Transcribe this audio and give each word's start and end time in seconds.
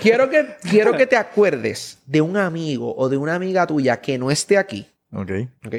quiero, 0.00 0.30
que, 0.30 0.56
quiero 0.62 0.96
que 0.96 1.06
te 1.06 1.16
acuerdes 1.16 1.98
de 2.06 2.20
un 2.20 2.36
amigo 2.36 2.94
o 2.96 3.08
de 3.08 3.16
una 3.16 3.34
amiga 3.34 3.66
tuya 3.66 4.00
que 4.00 4.18
no 4.18 4.30
esté 4.30 4.58
aquí. 4.58 4.86
Ok. 5.12 5.30
¿Ok? 5.66 5.74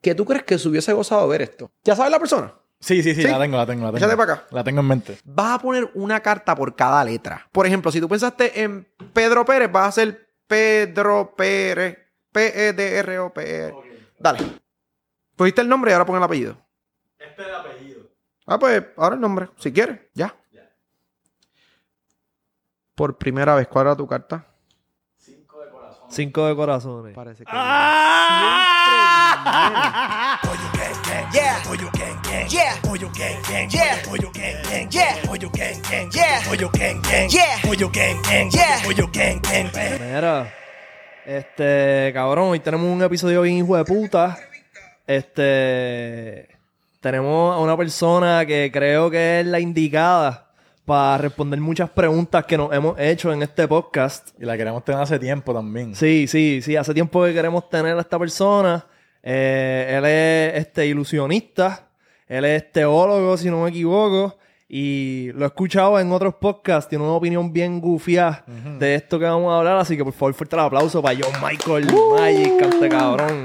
Que 0.00 0.14
tú 0.14 0.24
crees 0.24 0.42
que 0.44 0.58
se 0.58 0.68
hubiese 0.68 0.92
gozado 0.92 1.26
ver 1.28 1.42
esto. 1.42 1.70
¿Ya 1.84 1.94
sabes 1.96 2.10
la 2.10 2.18
persona? 2.18 2.54
Sí, 2.80 3.02
sí, 3.02 3.14
sí, 3.14 3.22
Sí. 3.22 3.28
la 3.28 3.38
tengo, 3.38 3.56
la 3.56 3.66
tengo, 3.66 3.84
la 3.84 3.92
tengo. 3.92 3.98
Échate 3.98 4.16
para 4.16 4.32
acá. 4.32 4.46
La 4.50 4.64
tengo 4.64 4.80
en 4.80 4.86
mente. 4.86 5.18
Vas 5.24 5.54
a 5.54 5.58
poner 5.60 5.88
una 5.94 6.18
carta 6.20 6.56
por 6.56 6.74
cada 6.74 7.04
letra. 7.04 7.48
Por 7.52 7.66
ejemplo, 7.66 7.92
si 7.92 8.00
tú 8.00 8.08
pensaste 8.08 8.62
en 8.62 8.88
Pedro 9.12 9.44
Pérez, 9.44 9.70
vas 9.70 9.84
a 9.84 9.88
hacer 9.88 10.28
Pedro 10.48 11.34
Pérez. 11.36 11.92
E 11.94 11.98
P-E-D-R-O-P-R. 12.32 13.74
Dale. 14.18 14.38
Pusiste 15.36 15.60
el 15.60 15.68
nombre 15.68 15.90
y 15.90 15.92
ahora 15.92 16.06
pon 16.06 16.16
el 16.16 16.22
apellido. 16.22 16.56
Este 17.18 17.42
es 17.42 17.48
el 17.48 17.54
apellido. 17.54 18.00
Ah, 18.46 18.58
pues 18.58 18.82
ahora 18.96 19.14
el 19.14 19.20
nombre, 19.20 19.48
si 19.58 19.70
quieres, 19.72 20.00
ya. 20.14 20.34
Por 22.94 23.16
primera 23.16 23.54
vez, 23.54 23.68
¿cuál 23.68 23.86
era 23.86 23.96
tu 23.96 24.06
carta? 24.06 24.46
Cinco 26.08 26.46
de 26.46 26.54
corazones. 26.54 27.14
Parece 27.14 27.44
que. 27.44 27.50
¡Ah! 27.54 28.72
Gang 37.92 38.20
gang. 38.22 38.50
Yeah. 38.50 38.80
Pollo 38.84 39.08
gang 39.12 39.40
gang. 39.42 39.70
Mira, 40.00 40.52
este, 41.24 42.10
cabrón, 42.12 42.50
hoy 42.50 42.60
tenemos 42.60 42.86
un 42.86 43.02
episodio 43.02 43.42
bien 43.42 43.56
hijo 43.56 43.76
de 43.76 43.84
puta. 43.84 44.38
Este, 45.06 46.48
tenemos 47.00 47.54
a 47.54 47.58
una 47.58 47.76
persona 47.76 48.44
que 48.46 48.70
creo 48.72 49.10
que 49.10 49.40
es 49.40 49.46
la 49.46 49.60
indicada 49.60 50.51
para 50.84 51.18
responder 51.18 51.60
muchas 51.60 51.90
preguntas 51.90 52.44
que 52.44 52.56
nos 52.56 52.72
hemos 52.72 52.98
hecho 52.98 53.32
en 53.32 53.42
este 53.42 53.68
podcast. 53.68 54.30
Y 54.40 54.44
la 54.44 54.56
queremos 54.56 54.84
tener 54.84 55.00
hace 55.00 55.18
tiempo 55.18 55.54
también. 55.54 55.94
Sí, 55.94 56.26
sí, 56.26 56.60
sí, 56.62 56.76
hace 56.76 56.92
tiempo 56.92 57.24
que 57.24 57.32
queremos 57.32 57.68
tener 57.68 57.96
a 57.96 58.00
esta 58.00 58.18
persona. 58.18 58.84
Eh, 59.22 59.94
él 59.96 60.04
es 60.04 60.66
este 60.66 60.86
ilusionista, 60.86 61.88
él 62.26 62.44
es 62.44 62.72
teólogo, 62.72 63.36
si 63.36 63.48
no 63.50 63.62
me 63.62 63.70
equivoco, 63.70 64.36
y 64.68 65.30
lo 65.34 65.44
he 65.44 65.46
escuchado 65.46 66.00
en 66.00 66.10
otros 66.10 66.34
podcasts, 66.34 66.88
tiene 66.88 67.04
una 67.04 67.12
opinión 67.12 67.52
bien 67.52 67.80
gufia 67.80 68.42
de 68.78 68.96
esto 68.96 69.18
que 69.18 69.26
vamos 69.26 69.52
a 69.52 69.58
hablar, 69.58 69.76
así 69.76 69.96
que 69.96 70.02
por 70.02 70.12
favor 70.12 70.34
fuerte 70.34 70.56
el 70.56 70.62
aplauso 70.62 71.00
para 71.00 71.16
John 71.22 71.40
Michael 71.40 71.86
Magic, 72.16 72.58
cante 72.58 72.88
cabrón. 72.88 73.44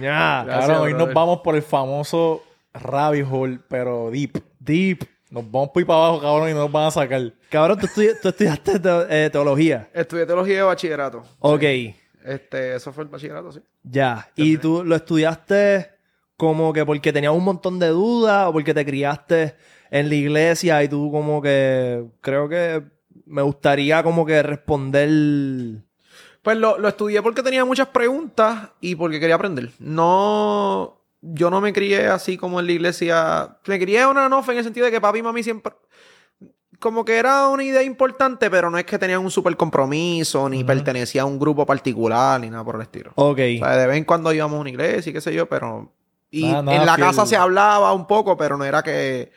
Ya, 0.00 0.44
Cabrón, 0.46 0.76
hoy 0.82 0.94
nos 0.94 1.12
vamos 1.12 1.40
por 1.40 1.56
el 1.56 1.62
famoso 1.62 2.42
rabbit 2.72 3.26
hole, 3.30 3.58
pero 3.68 4.10
deep. 4.10 4.38
deep. 4.60 5.04
Nos 5.30 5.50
vamos 5.50 5.68
por 5.70 5.80
ahí 5.80 5.84
para 5.84 5.98
abajo, 5.98 6.20
cabrón, 6.22 6.48
y 6.50 6.52
no 6.54 6.60
nos 6.60 6.72
van 6.72 6.86
a 6.86 6.90
sacar. 6.90 7.32
Cabrón, 7.50 7.78
tú, 7.78 7.86
estudi- 7.86 8.16
tú 8.20 8.28
estudiaste 8.28 8.78
te- 8.80 9.24
eh, 9.26 9.30
teología. 9.30 9.88
Estudié 9.92 10.24
teología 10.26 10.56
de 10.56 10.62
bachillerato. 10.62 11.22
Ok, 11.40 11.62
Este, 12.24 12.74
eso 12.76 12.92
fue 12.92 13.04
el 13.04 13.10
bachillerato, 13.10 13.52
sí. 13.52 13.60
ya. 13.82 14.28
¿Y 14.36 14.56
tú 14.58 14.82
lo 14.84 14.96
estudiaste 14.96 15.90
como 16.36 16.72
que 16.72 16.84
porque 16.86 17.12
tenías 17.12 17.32
un 17.32 17.44
montón 17.44 17.78
de 17.78 17.88
dudas 17.88 18.46
o 18.48 18.52
porque 18.52 18.72
te 18.74 18.84
criaste 18.84 19.54
en 19.90 20.08
la 20.08 20.14
iglesia 20.14 20.82
y 20.82 20.88
tú 20.88 21.10
como 21.10 21.40
que 21.42 22.04
creo 22.20 22.48
que 22.48 22.82
me 23.26 23.42
gustaría 23.42 24.02
como 24.02 24.24
que 24.24 24.42
responder... 24.42 25.08
Pues 26.42 26.56
lo, 26.56 26.78
lo 26.78 26.88
estudié 26.88 27.20
porque 27.20 27.42
tenía 27.42 27.64
muchas 27.64 27.88
preguntas 27.88 28.70
y 28.80 28.94
porque 28.94 29.18
quería 29.20 29.34
aprender. 29.34 29.70
No, 29.78 30.97
yo 31.20 31.50
no 31.50 31.60
me 31.60 31.72
crié 31.72 32.06
así 32.06 32.36
como 32.36 32.60
en 32.60 32.66
la 32.66 32.72
iglesia. 32.72 33.56
Me 33.66 33.78
crié 33.78 34.02
en 34.02 34.08
una 34.08 34.28
nofe 34.28 34.52
en 34.52 34.58
el 34.58 34.64
sentido 34.64 34.86
de 34.86 34.92
que 34.92 35.00
papi 35.00 35.18
y 35.18 35.22
mami 35.22 35.42
siempre... 35.42 35.72
Como 36.78 37.04
que 37.04 37.16
era 37.16 37.48
una 37.48 37.64
idea 37.64 37.82
importante, 37.82 38.48
pero 38.50 38.70
no 38.70 38.78
es 38.78 38.84
que 38.84 38.98
tenían 38.98 39.20
un 39.20 39.32
súper 39.32 39.56
compromiso, 39.56 40.48
ni 40.48 40.62
pertenecía 40.62 41.22
a 41.22 41.24
un 41.24 41.36
grupo 41.36 41.66
particular, 41.66 42.40
ni 42.40 42.50
nada 42.50 42.62
por 42.62 42.76
el 42.76 42.82
estilo. 42.82 43.10
Ok. 43.16 43.40
O 43.56 43.64
sea, 43.64 43.76
de 43.76 43.86
vez 43.88 43.96
en 43.96 44.04
cuando 44.04 44.32
íbamos 44.32 44.58
a 44.58 44.60
una 44.60 44.70
iglesia 44.70 45.10
y 45.10 45.12
qué 45.12 45.20
sé 45.20 45.34
yo, 45.34 45.48
pero... 45.48 45.92
Y 46.30 46.46
Nada, 46.46 46.62
nada 46.62 46.76
en 46.76 46.86
la 46.86 46.94
fiel. 46.94 47.06
casa 47.08 47.26
se 47.26 47.34
hablaba 47.36 47.92
un 47.92 48.06
poco, 48.06 48.36
pero 48.36 48.56
no 48.56 48.64
era 48.64 48.84
que... 48.84 49.32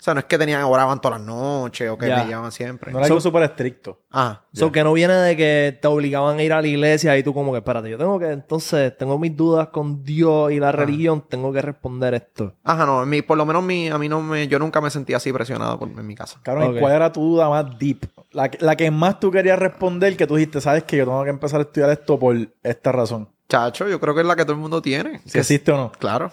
O 0.00 0.02
sea, 0.02 0.14
no 0.14 0.20
es 0.20 0.24
que 0.26 0.38
tenían, 0.38 0.62
oraban 0.64 0.98
todas 0.98 1.18
las 1.20 1.26
noches 1.28 1.90
o 1.90 1.98
que 1.98 2.08
Ya. 2.08 2.24
me 2.24 2.30
llamaban 2.30 2.52
siempre. 2.52 2.90
No 2.90 2.98
era 3.00 3.06
algo 3.06 3.20
súper 3.20 3.42
estricto. 3.42 4.00
Ajá. 4.10 4.44
So 4.54 4.72
que 4.72 4.82
no 4.82 4.94
viene 4.94 5.12
de 5.12 5.36
que 5.36 5.78
te 5.78 5.88
obligaban 5.88 6.38
a 6.38 6.42
ir 6.42 6.54
a 6.54 6.62
la 6.62 6.66
iglesia 6.68 7.18
y 7.18 7.22
tú 7.22 7.34
como 7.34 7.52
que, 7.52 7.58
espérate, 7.58 7.90
yo 7.90 7.98
tengo 7.98 8.18
que, 8.18 8.30
entonces, 8.30 8.96
tengo 8.96 9.18
mis 9.18 9.36
dudas 9.36 9.68
con 9.68 10.02
Dios 10.02 10.52
y 10.52 10.58
la 10.58 10.72
religión, 10.72 11.22
tengo 11.28 11.52
que 11.52 11.60
responder 11.60 12.14
esto. 12.14 12.54
Ajá, 12.64 12.86
no, 12.86 13.04
mi- 13.04 13.20
por 13.20 13.36
lo 13.36 13.44
menos 13.44 13.62
mi, 13.62 13.88
a 13.88 13.98
mí 13.98 14.08
no 14.08 14.22
me, 14.22 14.48
yo 14.48 14.58
nunca 14.58 14.80
me 14.80 14.88
sentía 14.88 15.18
así 15.18 15.32
presionado 15.34 15.78
por, 15.78 15.88
en 15.90 16.06
mi 16.06 16.14
casa. 16.14 16.40
Cabrón, 16.42 16.76
¿y. 16.76 16.80
¿cuál 16.80 16.94
era 16.94 17.12
tu 17.12 17.20
duda 17.20 17.50
más 17.50 17.78
deep? 17.78 18.06
La, 18.32 18.50
que- 18.50 18.64
la 18.64 18.76
que 18.76 18.90
más 18.90 19.20
tú 19.20 19.30
querías 19.30 19.58
responder, 19.58 20.16
que 20.16 20.26
tú 20.26 20.36
dijiste, 20.36 20.62
sabes 20.62 20.84
que 20.84 20.96
yo 20.96 21.04
tengo 21.04 21.22
que 21.24 21.30
empezar 21.30 21.60
a 21.60 21.64
estudiar 21.64 21.90
esto 21.90 22.18
por 22.18 22.36
esta 22.62 22.90
razón. 22.90 23.28
Chacho, 23.50 23.86
yo 23.86 24.00
creo 24.00 24.14
que 24.14 24.22
es 24.22 24.26
la 24.26 24.34
que 24.34 24.44
todo 24.44 24.54
el 24.54 24.60
mundo 24.60 24.80
tiene. 24.80 25.18
Si 25.26 25.32
Que- 25.32 25.40
existe 25.40 25.70
o 25.72 25.76
no. 25.76 25.92
Claro, 25.92 26.32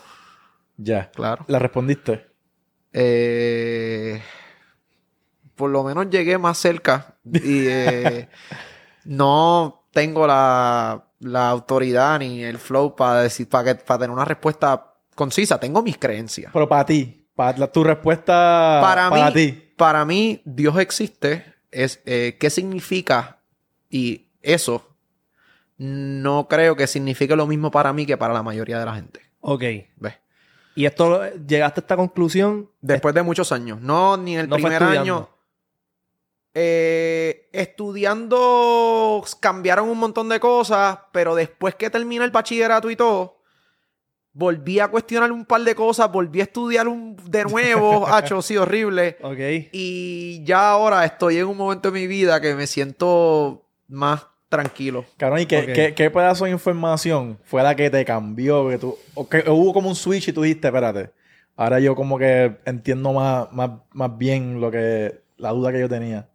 Ya. 0.78 1.10
claro. 1.12 1.44
¿La 1.48 1.60
respondiste? 1.60 2.28
Eh, 2.94 4.22
por 5.56 5.70
lo 5.70 5.84
menos 5.84 6.10
llegué 6.10 6.38
más 6.38 6.58
cerca 6.58 7.16
y 7.26 7.66
eh, 7.68 8.30
no 9.06 9.88
tengo 9.92 10.28
la, 10.28 11.06
la 11.20 11.50
autoridad 11.50 12.20
ni 12.20 12.44
el 12.44 12.58
flow 12.60 12.96
para 12.96 13.22
decir, 13.24 13.50
para, 13.50 13.76
que, 13.76 13.84
para 13.84 14.00
tener 14.00 14.12
una 14.12 14.26
respuesta 14.26 14.94
concisa. 15.16 15.60
Tengo 15.60 15.82
mis 15.82 15.98
creencias. 15.98 16.52
Pero 16.54 16.70
para 16.70 16.86
ti, 16.86 17.28
para 17.36 17.58
la- 17.58 17.72
tu 17.72 17.84
respuesta 17.84 18.80
Para, 18.82 19.10
para, 19.10 19.28
mí, 19.28 19.34
ti. 19.34 19.74
para 19.76 20.06
mí, 20.06 20.42
Dios 20.46 20.78
existe. 20.80 21.56
Es, 21.72 22.02
eh, 22.06 22.38
¿Qué 22.40 22.50
significa? 22.50 23.40
Y 23.90 24.28
eso 24.42 24.96
no 25.78 26.48
creo 26.48 26.76
que 26.76 26.88
signifique 26.88 27.36
lo 27.36 27.46
mismo 27.48 27.70
para 27.72 27.94
mí 27.94 28.06
que 28.06 28.18
para 28.18 28.34
la 28.34 28.44
mayoría 28.44 28.80
de 28.80 28.86
la 28.86 28.96
gente. 28.96 29.22
Ok. 29.42 29.64
¿Ves? 29.98 30.14
Y 30.78 30.86
esto, 30.86 31.24
llegaste 31.48 31.80
a 31.80 31.82
esta 31.82 31.96
conclusión. 31.96 32.70
Después 32.82 33.16
de 33.16 33.24
muchos 33.24 33.52
años. 33.52 33.82
No, 33.82 34.16
ni 34.16 34.38
el 34.38 34.48
No 34.48 34.60
fue 34.60 34.70
primer 34.70 35.00
año. 35.00 35.28
Eh, 36.54 37.50
estudiando 37.52 39.24
cambiaron 39.40 39.90
un 39.90 39.98
montón 39.98 40.30
de 40.30 40.40
cosas, 40.40 41.00
pero 41.12 41.34
después 41.34 41.74
que 41.74 41.90
terminé 41.90 42.24
el 42.24 42.30
bachillerato 42.30 42.92
y 42.92 42.96
todo, 42.96 43.42
volví 44.34 44.80
a 44.80 44.88
cuestionar 44.88 45.32
un 45.32 45.46
par 45.46 45.62
de 45.62 45.74
cosas, 45.74 46.12
volví 46.12 46.42
a 46.42 46.44
estudiar 46.44 46.88
un, 46.88 47.16
de 47.26 47.44
nuevo, 47.46 48.08
hacho, 48.14 48.44
sí, 48.44 48.56
horrible. 48.56 49.18
Ok. 49.24 49.72
Y 49.72 50.44
ya 50.44 50.70
ahora 50.70 51.04
estoy 51.06 51.40
en 51.40 51.48
un 51.48 51.58
momento 51.58 51.90
de 51.90 52.00
mi 52.00 52.06
vida 52.06 52.40
que 52.40 52.54
me 52.54 52.68
siento 52.68 53.68
más 53.88 54.28
tranquilo. 54.50 55.06
Cabrón, 55.18 55.42
¿y 55.42 55.46
qué, 55.46 55.66
qué- 55.74 55.94
qué 55.94 56.10
pedazo 56.12 56.46
de 56.46 56.52
información 56.52 57.38
fue 57.44 57.62
la 57.64 57.76
que 57.76 57.90
te 57.90 58.04
cambió? 58.06 58.70
Que 58.70 58.78
tú, 58.78 58.98
o 59.14 59.28
que 59.28 59.44
hubo 59.50 59.74
como 59.74 59.90
un 59.90 59.96
switch 59.96 60.30
y 60.30 60.34
tú 60.34 60.42
dijiste, 60.44 60.68
espérate, 60.68 61.12
ahora 61.56 61.80
yo 61.80 61.96
como 61.96 62.18
que 62.18 62.58
entiendo 62.66 63.12
más, 63.14 63.52
más, 63.52 63.72
más 63.92 64.18
bien 64.18 64.60
lo 64.62 64.72
que, 64.72 65.22
la 65.38 65.50
duda 65.52 65.72
que 65.72 65.80
yo 65.80 65.90
tenía. 65.90 66.30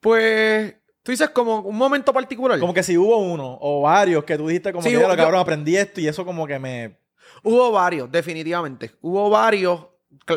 Pues, 0.00 0.74
tú 1.02 1.12
dices 1.12 1.30
como 1.30 1.60
un 1.60 1.76
momento 1.76 2.12
particular. 2.12 2.58
Como 2.58 2.74
que 2.74 2.82
si 2.82 2.96
hubo 2.98 3.16
uno 3.18 3.58
o 3.60 3.82
varios 3.82 4.24
que 4.24 4.36
tú 4.36 4.48
dijiste 4.48 4.72
como 4.72 4.82
Sí, 4.82 4.90
que, 4.90 4.96
"Ya, 5.00 5.02
lo 5.08 5.10
yo- 5.14 5.16
cabrón, 5.16 5.40
aprendí 5.40 5.76
esto 5.76 6.00
y 6.00 6.08
eso 6.08 6.24
como 6.24 6.46
que 6.46 6.58
me... 6.58 6.96
Hubo 7.42 7.72
varios, 7.72 8.10
definitivamente. 8.10 8.92
Hubo 9.00 9.30
varios. 9.30 9.86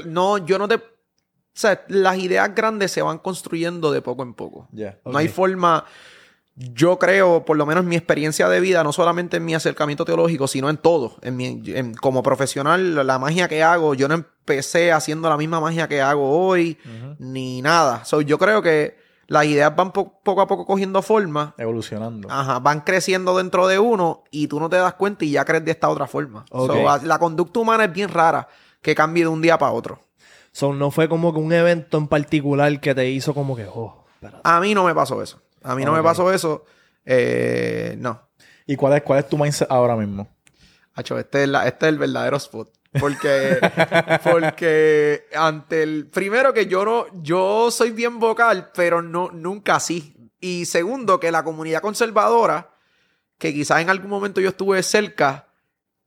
No, 0.05 0.37
yo 0.39 0.57
no 0.57 0.67
te. 0.67 0.75
O 0.75 0.81
sea, 1.53 1.83
las 1.89 2.17
ideas 2.17 2.53
grandes 2.55 2.91
se 2.91 3.01
van 3.01 3.19
construyendo 3.19 3.91
de 3.91 4.01
poco 4.01 4.23
en 4.23 4.33
poco. 4.33 4.67
Ya. 4.71 4.97
No 5.05 5.17
hay 5.17 5.27
forma. 5.27 5.85
Yo 6.57 6.97
creo, 6.99 7.43
por 7.43 7.57
lo 7.57 7.65
menos 7.65 7.83
en 7.83 7.89
mi 7.89 7.97
experiencia 7.97 8.47
de 8.47 8.61
vida, 8.61 8.81
no 8.83 8.93
solamente 8.93 9.37
en 9.37 9.45
mi 9.45 9.53
acercamiento 9.55 10.05
teológico, 10.05 10.47
sino 10.47 10.69
en 10.69 10.77
todo. 10.77 11.17
En 11.21 11.35
mi, 11.35 11.61
en- 11.67 11.93
como 11.95 12.23
profesional, 12.23 13.05
la 13.05 13.19
magia 13.19 13.49
que 13.49 13.61
hago, 13.61 13.93
yo 13.93 14.07
no 14.07 14.13
empecé 14.15 14.93
haciendo 14.93 15.27
la 15.27 15.35
misma 15.35 15.59
magia 15.59 15.87
que 15.89 16.01
hago 16.01 16.29
hoy, 16.47 16.77
ni 17.19 17.61
nada. 17.61 18.05
So, 18.05 18.21
yo 18.21 18.37
creo 18.37 18.61
que 18.61 18.95
las 19.27 19.45
ideas 19.47 19.75
van 19.75 19.91
po- 19.91 20.21
poco 20.23 20.39
a 20.41 20.47
poco 20.47 20.65
cogiendo 20.65 21.01
forma. 21.01 21.55
Evolucionando. 21.57 22.29
Ajá, 22.31 22.59
van 22.59 22.81
creciendo 22.81 23.35
dentro 23.35 23.67
de 23.67 23.77
uno 23.79 24.23
y 24.31 24.47
tú 24.47 24.59
no 24.61 24.69
te 24.69 24.77
das 24.77 24.93
cuenta 24.93 25.25
y 25.25 25.31
ya 25.31 25.43
crees 25.43 25.65
de 25.65 25.71
esta 25.71 25.89
otra 25.89 26.07
forma. 26.07 26.45
Ok. 26.51 26.71
So, 26.71 27.05
la 27.05 27.19
conducta 27.19 27.59
humana 27.59 27.83
es 27.85 27.91
bien 27.91 28.07
rara 28.09 28.47
que 28.81 28.95
cambie 28.95 29.23
de 29.23 29.27
un 29.29 29.41
día 29.41 29.57
para 29.57 29.73
otro. 29.73 29.99
So, 30.53 30.71
no 30.73 30.89
fue 30.89 31.09
como 31.09 31.33
que 31.33 31.39
un 31.39 31.51
evento 31.51 31.97
en 31.97 32.07
particular 32.07 32.79
que 32.79 32.95
te 32.95 33.09
hizo 33.09 33.33
como 33.33 33.57
que, 33.57 33.65
oh, 33.67 34.05
espérate. 34.13 34.39
A 34.45 34.61
mí 34.61 34.73
no 34.73 34.85
me 34.85 34.95
pasó 34.95 35.21
eso. 35.21 35.41
A 35.65 35.75
mí 35.75 35.83
no 35.83 35.91
me 35.91 36.01
pasó 36.03 36.31
eso. 36.31 36.65
Eh, 37.05 37.95
no. 37.99 38.29
¿Y 38.65 38.75
cuál 38.75 38.93
es, 38.97 39.03
cuál 39.03 39.19
es 39.19 39.29
tu 39.29 39.37
mindset 39.37 39.69
ahora 39.69 39.95
mismo? 39.95 40.27
Hacho, 40.93 41.17
este 41.19 41.43
es, 41.43 41.49
la- 41.49 41.67
este 41.67 41.85
es 41.87 41.89
el 41.93 41.99
verdadero 41.99 42.37
spot. 42.37 42.69
Porque, 42.99 43.57
porque 44.23 45.25
ante 45.35 45.83
el. 45.83 46.07
Primero 46.07 46.53
que 46.53 46.65
yo 46.67 46.85
no. 46.85 47.05
Yo 47.21 47.69
soy 47.71 47.91
bien 47.91 48.19
vocal, 48.19 48.71
pero 48.73 49.01
no, 49.01 49.29
nunca 49.31 49.75
así. 49.75 50.15
Y 50.39 50.65
segundo, 50.65 51.19
que 51.19 51.31
la 51.31 51.43
comunidad 51.43 51.81
conservadora, 51.81 52.71
que 53.37 53.53
quizás 53.53 53.81
en 53.81 53.89
algún 53.89 54.09
momento 54.09 54.39
yo 54.41 54.49
estuve 54.49 54.81
cerca, 54.83 55.47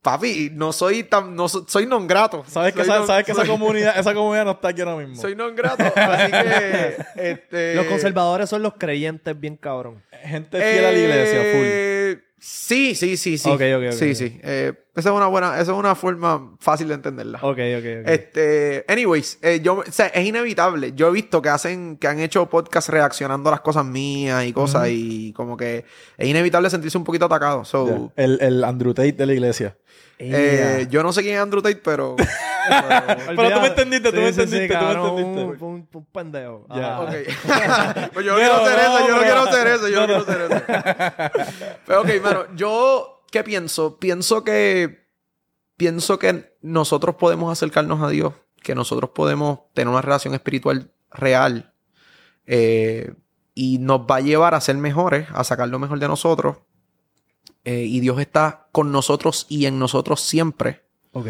papi, 0.01 0.49
no 0.53 0.71
soy 0.71 1.03
tan, 1.03 1.35
no 1.35 1.47
so- 1.49 1.65
soy 1.67 1.85
non 1.85 2.07
grato. 2.07 2.43
¿Sabes 2.47 2.73
que, 2.73 2.79
Soy 2.83 2.89
esa, 2.89 2.97
non- 2.99 3.07
sabes 3.07 3.25
que 3.25 3.31
esa 3.33 3.41
soy- 3.41 3.49
comunidad, 3.49 3.99
esa 3.99 4.13
comunidad 4.13 4.45
no 4.45 4.51
está 4.51 4.69
aquí 4.69 4.81
ahora 4.81 4.95
mismo? 4.95 5.21
Soy 5.21 5.35
non 5.35 5.55
grato, 5.55 5.83
así 5.83 6.31
que, 6.31 6.95
este... 7.31 7.75
Los 7.75 7.85
conservadores 7.87 8.49
son 8.49 8.61
los 8.63 8.73
creyentes 8.75 9.37
bien 9.39 9.57
cabrón. 9.57 10.01
Gente 10.23 10.57
fiel 10.57 10.85
a 10.85 10.91
la 10.91 10.97
iglesia, 10.97 11.39
full. 11.39 11.65
Eh, 11.65 12.19
Sí, 12.41 12.95
sí, 12.95 13.17
sí, 13.17 13.37
sí. 13.37 13.49
Ok, 13.49 13.59
ok, 13.75 13.83
ok, 13.87 13.91
Sí, 13.91 14.15
sí. 14.15 14.39
Eh, 14.41 14.71
esa 14.95 15.09
es 15.09 15.15
una 15.15 15.27
buena, 15.27 15.53
esa 15.59 15.71
es 15.71 15.77
una 15.77 15.95
forma 15.95 16.55
fácil 16.59 16.87
de 16.89 16.95
entenderla. 16.95 17.37
Ok, 17.41 17.57
ok, 17.57 17.85
ok. 18.01 18.07
Este, 18.09 18.85
anyways, 18.87 19.39
eh, 19.41 19.59
yo, 19.61 19.75
o 19.79 19.83
sea, 19.91 20.07
es 20.07 20.25
inevitable. 20.25 20.91
Yo 20.93 21.07
he 21.07 21.11
visto 21.11 21.41
que 21.41 21.49
hacen, 21.49 21.97
que 21.97 22.07
han 22.07 22.19
hecho 22.19 22.49
podcasts 22.49 22.89
reaccionando 22.89 23.49
a 23.49 23.51
las 23.51 23.61
cosas 23.61 23.85
mías 23.85 24.45
y 24.45 24.51
cosas 24.53 24.87
y 24.89 25.31
como 25.33 25.55
que 25.55 25.85
es 26.17 26.27
inevitable 26.27 26.69
sentirse 26.69 26.97
un 26.97 27.03
poquito 27.03 27.25
atacado. 27.25 27.63
So. 27.65 28.11
El, 28.15 28.39
el 28.41 28.63
Andrew 28.63 28.93
Tate 28.93 29.13
de 29.13 29.25
la 29.25 29.33
iglesia. 29.33 29.77
eh, 30.17 30.85
yo 30.89 31.01
no 31.01 31.13
sé 31.13 31.21
quién 31.21 31.35
es 31.35 31.41
Andrew 31.41 31.61
Tate, 31.61 31.77
pero, 31.77 32.15
Pero 32.67 33.49
tú 33.53 33.61
me 33.61 33.67
entendiste, 33.67 34.11
tú 34.11 34.17
me 34.17 34.27
entendiste, 34.27 34.67
tú 34.75 34.83
me 34.85 34.91
entendiste. 34.91 35.63
Un, 35.63 35.71
un- 35.71 35.89
un 35.93 36.05
pendejo. 36.07 36.65
Ya. 36.75 36.95
Ajá. 36.97 37.01
ok. 37.03 37.09
pues 38.13 38.25
yo 38.25 38.33
no, 38.33 38.39
No, 38.39 38.39
quiero 38.39 38.55
hacer 38.57 38.77
no, 38.77 38.97
eso, 38.97 39.07
yo 39.07 39.15
no 39.15 39.21
quiero 39.21 39.41
hacer 39.41 39.67
eso, 39.67 39.87
yo 39.87 40.07
no, 40.07 40.17
no, 40.17 40.25
quiero 40.25 40.45
hacer 40.45 40.51
eso. 40.51 41.77
Pero 41.85 42.01
ok, 42.01 42.09
mano, 42.21 42.45
yo, 42.55 43.18
¿qué 43.31 43.43
pienso? 43.43 43.97
Pienso 43.97 44.43
que, 44.43 45.07
pienso 45.77 46.19
que 46.19 46.55
nosotros 46.61 47.15
podemos 47.15 47.51
acercarnos 47.51 48.01
a 48.01 48.09
Dios, 48.09 48.33
que 48.61 48.75
nosotros 48.75 49.11
podemos 49.11 49.59
tener 49.73 49.89
una 49.89 50.01
relación 50.01 50.33
espiritual 50.33 50.91
real 51.11 51.73
eh, 52.45 53.13
y 53.53 53.77
nos 53.79 54.01
va 54.01 54.17
a 54.17 54.21
llevar 54.21 54.55
a 54.55 54.61
ser 54.61 54.77
mejores, 54.77 55.27
a 55.33 55.43
sacar 55.43 55.69
lo 55.69 55.79
mejor 55.79 55.99
de 55.99 56.07
nosotros. 56.07 56.57
Eh, 57.65 57.83
y 57.85 57.99
Dios 57.99 58.19
está 58.19 58.67
con 58.71 58.91
nosotros 58.91 59.45
y 59.49 59.65
en 59.65 59.79
nosotros 59.79 60.21
siempre. 60.21 60.83
Ok. 61.11 61.27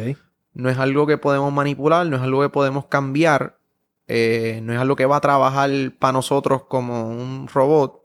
No 0.54 0.70
es 0.70 0.78
algo 0.78 1.08
que 1.08 1.18
podemos 1.18 1.52
manipular, 1.52 2.06
no 2.06 2.18
es 2.18 2.22
algo 2.22 2.42
que 2.42 2.50
podemos 2.50 2.86
cambiar, 2.86 3.60
eh, 4.08 4.60
no 4.64 4.74
es 4.74 4.80
algo 4.80 4.96
que 4.96 5.06
va 5.06 5.18
a 5.18 5.22
trabajar 5.22 5.70
para 6.00 6.14
nosotros 6.14 6.64
como 6.64 7.10
un 7.10 7.48
robot. 7.48 8.04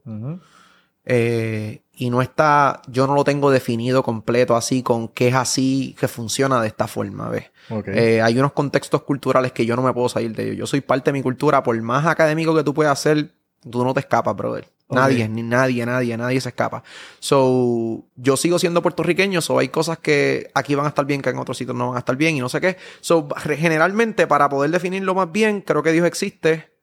Eh, 1.05 1.84
y 1.97 2.11
no 2.11 2.23
está, 2.23 2.83
yo 2.89 3.07
no 3.07 3.15
lo 3.15 3.25
tengo 3.25 3.51
definido 3.51 4.03
completo 4.03 4.57
así 4.57 4.83
con 4.83 5.09
que 5.09 5.29
es 5.29 5.35
así, 5.35 5.95
que 5.99 6.09
funciona 6.09 6.61
de 6.61 6.69
esta 6.69 6.89
forma, 6.89 7.29
¿ves? 7.29 7.51
Ok. 7.71 7.89
Eh, 7.89 8.21
hay 8.21 8.39
unos 8.39 8.53
contextos 8.53 9.03
culturales 9.03 9.53
que 9.53 9.65
yo 9.65 9.77
no 9.77 9.83
me 9.83 9.93
puedo 9.93 10.09
salir 10.09 10.35
de 10.35 10.45
ellos. 10.45 10.57
Yo 10.57 10.67
soy 10.67 10.81
parte 10.81 11.11
de 11.11 11.13
mi 11.13 11.23
cultura, 11.23 11.63
por 11.63 11.81
más 11.83 12.07
académico 12.07 12.55
que 12.55 12.65
tú 12.65 12.75
puedas 12.75 12.99
ser, 12.99 13.33
tú 13.69 13.85
no 13.85 13.95
te 13.95 14.01
escapas, 14.01 14.35
brother. 14.35 14.69
Nadie, 14.91 15.29
ni 15.29 15.43
nadie, 15.43 15.87
nadie, 15.87 16.17
nadie 16.17 16.41
se 16.41 16.51
escapa. 16.51 16.83
So, 17.19 18.05
yo 18.17 18.37
sigo 18.37 18.59
siendo 18.59 18.83
puertorriqueño, 18.83 19.41
so 19.41 19.59
hay 19.59 19.69
cosas 19.69 19.99
que 19.99 20.51
aquí 20.55 20.75
van 20.75 20.87
a 20.87 20.91
estar 20.91 21.07
bien, 21.07 21.23
que 21.23 21.31
en 21.31 21.39
otros 21.39 21.57
sitios 21.57 21.77
no 21.77 21.89
van 21.89 21.97
a 21.97 22.01
estar 22.01 22.17
bien 22.17 22.37
y 22.37 22.41
no 22.41 22.49
sé 22.49 22.61
qué. 22.61 22.77
So, 23.01 23.29
generalmente, 23.37 24.27
para 24.27 24.49
poder 24.49 24.71
definirlo 24.71 25.15
más 25.15 25.33
bien, 25.33 25.63
creo 25.63 25.83
que 25.83 25.93
Dios 25.93 26.07
existe. 26.07 26.74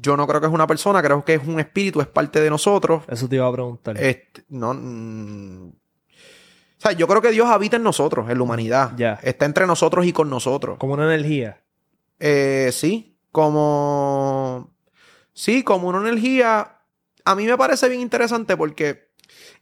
Yo 0.00 0.16
no 0.16 0.26
creo 0.26 0.40
que 0.40 0.46
es 0.46 0.52
una 0.52 0.66
persona, 0.66 1.02
creo 1.02 1.24
que 1.24 1.34
es 1.34 1.46
un 1.46 1.60
espíritu, 1.60 2.00
es 2.00 2.06
parte 2.06 2.40
de 2.40 2.50
nosotros. 2.50 3.02
Eso 3.08 3.28
te 3.28 3.36
iba 3.36 3.46
a 3.46 3.52
preguntar. 3.52 3.96
Este, 4.00 4.44
no. 4.48 4.74
mm, 4.74 5.68
o 5.68 6.80
sea, 6.80 6.92
yo 6.92 7.08
creo 7.08 7.20
que 7.20 7.32
Dios 7.32 7.48
habita 7.48 7.76
en 7.76 7.82
nosotros, 7.82 8.30
en 8.30 8.38
la 8.38 8.44
humanidad. 8.44 8.92
Ya. 8.96 9.18
Está 9.22 9.46
entre 9.46 9.66
nosotros 9.66 10.06
y 10.06 10.12
con 10.12 10.30
nosotros. 10.30 10.78
Como 10.78 10.94
una 10.94 11.12
energía. 11.12 11.60
Eh, 12.20 12.70
sí, 12.72 13.18
como. 13.32 14.70
Sí, 15.32 15.64
como 15.64 15.88
una 15.88 15.98
energía. 15.98 16.76
A 17.24 17.34
mí 17.34 17.46
me 17.46 17.58
parece 17.58 17.88
bien 17.88 18.00
interesante 18.00 18.56
porque 18.56 19.08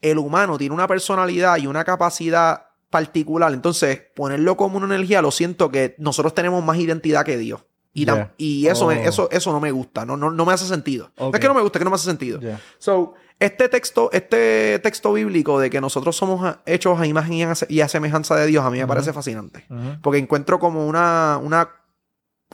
el 0.02 0.18
humano 0.18 0.58
tiene 0.58 0.74
una 0.74 0.86
personalidad 0.86 1.56
y 1.56 1.66
una 1.66 1.84
capacidad 1.84 2.66
particular. 2.90 3.52
Entonces, 3.52 3.98
ponerlo 4.14 4.56
como 4.56 4.76
una 4.76 4.86
energía, 4.86 5.22
lo 5.22 5.30
siento 5.30 5.70
que 5.70 5.94
nosotros 5.98 6.34
tenemos 6.34 6.62
más 6.62 6.78
identidad 6.78 7.24
que 7.24 7.38
Dios. 7.38 7.62
Y, 7.96 8.04
Ya. 8.04 8.34
y 8.36 8.66
eso, 8.66 8.86
me- 8.88 8.98
Oh. 9.06 9.08
eso, 9.08 9.28
eso 9.30 9.52
no 9.52 9.58
me 9.60 9.70
gusta, 9.70 10.04
no, 10.04 10.16
no, 10.18 10.30
no 10.30 10.44
me 10.44 10.52
hace 10.52 10.66
sentido. 10.66 11.10
No 11.18 11.28
Ok. 11.28 11.34
es 11.36 11.40
que 11.40 11.48
no 11.48 11.54
me 11.54 11.62
gusta, 11.62 11.78
es 11.78 11.80
que 11.80 11.84
no 11.84 11.90
me 11.90 11.94
hace 11.96 12.04
sentido. 12.04 12.38
Ya. 12.40 12.60
So, 12.78 13.14
este 13.38 13.68
texto, 13.70 14.10
este 14.12 14.78
texto 14.80 15.12
bíblico 15.14 15.58
de 15.58 15.70
que 15.70 15.80
nosotros 15.80 16.14
somos 16.14 16.58
hechos 16.66 17.00
a 17.00 17.06
imagen 17.06 17.32
y 17.32 17.42
a, 17.44 17.54
y 17.68 17.80
a 17.80 17.88
semejanza 17.88 18.36
de 18.36 18.46
Dios, 18.46 18.64
a 18.64 18.70
mí 18.70 18.78
me 18.78 18.86
parece 18.86 19.12
fascinante. 19.14 19.64
Ujú. 19.70 20.00
Porque 20.02 20.18
encuentro 20.18 20.58
como 20.58 20.86
una, 20.86 21.38
una 21.42 21.70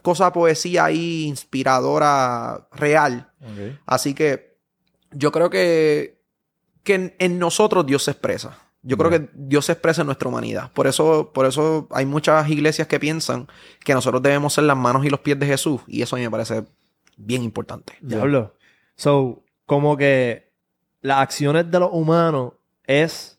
cosa 0.02 0.32
poesía 0.32 0.84
ahí 0.84 1.24
inspiradora 1.26 2.68
real. 2.72 3.30
Ok. 3.40 3.80
Así 3.86 4.14
que 4.14 4.56
yo 5.10 5.32
creo 5.32 5.50
que, 5.50 6.20
que 6.84 6.94
en, 6.94 7.14
en 7.18 7.38
nosotros 7.38 7.84
Dios 7.86 8.04
se 8.04 8.12
expresa. 8.12 8.58
Yo 8.82 8.98
creo 8.98 9.10
que 9.10 9.30
Dios 9.32 9.66
se 9.66 9.72
expresa 9.72 10.02
en 10.02 10.06
nuestra 10.06 10.28
humanidad. 10.28 10.72
Por 10.72 10.88
eso, 10.88 11.30
por 11.32 11.46
eso 11.46 11.86
hay 11.92 12.04
muchas 12.04 12.48
iglesias 12.48 12.88
que 12.88 12.98
piensan 12.98 13.46
que 13.84 13.94
nosotros 13.94 14.22
debemos 14.22 14.54
ser 14.54 14.64
las 14.64 14.76
manos 14.76 15.04
y 15.04 15.10
los 15.10 15.20
pies 15.20 15.38
de 15.38 15.46
Jesús. 15.46 15.80
Y 15.86 16.02
eso 16.02 16.16
a 16.16 16.18
mí 16.18 16.24
me 16.24 16.30
parece 16.30 16.64
bien 17.16 17.42
importante. 17.42 17.94
Diablo. 18.00 18.54
So, 18.96 19.44
como 19.66 19.96
que 19.96 20.52
las 21.00 21.20
acciones 21.20 21.70
de 21.70 21.78
los 21.78 21.90
humanos 21.92 22.54
es 22.84 23.38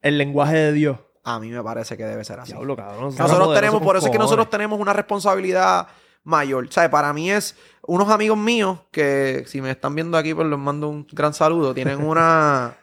el 0.00 0.16
lenguaje 0.16 0.56
de 0.56 0.72
Dios. 0.72 0.98
A 1.24 1.40
mí 1.40 1.50
me 1.50 1.62
parece 1.62 1.96
que 1.96 2.04
debe 2.04 2.24
ser 2.24 2.38
así. 2.38 2.52
Diablo, 2.52 2.76
cabrón. 2.76 3.14
Nosotros 3.16 3.54
tenemos, 3.54 3.82
por 3.82 3.96
eso 3.96 4.06
es 4.06 4.12
que 4.12 4.18
nosotros 4.18 4.48
tenemos 4.48 4.78
una 4.78 4.92
responsabilidad 4.92 5.88
mayor. 6.22 6.66
O 6.66 6.72
sea, 6.72 6.90
para 6.90 7.12
mí 7.12 7.30
es 7.30 7.56
unos 7.82 8.08
amigos 8.08 8.38
míos 8.38 8.78
que 8.90 9.44
si 9.46 9.60
me 9.60 9.70
están 9.70 9.94
viendo 9.94 10.16
aquí, 10.16 10.34
pues 10.34 10.46
les 10.46 10.58
mando 10.58 10.88
un 10.88 11.06
gran 11.10 11.34
saludo. 11.34 11.74
Tienen 11.74 12.02
una, 12.06 12.76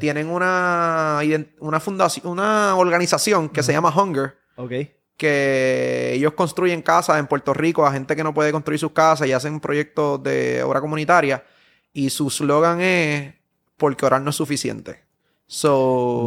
tienen 0.00 0.28
una, 0.28 1.20
una 1.60 1.80
fundación, 1.80 2.26
una 2.26 2.76
organización 2.76 3.48
que 3.48 3.62
se 3.62 3.72
llama 3.72 3.92
Hunger, 3.94 4.36
Ok. 4.56 4.72
que 5.16 6.12
ellos 6.14 6.32
construyen 6.34 6.82
casas 6.82 7.18
en 7.18 7.26
Puerto 7.26 7.54
Rico 7.54 7.86
a 7.86 7.92
gente 7.92 8.16
que 8.16 8.24
no 8.24 8.34
puede 8.34 8.52
construir 8.52 8.78
sus 8.80 8.92
casas 8.92 9.26
y 9.28 9.32
hacen 9.32 9.60
proyectos 9.60 10.22
de 10.22 10.62
obra 10.62 10.80
comunitaria. 10.80 11.44
Y 11.92 12.10
su 12.10 12.30
slogan 12.30 12.80
es 12.80 13.34
porque 13.76 14.06
orar 14.06 14.22
no 14.22 14.30
es 14.30 14.36
suficiente. 14.36 15.02
So, 15.46 16.24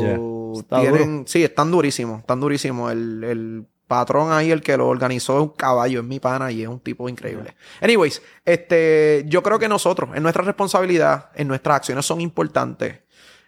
sí, 1.25 1.43
están 1.43 1.71
durísimos, 1.71 2.19
están 2.19 2.39
durísimos. 2.39 2.91
El, 2.91 3.23
el 3.23 3.65
patrón 3.87 4.31
ahí, 4.31 4.51
el 4.51 4.61
que 4.61 4.77
lo 4.77 4.87
organizó, 4.87 5.37
es 5.37 5.41
un 5.43 5.49
caballo, 5.49 5.99
es 6.01 6.05
mi 6.05 6.19
pana 6.19 6.51
y 6.51 6.61
es 6.61 6.67
un 6.67 6.79
tipo 6.79 7.09
increíble. 7.09 7.55
Anyways, 7.81 8.21
este, 8.43 9.23
yo 9.27 9.41
creo 9.41 9.57
que 9.59 9.67
nosotros, 9.67 10.11
en 10.15 10.21
nuestra 10.23 10.43
responsabilidad, 10.43 11.31
en 11.35 11.47
nuestras 11.47 11.77
acciones 11.77 12.05
son 12.05 12.21
importantes. 12.21 12.99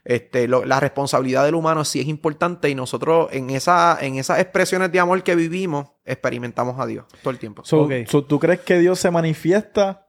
Este, 0.09 0.47
lo- 0.47 0.63
la 0.63 0.79
responsabilidad 0.79 1.43
del 1.43 1.55
humano 1.55 1.83
sí 1.83 1.99
es 1.99 2.07
importante 2.07 2.69
y 2.69 2.75
nosotros 2.75 3.27
en, 3.33 3.49
esa, 3.49 3.97
en 3.99 4.15
esas 4.15 4.39
expresiones 4.39 4.89
de 4.89 5.01
amor 5.01 5.21
que 5.21 5.35
vivimos, 5.35 5.89
experimentamos 6.05 6.79
a 6.79 6.85
Dios 6.85 7.05
todo 7.21 7.31
el 7.31 7.37
tiempo. 7.39 7.63
So, 7.65 7.89
¿Tú 8.23 8.39
crees 8.39 8.61
que 8.61 8.79
Dios 8.79 8.99
se 9.01 9.11
manifiesta 9.11 10.07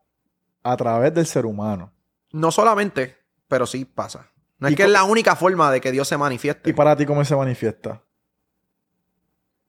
a 0.63 0.77
través 0.77 1.13
del 1.15 1.27
ser 1.27 1.47
humano? 1.47 1.93
No 2.31 2.53
solamente, 2.53 3.17
pero 3.49 3.67
sí 3.67 3.85
pasa. 3.87 4.31
No 4.61 4.69
es 4.69 4.75
¿Y 4.75 4.77
que 4.77 4.85
es 4.85 4.89
la 4.91 5.03
única 5.03 5.35
forma 5.35 5.73
de 5.73 5.81
que 5.81 5.91
Dios 5.91 6.07
se 6.07 6.17
manifieste. 6.17 6.71
¿Y 6.71 6.75
para 6.75 6.95
ti 6.95 7.05
cómo 7.05 7.25
se 7.25 7.35
manifiesta? 7.35 8.01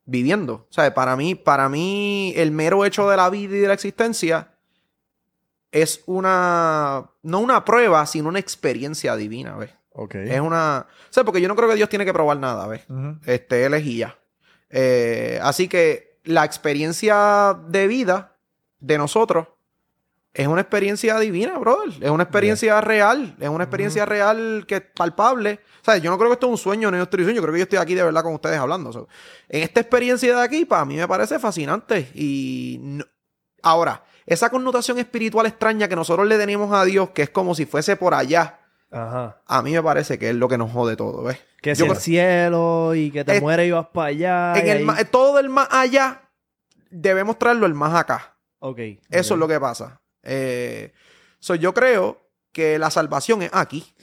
viviendo. 0.05 0.67
O 0.69 0.73
sea, 0.73 0.91
para 0.93 1.15
mí, 1.15 1.35
para 1.35 1.69
mí, 1.69 2.33
el 2.35 2.51
mero 2.51 2.83
hecho 2.85 3.07
de 3.09 3.17
la 3.17 3.29
vida 3.29 3.55
y 3.55 3.59
de 3.59 3.67
la 3.67 3.73
existencia 3.73 4.55
es 5.71 6.01
una, 6.07 7.11
no 7.21 7.39
una 7.39 7.63
prueba, 7.63 8.03
sino 8.07 8.29
una 8.29 8.39
experiencia 8.39 9.15
divina, 9.15 9.55
¿ves? 9.55 9.71
Es 10.35 10.39
una, 10.39 10.85
o 10.89 11.13
sea, 11.13 11.23
porque 11.23 11.41
yo 11.41 11.47
no 11.47 11.55
creo 11.55 11.69
que 11.69 11.75
Dios 11.75 11.89
tiene 11.89 12.05
que 12.05 12.13
probar 12.13 12.37
nada, 12.37 12.67
¿ves? 12.67 12.81
Este, 13.25 13.65
Él 13.65 13.73
es 13.73 13.85
y 13.85 13.97
ya. 13.97 14.17
Eh, 14.69 15.39
así 15.41 15.67
que 15.67 16.19
la 16.23 16.45
experiencia 16.45 17.57
de 17.67 17.87
vida 17.87 18.35
de 18.79 18.97
nosotros 18.97 19.47
es 20.33 20.47
una 20.47 20.61
experiencia 20.61 21.17
divina, 21.19 21.57
brother. 21.57 21.89
Es 22.01 22.09
una 22.11 22.23
experiencia 22.23 22.79
real. 22.81 23.35
Es 23.39 23.49
una 23.49 23.63
experiencia 23.63 24.05
real 24.05 24.65
que 24.67 24.75
es 24.75 24.81
palpable. 24.95 25.59
O 25.81 25.83
sea, 25.85 25.97
yo 25.97 26.11
no 26.11 26.17
creo 26.17 26.29
que 26.29 26.33
esto 26.35 26.45
es 26.45 26.51
un 26.51 26.57
sueño 26.57 26.91
ni 26.91 26.99
un 26.99 27.09
sueño. 27.09 27.31
Yo 27.31 27.41
creo 27.41 27.53
que 27.53 27.59
yo 27.59 27.63
estoy 27.63 27.79
aquí 27.79 27.95
de 27.95 28.03
verdad 28.03 28.21
con 28.23 28.33
ustedes 28.35 28.57
hablando. 28.59 29.07
En 29.49 29.63
esta 29.63 29.79
experiencia 29.81 30.35
de 30.37 30.41
aquí, 30.41 30.65
para 30.65 30.85
mí 30.85 30.95
me 30.97 31.07
parece 31.07 31.39
fascinante. 31.39 32.11
Y 32.13 32.77
no- 32.79 33.05
ahora, 33.63 34.03
esa 34.25 34.49
connotación 34.51 34.99
espiritual 34.99 35.47
extraña 35.47 35.87
que 35.87 35.95
nosotros 35.95 36.27
le 36.27 36.37
tenemos 36.37 36.71
a 36.73 36.85
Dios, 36.85 37.09
que 37.09 37.23
es 37.23 37.31
como 37.31 37.55
si 37.55 37.65
fuese 37.65 37.95
por 37.95 38.13
allá, 38.13 38.59
Ajá. 38.91 39.41
a 39.45 39.61
mí 39.61 39.71
me 39.73 39.83
parece 39.83 40.17
que 40.17 40.29
es 40.29 40.35
lo 40.35 40.47
que 40.47 40.57
nos 40.57 40.71
jode 40.71 40.95
todo, 40.95 41.23
¿ves? 41.23 41.37
Que 41.61 41.71
es 41.71 41.79
el 41.79 41.87
creo- 41.89 41.99
cielo 41.99 42.95
y 42.95 43.11
que 43.11 43.23
te 43.23 43.35
Es- 43.35 43.41
mueres 43.41 43.67
y 43.67 43.71
vas 43.71 43.87
para 43.93 44.07
allá. 44.07 44.53
en 44.59 44.65
y 44.65 44.69
el 44.71 44.77
ahí- 44.79 44.83
ma- 44.85 45.03
todo 45.05 45.37
del 45.37 45.49
más 45.49 45.67
allá 45.71 46.21
debemos 46.89 47.37
traerlo 47.37 47.65
el 47.67 47.73
más 47.75 47.93
acá. 47.93 48.35
Ok. 48.59 48.79
Eso 49.09 49.33
es 49.35 49.39
lo 49.39 49.47
que 49.47 49.59
pasa. 49.59 50.01
Eh, 50.23 50.91
so, 51.39 51.53
yo 51.55 51.73
creo 51.73 52.19
que 52.51 52.79
la 52.79 52.89
salvación 52.89 53.41
es 53.43 53.51
aquí. 53.53 53.93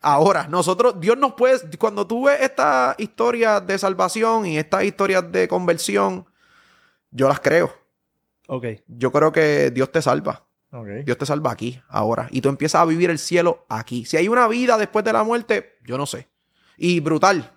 Ahora, 0.00 0.48
nosotros, 0.48 0.98
Dios 0.98 1.16
nos 1.16 1.34
puede, 1.34 1.60
cuando 1.78 2.06
tú 2.08 2.24
ves 2.26 2.40
estas 2.40 2.96
historias 2.98 3.64
de 3.64 3.78
salvación 3.78 4.44
y 4.46 4.58
estas 4.58 4.82
historias 4.82 5.30
de 5.30 5.46
conversión, 5.46 6.26
yo 7.12 7.28
las 7.28 7.38
creo. 7.38 7.72
Ok. 8.48 8.66
Yo 8.88 9.12
creo 9.12 9.30
que 9.30 9.70
Dios 9.70 9.92
te 9.92 10.02
salva. 10.02 10.44
Dios 11.04 11.18
te 11.18 11.26
salva 11.26 11.50
aquí, 11.50 11.80
ahora. 11.88 12.28
Y 12.30 12.40
tú 12.40 12.48
empiezas 12.48 12.80
a 12.80 12.84
vivir 12.86 13.10
el 13.10 13.18
cielo 13.18 13.66
aquí. 13.68 14.06
Si 14.06 14.16
hay 14.16 14.28
una 14.28 14.48
vida 14.48 14.78
después 14.78 15.04
de 15.04 15.12
la 15.12 15.22
muerte, 15.22 15.76
yo 15.84 15.98
no 15.98 16.06
sé. 16.06 16.28
Y 16.78 17.00
brutal. 17.00 17.52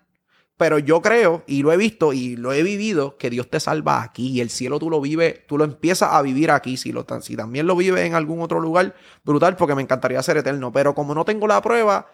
Pero 0.58 0.80
yo 0.80 1.02
creo, 1.02 1.44
y 1.48 1.64
lo 1.64 1.72
he 1.72 1.78
visto 1.78 2.14
y 2.14 2.36
lo 2.36 2.54
he 2.54 2.64
vivido, 2.64 3.18
que 3.18 3.30
Dios 3.30 3.50
te 3.50 3.60
salva 3.60 4.04
aquí 4.04 4.28
y 4.28 4.42
el 4.42 4.50
cielo 4.50 4.80
tú 4.80 4.90
lo 4.90 5.02
vives, 5.02 5.46
tú 5.48 5.58
lo 5.58 5.66
empiezas 5.66 6.14
a 6.14 6.22
vivir 6.22 6.52
aquí. 6.52 6.78
Si, 6.78 6.92
lo, 6.92 7.06
si 7.22 7.36
también 7.36 7.68
lo 7.68 7.76
vives 7.76 8.06
en 8.06 8.16
algún 8.16 8.42
otro 8.42 8.60
lugar, 8.60 8.96
brutal, 9.24 9.56
porque 9.56 9.76
me 9.76 9.82
encantaría 9.82 10.22
ser 10.22 10.38
eterno. 10.38 10.72
Pero 10.72 10.94
como 10.94 11.16
no 11.16 11.24
tengo 11.24 11.48
la 11.48 11.62
prueba, 11.62 12.08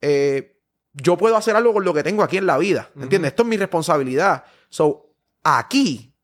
eh, 0.00 0.56
yo 0.92 1.16
puedo 1.16 1.36
hacer 1.36 1.56
algo 1.56 1.72
con 1.72 1.84
lo 1.84 1.92
que 1.92 2.04
tengo 2.04 2.22
aquí 2.22 2.36
en 2.36 2.46
la 2.46 2.58
vida. 2.58 2.90
¿Entiendes? 2.96 3.30
Esto 3.30 3.42
es 3.42 3.48
mi 3.48 3.56
responsabilidad. 3.56 4.44
So, 4.68 5.14
aquí 5.42 6.14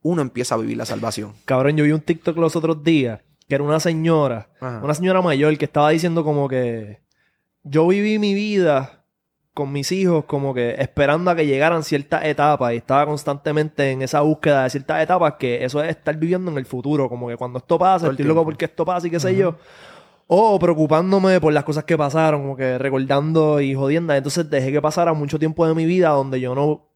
uno 0.00 0.22
empieza 0.22 0.54
a 0.54 0.58
vivir 0.58 0.76
la 0.76 0.86
salvación. 0.86 1.34
Cabrón, 1.44 1.76
yo 1.76 1.84
vi 1.84 1.92
un 1.92 2.00
TikTok 2.00 2.36
los 2.38 2.56
otros 2.56 2.82
días 2.82 3.20
que 3.48 3.54
era 3.54 3.64
una 3.64 3.80
señora, 3.80 4.48
Ajá. 4.60 4.80
una 4.84 4.94
señora 4.94 5.22
mayor 5.22 5.56
que 5.56 5.64
estaba 5.64 5.90
diciendo 5.90 6.22
como 6.24 6.48
que 6.48 7.00
yo 7.64 7.86
viví 7.88 8.18
mi 8.18 8.34
vida 8.34 9.04
con 9.54 9.72
mis 9.72 9.90
hijos 9.90 10.24
como 10.26 10.54
que 10.54 10.76
esperando 10.78 11.30
a 11.32 11.34
que 11.34 11.44
llegaran 11.46 11.82
ciertas 11.82 12.24
etapas 12.24 12.72
y 12.74 12.76
estaba 12.76 13.06
constantemente 13.06 13.90
en 13.90 14.02
esa 14.02 14.20
búsqueda 14.20 14.62
de 14.64 14.70
ciertas 14.70 15.02
etapas 15.02 15.34
que 15.38 15.64
eso 15.64 15.82
es 15.82 15.90
estar 15.90 16.16
viviendo 16.16 16.50
en 16.50 16.58
el 16.58 16.66
futuro, 16.66 17.08
como 17.08 17.26
que 17.28 17.36
cuando 17.36 17.58
esto 17.58 17.76
pasa, 17.78 18.08
estoy 18.08 18.24
loco 18.24 18.36
tiempo. 18.40 18.44
porque 18.44 18.64
esto 18.66 18.84
pasa 18.84 19.06
y 19.08 19.10
qué 19.10 19.18
sé 19.18 19.34
yo. 19.34 19.56
O 20.28 20.58
preocupándome 20.58 21.40
por 21.40 21.52
las 21.54 21.64
cosas 21.64 21.84
que 21.84 21.96
pasaron, 21.96 22.42
como 22.42 22.54
que 22.56 22.76
recordando 22.78 23.60
y 23.62 23.74
jodiendo. 23.74 24.12
Entonces 24.12 24.48
dejé 24.50 24.70
que 24.70 24.82
pasara 24.82 25.14
mucho 25.14 25.38
tiempo 25.38 25.66
de 25.66 25.74
mi 25.74 25.86
vida 25.86 26.10
donde 26.10 26.38
yo 26.38 26.54
no 26.54 26.87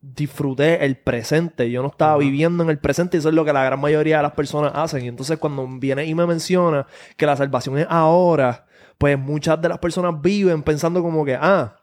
disfruté 0.00 0.84
el 0.84 0.96
presente. 0.96 1.70
Yo 1.70 1.82
no 1.82 1.88
estaba 1.88 2.16
viviendo 2.16 2.62
en 2.62 2.70
el 2.70 2.78
presente 2.78 3.16
y 3.16 3.20
eso 3.20 3.28
es 3.28 3.34
lo 3.34 3.44
que 3.44 3.52
la 3.52 3.64
gran 3.64 3.80
mayoría 3.80 4.18
de 4.18 4.22
las 4.22 4.32
personas 4.32 4.72
hacen. 4.74 5.04
Y 5.04 5.08
entonces 5.08 5.38
cuando 5.38 5.66
viene 5.68 6.04
y 6.06 6.14
me 6.14 6.26
menciona 6.26 6.86
que 7.16 7.26
la 7.26 7.36
salvación 7.36 7.78
es 7.78 7.86
ahora, 7.90 8.66
pues 8.98 9.18
muchas 9.18 9.60
de 9.60 9.68
las 9.68 9.78
personas 9.78 10.20
viven 10.20 10.62
pensando 10.62 11.02
como 11.02 11.24
que, 11.24 11.34
ah, 11.34 11.76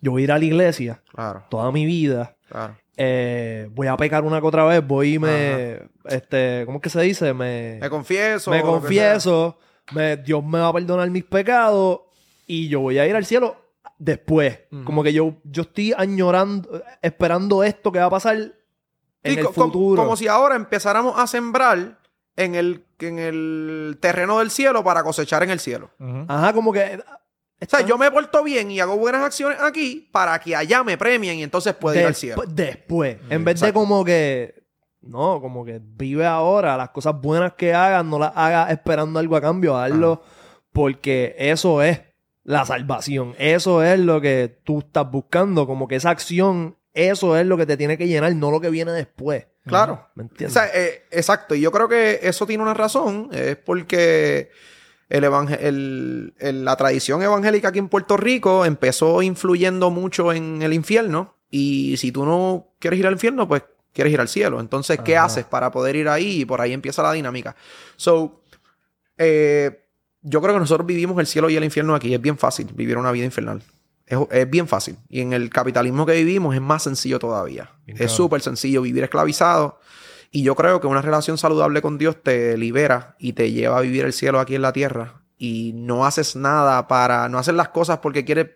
yo 0.00 0.12
voy 0.12 0.22
a 0.22 0.24
ir 0.24 0.32
a 0.32 0.38
la 0.38 0.44
iglesia 0.44 1.02
Claro, 1.14 1.44
toda 1.48 1.70
mi 1.72 1.84
vida. 1.86 2.36
claro. 2.48 2.76
eh, 2.96 3.68
voy 3.72 3.86
a 3.86 3.96
pecar 3.96 4.24
una 4.24 4.40
que 4.40 4.46
otra 4.46 4.64
vez, 4.64 4.84
voy 4.86 5.14
y 5.14 5.18
me, 5.18 5.78
este, 6.06 6.62
¿cómo 6.66 6.78
es 6.78 6.82
que 6.82 6.90
se 6.90 7.00
dice? 7.02 7.32
Me, 7.34 7.78
Me 7.80 7.88
confieso. 7.90 8.50
me 8.50 8.62
confieso, 8.62 9.58
me- 9.92 10.16
Dios 10.16 10.44
me 10.44 10.58
va 10.58 10.68
a 10.68 10.72
perdonar 10.72 11.08
mis 11.10 11.24
pecados 11.24 12.00
y 12.46 12.68
yo 12.68 12.80
voy 12.80 12.98
a 12.98 13.06
ir 13.06 13.14
al 13.14 13.24
cielo 13.24 13.56
después. 13.98 14.60
Como 14.84 15.02
que 15.02 15.12
yo, 15.12 15.34
yo 15.44 15.62
estoy 15.62 15.92
añorando, 15.96 16.82
esperando 17.02 17.62
esto 17.64 17.90
que 17.92 17.98
va 17.98 18.06
a 18.06 18.10
pasar 18.10 18.36
en 18.36 18.54
Sí, 19.34 19.38
el 19.40 19.46
futuro. 19.48 20.02
Como 20.02 20.16
si 20.16 20.28
ahora 20.28 20.56
empezáramos 20.56 21.18
a 21.18 21.26
sembrar 21.26 21.98
en 22.36 22.54
el, 22.54 22.84
en 23.00 23.18
el 23.18 23.98
terreno 24.00 24.38
del 24.38 24.50
cielo 24.50 24.84
para 24.84 25.02
cosechar 25.02 25.42
en 25.42 25.50
el 25.50 25.60
cielo. 25.60 25.90
Ajá, 26.28 26.52
como 26.52 26.72
que... 26.72 27.00
O 27.60 27.66
sea, 27.68 27.80
yo 27.80 27.98
me 27.98 28.08
porto 28.12 28.44
bien 28.44 28.70
y 28.70 28.78
hago 28.78 28.96
buenas 28.96 29.20
acciones 29.24 29.58
aquí 29.60 30.08
para 30.12 30.38
que 30.38 30.54
allá 30.54 30.84
me 30.84 30.96
premien 30.96 31.40
y 31.40 31.42
entonces 31.42 31.74
pueda 31.74 32.00
ir 32.00 32.06
al 32.06 32.14
cielo. 32.14 32.40
Despu- 32.42 32.46
Después. 32.54 33.16
En 33.30 33.44
vez 33.44 33.58
de 33.60 33.72
como 33.72 34.04
que... 34.04 34.54
No, 35.00 35.40
como 35.40 35.64
que 35.64 35.80
vive 35.82 36.24
ahora. 36.24 36.76
Las 36.76 36.90
cosas 36.90 37.20
buenas 37.20 37.54
que 37.54 37.74
hagas, 37.74 38.04
no 38.04 38.18
las 38.20 38.30
hagas 38.36 38.70
esperando 38.70 39.18
algo 39.18 39.34
a 39.36 39.40
cambio. 39.40 39.76
Hazlo 39.76 40.22
porque 40.72 41.34
eso 41.38 41.82
es 41.82 42.00
la 42.48 42.64
salvación. 42.64 43.34
Eso 43.38 43.82
es 43.82 43.98
lo 44.00 44.20
que 44.22 44.58
tú 44.64 44.78
estás 44.78 45.10
buscando. 45.10 45.66
Como 45.66 45.86
que 45.86 45.96
esa 45.96 46.08
acción, 46.08 46.76
eso 46.94 47.36
es 47.36 47.44
lo 47.46 47.58
que 47.58 47.66
te 47.66 47.76
tiene 47.76 47.98
que 47.98 48.08
llenar, 48.08 48.34
no 48.34 48.50
lo 48.50 48.58
que 48.60 48.70
viene 48.70 48.90
después. 48.92 49.46
Claro. 49.66 50.06
¿Me 50.14 50.22
O 50.22 50.26
entiendes? 50.26 50.54
sea, 50.54 50.66
eh, 50.74 51.04
exacto. 51.10 51.54
Y 51.54 51.60
yo 51.60 51.70
creo 51.70 51.88
que 51.88 52.20
eso 52.22 52.46
tiene 52.46 52.62
una 52.62 52.72
razón. 52.72 53.28
Es 53.32 53.56
porque 53.56 54.50
el 55.10 55.24
el- 55.24 56.34
el- 56.38 56.64
la 56.64 56.74
tradición 56.76 57.22
evangélica 57.22 57.68
aquí 57.68 57.78
en 57.80 57.88
Puerto 57.90 58.16
Rico 58.16 58.64
empezó 58.64 59.20
influyendo 59.20 59.90
mucho 59.90 60.32
en 60.32 60.62
el 60.62 60.72
infierno. 60.72 61.34
Y 61.50 61.96
si 61.98 62.12
tú 62.12 62.24
no 62.24 62.68
quieres 62.78 62.98
ir 62.98 63.06
al 63.06 63.12
infierno, 63.12 63.46
pues 63.46 63.62
quieres 63.92 64.10
ir 64.12 64.20
al 64.20 64.28
cielo. 64.28 64.58
Entonces, 64.60 64.98
¿qué 65.04 65.18
Ajá. 65.18 65.26
haces 65.26 65.44
para 65.44 65.70
poder 65.70 65.96
ir 65.96 66.08
ahí? 66.08 66.40
Y 66.40 66.44
por 66.46 66.62
ahí 66.62 66.72
empieza 66.72 67.02
la 67.02 67.12
dinámica. 67.12 67.54
So, 67.96 68.40
eh, 69.18 69.84
yo 70.28 70.40
creo 70.40 70.54
que 70.54 70.60
nosotros 70.60 70.86
vivimos 70.86 71.18
el 71.18 71.26
cielo 71.26 71.50
y 71.50 71.56
el 71.56 71.64
infierno 71.64 71.94
aquí. 71.94 72.14
Es 72.14 72.20
bien 72.20 72.38
fácil 72.38 72.68
vivir 72.74 72.98
una 72.98 73.12
vida 73.12 73.24
infernal. 73.24 73.62
Es, 74.06 74.18
es 74.30 74.50
bien 74.50 74.68
fácil. 74.68 74.96
Y 75.08 75.20
en 75.20 75.32
el 75.32 75.50
capitalismo 75.50 76.06
que 76.06 76.12
vivimos 76.12 76.54
es 76.54 76.60
más 76.60 76.82
sencillo 76.82 77.18
todavía. 77.18 77.70
Bien 77.86 77.96
es 77.96 78.02
cabrón. 78.02 78.16
súper 78.16 78.40
sencillo 78.42 78.82
vivir 78.82 79.04
esclavizado. 79.04 79.80
Y 80.30 80.42
yo 80.42 80.54
creo 80.54 80.80
que 80.80 80.86
una 80.86 81.02
relación 81.02 81.38
saludable 81.38 81.80
con 81.80 81.96
Dios 81.98 82.16
te 82.22 82.56
libera 82.58 83.16
y 83.18 83.32
te 83.32 83.50
lleva 83.50 83.78
a 83.78 83.80
vivir 83.80 84.04
el 84.04 84.12
cielo 84.12 84.40
aquí 84.40 84.54
en 84.54 84.62
la 84.62 84.72
tierra. 84.72 85.22
Y 85.38 85.72
no 85.74 86.04
haces 86.04 86.36
nada 86.36 86.86
para, 86.88 87.28
no 87.28 87.38
haces 87.38 87.54
las 87.54 87.68
cosas 87.68 87.98
porque 87.98 88.24
quieres, 88.24 88.48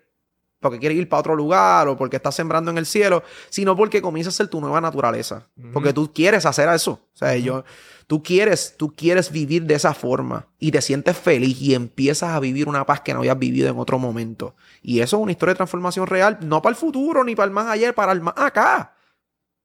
porque 0.63 0.79
quieres 0.79 0.97
ir 0.97 1.07
para 1.07 1.19
otro 1.19 1.35
lugar 1.35 1.87
o 1.87 1.95
porque 1.95 2.15
estás 2.15 2.33
sembrando 2.33 2.71
en 2.71 2.79
el 2.79 2.87
cielo, 2.87 3.21
sino 3.49 3.75
porque 3.75 4.01
comienzas 4.01 4.33
a 4.33 4.37
ser 4.37 4.47
tu 4.47 4.59
nueva 4.59 4.81
naturaleza. 4.81 5.47
Porque 5.71 5.93
tú 5.93 6.11
quieres 6.11 6.47
hacer 6.47 6.67
eso. 6.69 6.93
O 7.13 7.17
sea, 7.17 7.37
yo, 7.37 7.63
tú 8.07 8.23
quieres, 8.23 8.75
tú 8.77 8.95
quieres 8.95 9.31
vivir 9.31 9.63
de 9.63 9.75
esa 9.75 9.93
forma 9.93 10.47
y 10.57 10.71
te 10.71 10.81
sientes 10.81 11.15
feliz 11.17 11.61
y 11.61 11.75
empiezas 11.75 12.31
a 12.31 12.39
vivir 12.39 12.67
una 12.67 12.85
paz 12.85 13.01
que 13.01 13.13
no 13.13 13.19
habías 13.19 13.37
vivido 13.37 13.69
en 13.69 13.77
otro 13.77 13.99
momento. 13.99 14.55
Y 14.81 15.01
eso 15.01 15.17
es 15.17 15.21
una 15.23 15.31
historia 15.31 15.53
de 15.53 15.57
transformación 15.57 16.07
real, 16.07 16.39
no 16.41 16.61
para 16.61 16.71
el 16.71 16.77
futuro 16.77 17.23
ni 17.23 17.35
para 17.35 17.45
el 17.45 17.51
más 17.51 17.67
ayer, 17.67 17.93
para 17.93 18.11
el 18.11 18.21
más 18.21 18.33
acá. 18.37 18.95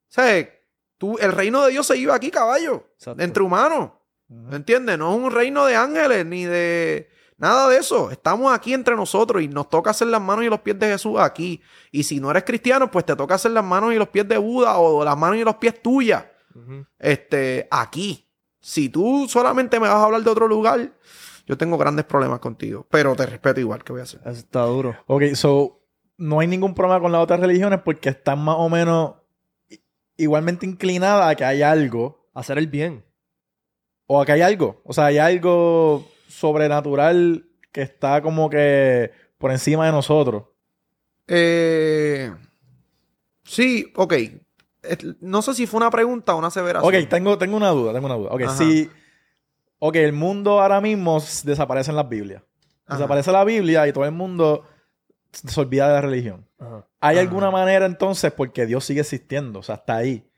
O 0.09 0.11
sea, 0.11 0.47
tú, 0.97 1.17
el 1.19 1.31
reino 1.31 1.63
de 1.65 1.71
Dios 1.71 1.87
se 1.87 1.97
iba 1.97 2.13
aquí, 2.13 2.29
caballo, 2.29 2.87
Exacto. 2.95 3.23
entre 3.23 3.41
humanos. 3.41 3.91
¿Me 4.27 4.57
entiendes? 4.57 4.97
No 4.99 5.11
es 5.11 5.19
un 5.23 5.31
reino 5.31 5.65
de 5.65 5.75
ángeles 5.75 6.23
ni 6.25 6.45
de 6.45 7.09
nada 7.39 7.67
de 7.69 7.77
eso. 7.77 8.11
Estamos 8.11 8.53
aquí 8.53 8.73
entre 8.73 8.95
nosotros 8.95 9.41
y 9.41 9.47
nos 9.47 9.69
toca 9.69 9.89
hacer 9.91 10.07
las 10.09 10.21
manos 10.21 10.45
y 10.45 10.49
los 10.49 10.59
pies 10.59 10.77
de 10.77 10.87
Jesús 10.87 11.17
aquí. 11.19 11.61
Y 11.91 12.03
si 12.03 12.19
no 12.19 12.29
eres 12.29 12.43
cristiano, 12.43 12.91
pues 12.91 13.05
te 13.05 13.15
toca 13.15 13.35
hacer 13.35 13.51
las 13.51 13.63
manos 13.63 13.93
y 13.93 13.95
los 13.97 14.09
pies 14.09 14.27
de 14.27 14.37
Buda 14.37 14.77
o 14.77 15.03
las 15.03 15.17
manos 15.17 15.37
y 15.37 15.43
los 15.43 15.55
pies 15.55 15.81
tuyas. 15.81 16.25
Este, 16.97 17.67
aquí. 17.71 18.29
Si 18.59 18.89
tú 18.89 19.25
solamente 19.29 19.79
me 19.79 19.87
vas 19.87 19.95
a 19.97 20.03
hablar 20.03 20.21
de 20.21 20.29
otro 20.29 20.47
lugar, 20.47 20.91
yo 21.47 21.57
tengo 21.57 21.77
grandes 21.77 22.05
problemas 22.05 22.39
contigo. 22.39 22.85
Pero 22.89 23.15
te 23.15 23.25
respeto 23.25 23.59
igual, 23.59 23.83
¿qué 23.83 23.93
voy 23.93 24.01
a 24.01 24.03
hacer? 24.03 24.19
Eso 24.21 24.31
está 24.31 24.61
duro. 24.63 24.95
Ok, 25.07 25.23
so 25.33 25.81
no 26.17 26.41
hay 26.41 26.47
ningún 26.47 26.75
problema 26.75 26.99
con 26.99 27.11
las 27.13 27.21
otras 27.23 27.39
religiones 27.39 27.79
porque 27.83 28.09
están 28.09 28.43
más 28.43 28.55
o 28.59 28.67
menos 28.67 29.15
igualmente 30.17 30.65
inclinadas 30.65 31.31
a 31.31 31.35
que 31.35 31.45
hay 31.45 31.61
algo 31.61 32.29
Hacer 32.33 32.57
el 32.57 32.67
bien. 32.67 33.03
o 34.05 34.21
a 34.21 34.25
que 34.25 34.33
hay 34.33 34.41
algo. 34.41 34.81
O 34.85 34.93
sea, 34.93 35.05
hay 35.05 35.17
algo 35.17 36.05
sobrenatural 36.29 37.47
que 37.71 37.81
está 37.81 38.21
como 38.21 38.49
que 38.49 39.11
por 39.37 39.51
encima 39.51 39.85
de 39.85 39.91
nosotros. 39.91 40.43
Eh, 41.27 42.31
sí, 43.43 43.91
ok. 43.95 44.13
No 45.19 45.41
sé 45.41 45.53
si 45.53 45.67
fue 45.67 45.79
una 45.79 45.91
pregunta 45.91 46.33
o 46.33 46.37
una 46.37 46.47
aseveración. 46.47 46.95
Ok, 46.95 47.09
tengo, 47.09 47.37
tengo 47.37 47.57
una 47.57 47.69
duda, 47.69 47.93
tengo 47.93 48.05
una 48.05 48.15
duda. 48.15 48.29
Ok, 48.31 48.43
Ajá. 48.43 48.57
si... 48.57 48.89
Ok, 49.79 49.95
el 49.95 50.13
mundo 50.13 50.61
ahora 50.61 50.81
mismo 50.81 51.21
desaparece 51.43 51.91
en 51.91 51.97
las 51.97 52.09
Biblias. 52.09 52.43
Ajá. 52.85 52.97
Desaparece 52.97 53.31
la 53.31 53.43
Biblia 53.43 53.87
y 53.87 53.93
todo 53.93 54.05
el 54.05 54.11
mundo 54.11 54.65
se 55.31 55.59
olvida 55.59 55.87
de 55.87 55.93
la 55.93 56.01
religión. 56.01 56.47
Ajá. 56.59 56.85
¿Hay 56.99 57.17
Ajá. 57.17 57.21
alguna 57.21 57.51
manera 57.51 57.85
entonces, 57.85 58.31
porque 58.31 58.65
Dios 58.65 58.83
sigue 58.85 59.01
existiendo, 59.01 59.59
o 59.59 59.63
sea, 59.63 59.75
está 59.75 59.97
ahí, 59.97 60.29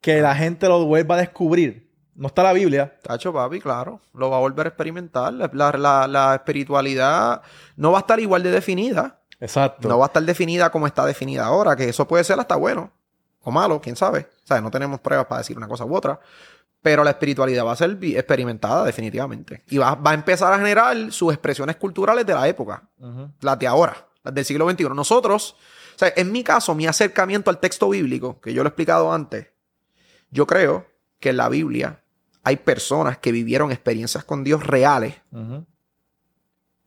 que 0.00 0.20
la 0.20 0.34
gente 0.34 0.68
lo 0.68 0.84
vuelva 0.86 1.16
a 1.16 1.18
descubrir? 1.18 1.89
No 2.20 2.26
está 2.28 2.42
la 2.42 2.52
Biblia. 2.52 2.98
Tacho, 3.02 3.32
papi, 3.32 3.60
claro. 3.60 4.00
Lo 4.12 4.28
va 4.30 4.36
a 4.36 4.40
volver 4.40 4.66
a 4.66 4.68
experimentar. 4.68 5.32
La, 5.32 5.50
la- 5.72 6.06
la- 6.06 6.34
espiritualidad 6.34 7.40
no 7.76 7.92
va 7.92 7.98
a 7.98 8.00
estar 8.02 8.20
igual 8.20 8.42
de 8.42 8.50
definida. 8.50 9.20
Exacto. 9.40 9.88
No 9.88 9.98
va 9.98 10.04
a 10.04 10.08
estar 10.08 10.22
definida 10.22 10.70
como 10.70 10.86
está 10.86 11.04
definida 11.06 11.46
ahora. 11.46 11.74
Que 11.76 11.88
eso 11.88 12.06
puede 12.06 12.22
ser 12.24 12.38
hasta 12.38 12.56
bueno 12.56 12.92
o 13.42 13.50
malo, 13.50 13.80
quién 13.80 13.96
sabe. 13.96 14.28
O 14.44 14.46
sea, 14.46 14.60
no 14.60 14.70
tenemos 14.70 15.00
pruebas 15.00 15.26
para 15.26 15.38
decir 15.40 15.56
una 15.56 15.66
cosa 15.66 15.84
u 15.86 15.94
otra. 15.96 16.20
Pero 16.82 17.04
la 17.04 17.10
espiritualidad 17.10 17.64
va 17.64 17.72
a 17.72 17.76
ser 17.76 17.98
experimentada 18.02 18.84
definitivamente. 18.84 19.64
Y 19.68 19.78
va, 19.78 19.94
va 19.94 20.10
a 20.10 20.14
empezar 20.14 20.52
a 20.52 20.58
generar 20.58 21.10
sus 21.12 21.32
expresiones 21.32 21.76
culturales 21.76 22.26
de 22.26 22.34
la 22.34 22.46
época. 22.48 22.82
Ujú. 22.98 23.30
las 23.40 23.58
de 23.58 23.66
ahora, 23.66 23.96
las 24.22 24.34
del 24.34 24.44
siglo 24.44 24.68
XXI. 24.70 24.84
Nosotros, 24.90 25.56
o 25.96 25.98
sea, 25.98 26.12
en 26.16 26.30
mi 26.32 26.44
caso, 26.44 26.74
mi 26.74 26.86
acercamiento 26.86 27.48
al 27.50 27.58
texto 27.60 27.88
bíblico, 27.88 28.40
que 28.42 28.52
yo 28.52 28.62
lo 28.62 28.68
he 28.68 28.70
explicado 28.70 29.10
antes, 29.12 29.46
yo 30.30 30.46
creo 30.46 30.86
que 31.18 31.30
en 31.30 31.36
la 31.38 31.48
Biblia 31.50 31.99
hay 32.42 32.56
personas 32.56 33.18
que 33.18 33.32
vivieron 33.32 33.70
experiencias 33.70 34.24
con 34.24 34.44
Dios 34.44 34.66
reales 34.66 35.16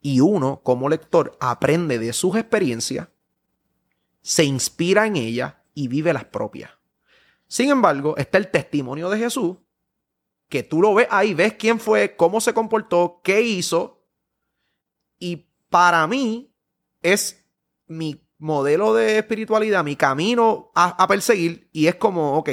y 0.02 0.20
uno, 0.20 0.62
como 0.64 0.90
lector, 0.90 1.38
aprende 1.40 1.98
de 1.98 2.12
sus 2.12 2.36
experiencias, 2.36 3.08
se 4.22 4.44
inspira 4.44 5.08
en 5.08 5.16
ellas 5.16 5.56
y 5.74 5.88
vive 5.88 6.14
las 6.14 6.26
propias. 6.26 6.72
Sin 7.48 7.70
embargo, 7.70 8.18
está 8.18 8.38
el 8.38 8.52
testimonio 8.52 9.10
de 9.10 9.20
Jesús, 9.20 9.58
que 10.50 10.64
tú 10.64 10.82
lo 10.82 10.94
ves 10.94 11.08
ahí, 11.10 11.34
ves 11.34 11.54
quién 11.54 11.80
fue, 11.80 12.16
cómo 12.16 12.42
se 12.42 12.54
comportó, 12.54 13.22
qué 13.24 13.42
hizo, 13.42 14.04
y 15.20 15.48
para 15.70 16.06
mí 16.08 16.54
es 17.02 17.46
mi 17.88 18.28
modelo 18.38 18.94
de 18.94 19.20
espiritualidad, 19.20 19.84
mi 19.84 19.96
camino 19.96 20.72
a, 20.76 21.02
a 21.02 21.08
perseguir, 21.08 21.70
y 21.72 21.88
es 21.88 21.96
como, 21.96 22.38
ok, 22.38 22.50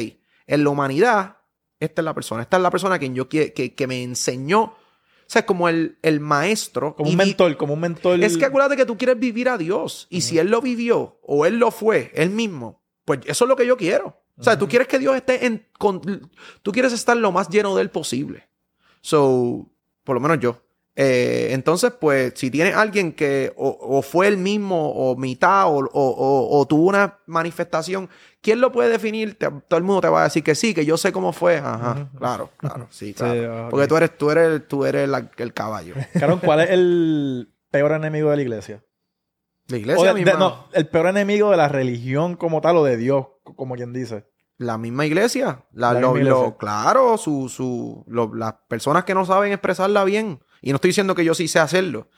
en 0.46 0.64
la 0.64 0.70
humanidad, 0.70 1.39
esta 1.80 2.02
es 2.02 2.04
la 2.04 2.14
persona, 2.14 2.42
esta 2.42 2.56
es 2.58 2.62
la 2.62 2.70
persona 2.70 2.98
quien 2.98 3.14
yo, 3.14 3.28
qui- 3.28 3.52
que, 3.52 3.74
que 3.74 3.86
me 3.86 4.02
enseñó. 4.02 4.62
O 4.62 5.32
sea, 5.32 5.46
como 5.46 5.68
el, 5.68 5.96
el 6.02 6.20
maestro. 6.20 6.94
Como 6.96 7.08
un 7.10 7.16
mentor, 7.16 7.56
como 7.56 7.74
un 7.74 7.80
mentor. 7.80 8.22
Es 8.22 8.36
que 8.36 8.44
acuérdate 8.44 8.76
que 8.76 8.84
tú 8.86 8.98
quieres 8.98 9.18
vivir 9.18 9.48
a 9.48 9.56
Dios. 9.56 10.06
Y 10.10 10.20
si 10.22 10.38
Él 10.38 10.48
lo 10.50 10.60
vivió 10.60 11.18
o 11.22 11.46
Él 11.46 11.58
lo 11.58 11.70
fue, 11.70 12.10
Él 12.14 12.30
mismo, 12.30 12.80
pues 13.04 13.20
eso 13.26 13.44
es 13.44 13.48
lo 13.48 13.56
que 13.56 13.66
yo 13.66 13.76
quiero. 13.76 14.16
O 14.36 14.42
sea, 14.42 14.58
tú 14.58 14.66
quieres 14.68 14.88
que 14.88 14.98
Dios 14.98 15.14
esté 15.16 15.44
en... 15.46 15.66
con- 15.78 16.30
tú 16.62 16.72
quieres 16.72 16.92
estar 16.92 17.16
lo 17.16 17.30
más 17.30 17.48
lleno 17.48 17.76
de 17.76 17.82
Él 17.82 17.90
posible. 17.90 18.48
So, 19.02 19.66
por 20.04 20.14
lo 20.14 20.20
menos 20.20 20.40
yo. 20.40 20.60
Eh, 20.96 21.48
entonces, 21.52 21.92
pues, 21.98 22.32
si 22.36 22.50
tienes 22.50 22.74
alguien 22.74 23.12
que 23.12 23.52
o, 23.56 23.68
o 23.80 24.02
fue 24.02 24.26
el 24.28 24.36
mismo, 24.36 24.90
o 24.92 25.16
mitad, 25.16 25.68
o- 25.68 25.78
o- 25.92 26.58
o 26.60 26.66
tuvo 26.66 26.88
una 26.88 27.18
manifestación, 27.26 28.08
¿quién 28.40 28.60
lo 28.60 28.72
puede 28.72 28.88
definir? 28.90 29.38
Te- 29.38 29.50
todo 29.50 29.78
el 29.78 29.84
mundo 29.84 30.00
te 30.00 30.08
va 30.08 30.20
a 30.22 30.24
decir 30.24 30.42
que 30.42 30.54
sí, 30.54 30.74
que 30.74 30.84
yo 30.84 30.96
sé 30.96 31.12
cómo 31.12 31.32
fue. 31.32 31.58
Ajá, 31.58 32.08
claro, 32.18 32.50
claro, 32.56 32.86
sí, 32.90 33.14
claro. 33.14 33.68
Porque 33.70 33.86
tú 33.86 33.96
eres, 33.96 34.16
tú 34.18 34.30
eres, 34.30 34.66
tú 34.68 34.84
eres 34.84 35.08
la- 35.08 35.30
el 35.36 35.52
caballo. 35.52 35.94
Cabrón, 36.18 36.40
¿cuál 36.44 36.60
es 36.60 36.70
el 36.70 37.52
peor 37.70 37.92
enemigo 37.92 38.30
de 38.30 38.36
la 38.36 38.42
iglesia? 38.42 38.84
La 39.68 39.76
O 39.76 39.78
iglesia 39.80 40.08
de- 40.08 40.14
misma. 40.14 40.32
de- 40.32 40.38
no, 40.38 40.66
el 40.72 40.88
peor 40.88 41.06
enemigo 41.06 41.50
de 41.50 41.56
la 41.56 41.68
religión 41.68 42.36
como 42.36 42.60
tal 42.60 42.76
o 42.78 42.84
de 42.84 42.96
Dios, 42.96 43.26
como 43.42 43.74
quien 43.76 43.92
dice. 43.92 44.26
La 44.58 44.76
misma 44.76 45.06
iglesia. 45.06 45.64
La- 45.72 45.94
La 45.94 46.00
lo- 46.00 46.12
misma 46.12 46.28
lo- 46.30 46.36
iglesia. 46.38 46.56
claro, 46.58 47.16
su, 47.18 47.48
su, 47.48 48.04
lo- 48.08 48.34
las 48.34 48.54
personas 48.68 49.04
que 49.04 49.14
no 49.14 49.24
saben 49.24 49.52
expresarla 49.52 50.04
bien. 50.04 50.40
Y 50.60 50.70
no 50.70 50.74
estoy 50.76 50.88
diciendo 50.90 51.14
que 51.14 51.24
yo 51.24 51.34
sí 51.34 51.48
sé 51.48 51.58
hacerlo. 51.60 52.08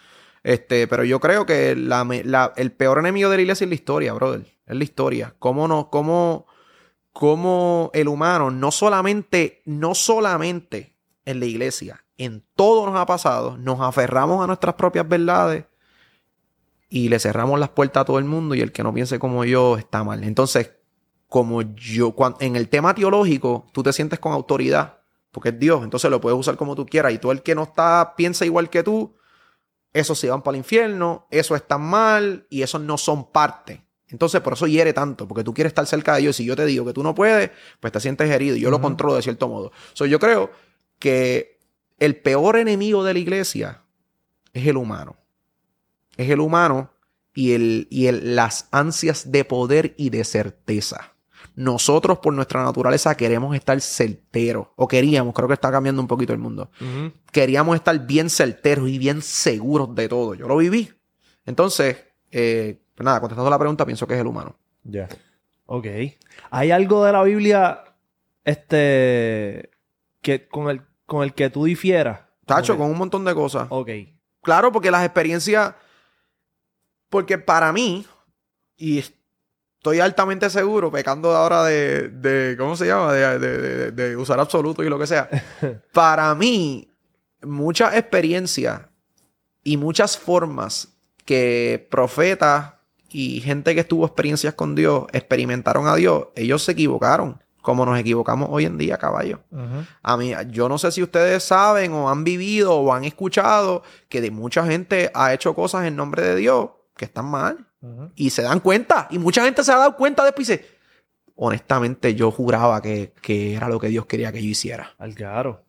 Este, 0.43 0.89
pero 0.89 1.05
yo 1.05 1.21
creo 1.21 1.47
que 1.47 1.77
la, 1.77 2.05
la- 2.25 2.53
el 2.57 2.73
peor 2.73 2.99
enemigo 2.99 3.31
de 3.31 3.37
la 3.37 3.43
iglesia 3.43 3.65
es 3.65 3.69
la 3.69 3.75
historia, 3.75 4.13
brother. 4.13 4.47
Es 4.67 4.77
la 4.77 4.85
historia. 4.85 5.35
Cómo 5.39 5.69
no, 5.69 5.89
cómo, 5.91 6.47
cómo 7.13 7.91
el 7.95 8.09
humano 8.09 8.51
no 8.51 8.71
solamente, 8.71 9.63
no 9.67 9.95
solamente 9.95 10.97
en 11.25 11.39
la 11.41 11.47
iglesia, 11.47 12.05
en 12.19 12.45
todo 12.57 12.87
nos 12.87 12.97
ha 12.99 13.07
pasado, 13.07 13.57
nos 13.59 13.81
aferramos 13.81 14.43
a 14.43 14.47
nuestras 14.47 14.75
propias 14.75 15.09
verdades 15.09 15.65
y 16.89 17.09
le 17.09 17.19
cerramos 17.19 17.59
las 17.59 17.71
puertas 17.71 18.03
a 18.03 18.05
todo 18.05 18.19
el 18.19 18.25
mundo 18.25 18.55
y 18.55 18.61
el 18.61 18.73
que 18.73 18.83
no 18.83 18.93
piense 18.93 19.19
como 19.19 19.45
yo 19.45 19.79
está 19.79 20.05
mal. 20.05 20.23
Entonces, 20.25 20.73
como 21.29 21.63
yo, 21.63 22.13
cuan- 22.13 22.37
en 22.41 22.57
el 22.57 22.69
tema 22.69 22.95
teológico, 22.95 23.67
tú 23.73 23.83
te 23.83 23.93
sientes 23.93 24.19
con 24.19 24.33
autoridad, 24.33 24.99
porque 25.31 25.49
es 25.51 25.59
Dios, 25.59 25.83
entonces 25.83 26.11
lo 26.11 26.21
puedes 26.21 26.39
usar 26.39 26.57
como 26.57 26.75
tú 26.75 26.85
quieras, 26.85 27.13
y 27.13 27.19
todo 27.19 27.33
el 27.33 27.43
que 27.43 27.55
no 27.55 27.63
está, 27.63 28.15
piensa 28.17 28.45
igual 28.45 28.69
que 28.69 28.83
tú, 28.83 29.15
esos 29.93 30.19
se 30.19 30.31
van 30.31 30.43
para 30.43 30.57
el 30.57 30.61
infierno, 30.61 31.27
eso 31.31 31.55
está 31.57 31.79
mal, 31.79 32.47
y 32.51 32.63
esos 32.63 32.81
no 32.81 32.97
son 32.99 33.31
parte. 33.31 33.83
Entonces, 34.09 34.41
por 34.43 34.53
eso 34.55 34.67
hiere 34.67 34.93
tanto, 34.93 35.27
porque 35.27 35.43
tú 35.45 35.55
quieres 35.55 35.71
estar 35.71 35.87
cerca 35.87 36.15
de 36.15 36.23
Dios, 36.23 36.37
y 36.39 36.43
si 36.43 36.47
yo 36.47 36.55
te 36.57 36.67
digo 36.67 36.85
que 36.85 36.93
tú 36.93 37.03
no 37.03 37.15
puedes, 37.15 37.51
pues 37.81 37.93
te 37.93 38.01
sientes 38.01 38.31
herido, 38.31 38.57
y 38.57 38.61
yo 38.61 38.71
lo 38.71 38.81
controlo 38.81 39.15
de 39.17 39.23
cierto 39.23 39.49
modo. 39.49 39.73
So, 39.95 40.05
yo 40.07 40.19
creo 40.19 40.51
que 40.99 41.59
el 41.99 42.17
peor 42.17 42.57
enemigo 42.57 43.05
de 43.05 43.13
la 43.15 43.19
iglesia 43.19 43.83
es 44.53 44.67
el 44.67 44.77
humano. 44.77 45.17
Es 46.17 46.29
el 46.29 46.41
humano 46.41 46.91
y, 47.35 47.53
el, 47.53 47.87
y 47.91 48.07
el- 48.07 48.37
las 48.37 48.69
ansias 48.71 49.33
de 49.33 49.45
poder 49.47 49.95
y 49.97 50.11
de 50.11 50.25
certeza. 50.25 51.12
Nosotros, 51.55 52.19
por 52.19 52.33
nuestra 52.33 52.63
naturaleza, 52.65 53.15
queremos 53.15 53.55
estar 53.55 53.81
certeros. 53.81 54.69
O 54.77 54.89
queríamos, 54.89 55.35
creo 55.35 55.49
que 55.49 55.55
está 55.55 55.71
cambiando 55.71 56.01
un 56.01 56.09
poquito 56.09 56.33
el 56.33 56.39
mundo. 56.39 56.71
Queríamos 57.31 57.77
estar 57.77 57.99
bien 58.07 58.31
certeros 58.31 58.89
y 58.89 58.99
bien 58.99 59.23
seguros 59.23 59.95
de 59.95 60.09
todo. 60.09 60.35
Yo 60.35 60.49
lo 60.49 60.57
viví. 60.57 60.91
Entonces, 61.45 61.97
eh, 62.31 62.81
pues 62.95 63.05
nada, 63.05 63.21
contestando 63.21 63.51
la 63.51 63.59
pregunta, 63.59 63.85
pienso 63.85 64.07
que 64.07 64.15
es 64.15 64.21
el 64.21 64.27
humano. 64.27 64.57
Ya. 64.85 65.09
Ok. 65.67 65.87
¿Hay 66.51 66.71
algo 66.71 67.05
de 67.05 67.13
la 67.13 67.23
Biblia 67.23 67.85
este 68.45 69.71
que 70.21 70.49
con 70.49 70.69
el 70.71 70.83
con 71.07 71.23
el 71.23 71.35
que 71.35 71.51
tú 71.51 71.65
difieras? 71.65 72.21
Tacho, 72.47 72.77
con 72.77 72.91
un 72.91 72.99
montón 72.99 73.25
de 73.25 73.35
cosas. 73.35 73.67
Ok. 73.71 73.91
Claro, 74.43 74.73
porque 74.73 74.91
las 74.91 75.05
experiencias. 75.05 75.75
Porque 77.09 77.37
para 77.37 77.73
mí, 77.73 78.07
y 78.77 79.05
estoy 79.83 79.99
altamente 79.99 80.49
seguro, 80.49 80.93
pecando 80.93 81.35
ahora 81.35 81.65
de. 81.65 82.09
de- 82.09 82.57
¿Cómo 82.57 82.77
se 82.77 82.87
llama? 82.87 83.13
De, 83.13 83.39
de- 83.41 83.91
de- 83.91 84.17
usar 84.17 84.39
absoluto 84.39 84.85
y 84.85 84.89
lo 84.89 84.97
que 84.97 85.09
sea. 85.09 85.29
para 85.93 86.33
mí, 86.37 86.89
muchas 87.43 87.97
experiencias 87.97 88.83
y 89.65 89.77
muchas 89.77 90.17
formas 90.17 90.89
que 91.25 91.85
profetas 91.91 92.75
y 93.11 93.41
gente 93.41 93.75
que 93.75 93.81
estuvo 93.81 94.07
experiencias 94.07 94.55
con 94.55 94.77
Dios 94.77 95.07
experimentaron 95.13 95.89
a 95.89 95.97
Dios, 95.97 96.29
ellos 96.37 96.63
se 96.63 96.73
equivocaron. 96.73 97.43
Como 97.61 97.85
nos 97.87 97.99
equivocamos 97.99 98.49
hoy 98.53 98.65
en 98.65 98.77
día, 98.79 98.99
caballo. 98.99 99.41
A 100.03 100.17
mí, 100.17 100.33
yo 100.51 100.69
no 100.69 100.79
sé 100.79 100.91
si 100.93 101.01
ustedes 101.03 101.43
saben 101.45 101.93
o 101.93 102.09
han 102.11 102.25
vivido 102.25 102.75
o 102.77 102.93
han 102.93 103.05
escuchado 103.05 103.83
que 104.09 104.21
de 104.21 104.31
mucha 104.33 104.65
gente 104.67 105.11
ha 105.15 105.33
hecho 105.35 105.55
cosas 105.55 105.87
en 105.87 105.95
nombre 105.97 106.23
de 106.23 106.35
Dios 106.37 106.71
que 106.97 107.05
están 107.05 107.27
mal 107.27 107.69
Y 108.15 108.31
se 108.31 108.43
dan 108.43 108.61
cuenta. 108.61 109.09
Y 109.11 109.19
mucha 109.19 109.45
gente 109.45 109.65
se 109.65 109.73
ha 109.73 109.77
dado 109.77 109.97
cuenta 109.97 110.25
después 110.25 110.49
y 110.49 110.53
dice, 110.53 110.67
honestamente 111.35 112.15
yo 112.15 112.31
juraba 112.31 112.81
que, 112.81 113.13
que 113.21 113.55
era 113.55 113.69
lo 113.69 113.81
que 113.81 113.89
Dios 113.89 114.07
quería 114.07 114.33
que 114.33 114.43
yo 114.43 114.49
hiciera. 114.49 114.95
Algaro. 114.99 115.65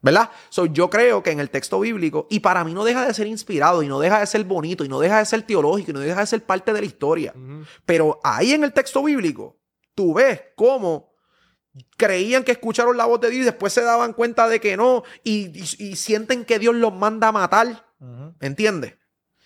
¿Verdad? 0.00 0.30
So, 0.48 0.66
yo 0.66 0.88
creo 0.88 1.24
que 1.24 1.32
en 1.32 1.40
el 1.40 1.50
texto 1.50 1.80
bíblico, 1.80 2.28
y 2.30 2.38
para 2.38 2.62
mí 2.62 2.72
no 2.72 2.84
deja 2.84 3.04
de 3.04 3.12
ser 3.12 3.26
inspirado, 3.26 3.82
y 3.82 3.88
no 3.88 3.98
deja 3.98 4.20
de 4.20 4.26
ser 4.26 4.44
bonito, 4.44 4.84
y 4.84 4.88
no 4.88 5.00
deja 5.00 5.18
de 5.18 5.26
ser 5.26 5.42
teológico, 5.42 5.90
y 5.90 5.94
no 5.94 5.98
deja 6.00 6.20
de 6.20 6.26
ser 6.26 6.44
parte 6.44 6.72
de 6.72 6.80
la 6.80 6.86
historia. 6.86 7.34
Pero 7.84 8.20
ahí 8.22 8.52
en 8.52 8.62
el 8.62 8.72
texto 8.72 9.02
bíblico, 9.02 9.58
tú 9.96 10.14
ves 10.14 10.40
cómo 10.54 11.12
creían 11.96 12.44
que 12.44 12.52
escucharon 12.52 12.96
la 12.96 13.06
voz 13.06 13.20
de 13.20 13.30
Dios 13.30 13.42
y 13.42 13.44
después 13.44 13.72
se 13.72 13.82
daban 13.82 14.12
cuenta 14.12 14.48
de 14.48 14.60
que 14.60 14.76
no, 14.76 15.02
y, 15.24 15.48
y- 15.58 15.90
y 15.90 15.96
sienten 15.96 16.44
que 16.44 16.60
Dios 16.60 16.76
los 16.76 16.94
manda 16.94 17.28
a 17.28 17.32
matar. 17.32 17.84
Ujú. 18.00 18.34
¿Entiendes? 18.40 18.94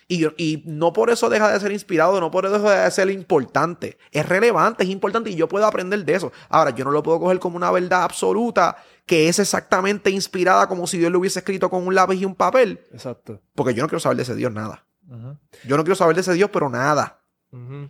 Y, 0.07 0.25
y 0.41 0.63
no 0.65 0.93
por 0.93 1.09
eso 1.09 1.29
deja 1.29 1.51
de 1.51 1.59
ser 1.59 1.71
inspirado, 1.71 2.19
no 2.19 2.31
por 2.31 2.45
eso 2.45 2.59
deja 2.59 2.83
de 2.83 2.91
ser 2.91 3.09
importante. 3.09 3.97
Es 4.11 4.27
relevante, 4.27 4.83
es 4.83 4.89
importante 4.89 5.29
y 5.29 5.35
yo 5.35 5.47
puedo 5.47 5.65
aprender 5.65 6.03
de 6.03 6.15
eso. 6.15 6.31
Ahora, 6.49 6.71
yo 6.71 6.83
no 6.85 6.91
lo 6.91 7.03
puedo 7.03 7.19
coger 7.19 7.39
como 7.39 7.57
una 7.57 7.71
verdad 7.71 8.03
absoluta 8.03 8.77
que 9.05 9.27
es 9.27 9.39
exactamente 9.39 10.09
inspirada 10.09 10.67
como 10.67 10.87
si 10.87 10.97
Dios 10.97 11.11
lo 11.11 11.19
hubiese 11.19 11.39
escrito 11.39 11.69
con 11.69 11.85
un 11.85 11.93
lápiz 11.95 12.15
y 12.15 12.25
un 12.25 12.35
papel, 12.35 12.79
Exacto. 12.93 13.41
porque 13.53 13.73
yo 13.73 13.83
no 13.83 13.89
quiero 13.89 13.99
saber 13.99 14.17
de 14.17 14.23
ese 14.23 14.35
Dios 14.35 14.51
nada. 14.51 14.85
Yo 15.65 15.77
no 15.77 15.83
quiero 15.83 15.95
saber 15.95 16.15
de 16.15 16.21
ese 16.21 16.33
Dios, 16.33 16.49
pero 16.51 16.69
nada. 16.69 17.19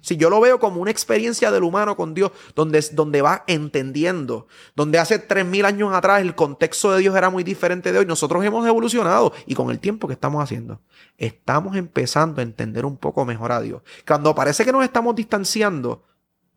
Si 0.02 0.18
yo 0.18 0.30
lo 0.30 0.42
veo 0.42 0.60
como 0.60 0.82
una 0.82 0.92
experiencia 0.92 1.50
del 1.50 1.64
humano 1.64 1.96
con 1.96 2.14
Dios, 2.14 2.32
donde, 2.54 2.84
donde 2.92 3.22
va 3.22 3.46
entendiendo, 3.48 4.48
donde 4.76 5.00
hace 5.00 5.20
tres 5.20 5.46
mil 5.46 5.64
años 5.64 5.94
atrás 5.94 6.22
el 6.22 6.36
contexto 6.36 6.92
de 6.92 7.00
Dios 7.00 7.16
era 7.16 7.30
muy 7.30 7.44
diferente 7.44 7.94
de 7.94 8.00
hoy, 8.00 8.06
nosotros 8.06 8.44
hemos 8.44 8.68
evolucionado 8.68 9.32
y 9.46 9.56
con 9.56 9.70
el 9.70 9.80
tiempo 9.80 10.08
que 10.08 10.14
estamos 10.14 10.44
haciendo, 10.44 10.82
estamos 11.18 11.78
empezando 11.78 12.42
a 12.42 12.44
entender 12.44 12.86
un 12.86 12.98
poco 12.98 13.24
mejor 13.24 13.54
a 13.54 13.62
Dios. 13.62 13.82
Cuando 14.06 14.36
parece 14.36 14.66
que 14.66 14.74
nos 14.74 14.84
estamos 14.84 15.16
distanciando, 15.16 16.04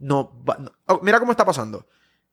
no, 0.00 0.32
oh, 0.86 1.00
mira 1.02 1.20
cómo 1.20 1.30
está 1.30 1.44
pasando. 1.44 1.86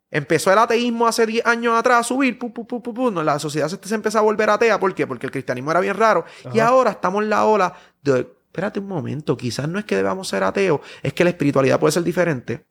Empezó 0.10 0.52
el 0.52 0.60
ateísmo 0.60 1.08
hace 1.08 1.26
10 1.26 1.46
años 1.46 1.78
atrás 1.78 2.00
a 2.00 2.04
subir, 2.04 2.38
pu, 2.38 2.52
pu, 2.52 2.66
pu, 2.66 3.12
no, 3.12 3.24
la 3.24 3.38
sociedad 3.40 3.68
se, 3.68 3.80
se 3.82 3.96
empezó 3.96 4.20
a 4.20 4.22
volver 4.22 4.50
atea. 4.50 4.80
¿Por 4.80 4.94
qué? 4.94 5.08
Porque 5.08 5.26
el 5.26 5.32
cristianismo 5.32 5.72
era 5.72 5.80
bien 5.80 5.96
raro. 5.96 6.26
Y 6.54 6.60
ahora 6.60 6.92
estamos 6.92 7.24
en 7.24 7.30
la 7.30 7.46
ola 7.46 7.74
de, 8.04 8.28
espérate 8.54 8.80
un 8.80 8.88
momento, 8.88 9.36
quizás 9.36 9.68
no 9.68 9.80
es 9.80 9.86
que 9.86 9.96
debamos 9.96 10.28
ser 10.28 10.44
ateos, 10.44 10.80
es 11.02 11.12
que 11.13 11.24
la 11.24 11.32
espiritualidad 11.32 11.80
puede 11.80 11.92
ser 11.92 12.04
diferente. 12.04 12.68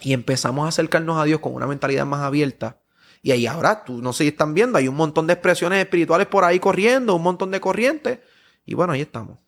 Y 0.00 0.12
empezamos 0.12 0.66
a 0.66 0.68
acercarnos 0.68 1.18
a 1.18 1.24
Dios 1.24 1.40
con 1.40 1.52
una 1.52 1.66
mentalidad 1.66 2.06
más 2.06 2.20
abierta. 2.20 2.78
Y 3.22 3.32
ahí 3.32 3.44
ahora, 3.44 3.82
tú 3.82 4.00
no 4.00 4.12
sé 4.12 4.22
si 4.22 4.28
están 4.28 4.54
viendo, 4.54 4.78
hay 4.78 4.86
un 4.86 4.94
montón 4.94 5.26
de 5.26 5.32
expresiones 5.32 5.80
espirituales 5.80 6.28
por 6.28 6.44
ahí 6.44 6.60
corriendo, 6.60 7.16
un 7.16 7.24
montón 7.24 7.50
de 7.50 7.60
corrientes. 7.60 8.20
Y 8.66 8.74
bueno, 8.74 8.92
ahí 8.92 9.00
estamos. 9.00 9.38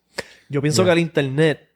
Yo 0.49 0.61
pienso 0.61 0.85
que 0.85 0.91
el 0.91 0.99
internet 0.99 1.68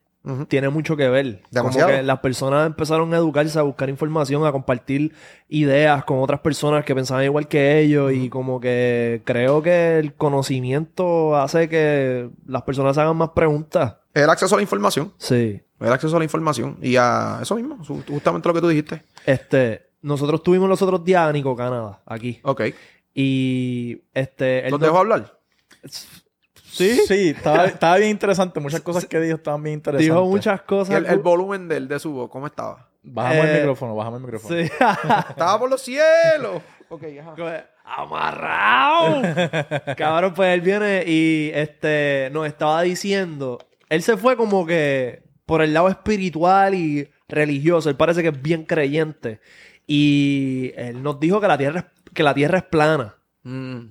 Tiene 0.49 0.69
mucho 0.69 0.97
que 0.97 1.09
ver. 1.09 1.43
Demasiado. 1.51 1.89
Como 1.89 1.99
que 1.99 2.03
las 2.05 2.21
personas 2.21 2.67
empezaron 2.67 3.13
a 3.13 3.17
educarse, 3.17 3.59
a 3.59 3.63
buscar 3.63 3.89
información, 3.89 4.47
a 4.47 4.53
compartir 4.53 5.13
ideas 5.49 6.05
con 6.05 6.21
otras 6.21 6.39
personas 6.41 6.85
que 6.85 6.95
pensaban 6.95 7.25
igual 7.25 7.49
que 7.49 7.81
ellos 7.81 8.13
y 8.13 8.29
como 8.29 8.61
que 8.61 9.23
creo 9.25 9.63
que 9.63 9.99
el 9.99 10.15
conocimiento 10.15 11.35
hace 11.37 11.69
que 11.69 12.31
las 12.47 12.63
personas 12.63 12.97
hagan 12.99 13.17
más 13.17 13.31
preguntas. 13.31 13.97
El 14.15 14.31
acceso 14.31 14.55
a 14.55 14.59
la 14.59 14.63
información. 14.63 15.13
Sí. 15.19 15.61
El 15.81 15.93
acceso 15.93 16.15
a 16.15 16.19
la 16.21 16.25
información. 16.25 16.79
Y 16.81 16.95
a 16.97 17.41
eso 17.43 17.57
mismo, 17.57 17.79
justamente 18.09 18.47
lo 18.49 18.55
que 18.55 18.61
tú 18.61 18.69
dijiste. 18.69 19.03
Este, 19.27 19.89
nosotros 20.03 20.43
tuvimos 20.45 20.69
los 20.69 20.81
otros 20.83 21.05
días 21.05 21.23
a 21.29 21.33
Nico 21.33 21.57
Canadá 21.57 22.01
aquí 22.07 22.39
Ok. 22.45 22.63
y 23.13 24.03
este... 24.15 24.67
él 24.67 24.71
¿Los 24.71 24.79
nos- 24.81 24.87
dejo 24.89 24.99
hablar? 24.99 25.37
Sí. 26.73 27.01
Sí, 27.07 27.29
estaba, 27.37 27.67
estaba 27.67 27.97
bien 27.99 28.11
interesante. 28.11 28.59
Muchas 28.61 28.81
cosas 28.81 29.05
que 29.07 29.21
dijo 29.21 29.37
estaban 29.37 29.63
bien 29.63 29.75
interesantes. 29.75 30.07
Dijo 30.07 30.25
muchas 30.27 30.63
cosas. 30.63 30.97
el, 30.97 31.07
el 31.07 31.19
volumen 31.19 31.69
del, 31.69 31.87
de 31.89 31.99
su 31.99 32.13
voz, 32.13 32.31
¿cómo 32.31 32.47
estaba? 32.47 32.89
Bajamos 33.03 33.45
el 33.45 33.51
Eh, 33.51 33.59
micrófono, 33.59 33.95
bajamos 33.97 34.21
el 34.21 34.25
micrófono. 34.25 34.57
Sí. 34.57 34.63
Estaba 35.31 35.59
por 35.59 35.69
los 35.71 35.83
cielos. 35.83 36.63
Ok, 36.89 37.05
ajá. 37.21 37.65
¡Amarrado! 37.85 39.23
Cabrón, 39.97 40.35
pues 40.35 40.55
él 40.55 40.61
viene 40.61 41.05
y 41.07 41.51
este 41.55 42.31
nos 42.33 42.47
estaba 42.47 42.83
diciendo. 42.83 43.59
Él 43.89 44.03
se 44.03 44.17
fue 44.17 44.37
como 44.37 44.65
que 44.67 45.23
por 45.47 45.63
el 45.63 45.75
lado 45.75 45.89
espiritual 45.89 46.75
y 46.75 47.11
religioso. 47.29 47.91
Él 47.91 47.97
parece 47.97 48.23
que 48.23 48.29
es 48.29 48.41
bien 48.43 48.65
creyente. 48.65 49.41
Y 49.87 50.73
él 50.77 51.03
nos 51.03 51.19
dijo 51.19 51.41
que 51.41 51.49
la 51.49 51.59
tierra 51.59 51.81
es, 51.81 52.13
que 52.15 52.23
la 52.23 52.35
tierra 52.35 52.59
es 52.59 52.65
plana. 52.65 53.17
Mm. 53.43 53.87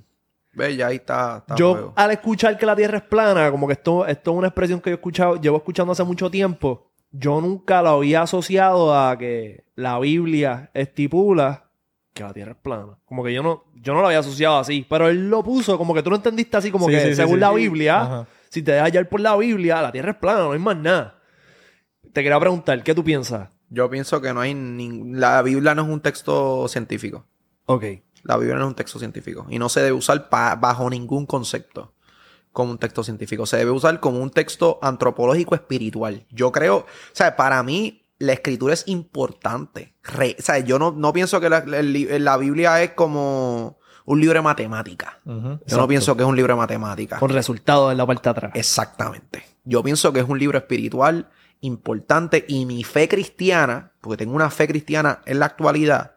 Ve, 0.53 0.75
ya 0.75 0.87
ahí 0.87 0.97
está. 0.97 1.37
está 1.39 1.55
Yo, 1.55 1.93
al 1.95 2.11
escuchar 2.11 2.57
que 2.57 2.65
la 2.65 2.75
Tierra 2.75 2.97
es 2.97 3.03
plana, 3.03 3.49
como 3.51 3.67
que 3.67 3.73
esto, 3.73 4.05
esto 4.05 4.31
es 4.31 4.37
una 4.37 4.47
expresión 4.47 4.81
que 4.81 4.89
yo 4.89 4.95
he 4.95 4.97
escuchado, 4.97 5.35
llevo 5.39 5.57
escuchando 5.57 5.93
hace 5.93 6.03
mucho 6.03 6.29
tiempo, 6.29 6.91
yo 7.11 7.39
nunca 7.41 7.81
lo 7.81 7.89
había 7.89 8.21
asociado 8.23 8.93
a 8.97 9.17
que 9.17 9.65
la 9.75 9.97
Biblia 9.99 10.69
estipula 10.73 11.69
que 12.13 12.23
la 12.23 12.33
Tierra 12.33 12.51
es 12.51 12.57
plana. 12.57 12.97
Como 13.05 13.23
que 13.23 13.33
yo 13.33 13.41
no, 13.41 13.63
yo 13.75 13.93
no 13.93 14.01
lo 14.01 14.07
había 14.07 14.19
asociado 14.19 14.57
así, 14.57 14.85
pero 14.89 15.07
él 15.07 15.29
lo 15.29 15.41
puso 15.43 15.77
como 15.77 15.93
que 15.93 16.03
tú 16.03 16.09
lo 16.09 16.17
entendiste 16.17 16.57
así, 16.57 16.69
como 16.69 16.87
Sí, 16.87 16.91
que 16.93 16.99
sí, 17.01 17.15
según 17.15 17.35
sí. 17.35 17.39
la 17.39 17.51
Biblia, 17.53 18.01
Ajá. 18.01 18.27
si 18.49 18.61
te 18.61 18.73
dejas 18.73 18.87
hallar 18.87 19.07
por 19.07 19.21
la 19.21 19.37
Biblia, 19.37 19.81
la 19.81 19.91
Tierra 19.93 20.11
es 20.11 20.17
plana, 20.17 20.41
no 20.41 20.51
hay 20.51 20.59
más 20.59 20.75
nada. 20.75 21.19
Te 22.11 22.23
quería 22.23 22.37
preguntar, 22.39 22.83
¿qué 22.83 22.93
tú 22.93 23.03
piensas? 23.05 23.49
Yo 23.69 23.89
pienso 23.89 24.19
que 24.19 24.33
no 24.33 24.41
hay 24.41 24.53
ni... 24.53 25.13
La 25.13 25.41
Biblia 25.41 25.73
no 25.73 25.83
es 25.83 25.87
un 25.87 26.01
texto 26.01 26.67
científico. 26.67 27.25
Ok. 27.67 27.85
La 28.23 28.37
Biblia 28.37 28.55
no 28.55 28.63
es 28.63 28.67
un 28.67 28.75
texto 28.75 28.99
científico. 28.99 29.45
Y 29.49 29.59
no 29.59 29.69
se 29.69 29.81
debe 29.81 29.93
usar 29.97 30.27
bajo 30.29 30.89
ningún 30.89 31.25
concepto 31.25 31.93
como 32.51 32.71
un 32.71 32.77
texto 32.77 33.03
científico. 33.03 33.45
Se 33.45 33.57
debe 33.57 33.71
usar 33.71 33.99
como 33.99 34.19
un 34.19 34.29
texto 34.29 34.77
antropológico 34.81 35.55
espiritual. 35.55 36.25
Yo 36.29 36.51
creo... 36.51 36.77
O 36.77 36.85
sea, 37.13 37.35
para 37.35 37.61
mí 37.63 38.03
la 38.19 38.33
escritura 38.33 38.73
es 38.73 38.83
importante. 38.87 39.95
Re- 40.03 40.35
o 40.37 40.41
sea, 40.41 40.59
yo 40.59 40.77
no, 40.77 40.91
no 40.91 41.13
pienso 41.13 41.39
que 41.39 41.49
la, 41.49 41.63
la 41.65 42.37
Biblia 42.37 42.83
es 42.83 42.91
como 42.91 43.79
un 44.05 44.19
libro 44.19 44.37
de 44.37 44.41
matemática. 44.43 45.19
Yo 45.25 45.77
no 45.77 45.87
pienso 45.87 46.15
que 46.15 46.23
es 46.23 46.29
un 46.29 46.35
libro 46.35 46.53
de 46.53 46.57
matemática. 46.57 47.17
Con 47.19 47.29
resultados 47.29 47.91
en 47.91 47.97
la 47.97 48.05
parte 48.05 48.23
de 48.23 48.29
atrás. 48.29 48.51
Exactamente. 48.55 49.43
Yo 49.63 49.81
pienso 49.81 50.11
que 50.11 50.19
es 50.19 50.27
un 50.27 50.37
libro 50.37 50.57
espiritual 50.57 51.29
importante 51.61 52.43
y 52.47 52.65
mi 52.65 52.83
fe 52.83 53.07
cristiana, 53.07 53.93
porque 54.01 54.17
tengo 54.17 54.35
una 54.35 54.49
fe 54.49 54.67
cristiana 54.67 55.21
en 55.25 55.39
la 55.39 55.45
actualidad, 55.45 56.15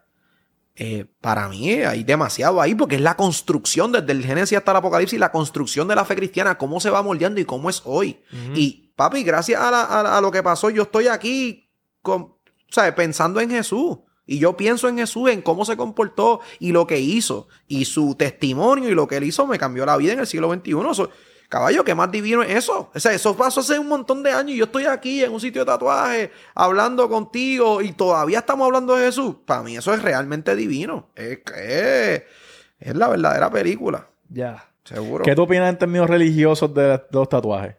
eh, 0.75 1.05
para 1.21 1.47
mí 1.47 1.71
hay 1.71 2.03
demasiado 2.03 2.59
ahí 2.61 2.75
porque 2.75 2.95
es 2.95 3.01
la 3.01 3.15
construcción 3.15 3.91
desde 3.91 4.11
el 4.11 4.23
Génesis 4.25 4.57
hasta 4.57 4.71
el 4.71 4.77
Apocalipsis, 4.77 5.17
la 5.19 5.31
construcción 5.31 5.87
de 5.87 5.95
la 5.95 6.03
fe 6.05 6.15
cristiana, 6.15 6.57
cómo 6.57 6.79
se 6.79 6.89
va 6.89 7.01
moldeando 7.01 7.39
y 7.39 7.45
cómo 7.45 7.69
es 7.69 7.81
hoy. 7.85 8.19
Y 8.55 8.91
papi, 8.95 9.23
gracias 9.23 9.61
a, 9.61 9.71
la- 9.71 9.83
a- 9.83 10.17
a 10.17 10.21
lo 10.21 10.31
que 10.31 10.43
pasó, 10.43 10.69
yo 10.69 10.83
estoy 10.83 11.07
aquí 11.07 11.69
con, 12.01 12.33
¿sabes? 12.69 12.93
pensando 12.93 13.39
en 13.39 13.49
Jesús. 13.49 13.97
Y 14.27 14.39
yo 14.39 14.57
pienso 14.57 14.87
en 14.89 14.97
Jesús, 14.97 15.29
en 15.29 15.41
cómo 15.43 15.65
se 15.65 15.77
comportó 15.77 16.41
y 16.59 16.71
lo 16.71 16.87
que 16.87 16.99
hizo. 16.99 17.47
Y 17.67 17.85
su 17.85 18.15
testimonio 18.15 18.89
y 18.89 18.95
lo 18.95 19.07
que 19.07 19.17
él 19.17 19.23
hizo 19.23 19.45
me 19.45 19.59
cambió 19.59 19.85
la 19.85 19.97
vida 19.97 20.13
en 20.13 20.19
el 20.19 20.25
siglo 20.27 20.51
XXI. 20.51 20.73
Caballo, 21.49 21.83
¿qué 21.83 21.93
más 21.95 22.11
divino 22.11 22.41
es 22.43 22.49
eso? 22.55 22.89
O 22.93 22.99
sea, 22.99 23.13
eso 23.13 23.35
pasó 23.35 23.59
hace 23.61 23.77
un 23.79 23.87
montón 23.87 24.23
de 24.23 24.31
años 24.31 24.51
y 24.51 24.57
yo 24.57 24.65
estoy 24.65 24.85
aquí 24.85 25.23
en 25.23 25.31
un 25.31 25.39
sitio 25.39 25.61
de 25.61 25.65
tatuaje 25.65 26.31
hablando 26.53 27.07
contigo 27.09 27.81
y 27.81 27.91
todavía 27.93 28.39
estamos 28.39 28.65
hablando 28.65 28.95
de 28.95 29.05
Jesús. 29.05 29.35
Para 29.45 29.63
mí 29.63 29.77
eso 29.77 29.93
es 29.93 30.01
realmente 30.01 30.55
divino. 30.55 31.09
Es 31.15 31.39
que 31.39 32.25
es 32.79 32.95
la 32.95 33.07
verdadera 33.07 33.49
película. 33.49 34.07
Ya. 34.29 34.65
Seguro. 34.83 35.23
¿Qué 35.23 35.33
tú 35.35 35.43
opinas 35.43 35.69
en 35.69 35.79
términos 35.79 36.07
religiosos 36.09 36.71
de, 36.73 37.01
los 37.11 37.27
tatuajes? 37.29 37.75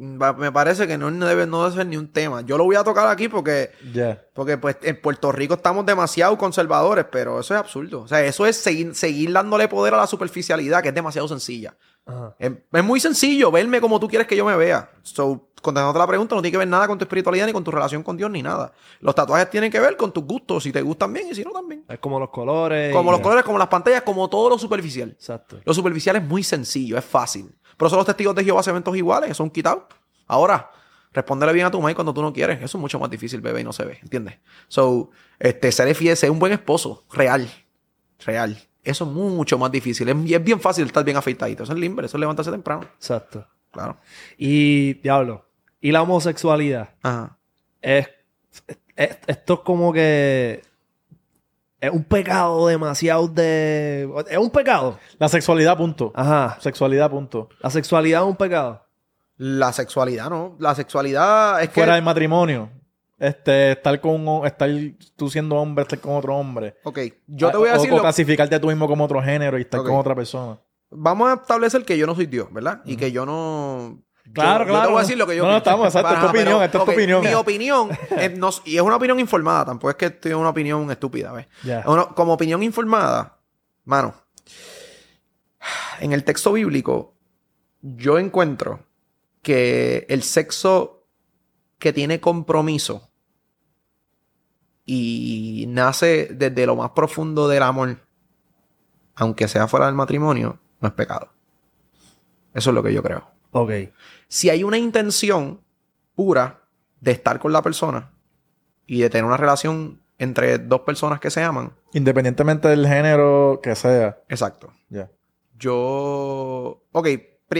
Va- 0.00 0.32
Me 0.32 0.50
parece 0.50 0.86
que 0.86 0.98
no 0.98 1.10
debe, 1.10 1.46
no 1.46 1.62
debe 1.64 1.76
ser 1.76 1.86
ni 1.86 1.96
un 1.96 2.08
tema. 2.08 2.40
Yo 2.40 2.56
lo 2.58 2.64
voy 2.64 2.76
a 2.76 2.82
tocar 2.82 3.06
aquí 3.08 3.28
porque. 3.28 3.70
Porque 4.34 4.58
pues 4.58 4.76
en 4.82 5.00
Puerto 5.00 5.30
Rico 5.30 5.54
estamos 5.54 5.86
demasiado 5.86 6.36
conservadores, 6.38 7.04
pero 7.10 7.38
eso 7.40 7.54
es 7.54 7.60
absurdo. 7.60 8.02
O 8.02 8.08
sea, 8.08 8.20
eso 8.24 8.46
es 8.46 8.56
seguir, 8.56 8.94
seguir 8.94 9.32
dándole 9.32 9.68
poder 9.68 9.94
a 9.94 9.98
la 9.98 10.06
superficialidad, 10.06 10.82
que 10.82 10.88
es 10.88 10.94
demasiado 10.94 11.28
sencilla. 11.28 11.76
Ajá. 12.04 12.34
Es, 12.38 12.52
es 12.72 12.84
muy 12.84 13.00
sencillo 13.00 13.50
verme 13.50 13.80
como 13.80 14.00
tú 14.00 14.08
quieres 14.08 14.26
que 14.26 14.36
yo 14.36 14.44
me 14.44 14.56
vea. 14.56 14.90
So, 15.02 15.48
contestándote 15.62 15.98
la 15.98 16.06
pregunta, 16.06 16.34
no 16.34 16.42
tiene 16.42 16.52
que 16.52 16.58
ver 16.58 16.68
nada 16.68 16.86
con 16.88 16.98
tu 16.98 17.04
espiritualidad, 17.04 17.46
ni 17.46 17.52
con 17.52 17.64
tu 17.64 17.70
relación 17.70 18.02
con 18.02 18.16
Dios, 18.16 18.30
ni 18.30 18.42
nada. 18.42 18.72
Los 19.00 19.14
tatuajes 19.14 19.48
tienen 19.48 19.70
que 19.70 19.80
ver 19.80 19.96
con 19.96 20.12
tus 20.12 20.24
gustos, 20.24 20.64
si 20.64 20.72
te 20.72 20.82
gustan 20.82 21.12
bien 21.12 21.28
y 21.30 21.34
si 21.34 21.44
no 21.44 21.52
también. 21.52 21.84
Es 21.88 21.98
como 22.00 22.18
los 22.18 22.30
colores. 22.30 22.92
Como 22.92 23.12
los 23.12 23.20
colores, 23.20 23.44
como 23.44 23.58
las 23.58 23.68
pantallas, 23.68 24.02
como 24.02 24.28
todo 24.28 24.50
lo 24.50 24.58
superficial. 24.58 25.10
Exacto. 25.10 25.60
Lo 25.64 25.72
superficial 25.72 26.16
es 26.16 26.24
muy 26.24 26.42
sencillo, 26.42 26.98
es 26.98 27.04
fácil. 27.04 27.54
Por 27.76 27.86
eso 27.86 27.96
los 27.96 28.06
testigos 28.06 28.34
de 28.34 28.44
Jehová 28.44 28.62
se 28.62 28.72
ven 28.72 28.82
todos 28.82 28.98
iguales, 28.98 29.36
son 29.36 29.50
quitados. 29.50 29.84
Ahora, 30.26 30.70
respóndele 31.12 31.52
bien 31.52 31.66
a 31.66 31.70
tu 31.70 31.80
maíz 31.80 31.94
cuando 31.94 32.12
tú 32.12 32.22
no 32.22 32.32
quieres. 32.32 32.58
Eso 32.62 32.78
es 32.78 32.80
mucho 32.80 32.98
más 32.98 33.10
difícil, 33.10 33.40
bebé, 33.40 33.60
y 33.60 33.64
no 33.64 33.72
se 33.72 33.84
ve, 33.84 33.98
¿entiendes? 34.02 34.38
So, 34.68 35.10
este, 35.38 35.70
ser 35.72 35.94
fiel, 35.94 36.16
ser 36.16 36.30
un 36.30 36.38
buen 36.38 36.52
esposo, 36.52 37.04
real, 37.12 37.48
real. 38.24 38.58
Eso 38.84 39.04
es 39.04 39.10
mucho 39.10 39.58
más 39.58 39.70
difícil. 39.70 40.08
Es, 40.08 40.16
es 40.32 40.44
bien 40.44 40.60
fácil 40.60 40.86
estar 40.86 41.04
bien 41.04 41.16
afeitadito. 41.16 41.62
Eso 41.62 41.72
es 41.72 41.78
limbre, 41.78 42.06
eso 42.06 42.16
es 42.16 42.20
levantarse 42.20 42.50
temprano. 42.50 42.82
Exacto. 42.96 43.46
Claro. 43.70 43.96
Y, 44.36 44.94
diablo, 44.94 45.46
y 45.80 45.92
la 45.92 46.02
homosexualidad. 46.02 46.90
Ajá. 47.02 47.38
Es, 47.80 48.08
es- 48.96 49.18
esto 49.26 49.54
es 49.54 49.60
como 49.60 49.92
que 49.92 50.62
es 51.80 51.90
un 51.90 52.04
pecado 52.04 52.66
demasiado 52.68 53.26
de... 53.28 54.08
Es 54.28 54.36
un 54.38 54.50
pecado. 54.50 54.98
La 55.18 55.28
sexualidad, 55.28 55.76
punto. 55.76 56.12
Ajá. 56.14 56.58
Sexualidad, 56.60 57.10
punto. 57.10 57.48
La 57.60 57.70
sexualidad 57.70 58.22
es 58.22 58.28
un 58.28 58.36
pecado. 58.36 58.84
La 59.38 59.72
sexualidad, 59.72 60.28
¿no? 60.30 60.54
La 60.60 60.74
sexualidad 60.74 61.60
es 61.62 61.68
que... 61.70 61.74
Fuera 61.74 61.94
del 61.94 62.04
matrimonio. 62.04 62.68
Este, 63.22 63.72
estar 63.72 64.00
con 64.00 64.26
un- 64.26 64.44
estar 64.46 64.68
tú 65.14 65.30
siendo 65.30 65.54
hombre, 65.56 65.82
estar 65.82 66.00
con 66.00 66.16
otro 66.16 66.36
hombre. 66.36 66.74
Ok, 66.82 66.98
yo 67.28 67.50
te 67.52 67.56
voy 67.56 67.68
a 67.68 67.74
decir... 67.74 67.92
O, 67.92 68.00
clasificarte 68.00 68.58
tú 68.58 68.66
mismo 68.66 68.88
como 68.88 69.04
otro 69.04 69.22
género 69.22 69.58
y 69.58 69.62
estar 69.62 69.80
con 69.82 69.94
otra 69.94 70.14
persona. 70.16 70.58
Vamos 70.90 71.30
a 71.30 71.34
establecer 71.40 71.84
que 71.84 71.96
yo 71.96 72.04
no 72.06 72.16
soy 72.16 72.26
Dios, 72.26 72.52
¿verdad? 72.52 72.82
Y 72.84 72.96
que 72.96 73.12
yo 73.12 73.24
no... 73.24 74.02
Claro, 74.32 74.64
yo- 74.64 74.70
Yo 74.70 74.72
te 74.74 74.78
claro. 74.78 74.90
voy 74.90 74.98
a 74.98 75.02
decir 75.02 75.16
lo 75.18 75.26
que 75.28 75.36
yo 75.36 75.44
No, 75.44 75.50
no, 75.52 75.56
estamos, 75.58 75.86
exacto, 75.86 76.08
es 76.08 76.14
tu 76.20 76.24
Ajá, 76.24 76.32
pero, 76.32 76.42
opinión, 76.50 76.62
esta 76.64 76.78
es 76.78 76.84
tu 76.84 76.90
opinión. 76.90 77.22
Mi 77.22 77.34
opinión, 77.34 77.90
es 78.18 78.36
no- 78.38 78.50
y 78.64 78.74
es 78.76 78.82
una 78.82 78.96
opinión 78.96 79.20
informada, 79.20 79.66
tampoco 79.66 79.90
es 79.90 79.96
que 79.96 80.10
tenga 80.10 80.36
una 80.36 80.48
opinión 80.50 80.90
estúpida, 80.90 81.30
¿ves? 81.32 81.46
Como 82.16 82.32
opinión 82.32 82.62
informada, 82.64 83.38
mano, 83.84 84.14
en 86.00 86.12
el 86.12 86.24
texto 86.24 86.52
bíblico, 86.52 87.14
yo 87.82 88.18
encuentro 88.18 88.80
que 89.42 90.06
el 90.08 90.22
sexo 90.24 91.06
que 91.78 91.92
tiene 91.92 92.20
compromiso 92.20 93.10
y 94.84 95.66
nace 95.68 96.28
desde 96.32 96.66
lo 96.66 96.76
más 96.76 96.90
profundo 96.90 97.48
del 97.48 97.62
amor, 97.62 97.98
aunque 99.14 99.48
sea 99.48 99.68
fuera 99.68 99.86
del 99.86 99.94
matrimonio, 99.94 100.58
no 100.80 100.88
es 100.88 100.94
pecado. 100.94 101.28
Eso 102.54 102.70
es 102.70 102.74
lo 102.74 102.82
que 102.82 102.92
yo 102.92 103.02
creo. 103.02 103.26
Ok. 103.52 103.70
Si 104.28 104.50
hay 104.50 104.64
una 104.64 104.78
intención 104.78 105.60
pura 106.14 106.60
de 107.00 107.12
estar 107.12 107.38
con 107.38 107.52
la 107.52 107.62
persona 107.62 108.10
y 108.86 109.00
de 109.00 109.10
tener 109.10 109.24
una 109.24 109.36
relación 109.36 110.00
entre 110.18 110.58
dos 110.58 110.80
personas 110.80 111.20
que 111.20 111.30
se 111.30 111.42
aman, 111.42 111.72
Independientemente 111.94 112.68
del 112.68 112.86
género 112.86 113.60
que 113.62 113.74
sea. 113.74 114.18
exacto. 114.28 114.72
Ya. 114.88 115.10
Yo. 115.58 116.82
Ok, 116.92 117.08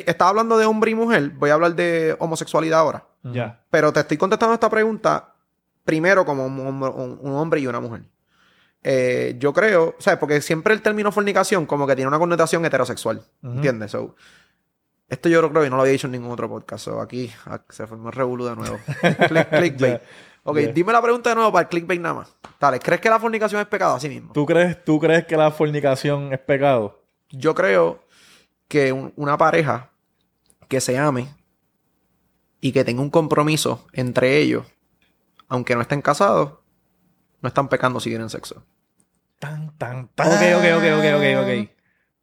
estaba 0.07 0.31
hablando 0.31 0.57
de 0.57 0.65
hombre 0.65 0.91
y 0.91 0.95
mujer, 0.95 1.31
voy 1.31 1.51
a 1.51 1.55
hablar 1.55 1.75
de 1.75 2.17
homosexualidad 2.19 2.81
ahora. 2.81 3.07
Ya. 3.25 3.63
Pero 3.71 3.93
te 3.93 4.01
estoy 4.01 4.17
contestando 4.17 4.55
esta 4.55 4.71
pregunta 4.71 5.32
primero 5.85 6.25
como 6.25 6.47
un, 6.47 6.59
hombre- 6.67 6.91
un- 6.91 7.19
un 7.21 7.33
hombre 7.35 7.61
y 7.61 7.67
una 7.67 7.81
mujer. 7.81 8.03
Eh, 8.85 9.37
yo 9.39 9.53
creo, 9.53 9.95
¿sabes? 9.99 10.19
Porque 10.19 10.41
siempre 10.41 10.75
el 10.75 10.83
término 10.83 11.13
fornicación 11.13 11.67
como 11.67 11.87
que 11.87 11.95
tiene 11.95 12.09
una 12.09 12.19
connotación 12.19 12.65
heterosexual. 12.65 13.23
Ujú. 13.43 13.53
¿Entiendes? 13.55 13.91
So, 13.93 14.17
esto 15.09 15.29
yo 15.29 15.39
creo 15.51 15.63
que 15.63 15.71
no 15.71 15.77
lo 15.77 15.83
había 15.83 15.93
dicho 15.93 16.07
en 16.09 16.13
ningún 16.13 16.33
otro 16.33 16.49
podcast. 16.49 16.85
So, 16.85 17.01
aquí 17.01 17.31
ah, 17.47 17.61
se 17.69 17.87
formó 17.87 18.09
el 18.09 18.15
revolú 18.15 18.47
de 18.47 18.57
nuevo. 18.57 18.79
Click- 19.29 19.49
clickbait. 19.51 20.01
Ok, 20.45 20.59
Ya. 20.59 20.73
dime 20.73 20.93
la 20.93 21.01
pregunta 21.01 21.31
de 21.31 21.37
nuevo 21.37 21.53
para 21.53 21.63
el 21.63 21.69
clickbait 21.69 22.01
nada 22.01 22.15
más. 22.17 22.35
Dale, 22.59 22.81
¿crees 22.81 23.01
que 23.01 23.09
la 23.09 23.21
fornicación 23.21 23.61
es 23.61 23.67
pecado? 23.69 23.95
Así 23.95 24.09
mismo. 24.09 24.33
¿Tú 24.33 24.45
crees, 24.45 24.83
¿Tú 24.85 24.99
crees 24.99 25.25
que 25.27 25.37
la 25.37 25.51
fornicación 25.53 26.33
es 26.33 26.41
pecado? 26.41 27.05
Yo 27.31 27.55
creo 27.55 28.03
que 28.67 28.91
un- 28.91 29.13
una 29.15 29.37
pareja 29.39 29.91
que 30.67 30.81
se 30.81 30.99
ame 30.99 31.29
y 32.61 32.73
que 32.73 32.83
tenga 32.85 33.03
un 33.03 33.11
compromiso 33.11 33.87
entre 33.93 34.39
ellos, 34.39 34.67
aunque 35.53 35.75
no 35.75 35.83
estén 35.83 36.01
casados, 36.01 36.55
no 37.43 37.49
están 37.49 37.69
pecando 37.69 38.01
si 38.01 38.09
tienen 38.09 38.31
sexo. 38.31 38.65
Tan, 39.39 39.77
tan, 39.77 40.05
Ok, 40.05 40.11
tan. 40.15 40.29
ok, 40.29 40.65
ok, 40.79 40.85
ok, 40.99 41.05
ok, 41.17 41.43
ok. 41.43 41.71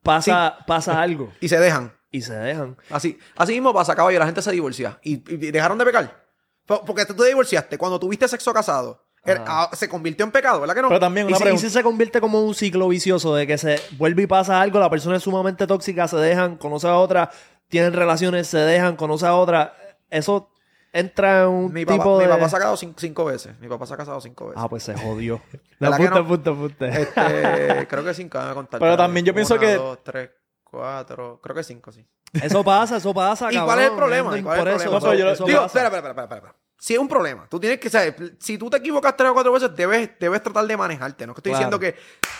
Pasa, 0.02 0.58
pasa 0.66 1.02
algo 1.02 1.32
Y 1.42 1.50
se 1.50 1.60
dejan. 1.60 1.94
y 2.12 2.22
se 2.22 2.34
dejan. 2.34 2.78
Así, 2.90 3.20
así 3.38 3.54
mismo 3.54 3.74
pasa, 3.74 3.96
caballo, 3.96 4.18
la 4.18 4.26
gente 4.26 4.42
se 4.42 4.52
divorcia. 4.52 4.98
¿Y, 5.04 5.16
y 5.32 5.52
dejaron 5.52 5.78
de 5.78 5.86
pecar? 5.86 6.26
Po- 6.66 6.84
Porque 6.86 7.06
tú 7.06 7.14
te 7.14 7.26
divorciaste 7.28 7.78
cuando 7.78 8.00
tuviste 8.00 8.28
sexo 8.28 8.52
casado. 8.54 9.06
era- 9.26 9.44
ah, 9.46 9.70
se 9.74 9.88
convirtió 9.90 10.26
en 10.26 10.32
pecado, 10.32 10.62
¿verdad 10.62 10.74
que 10.76 10.82
no? 10.82 10.88
Pero 10.88 11.00
también 11.02 11.28
Y 11.28 11.30
una 11.30 11.38
si, 11.38 11.44
y 11.44 11.46
pregunta. 11.46 11.68
si 11.68 11.74
se 11.74 11.84
convierte 11.84 12.22
como 12.22 12.42
un 12.42 12.56
ciclo 12.56 12.88
vicioso 12.88 13.36
de 13.36 13.46
que 13.46 13.58
se 13.58 13.80
vuelve 13.98 14.24
y 14.24 14.28
pasa 14.28 14.60
algo, 14.62 14.80
la 14.80 14.90
persona 14.90 15.18
es 15.18 15.24
sumamente 15.24 15.68
tóxica, 15.68 16.08
se 16.08 16.18
dejan, 16.18 16.56
conoce 16.56 16.88
a 16.88 16.96
otra, 16.96 17.30
tienen 17.68 17.94
relaciones, 17.94 18.48
se 18.48 18.58
dejan, 18.60 18.96
conoce 18.96 19.28
a 19.28 19.36
otra. 19.36 19.76
Eso 20.10 20.52
entra 20.94 21.44
en 21.44 21.48
un 21.50 21.74
mi, 21.74 21.86
tipo 21.86 21.98
papá, 21.98 22.18
de... 22.18 22.26
mi 22.28 22.34
papá 22.34 22.50
se 22.50 22.56
ha 22.56 22.60
casado 22.60 22.76
cin- 22.78 22.94
cinco 22.98 23.26
veces. 23.26 23.60
Mi 23.60 23.68
papá 23.68 23.86
se 23.86 23.94
ha 23.94 23.98
casado 23.98 24.20
cinco 24.22 24.48
veces. 24.48 24.62
Ah, 24.64 24.68
pues 24.70 24.84
se 24.84 24.96
jodió. 24.98 25.42
¿Verdad 25.80 25.98
que 25.98 26.04
Apunta, 26.08 26.20
no? 26.20 26.26
apunta, 26.26 26.50
apunta. 26.52 26.88
Este, 26.88 27.88
creo 27.90 28.04
que 28.04 28.14
cinco, 28.14 28.38
déjame 28.38 28.56
contar. 28.56 28.80
Pero 28.80 28.98
también 28.98 29.26
yo 29.26 29.34
pienso 29.34 29.56
Una, 29.56 29.62
que- 29.64 29.76
dos, 29.76 30.04
tres, 30.04 30.30
cuatro, 30.64 31.40
creo 31.42 31.56
que 31.56 31.64
cinco, 31.64 31.92
sí. 31.92 32.06
Eso 32.34 32.64
pasa, 32.64 32.98
eso 32.98 33.12
pasa, 33.14 33.52
¿Y 33.52 33.60
cuál 33.60 33.80
es 33.80 33.90
el 33.90 33.96
problema? 33.96 34.30
No, 34.30 34.38
¿Y 34.38 34.44
cuál 34.44 34.58
es 34.58 34.62
por 34.64 34.68
el 34.70 34.76
eso, 34.76 34.84
problema? 34.92 35.08
No, 35.14 35.20
yo 35.20 35.26
lo- 35.26 35.32
eso 35.32 35.46
Digo, 35.46 35.66
espera, 35.66 35.86
espera, 35.88 36.10
espera, 36.10 36.24
espera, 36.26 36.36
espera. 36.38 36.56
sí 36.78 36.94
es 36.94 37.00
un 37.00 37.08
problema. 37.08 37.48
Tú 37.50 37.60
tienes 37.60 37.80
que, 37.80 37.90
saber, 37.90 38.36
si 38.40 38.58
tú 38.58 38.70
te 38.70 38.78
equivocas 38.78 39.18
tres 39.18 39.30
o 39.32 39.34
cuatro 39.34 39.52
veces, 39.52 39.76
debes, 39.76 40.12
debes 40.20 40.44
tratar 40.44 40.66
de 40.68 40.78
manejarte. 40.78 41.26
No 41.26 41.32
es 41.32 41.36
que 41.36 41.40
estoy 41.40 41.52
Claro. 41.54 41.78
diciendo 41.78 41.80
que 41.80 41.96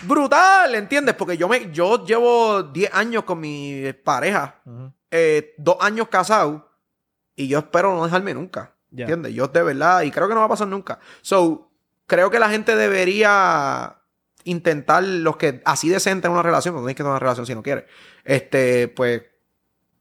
brutal, 0.06 0.76
¿entiendes? 0.76 1.16
Porque 1.16 1.38
yo 1.38 1.48
me, 1.50 1.72
yo 1.72 2.06
llevo 2.06 2.62
10 2.64 2.94
años 2.94 3.24
con 3.24 3.40
mi 3.40 3.92
pareja, 4.04 4.62
eh, 5.12 5.56
dos 5.58 5.78
años 5.80 6.08
casado, 6.08 6.69
y 7.40 7.48
yo 7.48 7.60
espero 7.60 7.96
no 7.96 8.04
dejarme 8.04 8.34
nunca. 8.34 8.76
Ya. 8.92 9.04
¿Entiendes? 9.04 9.34
Yo 9.34 9.48
de 9.48 9.64
verdad, 9.64 10.02
y 10.02 10.12
creo 10.12 10.28
que 10.28 10.34
no 10.34 10.42
va 10.42 10.48
a 10.48 10.50
pasar 10.50 10.68
nunca. 10.68 11.00
So, 11.22 11.72
creo 12.06 12.30
que 12.30 12.38
la 12.38 12.50
gente 12.50 12.76
debería 12.76 13.96
intentar 14.44 15.04
los 15.04 15.38
que 15.38 15.62
así 15.64 15.88
decente 15.88 16.28
en 16.28 16.34
una 16.34 16.44
relación, 16.44 16.76
no 16.76 16.82
tienes 16.82 16.96
que 16.96 17.04
tener 17.04 17.12
una 17.12 17.20
relación 17.20 17.46
si 17.46 17.56
no 17.56 17.64
quieres. 17.64 17.86
Este, 18.26 18.90
pues, 18.90 19.24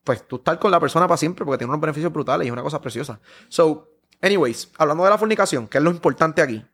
pues 0.03 0.27
tú 0.27 0.37
estar 0.37 0.59
con 0.59 0.73
la 0.73 0.81
persona 0.81 1.07
para 1.07 1.17
siempre 1.17 1.45
porque 1.45 1.59
tiene 1.59 1.71
unos 1.71 1.81
beneficios 1.81 2.13
brutales 2.13 2.45
y 2.45 2.49
es 2.49 2.53
una 2.53 2.63
cosa 2.63 2.81
preciosa. 2.81 3.21
So, 3.49 3.89
anyways, 4.21 4.73
hablando 4.77 5.05
de 5.05 5.11
la 5.11 5.19
fornicación, 5.19 5.69
que 5.69 5.79
es 5.79 5.85
lo 5.85 5.93
importante 5.93 6.43
aquí, 6.43 6.67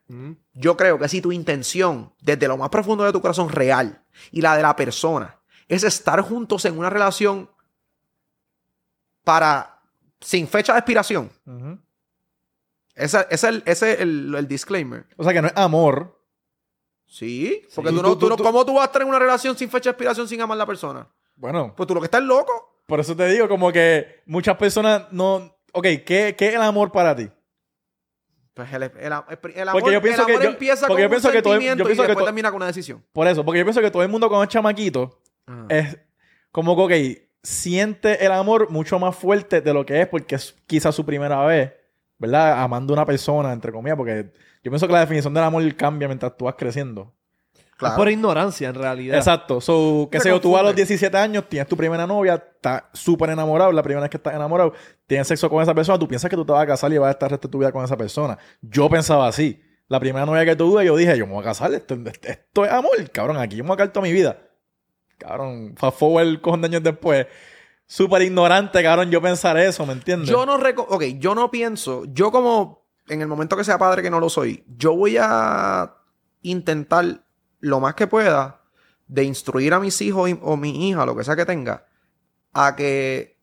yo 0.55 0.75
creo 0.75 0.97
que 0.97 1.07
si 1.09 1.21
tu 1.21 1.31
intención, 1.31 2.11
desde 2.21 2.47
lo 2.47 2.57
más 2.57 2.69
profundo 2.69 3.03
de 3.03 3.11
tu 3.11 3.21
corazón 3.21 3.49
real 3.49 4.03
y 4.31 4.41
la 4.41 4.57
de 4.57 4.63
la 4.63 4.75
persona, 4.75 5.39
es 5.67 5.83
estar 5.83 6.21
juntos 6.21 6.65
en 6.65 6.79
una 6.79 6.89
relación 6.89 7.51
para 9.23 9.74
sin 10.25 10.47
fecha 10.47 10.73
de 10.73 10.79
expiración. 10.79 11.31
Ujú. 11.45 11.79
Ese, 12.95 13.19
ese 13.29 13.33
es 13.33 13.43
el, 13.43 13.63
ese 13.65 13.93
es 13.93 13.99
el, 13.99 14.33
el 14.35 14.47
disclaimer. 14.47 15.05
O 15.17 15.23
sea 15.23 15.33
que 15.33 15.41
no 15.41 15.47
es 15.47 15.53
amor. 15.55 16.19
Sí, 17.07 17.61
porque 17.75 17.91
Sí. 17.91 17.95
tú, 17.95 18.01
no, 18.01 18.17
tú- 18.17 18.35
tú 18.35 18.43
¿cómo 18.43 18.65
tú 18.65 18.73
vas 18.73 18.83
a 18.83 18.85
estar 18.85 19.01
en 19.01 19.07
una 19.09 19.19
relación 19.19 19.55
sin 19.57 19.69
fecha 19.69 19.89
de 19.89 19.91
expiración 19.91 20.27
sin 20.27 20.41
amar 20.41 20.55
a 20.55 20.59
la 20.59 20.65
persona? 20.65 21.07
Bueno, 21.35 21.73
Pues 21.75 21.85
tú 21.87 21.93
lo 21.93 22.01
que 22.01 22.05
estás 22.05 22.23
loco. 22.23 22.81
por 22.87 22.99
eso 22.99 23.15
te 23.15 23.27
digo, 23.27 23.47
como 23.47 23.71
que 23.71 24.21
muchas 24.25 24.57
personas 24.57 25.03
no. 25.11 25.55
Ok, 25.73 25.83
¿qué, 26.05 26.35
qué 26.37 26.47
es 26.47 26.55
el 26.55 26.61
amor 26.61 26.91
para 26.91 27.15
ti? 27.15 27.29
Pues 28.53 28.71
el, 28.73 28.83
el- 28.83 28.91
el 28.97 29.13
amor, 29.13 29.27
Porque 29.73 29.91
yo 29.93 30.01
pienso 30.01 30.21
el 30.21 30.27
amor 30.29 30.39
que 30.39 30.45
yo- 30.45 30.51
empieza 30.51 30.87
porque 30.87 30.93
con 30.93 31.01
yo 31.01 31.05
un 31.05 31.09
pienso 31.11 31.31
que 31.31 31.41
todo- 31.41 31.53
yo 31.55 31.59
pienso 31.59 32.03
y 32.03 32.07
después 32.07 32.25
termina 32.25 32.49
con 32.49 32.55
una 32.57 32.67
decisión. 32.67 33.05
Por 33.11 33.27
eso, 33.27 33.43
porque 33.43 33.59
yo 33.59 33.65
pienso 33.65 33.81
que 33.81 33.91
todo 33.91 34.01
el 34.01 34.09
mundo 34.09 34.29
cuando 34.29 34.43
es 34.43 34.49
chamaquito 34.49 35.21
es 35.69 35.97
como 36.51 36.75
que, 36.87 37.24
ok, 37.24 37.24
siente 37.45 38.25
el 38.25 38.31
amor 38.31 38.71
mucho 38.71 38.97
más 38.97 39.15
fuerte 39.15 39.61
de 39.61 39.73
lo 39.73 39.85
que 39.85 40.01
es 40.01 40.07
porque 40.07 40.35
es 40.35 40.55
quizás 40.65 40.95
su 40.95 41.05
primera 41.05 41.45
vez, 41.45 41.71
¿verdad? 42.17 42.61
Amando 42.63 42.93
a 42.93 42.95
una 42.95 43.05
persona, 43.05 43.53
entre 43.53 43.71
comillas, 43.71 43.95
porque 43.97 44.31
yo 44.63 44.71
pienso 44.71 44.87
que 44.87 44.93
la 44.93 45.01
definición 45.01 45.33
del 45.33 45.43
amor 45.43 45.75
cambia 45.75 46.07
mientras 46.07 46.35
tú 46.35 46.45
vas 46.45 46.55
creciendo. 46.57 47.13
Es 47.53 47.61
Claro. 47.77 47.97
por 47.97 48.09
ignorancia, 48.09 48.69
en 48.69 48.75
realidad. 48.75 49.17
Exacto. 49.17 49.59
So, 49.59 50.07
que 50.09 50.19
Se 50.19 50.23
sé 50.23 50.29
yo, 50.29 50.39
tú 50.39 50.55
a 50.55 50.61
los 50.61 50.71
confunde. 50.71 50.81
17 50.81 51.17
años 51.17 51.43
tienes 51.49 51.67
tu 51.67 51.75
primera 51.75 52.07
novia, 52.07 52.35
estás 52.35 52.85
súper 52.93 53.29
enamorado, 53.29 53.71
la 53.73 53.83
primera 53.83 54.01
vez 54.01 54.09
que 54.09 54.17
estás 54.17 54.33
enamorado, 54.33 54.73
tienes 55.05 55.27
sexo 55.27 55.49
con 55.49 55.61
esa 55.61 55.75
persona, 55.75 55.99
tú 55.99 56.07
piensas 56.07 56.29
que 56.29 56.37
tú 56.37 56.45
te 56.45 56.53
vas 56.53 56.63
a 56.63 56.67
casar 56.67 56.91
y 56.93 56.97
vas 56.97 57.09
a 57.09 57.11
estar 57.11 57.27
el 57.27 57.31
resto 57.31 57.49
de 57.49 57.51
tu 57.51 57.59
vida 57.59 57.73
con 57.73 57.83
esa 57.83 57.97
persona. 57.97 58.37
Yo 58.61 58.89
pensaba 58.89 59.27
así. 59.27 59.61
La 59.87 59.99
primera 59.99 60.25
novia 60.25 60.45
que 60.45 60.55
tuve, 60.55 60.85
yo 60.85 60.95
dije, 60.95 61.17
yo 61.17 61.27
me 61.27 61.33
voy 61.33 61.41
a 61.41 61.45
casar, 61.47 61.71
esto, 61.73 61.95
esto 62.23 62.65
es 62.65 62.71
amor, 62.71 62.91
cabrón, 63.11 63.37
aquí 63.37 63.57
yo 63.57 63.63
me 63.63 63.67
voy 63.67 63.73
a 63.75 63.77
quedar 63.77 63.91
toda 63.91 64.03
mi 64.05 64.13
vida. 64.13 64.39
Cabrón, 65.17 65.73
fast 65.77 65.97
forward 65.99 66.41
cojón 66.41 66.61
de 66.61 66.67
años 66.67 66.83
después, 66.83 67.27
súper 67.85 68.21
ignorante, 68.23 68.81
cabrón, 68.83 69.09
yo 69.11 69.21
pensar 69.21 69.57
eso, 69.57 69.85
¿me 69.85 69.93
entiendes? 69.93 70.29
Yo 70.29 70.45
no 70.45 70.59
reco- 70.59 70.85
ok, 70.89 71.03
yo 71.19 71.35
no 71.35 71.49
pienso, 71.51 72.03
yo 72.05 72.31
como 72.31 72.85
en 73.07 73.21
el 73.21 73.27
momento 73.27 73.55
que 73.55 73.63
sea 73.63 73.77
padre 73.77 74.01
que 74.01 74.09
no 74.09 74.19
lo 74.19 74.29
soy, 74.29 74.63
yo 74.77 74.95
voy 74.95 75.17
a 75.19 75.95
intentar 76.41 77.23
lo 77.59 77.79
más 77.79 77.95
que 77.95 78.07
pueda 78.07 78.61
de 79.07 79.23
instruir 79.23 79.73
a 79.73 79.79
mis 79.79 80.01
hijos 80.01 80.31
o 80.41 80.57
mi 80.57 80.89
hija, 80.89 81.05
lo 81.05 81.15
que 81.15 81.23
sea 81.23 81.35
que 81.35 81.45
tenga, 81.45 81.85
a 82.53 82.75
que 82.75 83.37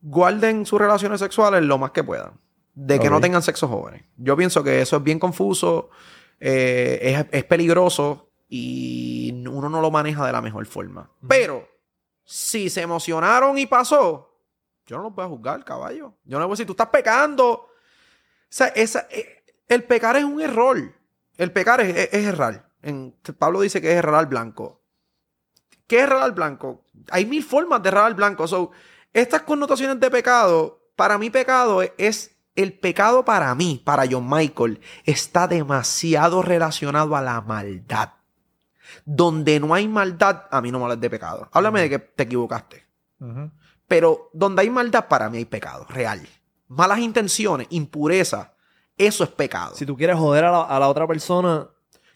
guarden 0.00 0.66
sus 0.66 0.80
relaciones 0.80 1.20
sexuales 1.20 1.62
lo 1.62 1.78
más 1.78 1.90
que 1.92 2.04
puedan. 2.04 2.32
De 2.74 2.98
que 2.98 3.10
no 3.10 3.20
tengan 3.20 3.42
sexo 3.42 3.68
jóvenes. 3.68 4.02
Yo 4.16 4.34
pienso 4.36 4.64
que 4.64 4.80
eso 4.80 4.96
es 4.96 5.02
bien 5.02 5.18
confuso, 5.18 5.90
eh, 6.40 6.98
es, 7.02 7.26
es 7.38 7.44
peligroso 7.44 8.30
y 8.48 9.21
uno 9.48 9.68
no 9.68 9.80
lo 9.80 9.90
maneja 9.90 10.26
de 10.26 10.32
la 10.32 10.40
mejor 10.42 10.66
forma. 10.66 11.10
Pero 11.28 11.68
si 12.24 12.68
se 12.70 12.82
emocionaron 12.82 13.58
y 13.58 13.66
pasó, 13.66 14.38
yo 14.86 14.96
no 14.96 15.04
los 15.04 15.14
voy 15.14 15.24
a 15.24 15.28
juzgar, 15.28 15.64
caballo. 15.64 16.14
Yo 16.24 16.38
no 16.38 16.40
les 16.40 16.46
voy 16.46 16.52
a 16.52 16.54
decir, 16.54 16.66
tú 16.66 16.72
estás 16.72 16.88
pecando. 16.88 17.50
O 17.52 17.68
sea, 18.48 18.66
esa, 18.68 19.06
eh, 19.10 19.44
el 19.68 19.84
pecar 19.84 20.16
es 20.16 20.24
un 20.24 20.40
error. 20.40 20.78
El 21.36 21.52
pecar 21.52 21.80
es, 21.80 21.96
es- 21.96 22.08
es 22.12 22.24
errar. 22.26 22.68
En, 22.82 23.14
Pablo 23.38 23.60
dice 23.60 23.80
que 23.80 23.90
es 23.92 23.96
errar 23.98 24.16
al 24.16 24.26
blanco. 24.26 24.82
¿Qué 25.86 25.98
es 25.98 26.02
errar 26.04 26.22
al 26.22 26.32
blanco? 26.32 26.84
Hay 27.10 27.26
mil 27.26 27.42
formas 27.44 27.82
de 27.82 27.88
errar 27.88 28.04
al 28.06 28.14
blanco. 28.14 28.46
So, 28.48 28.70
estas 29.12 29.42
connotaciones 29.42 29.98
de 30.00 30.10
pecado, 30.10 30.80
para 30.96 31.18
mí 31.18 31.30
pecado 31.30 31.82
es, 31.82 31.92
es 31.98 32.36
el 32.54 32.78
pecado 32.78 33.24
para 33.24 33.54
mí, 33.54 33.80
para 33.84 34.04
John 34.10 34.28
Michael, 34.28 34.80
está 35.04 35.48
demasiado 35.48 36.42
relacionado 36.42 37.16
a 37.16 37.22
la 37.22 37.40
maldad. 37.40 38.10
Donde 39.04 39.60
no 39.60 39.74
hay 39.74 39.88
maldad, 39.88 40.44
a 40.50 40.60
mí 40.60 40.70
no 40.70 40.78
me 40.78 40.84
hablas 40.84 41.00
de 41.00 41.10
pecado. 41.10 41.48
Háblame 41.52 41.82
de 41.82 41.90
que 41.90 41.98
te 41.98 42.22
equivocaste. 42.24 42.86
Pero 43.86 44.30
donde 44.32 44.62
hay 44.62 44.70
maldad, 44.70 45.06
para 45.08 45.30
mí 45.30 45.38
hay 45.38 45.44
pecado, 45.44 45.86
real. 45.88 46.26
Malas 46.68 46.98
intenciones, 46.98 47.66
impureza, 47.70 48.54
eso 48.96 49.24
es 49.24 49.30
pecado. 49.30 49.74
Si 49.76 49.86
tú 49.86 49.96
quieres 49.96 50.16
joder 50.16 50.44
a 50.44 50.50
la, 50.50 50.62
a 50.62 50.80
la 50.80 50.88
otra 50.88 51.06
persona, 51.06 51.68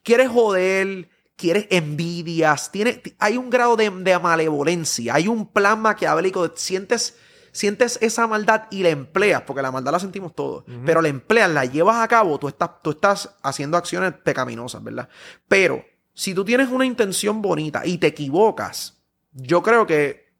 Quieres 0.06 0.28
joder, 0.28 1.08
quieres 1.34 1.66
envidias, 1.68 2.70
tiene, 2.70 3.02
hay 3.18 3.36
un 3.36 3.50
grado 3.50 3.74
de, 3.74 3.90
de 3.90 4.16
malevolencia, 4.20 5.16
hay 5.16 5.26
un 5.26 5.48
plan 5.48 5.82
maquiavélico, 5.82 6.52
sientes, 6.54 7.18
sientes 7.50 7.98
esa 8.00 8.28
maldad 8.28 8.68
y 8.70 8.84
la 8.84 8.90
empleas, 8.90 9.42
porque 9.42 9.62
la 9.62 9.72
maldad 9.72 9.90
la 9.90 9.98
sentimos 9.98 10.32
todos, 10.32 10.62
pero 10.84 11.02
la 11.02 11.08
empleas, 11.08 11.50
la 11.50 11.64
llevas 11.64 11.96
a 11.96 12.06
cabo, 12.06 12.38
tú 12.38 12.46
estás, 12.46 12.70
tú 12.84 12.90
estás 12.90 13.34
haciendo 13.42 13.76
acciones 13.76 14.12
pecaminosas, 14.12 14.80
¿verdad? 14.84 15.08
Pero 15.48 15.84
si 16.18 16.32
tú 16.32 16.44
tienes 16.46 16.70
una 16.70 16.86
intención 16.86 17.42
bonita 17.42 17.82
y 17.84 17.98
te 17.98 18.06
equivocas, 18.06 18.98
yo 19.34 19.62
creo 19.62 19.86
que 19.86 20.30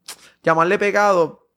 llamarle 0.43 0.79
pecado 0.79 1.49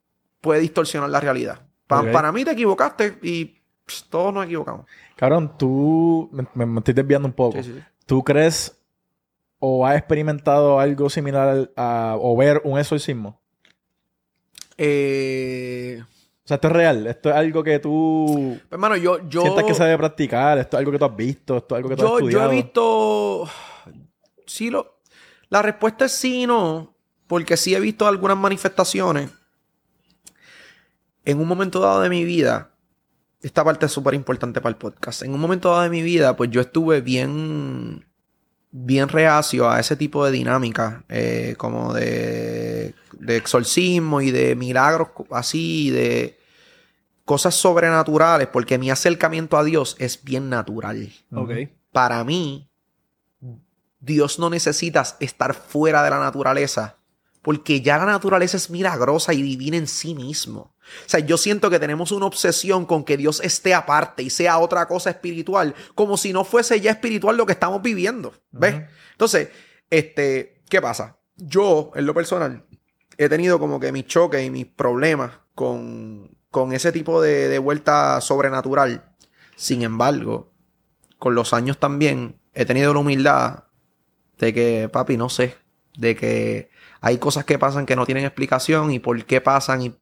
puede 0.41 0.59
distorsionar 0.59 1.09
la 1.09 1.21
realidad. 1.21 1.61
Pa-. 1.87 2.11
Para 2.11 2.31
mí 2.33 2.43
te 2.43 2.51
equivocaste 2.51 3.17
y 3.23 3.61
pss, 3.85 4.07
todos 4.09 4.33
nos 4.33 4.45
equivocamos. 4.45 4.85
Cabrón, 5.15 5.57
tú, 5.57 6.29
me, 6.33 6.65
me- 6.65 6.79
estoy 6.79 6.93
desviando 6.93 7.27
un 7.29 7.33
poco. 7.33 7.57
Sí, 7.57 7.63
sí, 7.63 7.73
sí. 7.77 7.83
¿Tú 8.05 8.21
crees 8.23 8.75
o 9.59 9.85
has 9.87 9.97
experimentado 9.97 10.79
algo 10.81 11.09
similar 11.09 11.71
a, 11.77 12.15
o 12.19 12.35
ver 12.35 12.61
un 12.65 12.77
exorcismo? 12.77 13.39
Eh, 14.77 16.01
O 16.01 16.47
sea, 16.47 16.55
esto 16.55 16.67
es 16.67 16.73
real. 16.73 17.07
Esto 17.07 17.29
es 17.29 17.35
algo 17.35 17.63
que 17.63 17.79
tú 17.79 18.57
hermano, 18.71 18.95
yo, 18.95 19.27
yo, 19.29 19.41
sientas 19.41 19.63
que 19.65 19.73
se 19.73 19.83
debe 19.83 19.97
practicar. 19.97 20.57
Esto 20.57 20.77
es 20.77 20.79
algo 20.79 20.91
que 20.91 20.99
tú 20.99 21.05
has 21.05 21.15
visto. 21.15 21.57
Esto 21.57 21.75
es 21.75 21.77
algo 21.77 21.89
que 21.89 21.95
tú 21.95 22.01
has 22.03 22.07
yo, 22.09 22.19
yo 22.19 22.25
estudiado. 22.27 22.51
he 22.51 22.55
visto. 22.55 23.49
Sí, 24.49 24.69
lo. 24.69 24.99
La 25.49 25.61
respuesta 25.61 26.05
es 26.05 26.11
sí 26.11 26.43
y 26.43 26.47
no. 26.47 26.95
Porque 27.27 27.55
sí 27.55 27.75
he 27.75 27.79
visto 27.79 28.07
algunas 28.07 28.37
manifestaciones. 28.37 29.29
En 31.23 31.39
un 31.39 31.47
momento 31.47 31.79
dado 31.79 32.01
de 32.01 32.09
mi 32.09 32.23
vida. 32.25 32.71
Esta 33.41 33.63
parte 33.63 33.85
es 33.85 33.91
súper 33.91 34.15
importante 34.15 34.59
para 34.59 34.71
el 34.71 34.77
podcast. 34.77 35.21
En 35.21 35.33
un 35.33 35.39
momento 35.39 35.69
dado 35.69 35.83
de 35.83 35.89
mi 35.89 36.01
vida, 36.01 36.35
pues 36.35 36.49
yo 36.49 36.61
estuve 36.61 37.01
bien. 37.01 38.05
Bien 38.71 39.09
reacio 39.09 39.67
a 39.67 39.79
ese 39.79 39.95
tipo 39.95 40.25
de 40.25 40.31
dinámica. 40.31 41.03
eh, 41.09 41.55
como 41.57 41.93
de. 41.93 42.95
De 43.13 43.37
exorcismo 43.37 44.21
y 44.21 44.31
de 44.31 44.55
milagros 44.55 45.09
así. 45.31 45.91
De 45.91 46.39
cosas 47.23 47.53
sobrenaturales. 47.53 48.47
Porque 48.47 48.79
mi 48.79 48.89
acercamiento 48.89 49.57
a 49.57 49.63
Dios 49.63 49.95
es 49.99 50.23
bien 50.23 50.49
natural 50.49 51.11
ok. 51.31 51.51
para 51.91 52.23
mí, 52.23 52.68
Dios 53.99 54.39
no 54.39 54.49
necesita 54.49 55.03
estar 55.19 55.53
fuera 55.53 56.03
de 56.03 56.09
la 56.09 56.19
naturaleza, 56.19 56.97
porque 57.41 57.81
ya 57.81 57.97
la 57.97 58.05
naturaleza 58.05 58.57
es 58.57 58.69
milagrosa 58.69 59.33
y 59.33 59.41
divina 59.41 59.77
en 59.77 59.87
sí 59.87 60.15
mismo. 60.15 60.75
O 61.05 61.09
sea, 61.09 61.19
yo 61.19 61.37
siento 61.37 61.69
que 61.69 61.79
tenemos 61.79 62.11
una 62.11 62.25
obsesión 62.25 62.85
con 62.85 63.03
que 63.03 63.17
Dios 63.17 63.41
esté 63.43 63.73
aparte 63.73 64.23
y 64.23 64.29
sea 64.29 64.57
otra 64.57 64.87
cosa 64.87 65.09
espiritual, 65.09 65.75
como 65.95 66.17
si 66.17 66.33
no 66.33 66.43
fuese 66.43 66.79
ya 66.81 66.91
espiritual 66.91 67.37
lo 67.37 67.45
que 67.45 67.53
estamos 67.53 67.81
viviendo. 67.81 68.33
¿Ves? 68.51 68.83
Entonces, 69.11 69.49
este, 69.89 70.63
¿qué 70.69 70.81
pasa? 70.81 71.17
Yo, 71.35 71.91
en 71.95 72.05
lo 72.05 72.13
personal, 72.13 72.65
he 73.17 73.29
tenido 73.29 73.59
como 73.59 73.79
que 73.79 73.91
mis 73.91 74.07
choques 74.07 74.45
y 74.45 74.49
mis 74.49 74.65
problemas 74.65 75.31
con, 75.55 76.37
con 76.51 76.73
ese 76.73 76.91
tipo 76.91 77.21
de, 77.21 77.49
de 77.49 77.59
vuelta 77.59 78.19
sobrenatural. 78.21 79.13
Sin 79.55 79.83
embargo, 79.83 80.51
con 81.17 81.35
los 81.35 81.53
años 81.53 81.77
también 81.77 82.39
he 82.53 82.65
tenido 82.65 82.93
la 82.93 82.99
humildad 82.99 83.63
de 84.39 84.53
que, 84.53 84.89
papi, 84.91 85.17
no 85.17 85.29
sé, 85.29 85.55
de 85.97 86.15
que 86.15 86.71
hay 87.01 87.17
cosas 87.17 87.45
que 87.45 87.59
pasan 87.59 87.85
que 87.85 87.95
no 87.95 88.05
tienen 88.05 88.25
explicación 88.25 88.91
y 88.91 88.99
por 88.99 89.23
qué 89.25 89.41
pasan 89.41 89.81
y 89.81 89.95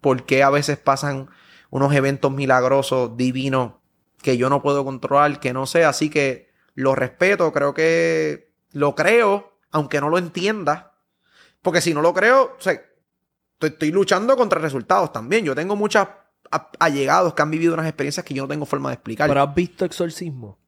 por 0.00 0.24
qué 0.24 0.42
a 0.42 0.50
veces 0.50 0.78
pasan 0.78 1.28
unos 1.70 1.94
eventos 1.94 2.32
milagrosos, 2.32 3.16
divinos, 3.16 3.72
que 4.22 4.36
yo 4.36 4.48
no 4.48 4.62
puedo 4.62 4.84
controlar, 4.84 5.40
que 5.40 5.52
no 5.52 5.66
sé, 5.66 5.84
así 5.84 6.10
que 6.10 6.50
lo 6.74 6.94
respeto, 6.94 7.52
creo 7.52 7.74
que 7.74 8.52
lo 8.72 8.94
creo, 8.94 9.58
aunque 9.70 10.00
no 10.00 10.08
lo 10.08 10.18
entienda, 10.18 10.94
porque 11.60 11.80
si 11.80 11.92
no 11.92 12.02
lo 12.02 12.14
creo, 12.14 12.56
o 12.56 12.58
estoy, 12.58 12.78
estoy 13.60 13.90
luchando 13.90 14.36
contra 14.36 14.60
resultados 14.60 15.12
también, 15.12 15.44
yo 15.44 15.54
tengo 15.54 15.76
muchas 15.76 16.08
allegados 16.78 17.34
que 17.34 17.42
han 17.42 17.50
vivido 17.50 17.74
unas 17.74 17.86
experiencias 17.86 18.24
que 18.24 18.34
yo 18.34 18.42
no 18.42 18.48
tengo 18.48 18.66
forma 18.66 18.90
de 18.90 18.94
explicar. 18.94 19.28
Pero 19.28 19.42
has 19.42 19.54
visto 19.54 19.84
exorcismo. 19.84 20.58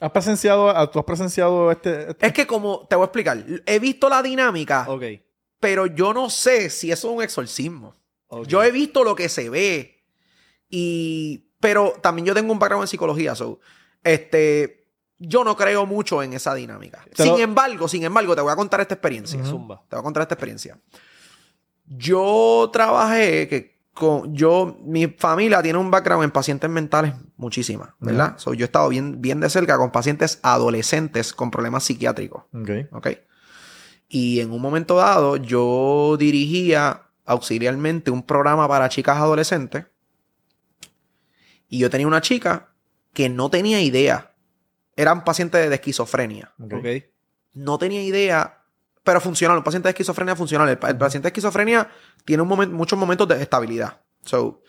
¿Has 0.00 0.10
presenciado, 0.12 0.90
tú 0.90 0.98
has 0.98 1.04
presenciado 1.04 1.70
este, 1.72 2.10
este- 2.10 2.26
es 2.26 2.32
que 2.32 2.46
como, 2.46 2.86
te 2.88 2.94
voy 2.96 3.02
a 3.04 3.06
explicar, 3.06 3.44
he 3.66 3.78
visto 3.78 4.08
la 4.08 4.22
dinámica, 4.22 4.84
Ok. 4.88 5.02
pero 5.60 5.86
yo 5.86 6.14
no 6.14 6.30
sé 6.30 6.70
si 6.70 6.92
eso 6.92 7.08
es 7.10 7.16
un 7.16 7.22
exorcismo. 7.22 7.94
Yo 8.46 8.62
he 8.62 8.70
visto 8.70 9.02
lo 9.04 9.14
que 9.14 9.28
se 9.28 9.48
ve. 9.50 10.04
Y. 10.68 11.46
Pero 11.60 11.94
también 12.02 12.26
yo 12.26 12.34
tengo 12.34 12.52
un 12.52 12.58
background 12.58 12.84
en 12.84 12.88
psicología. 12.88 13.34
So, 13.34 13.58
este. 14.04 14.86
Yo 15.18 15.42
no 15.42 15.56
creo 15.56 15.84
mucho 15.86 16.22
en 16.22 16.34
esa 16.34 16.54
dinámica. 16.54 17.04
Te 17.16 17.22
sin 17.24 17.32
lo- 17.32 17.38
embargo, 17.38 17.88
sin 17.88 18.04
embargo, 18.04 18.36
te 18.36 18.42
voy 18.42 18.52
a 18.52 18.56
contar 18.56 18.80
esta 18.82 18.94
experiencia. 18.94 19.42
Zumba. 19.44 19.82
Te 19.88 19.96
voy 19.96 20.00
a 20.00 20.04
contar 20.04 20.20
esta 20.22 20.34
experiencia. 20.34 20.78
Yo 21.86 22.68
trabajé 22.72 23.48
que 23.48 23.77
con. 23.98 24.34
Yo. 24.34 24.78
Mi 24.84 25.06
familia 25.06 25.62
tiene 25.62 25.78
un 25.78 25.90
background 25.90 26.24
en 26.24 26.30
pacientes 26.30 26.70
mentales 26.70 27.14
muchísimas, 27.36 27.90
¿verdad? 27.98 28.38
So, 28.38 28.54
yo 28.54 28.64
he 28.64 28.66
estado 28.66 28.88
bien, 28.88 29.20
bien 29.20 29.40
de 29.40 29.50
cerca 29.50 29.76
con 29.76 29.90
pacientes 29.90 30.38
adolescentes 30.42 31.32
con 31.32 31.50
problemas 31.50 31.84
psiquiátricos. 31.84 32.44
Ok. 32.92 33.08
Y 34.08 34.40
en 34.40 34.52
un 34.52 34.62
momento 34.62 34.96
dado 34.96 35.36
yo 35.36 36.16
dirigía 36.18 37.02
auxiliarmente 37.26 38.10
un 38.10 38.22
programa 38.22 38.66
para 38.66 38.88
chicas 38.88 39.18
adolescentes 39.18 39.84
y 41.68 41.78
yo 41.78 41.90
tenía 41.90 42.06
una 42.06 42.22
chica 42.22 42.70
que 43.12 43.28
no 43.28 43.50
tenía 43.50 43.80
idea. 43.80 44.32
Era 44.96 45.12
un 45.12 45.22
paciente 45.22 45.68
de 45.68 45.74
esquizofrenia. 45.74 46.52
No 47.52 47.78
tenía 47.78 48.02
idea, 48.02 48.57
pero 49.08 49.22
funcional. 49.22 49.56
Un 49.56 49.64
paciente 49.64 49.86
de 49.88 49.92
esquizofrenia 49.92 50.36
funcional. 50.36 50.68
El, 50.68 50.76
pa- 50.76 50.90
el 50.90 50.98
paciente 50.98 51.24
de 51.24 51.28
esquizofrenia 51.30 51.88
tiene 52.26 52.42
un 52.42 52.72
muchos 52.74 52.98
momentos 52.98 53.26
de 53.26 53.40
estabilidad. 53.40 54.02
So, 54.22 54.60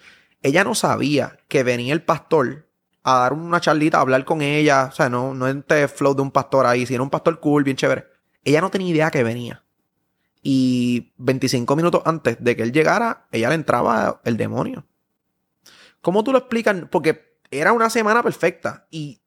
ella 0.42 0.64
no 0.64 0.76
sabía 0.76 1.38
que 1.50 1.64
venía 1.64 1.92
el 1.94 2.02
pastor 2.04 2.70
a 3.04 3.18
dar 3.20 3.34
una 3.34 3.60
charlita, 3.60 3.98
a 3.98 4.02
hablar 4.02 4.24
con 4.24 4.42
ella. 4.42 4.86
O 4.90 4.96
sea, 4.96 5.10
no, 5.10 5.34
no 5.34 5.46
este 5.50 5.90
flow 5.90 6.16
de 6.16 6.22
un 6.22 6.32
pastor 6.32 6.66
ahí, 6.66 6.86
sino 6.86 7.04
un 7.04 7.10
pastor 7.10 7.42
cool, 7.42 7.66
bien 7.66 7.76
chévere. 7.76 8.06
Ella 8.46 8.62
no 8.62 8.70
tenía 8.72 8.88
idea 8.88 9.12
que 9.12 9.24
venía. 9.26 9.62
Y 10.42 11.12
25 11.18 11.76
minutos 11.76 12.02
antes 12.06 12.38
de 12.40 12.56
que 12.56 12.64
él 12.64 12.72
llegara, 12.72 13.28
ella 13.34 13.50
le 13.50 13.56
entraba 13.56 14.22
el 14.24 14.38
demonio. 14.38 14.86
¿Cómo 16.00 16.24
tú 16.24 16.32
lo 16.32 16.38
explicas? 16.38 16.78
Porque 16.90 17.38
era 17.52 17.74
una 17.74 17.90
semana 17.90 18.24
perfecta 18.24 18.88
y 18.90 19.22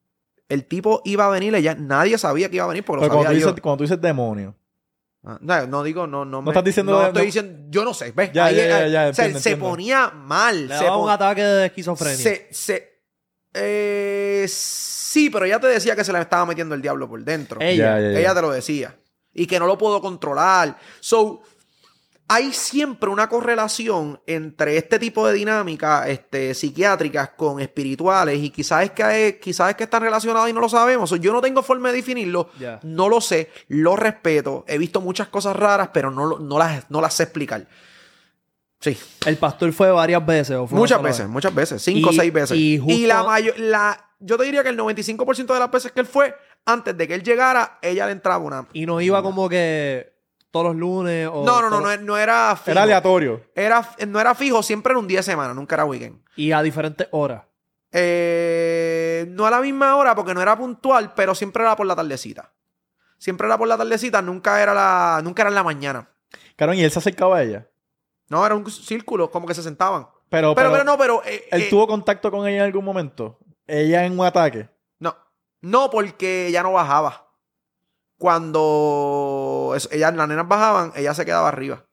el 0.48 0.64
tipo 0.64 1.02
iba 1.04 1.26
a 1.26 1.28
venir, 1.28 1.54
ella, 1.54 1.74
nadie 1.74 2.16
sabía 2.18 2.48
que 2.48 2.56
iba 2.56 2.64
a 2.64 2.68
venir 2.68 2.84
porque 2.84 3.04
lo 3.04 3.08
cuando 3.08 3.24
sabía 3.24 3.38
tú, 3.38 3.40
yo. 3.42 3.46
dices, 3.48 3.62
cuando 3.62 3.76
tú 3.78 3.84
dices 3.84 4.00
demonio, 4.00 4.54
Ah, 5.24 5.38
No, 5.40 5.66
no 5.68 5.82
digo, 5.84 6.06
no, 6.06 6.24
no. 6.24 6.42
No 6.42 6.50
estás 6.50 6.64
diciendo 6.64 6.92
No 6.92 6.98
de- 7.00 7.06
estoy 7.06 7.22
no- 7.22 7.26
diciendo. 7.26 7.58
Yo 7.70 7.84
no 7.84 7.94
sé. 7.94 8.12
¿Ves? 8.12 8.32
Ya, 8.32 8.46
Ahí, 8.46 8.56
ya, 8.56 8.66
ya, 8.66 8.86
ya, 8.88 9.08
o 9.10 9.14
sea, 9.14 9.24
entiendo, 9.26 9.38
se 9.40 9.48
entiendo. 9.50 9.70
ponía 9.70 10.08
mal. 10.10 10.68
Le 10.68 10.78
se 10.78 10.84
daba 10.84 10.96
un 10.96 11.10
ataque 11.10 11.42
de 11.44 11.66
esquizofrenia. 11.66 12.16
se, 12.18 12.48
se- 12.50 12.92
eh, 13.54 14.46
sí, 14.48 15.30
pero 15.30 15.44
ella 15.44 15.60
te 15.60 15.66
decía 15.68 15.94
que 15.94 16.04
se 16.04 16.12
le 16.12 16.20
estaba 16.20 16.46
metiendo 16.46 16.74
el 16.74 16.82
diablo 16.82 17.08
por 17.08 17.22
dentro. 17.22 17.60
Ella. 17.60 17.98
Ya, 17.98 18.00
ya, 18.00 18.12
ya. 18.12 18.18
Ella 18.20 18.34
te 18.34 18.40
lo 18.42 18.50
decía. 18.50 18.96
Y 19.32 19.46
que 19.46 19.58
no 19.58 19.66
lo 19.66 19.78
puedo 19.78 20.00
controlar. 20.00 20.76
So, 21.00 21.42
hay 22.28 22.52
siempre 22.52 23.10
una 23.10 23.28
correlación 23.28 24.20
entre 24.26 24.76
este 24.76 24.98
tipo 24.98 25.26
de 25.26 25.34
dinámicas 25.34 26.08
este, 26.08 26.54
psiquiátricas 26.54 27.30
con 27.30 27.60
espirituales 27.60 28.42
y 28.42 28.50
quizás 28.50 28.84
es 28.84 28.90
que, 28.92 29.38
quizás 29.42 29.70
es 29.70 29.76
que 29.76 29.84
están 29.84 30.02
relacionadas 30.02 30.48
y 30.48 30.52
no 30.52 30.60
lo 30.60 30.68
sabemos. 30.68 31.10
Yo 31.20 31.32
no 31.32 31.40
tengo 31.40 31.62
forma 31.62 31.90
de 31.90 31.96
definirlo. 31.96 32.50
No 32.82 33.08
lo 33.08 33.20
sé, 33.20 33.50
lo 33.68 33.96
respeto. 33.96 34.64
He 34.66 34.78
visto 34.78 35.00
muchas 35.00 35.28
cosas 35.28 35.56
raras, 35.56 35.90
pero 35.92 36.10
no, 36.10 36.38
no, 36.38 36.58
las, 36.58 36.90
no 36.90 37.00
las 37.00 37.14
sé 37.14 37.24
explicar. 37.24 37.66
Sí, 38.80 38.98
El 39.26 39.36
pastor 39.36 39.72
fue 39.72 39.90
varias 39.90 40.24
veces. 40.24 40.56
¿o 40.56 40.66
fue 40.66 40.78
muchas 40.78 41.02
veces, 41.02 41.20
vez? 41.20 41.28
muchas 41.28 41.54
veces. 41.54 41.82
Cinco 41.82 42.10
o 42.10 42.12
seis 42.12 42.32
veces. 42.32 42.56
y 42.56 42.80
Y, 42.88 43.06
la 43.06 43.22
mayor, 43.22 43.58
la, 43.58 44.10
yo 44.18 44.36
te 44.36 44.44
diría 44.44 44.62
que 44.62 44.70
el 44.70 44.78
95% 44.78 45.52
de 45.52 45.58
las 45.58 45.70
veces 45.70 45.92
que 45.92 46.00
él 46.00 46.06
fue, 46.06 46.34
antes 46.64 46.96
de 46.96 47.06
que 47.06 47.14
él 47.14 47.22
llegara, 47.22 47.78
ella 47.82 48.06
le 48.06 48.12
entraba 48.12 48.38
una. 48.38 48.66
Y 48.72 48.86
no 48.86 49.00
iba 49.00 49.22
como 49.22 49.48
que 49.48 50.11
todos 50.52 50.66
los 50.66 50.76
lunes 50.76 51.26
o... 51.32 51.44
No, 51.44 51.60
no, 51.60 51.68
no, 51.70 51.80
no, 51.80 51.96
no 51.96 52.16
era 52.16 52.54
fijo. 52.56 52.70
era 52.70 52.82
aleatorio. 52.82 53.42
Era, 53.56 53.88
no 54.06 54.20
era 54.20 54.34
fijo, 54.36 54.62
siempre 54.62 54.92
era 54.92 55.00
un 55.00 55.08
día 55.08 55.18
de 55.18 55.22
semana, 55.24 55.52
nunca 55.54 55.74
era 55.74 55.84
weekend. 55.84 56.20
Y 56.36 56.52
a 56.52 56.62
diferentes 56.62 57.08
horas. 57.10 57.42
Eh, 57.90 59.26
no 59.30 59.46
a 59.46 59.50
la 59.50 59.60
misma 59.60 59.96
hora 59.96 60.14
porque 60.14 60.34
no 60.34 60.40
era 60.42 60.56
puntual, 60.56 61.14
pero 61.14 61.34
siempre 61.34 61.62
era 61.62 61.74
por 61.74 61.86
la 61.86 61.96
tardecita. 61.96 62.52
Siempre 63.18 63.46
era 63.46 63.56
por 63.58 63.66
la 63.68 63.76
tardecita, 63.78 64.20
nunca 64.22 64.62
era 64.62 64.74
la, 64.74 65.20
nunca 65.24 65.42
era 65.42 65.48
en 65.48 65.54
la 65.54 65.62
mañana. 65.62 66.08
Cabrón, 66.56 66.76
y 66.76 66.84
él 66.84 66.90
se 66.90 66.98
acercaba 66.98 67.38
a 67.38 67.42
ella. 67.42 67.68
No, 68.28 68.44
era 68.44 68.54
un 68.54 68.70
círculo, 68.70 69.30
como 69.30 69.46
que 69.46 69.54
se 69.54 69.62
sentaban. 69.62 70.06
Pero, 70.28 70.54
Pero, 70.54 70.54
pero, 70.54 70.72
pero 70.72 70.84
no, 70.84 70.98
pero. 70.98 71.22
eh, 71.24 71.46
él 71.50 71.62
eh, 71.62 71.66
tuvo 71.70 71.86
contacto 71.86 72.30
con 72.30 72.46
ella 72.46 72.58
en 72.58 72.62
algún 72.64 72.84
momento. 72.84 73.38
Ella 73.66 74.04
en 74.04 74.18
un 74.18 74.24
ataque. 74.26 74.68
No. 74.98 75.14
No, 75.60 75.90
porque 75.90 76.48
ella 76.48 76.62
no 76.62 76.72
bajaba. 76.72 77.28
Cuando 78.22 79.74
ellas, 79.90 80.14
las 80.14 80.28
nenas 80.28 80.46
bajaban, 80.46 80.92
ella 80.94 81.12
se 81.12 81.24
quedaba 81.24 81.48
arriba. 81.48 81.84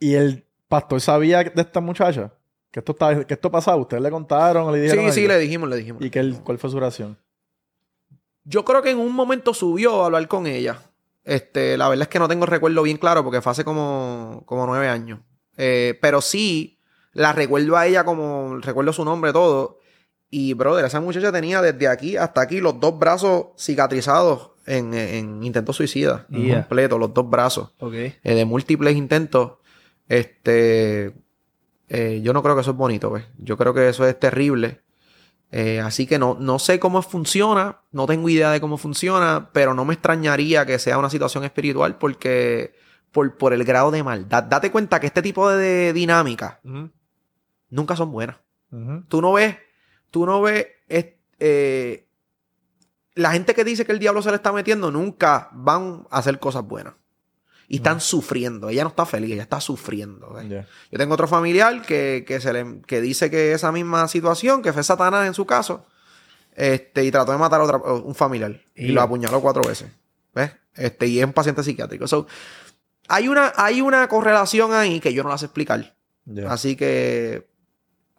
Y 0.00 0.14
el 0.14 0.46
pastor 0.68 1.02
sabía 1.02 1.44
de 1.44 1.60
esta 1.60 1.82
muchacha. 1.82 2.32
Que 2.70 2.80
esto, 2.80 2.92
estaba, 2.92 3.24
que 3.24 3.34
esto 3.34 3.50
pasaba. 3.50 3.76
Ustedes 3.76 4.02
le 4.02 4.10
contaron 4.10 4.72
le 4.72 4.80
dijeron. 4.80 5.04
Sí, 5.12 5.20
sí, 5.20 5.28
le 5.28 5.38
dijimos, 5.38 5.68
le 5.68 5.76
dijimos. 5.76 6.02
¿Y 6.02 6.08
que 6.08 6.32
cuál 6.42 6.56
fue 6.56 6.70
su 6.70 6.78
oración? 6.78 7.18
Yo 8.44 8.64
creo 8.64 8.80
que 8.80 8.88
en 8.88 8.98
un 8.98 9.12
momento 9.12 9.52
subió 9.52 10.02
a 10.02 10.06
hablar 10.06 10.26
con 10.28 10.46
ella. 10.46 10.80
Este, 11.24 11.76
la 11.76 11.90
verdad 11.90 12.04
es 12.04 12.08
que 12.08 12.20
no 12.20 12.28
tengo 12.28 12.46
el 12.46 12.50
recuerdo 12.50 12.82
bien 12.82 12.96
claro 12.96 13.22
porque 13.22 13.42
fue 13.42 13.52
hace 13.52 13.62
como, 13.62 14.44
como 14.46 14.64
nueve 14.64 14.88
años. 14.88 15.20
Eh, 15.58 15.98
pero 16.00 16.22
sí, 16.22 16.80
la 17.12 17.34
recuerdo 17.34 17.76
a 17.76 17.86
ella 17.86 18.02
como, 18.02 18.60
recuerdo 18.62 18.94
su 18.94 19.04
nombre, 19.04 19.30
todo. 19.34 19.80
Y, 20.30 20.54
brother, 20.54 20.86
esa 20.86 21.02
muchacha 21.02 21.30
tenía 21.32 21.60
desde 21.60 21.86
aquí 21.86 22.16
hasta 22.16 22.40
aquí 22.40 22.62
los 22.62 22.80
dos 22.80 22.98
brazos 22.98 23.48
cicatrizados 23.58 24.55
en, 24.66 24.92
en 24.94 25.42
intento 25.42 25.72
suicida. 25.72 26.26
Yeah. 26.28 26.60
Completo, 26.62 26.98
los 26.98 27.12
dos 27.14 27.28
brazos. 27.30 27.72
Ok. 27.78 27.94
eh, 27.94 28.18
de 28.22 28.44
múltiples 28.44 28.96
intentos, 28.96 29.52
este, 30.08 31.12
eh, 31.88 32.20
yo 32.22 32.32
no 32.32 32.42
creo 32.42 32.54
que 32.54 32.60
eso 32.62 32.70
es 32.72 32.76
bonito, 32.76 33.10
¿ves? 33.10 33.24
Yo 33.38 33.56
creo 33.56 33.74
que 33.74 33.88
eso 33.88 34.06
es 34.06 34.18
terrible. 34.18 34.80
Eh, 35.52 35.80
así 35.80 36.06
que 36.06 36.18
no, 36.18 36.36
no 36.40 36.58
sé 36.58 36.80
cómo 36.80 37.00
funciona, 37.02 37.80
no 37.92 38.06
tengo 38.06 38.28
idea 38.28 38.50
de 38.50 38.60
cómo 38.60 38.78
funciona, 38.78 39.50
pero 39.52 39.74
no 39.74 39.84
me 39.84 39.94
extrañaría 39.94 40.66
que 40.66 40.78
sea 40.78 40.98
una 40.98 41.08
situación 41.10 41.44
espiritual 41.44 41.98
porque 41.98 42.74
por, 43.12 43.36
por 43.38 43.52
el 43.52 43.64
grado 43.64 43.90
de 43.92 44.02
maldad. 44.02 44.42
Date 44.42 44.70
cuenta 44.72 44.98
que 44.98 45.06
este 45.06 45.22
tipo 45.22 45.48
de, 45.48 45.92
dinámicas 45.92 46.58
Ujú. 46.64 46.90
nunca 47.70 47.94
son 47.96 48.10
buenas. 48.10 48.36
Tú 49.08 49.22
no 49.22 49.32
ves, 49.34 49.56
tú 50.10 50.26
no 50.26 50.42
ves, 50.42 50.66
es- 50.88 51.14
eh, 51.38 52.05
la 53.16 53.32
gente 53.32 53.52
que 53.54 53.64
dice 53.64 53.84
que 53.84 53.90
el 53.92 53.98
diablo 53.98 54.22
se 54.22 54.30
le 54.30 54.36
está 54.36 54.52
metiendo 54.52 54.90
nunca 54.92 55.48
van 55.52 56.06
a 56.10 56.18
hacer 56.18 56.38
cosas 56.38 56.62
buenas. 56.62 56.94
Y 57.68 57.76
están 57.78 58.00
sufriendo. 58.00 58.68
Ella 58.68 58.84
no 58.84 58.90
está 58.90 59.04
feliz, 59.04 59.32
ella 59.32 59.42
está 59.42 59.60
sufriendo. 59.60 60.38
Yo 60.92 60.98
tengo 60.98 61.14
otro 61.14 61.26
familiar 61.26 61.82
que, 61.82 62.24
que 62.24 62.38
se 62.40 62.52
le, 62.52 62.80
que 62.86 63.00
dice 63.00 63.28
que 63.28 63.52
esa 63.52 63.72
misma 63.72 64.06
situación, 64.06 64.62
que 64.62 64.72
fue 64.72 64.84
Satanás 64.84 65.26
en 65.26 65.34
su 65.34 65.46
caso, 65.46 65.84
este, 66.54 67.04
y 67.04 67.10
trató 67.10 67.32
de 67.32 67.38
matar 67.38 67.60
a 67.60 67.64
otra- 67.64 67.78
un 67.78 68.14
familiar. 68.14 68.60
Y 68.76 68.86
Y- 68.86 68.88
lo 68.92 69.02
apuñaló 69.02 69.40
cuatro 69.40 69.62
veces. 69.64 69.90
¿Ves? 70.32 70.52
Este, 70.74 71.08
y 71.08 71.18
es 71.18 71.24
un 71.26 71.32
paciente 71.32 71.64
psiquiátrico. 71.64 72.06
So, 72.06 72.28
hay, 73.08 73.26
una, 73.26 73.52
hay 73.56 73.80
una 73.80 74.06
correlación 74.08 74.72
ahí 74.72 75.00
que 75.00 75.12
yo 75.12 75.24
no 75.24 75.30
la 75.30 75.38
sé 75.38 75.46
explicar. 75.46 75.96
Así 76.48 76.76
que 76.76 77.48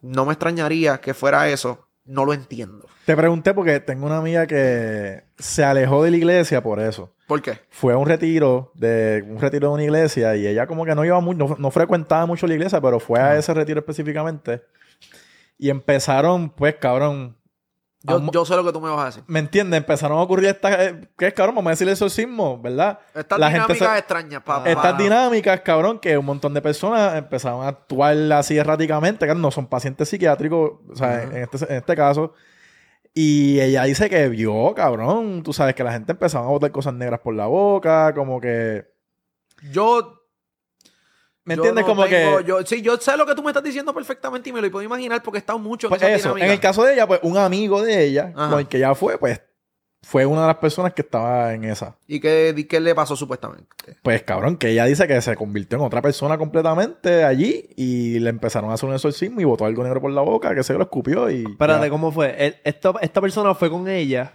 no 0.02 0.26
me 0.26 0.32
extrañaría 0.34 1.00
que 1.00 1.14
fuera 1.14 1.48
eso. 1.48 1.87
No 2.08 2.24
lo 2.24 2.32
entiendo. 2.32 2.86
Te 3.04 3.14
pregunté 3.14 3.52
porque 3.52 3.80
tengo 3.80 4.06
una 4.06 4.16
amiga 4.16 4.46
que 4.46 5.24
se 5.38 5.62
alejó 5.62 6.02
de 6.02 6.10
la 6.10 6.16
iglesia 6.16 6.62
por 6.62 6.80
eso. 6.80 7.12
¿Por 7.26 7.42
qué? 7.42 7.58
Fue 7.68 7.92
a 7.92 7.98
un 7.98 8.06
retiro 8.06 8.72
de 8.74 9.22
un 9.28 9.38
retiro 9.38 9.68
de 9.68 9.74
una 9.74 9.84
iglesia 9.84 10.34
y 10.34 10.46
ella 10.46 10.66
como 10.66 10.86
que 10.86 10.94
no 10.94 11.04
iba 11.04 11.20
muy, 11.20 11.36
no, 11.36 11.54
no 11.58 11.70
frecuentaba 11.70 12.24
mucho 12.24 12.46
la 12.46 12.54
iglesia, 12.54 12.80
pero 12.80 12.98
fue 12.98 13.20
a 13.20 13.36
ese 13.36 13.52
retiro 13.52 13.80
específicamente. 13.80 14.62
Y 15.58 15.68
empezaron, 15.68 16.48
pues, 16.48 16.76
cabrón. 16.76 17.36
Yo, 18.04 18.22
yo 18.32 18.44
sé 18.44 18.54
lo 18.54 18.64
que 18.64 18.72
tú 18.72 18.80
me 18.80 18.90
vas 18.90 19.00
a 19.02 19.06
decir. 19.06 19.24
¿Me 19.26 19.40
entiendes? 19.40 19.78
Empezaron 19.78 20.18
a 20.18 20.22
ocurrir 20.22 20.46
estas. 20.50 20.78
eh, 20.78 21.08
¿Qué 21.18 21.26
es, 21.26 21.34
cabrón? 21.34 21.56
Vamos 21.56 21.68
a 21.68 21.72
decirle 21.72 21.92
exorcismo, 21.94 22.60
¿verdad? 22.60 23.00
Estas 23.14 23.38
La 23.40 23.50
gente 23.50 23.72
dinámicas 23.72 23.92
se- 23.94 23.98
extrañas. 23.98 24.42
pa- 24.44 24.62
Estas 24.66 24.96
dinámicas, 24.98 25.60
cabrón, 25.62 25.98
que 25.98 26.16
un 26.16 26.24
montón 26.24 26.54
de 26.54 26.62
personas 26.62 27.16
empezaron 27.16 27.64
a 27.64 27.68
actuar 27.68 28.16
así 28.32 28.56
erráticamente, 28.56 29.26
que 29.26 29.34
no 29.34 29.50
son 29.50 29.66
pacientes 29.66 30.08
psiquiátricos, 30.08 30.72
o 30.88 30.94
sea, 30.94 31.24
en, 31.24 31.36
este, 31.38 31.56
en 31.68 31.76
este 31.78 31.96
caso. 31.96 32.34
Y 33.14 33.58
ella 33.60 33.82
dice 33.82 34.08
que 34.08 34.28
vio, 34.28 34.72
cabrón, 34.76 35.42
tú 35.42 35.52
sabes 35.52 35.74
que 35.74 35.82
la 35.82 35.90
gente 35.92 36.12
empezaba 36.12 36.46
a 36.46 36.50
botar 36.50 36.70
cosas 36.70 36.94
negras 36.94 37.18
por 37.20 37.34
la 37.34 37.46
boca, 37.46 38.14
como 38.14 38.40
que... 38.40 38.86
Yo 39.72 40.17
¿Me 41.48 41.54
entiendes? 41.54 41.82
no 41.84 41.88
como 41.88 42.04
tengo- 42.06 42.38
que... 42.38 42.44
Yo, 42.44 42.64
sí, 42.64 42.82
yo 42.82 42.96
sé 42.98 43.16
lo 43.16 43.26
que 43.26 43.34
tú 43.34 43.42
me 43.42 43.48
estás 43.50 43.62
diciendo 43.64 43.92
perfectamente 43.94 44.50
y 44.50 44.52
me 44.52 44.60
lo 44.60 44.70
puedo 44.70 44.84
imaginar 44.84 45.22
porque 45.22 45.38
he 45.38 45.40
estado 45.40 45.58
mucho 45.58 45.86
en 45.86 45.90
Pues 45.90 46.02
esa 46.02 46.10
eso, 46.12 46.28
dinámica. 46.28 46.46
en 46.46 46.52
el 46.52 46.60
caso 46.60 46.84
de 46.84 46.92
ella, 46.94 47.06
pues 47.06 47.20
un 47.22 47.36
amigo 47.38 47.82
de 47.82 48.04
ella, 48.04 48.32
Ajá. 48.36 48.50
con 48.50 48.58
el 48.60 48.66
que 48.68 48.76
ella 48.76 48.94
fue, 48.94 49.18
pues 49.18 49.40
fue 50.02 50.24
una 50.24 50.42
de 50.42 50.46
las 50.46 50.56
personas 50.58 50.92
que 50.94 51.02
estaba 51.02 51.52
en 51.54 51.64
esa. 51.64 51.96
¿Y 52.06 52.20
qué, 52.20 52.52
di- 52.52 52.64
qué 52.64 52.78
le 52.78 52.94
pasó 52.94 53.16
supuestamente? 53.16 53.66
Pues 54.02 54.22
cabrón, 54.22 54.56
que 54.56 54.68
ella 54.70 54.84
dice 54.84 55.08
que 55.08 55.20
se 55.20 55.34
convirtió 55.34 55.76
en 55.76 55.84
otra 55.84 56.00
persona 56.00 56.38
completamente 56.38 57.24
allí 57.24 57.68
y 57.76 58.18
le 58.20 58.30
empezaron 58.30 58.70
a 58.70 58.74
hacer 58.74 58.88
un 58.88 58.94
exorcismo 58.94 59.40
y 59.40 59.44
botó 59.44 59.64
algo 59.64 59.82
negro 59.82 60.00
por 60.00 60.12
la 60.12 60.20
boca, 60.20 60.54
que 60.54 60.62
se 60.62 60.74
lo 60.74 60.82
escupió 60.82 61.28
y... 61.30 61.44
Espérate, 61.50 61.86
ya. 61.86 61.90
¿cómo 61.90 62.12
fue? 62.12 62.34
El- 62.38 62.56
esta, 62.62 62.92
esta 63.00 63.20
persona 63.20 63.54
fue 63.54 63.70
con 63.70 63.88
ella. 63.88 64.32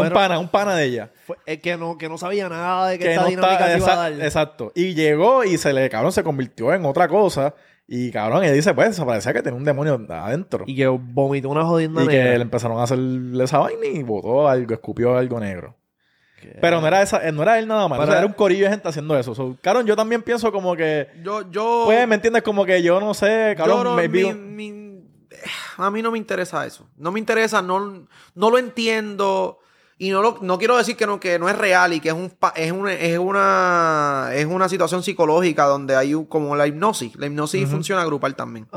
Un 0.00 0.10
pana, 0.10 0.38
un 0.38 0.48
pana 0.48 0.74
de 0.74 0.84
ella. 0.84 1.10
Fue, 1.26 1.36
es 1.46 1.58
que 1.60 1.76
no, 1.76 1.96
que 1.98 2.08
no 2.08 2.18
sabía 2.18 2.48
nada 2.48 2.88
de 2.88 2.98
que, 2.98 3.04
Que 3.04 3.10
esta 3.12 3.22
no 3.22 3.28
dinámica 3.28 3.66
está... 3.66 3.72
se 3.72 3.78
iba 3.78 3.92
a 3.92 4.10
dar. 4.10 4.12
exacto. 4.24 4.72
Y 4.74 4.94
llegó 4.94 5.44
y 5.44 5.58
se 5.58 5.72
le, 5.72 5.88
cabrón, 5.90 6.12
se 6.12 6.22
convirtió 6.22 6.72
en 6.72 6.84
otra 6.84 7.08
cosa. 7.08 7.54
Y 7.86 8.10
cabrón, 8.10 8.44
ella 8.44 8.52
dice, 8.52 8.74
pues, 8.74 9.00
parecía 9.00 9.32
que 9.32 9.42
tenía 9.42 9.56
un 9.58 9.64
demonio 9.64 9.98
adentro. 10.10 10.64
Y 10.66 10.76
que 10.76 10.86
vomitó 10.88 11.48
una 11.48 11.64
jodienda 11.64 12.04
Y 12.04 12.08
que 12.08 12.22
le 12.22 12.42
empezaron 12.42 12.78
a 12.78 12.82
hacerle 12.82 13.42
esa 13.44 13.58
vaina 13.58 13.86
y 13.86 14.02
botó 14.02 14.46
algo, 14.48 14.74
escupió 14.74 15.16
algo 15.16 15.40
negro. 15.40 15.74
Pero 16.60 16.80
no 16.80 16.86
era 16.86 17.02
esa, 17.02 17.26
eh, 17.26 17.32
no 17.32 17.42
era 17.42 17.58
él 17.58 17.66
nada 17.66 17.88
más. 17.88 17.98
O 17.98 18.02
sea, 18.02 18.06
Para- 18.06 18.18
era 18.20 18.26
un 18.26 18.32
corillo 18.34 18.64
de 18.66 18.70
gente 18.70 18.86
haciendo 18.88 19.18
eso. 19.18 19.34
So, 19.34 19.56
cabrón, 19.60 19.86
yo 19.86 19.96
también 19.96 20.22
pienso 20.22 20.52
como 20.52 20.76
que. 20.76 21.08
Yo, 21.24 21.50
yo. 21.50 21.82
Pues, 21.86 22.06
¿me 22.06 22.14
entiendes? 22.14 22.42
Como 22.42 22.64
que 22.64 22.80
yo 22.82 23.00
no 23.00 23.12
sé, 23.14 23.54
yo 23.56 23.64
cabrón, 23.64 23.84
no- 23.84 23.96
maybe- 23.96 24.32
mi- 24.34 24.68
mi- 24.68 25.02
a 25.78 25.90
mí 25.90 26.00
no 26.02 26.10
me 26.12 26.18
interesa 26.18 26.64
eso. 26.66 26.88
No 26.96 27.10
me 27.10 27.18
interesa, 27.18 27.60
no, 27.62 28.06
no 28.34 28.50
lo 28.50 28.58
entiendo. 28.58 29.58
Y 30.00 30.10
no, 30.10 30.22
lo, 30.22 30.38
no 30.42 30.58
quiero 30.58 30.76
decir 30.76 30.96
que 30.96 31.06
no, 31.06 31.18
que 31.18 31.38
no 31.40 31.48
es 31.48 31.58
real 31.58 31.92
y 31.92 31.98
que 32.00 32.08
es, 32.10 32.14
un, 32.14 32.32
es, 32.54 32.72
una, 32.72 32.92
es, 32.92 33.18
una, 33.18 34.28
es 34.32 34.46
una 34.46 34.68
situación 34.68 35.02
psicológica 35.02 35.64
donde 35.64 35.96
hay 35.96 36.14
un- 36.14 36.26
como 36.26 36.54
la 36.54 36.66
hipnosis. 36.68 37.16
La 37.16 37.26
hipnosis 37.26 37.68
funciona 37.68 38.04
grupal 38.04 38.36
también. 38.36 38.68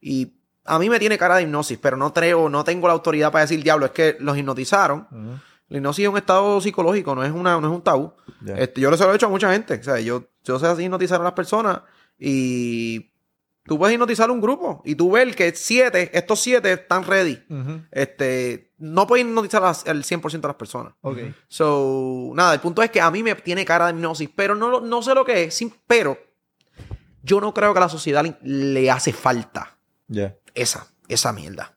Y 0.00 0.34
a 0.64 0.78
mí 0.78 0.88
me 0.88 0.98
tiene 1.00 1.18
cara 1.18 1.36
de 1.36 1.42
hipnosis, 1.42 1.78
pero 1.78 1.96
no 1.96 2.14
creo, 2.14 2.48
no 2.48 2.62
tengo 2.62 2.86
la 2.86 2.92
autoridad 2.94 3.32
para 3.32 3.42
decir, 3.42 3.62
diablo, 3.62 3.86
es 3.86 3.92
que 3.92 4.16
los 4.20 4.36
hipnotizaron. 4.38 5.08
La 5.68 5.76
hipnosis 5.78 6.04
es 6.04 6.10
un 6.10 6.16
estado 6.16 6.60
psicológico, 6.60 7.14
no 7.14 7.24
es, 7.24 7.32
una, 7.32 7.60
no 7.60 7.68
es 7.68 7.74
un 7.74 7.82
tabú. 7.82 8.12
Ya. 8.42 8.54
Este, 8.54 8.80
yo 8.80 8.88
lo 8.90 8.96
he 8.96 9.14
hecho 9.16 9.26
a 9.26 9.30
mucha 9.30 9.52
gente. 9.52 9.74
O 9.74 9.82
sea, 9.82 9.98
yo, 9.98 10.24
yo 10.44 10.58
sé 10.60 10.66
así 10.66 10.84
hipnotizar 10.84 11.20
a 11.20 11.24
las 11.24 11.32
personas 11.32 11.80
y 12.18 13.10
tú 13.68 13.78
puedes 13.78 13.94
hipnotizar 13.94 14.30
un 14.30 14.40
grupo 14.40 14.82
y 14.84 14.94
tú 14.96 15.12
ves 15.12 15.36
que 15.36 15.54
siete, 15.54 16.10
estos 16.16 16.40
siete 16.40 16.72
están 16.72 17.04
ready. 17.04 17.40
Este, 17.92 18.72
no 18.78 19.06
puedes 19.06 19.24
hipnotizar 19.24 19.62
al 19.64 19.74
100% 20.04 20.40
de 20.40 20.48
las 20.48 20.56
personas. 20.56 20.94
Ok. 21.02 21.18
So, 21.46 22.32
nada, 22.34 22.54
el 22.54 22.60
punto 22.60 22.82
es 22.82 22.90
que 22.90 23.00
a 23.00 23.10
mí 23.10 23.22
me 23.22 23.34
tiene 23.36 23.64
cara 23.64 23.86
de 23.86 23.92
hipnosis, 23.92 24.28
pero 24.34 24.54
no, 24.54 24.80
no 24.80 25.02
sé 25.02 25.14
lo 25.14 25.24
que 25.24 25.44
es, 25.44 25.64
pero 25.86 26.18
yo 27.22 27.40
no 27.40 27.52
creo 27.54 27.72
que 27.72 27.78
a 27.78 27.82
la 27.82 27.88
sociedad 27.88 28.24
le, 28.24 28.36
le 28.42 28.90
hace 28.90 29.12
falta 29.12 29.76
esa, 30.54 30.86
esa 31.08 31.32
mierda. 31.32 31.74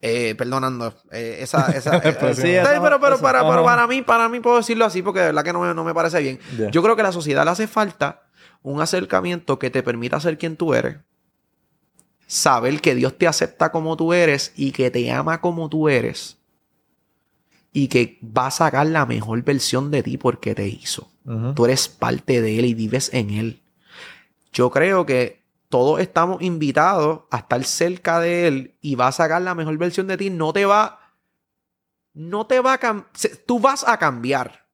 Eh, 0.00 0.34
perdonando, 0.36 0.94
eh, 1.10 1.38
esa, 1.40 1.70
esa, 1.76 1.96
eh, 1.98 2.16
sí, 2.34 2.42
sí, 2.42 2.48
esa- 2.54 2.80
pero, 2.82 3.00
pero, 3.00 3.14
esa- 3.16 3.22
para, 3.22 3.40
pero 3.40 3.52
ajá. 3.54 3.64
para 3.64 3.86
mí, 3.86 4.02
para 4.02 4.28
mí 4.28 4.38
puedo 4.40 4.58
decirlo 4.58 4.84
así 4.84 5.02
porque 5.02 5.20
de 5.20 5.26
verdad 5.26 5.42
que 5.44 5.52
no 5.52 5.60
me, 5.60 5.74
no 5.74 5.82
me 5.84 5.92
parece 5.94 6.20
bien. 6.20 6.38
Yo 6.70 6.82
creo 6.82 6.94
que 6.94 7.02
a 7.02 7.04
la 7.06 7.12
sociedad 7.12 7.44
le 7.44 7.50
hace 7.50 7.66
falta 7.66 8.22
un 8.62 8.80
acercamiento 8.80 9.58
que 9.58 9.70
te 9.70 9.82
permita 9.82 10.20
ser 10.20 10.38
quien 10.38 10.56
tú 10.56 10.74
eres. 10.74 10.96
Saber 12.26 12.80
que 12.80 12.94
Dios 12.94 13.18
te 13.18 13.26
acepta 13.26 13.70
como 13.70 13.96
tú 13.96 14.12
eres 14.12 14.52
y 14.56 14.72
que 14.72 14.90
te 14.90 15.10
ama 15.10 15.40
como 15.40 15.68
tú 15.68 15.88
eres. 15.88 16.38
Y 17.72 17.88
que 17.88 18.18
va 18.22 18.46
a 18.46 18.50
sacar 18.50 18.86
la 18.86 19.04
mejor 19.04 19.42
versión 19.42 19.90
de 19.90 20.02
ti 20.02 20.16
porque 20.16 20.54
te 20.54 20.66
hizo. 20.66 21.10
Tú 21.54 21.64
eres 21.64 21.88
parte 21.88 22.42
de 22.42 22.58
Él 22.58 22.66
y 22.66 22.74
vives 22.74 23.10
en 23.12 23.30
Él. 23.30 23.62
Yo 24.52 24.70
creo 24.70 25.06
que 25.06 25.42
todos 25.68 26.00
estamos 26.00 26.40
invitados 26.42 27.22
a 27.30 27.38
estar 27.38 27.64
cerca 27.64 28.20
de 28.20 28.46
Él 28.46 28.74
y 28.80 28.94
va 28.94 29.08
a 29.08 29.12
sacar 29.12 29.42
la 29.42 29.54
mejor 29.54 29.76
versión 29.76 30.06
de 30.06 30.16
ti. 30.16 30.30
No 30.30 30.52
te 30.52 30.66
va. 30.66 31.00
No 32.12 32.46
te 32.46 32.60
va 32.60 32.74
a 32.74 32.78
cambiar. 32.78 33.10
Tú 33.46 33.58
vas 33.58 33.86
a 33.88 33.98
cambiar. 33.98 34.66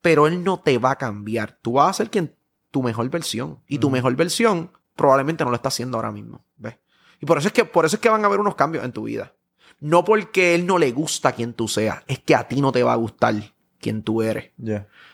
Pero 0.00 0.26
Él 0.26 0.42
no 0.42 0.58
te 0.58 0.78
va 0.78 0.92
a 0.92 0.98
cambiar. 0.98 1.58
Tú 1.62 1.74
vas 1.74 1.90
a 1.90 1.92
ser 1.92 2.10
quien, 2.10 2.34
tu 2.72 2.82
mejor 2.82 3.08
versión. 3.08 3.60
Y 3.68 3.78
tu 3.78 3.88
mejor 3.88 4.16
versión 4.16 4.72
probablemente 4.96 5.44
no 5.44 5.50
lo 5.50 5.56
está 5.56 5.68
haciendo 5.68 5.98
ahora 5.98 6.12
mismo. 6.12 6.44
¿Ves? 6.56 6.78
Y 7.20 7.26
por 7.26 7.38
eso 7.38 7.48
es 7.48 7.54
que, 7.54 7.64
por 7.64 7.84
eso 7.84 7.96
es 7.96 8.00
que 8.00 8.08
van 8.08 8.24
a 8.24 8.26
haber 8.26 8.40
unos 8.40 8.54
cambios 8.54 8.84
en 8.84 8.92
tu 8.92 9.04
vida. 9.04 9.34
No 9.80 10.04
porque 10.04 10.54
Él 10.54 10.66
no 10.66 10.78
le 10.78 10.92
gusta 10.92 11.32
quien 11.32 11.54
tú 11.54 11.68
seas. 11.68 12.02
Es 12.06 12.18
que 12.18 12.34
a 12.34 12.46
ti 12.46 12.60
no 12.60 12.72
te 12.72 12.82
va 12.82 12.92
a 12.92 12.96
gustar 12.96 13.34
quien 13.78 14.02
tú 14.02 14.22
eres. 14.22 14.52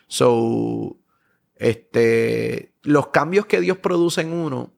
So, 0.07 0.97
este, 1.57 2.75
los 2.83 3.09
cambios 3.09 3.47
que 3.47 3.61
Dios 3.61 3.79
produce 3.79 4.23
en 4.23 4.33
uno, 4.33 4.73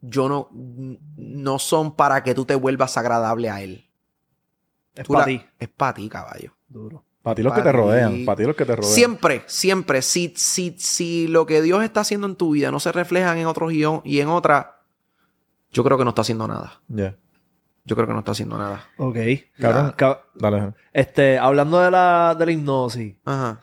yo 0.00 0.28
no, 0.28 0.50
no 0.52 1.58
son 1.58 1.96
para 1.96 2.22
que 2.22 2.34
tú 2.34 2.44
te 2.44 2.54
vuelvas 2.54 2.96
agradable 2.96 3.50
a 3.50 3.62
Él. 3.62 3.88
Es 4.94 5.06
para 5.06 5.24
ti. 5.24 5.44
Es 5.58 5.68
para 5.68 5.94
ti, 5.94 6.08
caballo. 6.08 6.56
Duro. 6.68 7.04
Para 7.22 7.34
ti 7.34 7.42
los 7.42 7.52
que 7.52 7.62
te 7.62 7.72
rodean. 7.72 8.24
Para 8.24 8.36
ti 8.36 8.44
los 8.44 8.56
que 8.56 8.64
te 8.64 8.76
rodean. 8.76 8.92
Siempre, 8.94 9.42
siempre, 9.46 10.02
si, 10.02 10.32
si, 10.36 10.76
si 10.78 11.26
lo 11.28 11.46
que 11.46 11.60
Dios 11.62 11.82
está 11.82 12.00
haciendo 12.00 12.26
en 12.26 12.36
tu 12.36 12.52
vida 12.52 12.70
no 12.70 12.80
se 12.80 12.92
refleja 12.92 13.38
en 13.38 13.46
otro 13.46 13.68
guion 13.68 14.00
y 14.04 14.20
en 14.20 14.28
otra, 14.28 14.80
yo 15.72 15.84
creo 15.84 15.98
que 15.98 16.04
no 16.04 16.10
está 16.10 16.22
haciendo 16.22 16.46
nada. 16.48 16.80
Ya. 16.88 17.16
Yo 17.84 17.96
creo 17.96 18.06
que 18.06 18.12
no 18.12 18.18
está 18.20 18.32
haciendo 18.32 18.58
nada. 18.58 18.86
Ok. 18.98 19.16
Cabrón. 19.58 19.94
Ca- 19.96 20.22
Dale. 20.34 20.74
Este, 20.92 21.38
hablando 21.38 21.80
de 21.80 21.90
la, 21.90 22.34
de 22.38 22.46
la 22.46 22.52
hipnosis, 22.52 23.16
Ajá. 23.24 23.60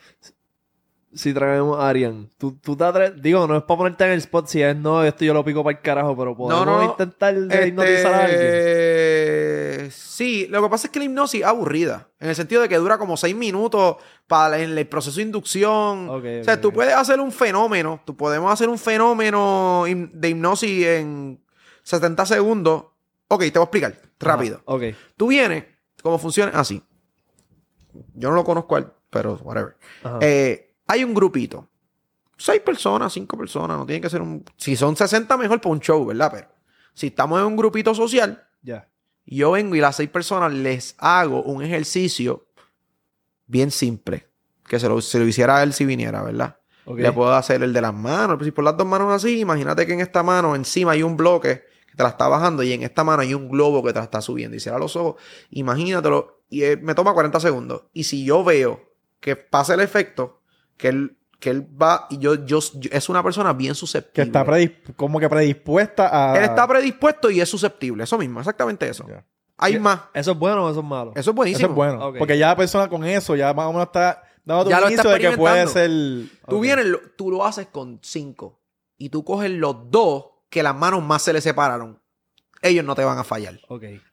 Si 1.15 1.33
traemos 1.33 1.79
a 1.79 1.87
Arian, 1.89 2.29
tú, 2.37 2.57
tú 2.61 2.75
te 2.75 2.83
atre- 2.83 3.13
digo, 3.15 3.47
no 3.47 3.55
es 3.57 3.63
para 3.63 3.77
ponerte 3.77 4.03
en 4.05 4.11
el 4.11 4.17
spot, 4.19 4.47
si 4.47 4.61
es 4.61 4.75
no, 4.75 5.03
esto 5.03 5.23
yo 5.25 5.33
lo 5.33 5.43
pico 5.45 5.63
para 5.63 5.77
el 5.77 5.81
carajo, 5.81 6.15
pero 6.17 6.35
podemos 6.35 6.65
no. 6.65 6.83
intentar 6.83 7.33
de 7.33 7.55
Este, 7.55 7.67
hipnotizar 7.69 8.13
a 8.13 8.25
alguien. 8.25 9.91
Sí, 9.91 10.47
lo 10.49 10.61
que 10.63 10.69
pasa 10.69 10.87
es 10.87 10.91
que 10.91 10.99
la 10.99 11.05
hipnosis 11.05 11.41
es 11.41 11.47
aburrida. 11.47 12.07
En 12.19 12.29
el 12.29 12.35
sentido 12.35 12.61
de 12.61 12.69
que 12.69 12.77
dura 12.77 12.97
como 12.97 13.17
seis 13.17 13.35
minutos 13.35 13.97
para 14.27 14.57
el, 14.59 14.77
el 14.77 14.87
proceso 14.87 15.17
de 15.17 15.23
inducción. 15.23 16.09
Ok, 16.09 16.23
o 16.41 16.43
sea, 16.43 16.59
tú 16.59 16.71
puedes 16.71 16.93
hacer 16.93 17.19
un 17.19 17.31
fenómeno. 17.31 18.01
Tú 18.05 18.15
podemos 18.15 18.51
hacer 18.51 18.69
un 18.69 18.77
fenómeno 18.79 19.83
de 19.85 20.29
hipnosis 20.29 20.85
en 20.85 21.39
70 21.83 22.25
segundos. 22.25 22.85
Ok, 23.27 23.41
te 23.43 23.51
voy 23.51 23.61
a 23.61 23.63
explicar 23.63 23.95
rápido. 24.19 24.55
Ajá, 24.57 24.63
Ok. 24.75 24.83
Tú 25.17 25.27
vienes, 25.27 25.65
cómo 26.01 26.17
funciona, 26.17 26.51
así. 26.59 26.81
Yo 28.13 28.29
no 28.29 28.35
lo 28.35 28.43
conozco, 28.43 28.79
pero 29.09 29.35
whatever. 29.43 29.75
Eh, 30.21 30.64
hay 30.87 31.03
un 31.03 31.13
grupito. 31.13 31.67
Seis 32.37 32.61
personas, 32.61 33.13
cinco 33.13 33.37
personas, 33.37 33.77
no 33.77 33.85
tiene 33.85 34.01
que 34.01 34.09
ser 34.09 34.21
un... 34.21 34.43
Si 34.57 34.75
son 34.75 34.95
60, 34.95 35.37
mejor 35.37 35.61
para 35.61 35.73
un 35.73 35.79
show, 35.79 36.05
¿verdad? 36.05 36.31
Pero 36.33 36.47
si 36.93 37.07
estamos 37.07 37.39
en 37.39 37.45
un 37.45 37.55
grupito 37.55 37.95
social, 37.95 38.47
ya. 38.61 38.87
yo 39.25 39.51
vengo 39.51 39.75
y 39.75 39.79
las 39.79 39.95
seis 39.95 40.09
personas 40.09 40.51
les 40.51 40.95
hago 40.97 41.43
un 41.43 41.63
ejercicio 41.63 42.47
bien 43.47 43.71
simple. 43.71 44.27
Que 44.67 44.79
se 44.79 44.89
lo, 44.89 44.99
se 44.99 45.19
lo 45.19 45.25
hiciera 45.25 45.57
a 45.57 45.63
él 45.63 45.73
si 45.73 45.85
viniera, 45.85 46.23
¿verdad? 46.23 46.57
Le 46.93 47.11
puedo 47.11 47.33
hacer 47.33 47.63
el 47.63 47.73
de 47.73 47.81
las 47.81 47.93
manos. 47.93 48.43
Si 48.43 48.51
por 48.51 48.63
las 48.63 48.77
dos 48.77 48.85
manos 48.85 49.11
así, 49.11 49.39
imagínate 49.39 49.87
que 49.87 49.93
en 49.93 50.01
esta 50.01 50.21
mano 50.21 50.55
encima 50.55 50.91
hay 50.91 51.03
un 51.03 51.17
bloque 51.17 51.63
que 51.89 51.95
te 51.95 52.03
la 52.03 52.09
está 52.09 52.27
bajando 52.27 52.61
y 52.63 52.73
en 52.73 52.83
esta 52.83 53.03
mano 53.03 53.23
hay 53.23 53.33
un 53.33 53.49
globo 53.49 53.83
que 53.83 53.91
te 53.91 53.99
la 53.99 54.05
está 54.05 54.21
subiendo. 54.21 54.55
Y 54.55 54.59
cierra 54.59 54.77
los 54.77 54.95
ojos, 54.95 55.21
imagínatelo. 55.49 56.43
Y 56.49 56.63
eh, 56.63 56.77
me 56.77 56.93
toma 56.93 57.13
40 57.13 57.39
segundos. 57.39 57.83
Y 57.93 58.03
si 58.03 58.23
yo 58.23 58.43
veo 58.43 58.91
que 59.19 59.35
pasa 59.35 59.73
el 59.73 59.79
efecto, 59.79 60.41
que 60.77 60.87
él, 60.89 61.17
que 61.39 61.49
él 61.49 61.67
va 61.81 62.07
y 62.09 62.17
yo, 62.17 62.45
yo, 62.45 62.59
yo- 62.75 62.89
es 62.91 63.09
una 63.09 63.21
persona 63.23 63.53
bien 63.53 63.71
Que 63.71 63.75
susceptible. 63.75 64.27
está 64.27 64.45
predisp- 64.45 64.95
como 64.95 65.19
que 65.19 65.29
predispuesta 65.29 66.09
a. 66.33 66.37
Él 66.37 66.43
está 66.45 66.67
predispuesto 66.67 67.29
y 67.29 67.41
es 67.41 67.49
susceptible. 67.49 68.03
Eso 68.03 68.17
mismo, 68.17 68.39
exactamente 68.39 68.87
eso. 68.89 69.05
Hay 69.57 69.73
¿Qué- 69.73 69.79
más. 69.79 70.01
¿Eso 70.13 70.31
es 70.31 70.37
bueno 70.39 70.65
o 70.65 70.69
eso 70.71 70.79
es 70.81 70.85
malo? 70.85 71.11
Eso 71.15 71.29
es 71.31 71.35
buenísimo. 71.35 71.65
Eso 71.65 71.71
es 71.71 71.75
bueno. 71.75 72.13
Porque 72.17 72.37
ya 72.37 72.47
la 72.47 72.55
persona 72.55 72.89
con 72.89 73.03
eso 73.05 73.35
ya 73.35 73.53
más 73.53 73.65
o 73.67 73.71
menos 73.73 73.85
está 73.87 74.21
dando 74.43 74.69
Ya 74.69 74.77
un 74.77 74.81
lo 74.83 74.87
está 74.89 75.01
inicio 75.03 75.09
de 75.11 75.19
que 75.31 75.37
puede 75.37 75.67
ser. 75.67 75.91
Tú 76.47 76.59
vienes, 76.59 76.85
lo- 76.85 76.99
tú 77.17 77.31
lo 77.31 77.45
haces 77.45 77.67
con 77.67 77.99
cinco 78.01 78.61
y 78.97 79.09
tú 79.09 79.23
coges 79.23 79.51
los 79.51 79.89
dos 79.91 80.25
que 80.49 80.61
las 80.63 80.75
manos 80.75 81.03
más 81.03 81.21
se 81.21 81.31
le 81.33 81.41
separaron. 81.41 81.99
Ellos 82.61 82.83
no 82.83 82.95
te 82.95 83.03
van 83.03 83.17
a 83.19 83.23
fallar. 83.23 83.59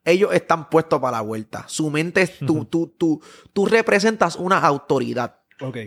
Ellos 0.04 0.34
están 0.34 0.68
puestos 0.68 1.00
para 1.00 1.16
la 1.18 1.20
vuelta. 1.22 1.64
Su 1.68 1.90
mente 1.90 2.22
es 2.22 2.38
tú, 2.38 2.64
tú, 2.70 2.94
tú, 2.98 3.22
tú 3.52 3.66
representas 3.66 4.36
una 4.36 4.58
autoridad 4.58 5.36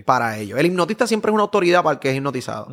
Para 0.06 0.38
ellos. 0.38 0.60
El 0.60 0.66
hipnotista 0.68 1.06
siempre 1.08 1.30
es 1.30 1.34
una 1.34 1.44
autoridad 1.44 1.84
para 1.84 1.94
el 1.96 2.00
que 2.00 2.10
es 2.10 2.16
hipnotizado. 2.16 2.68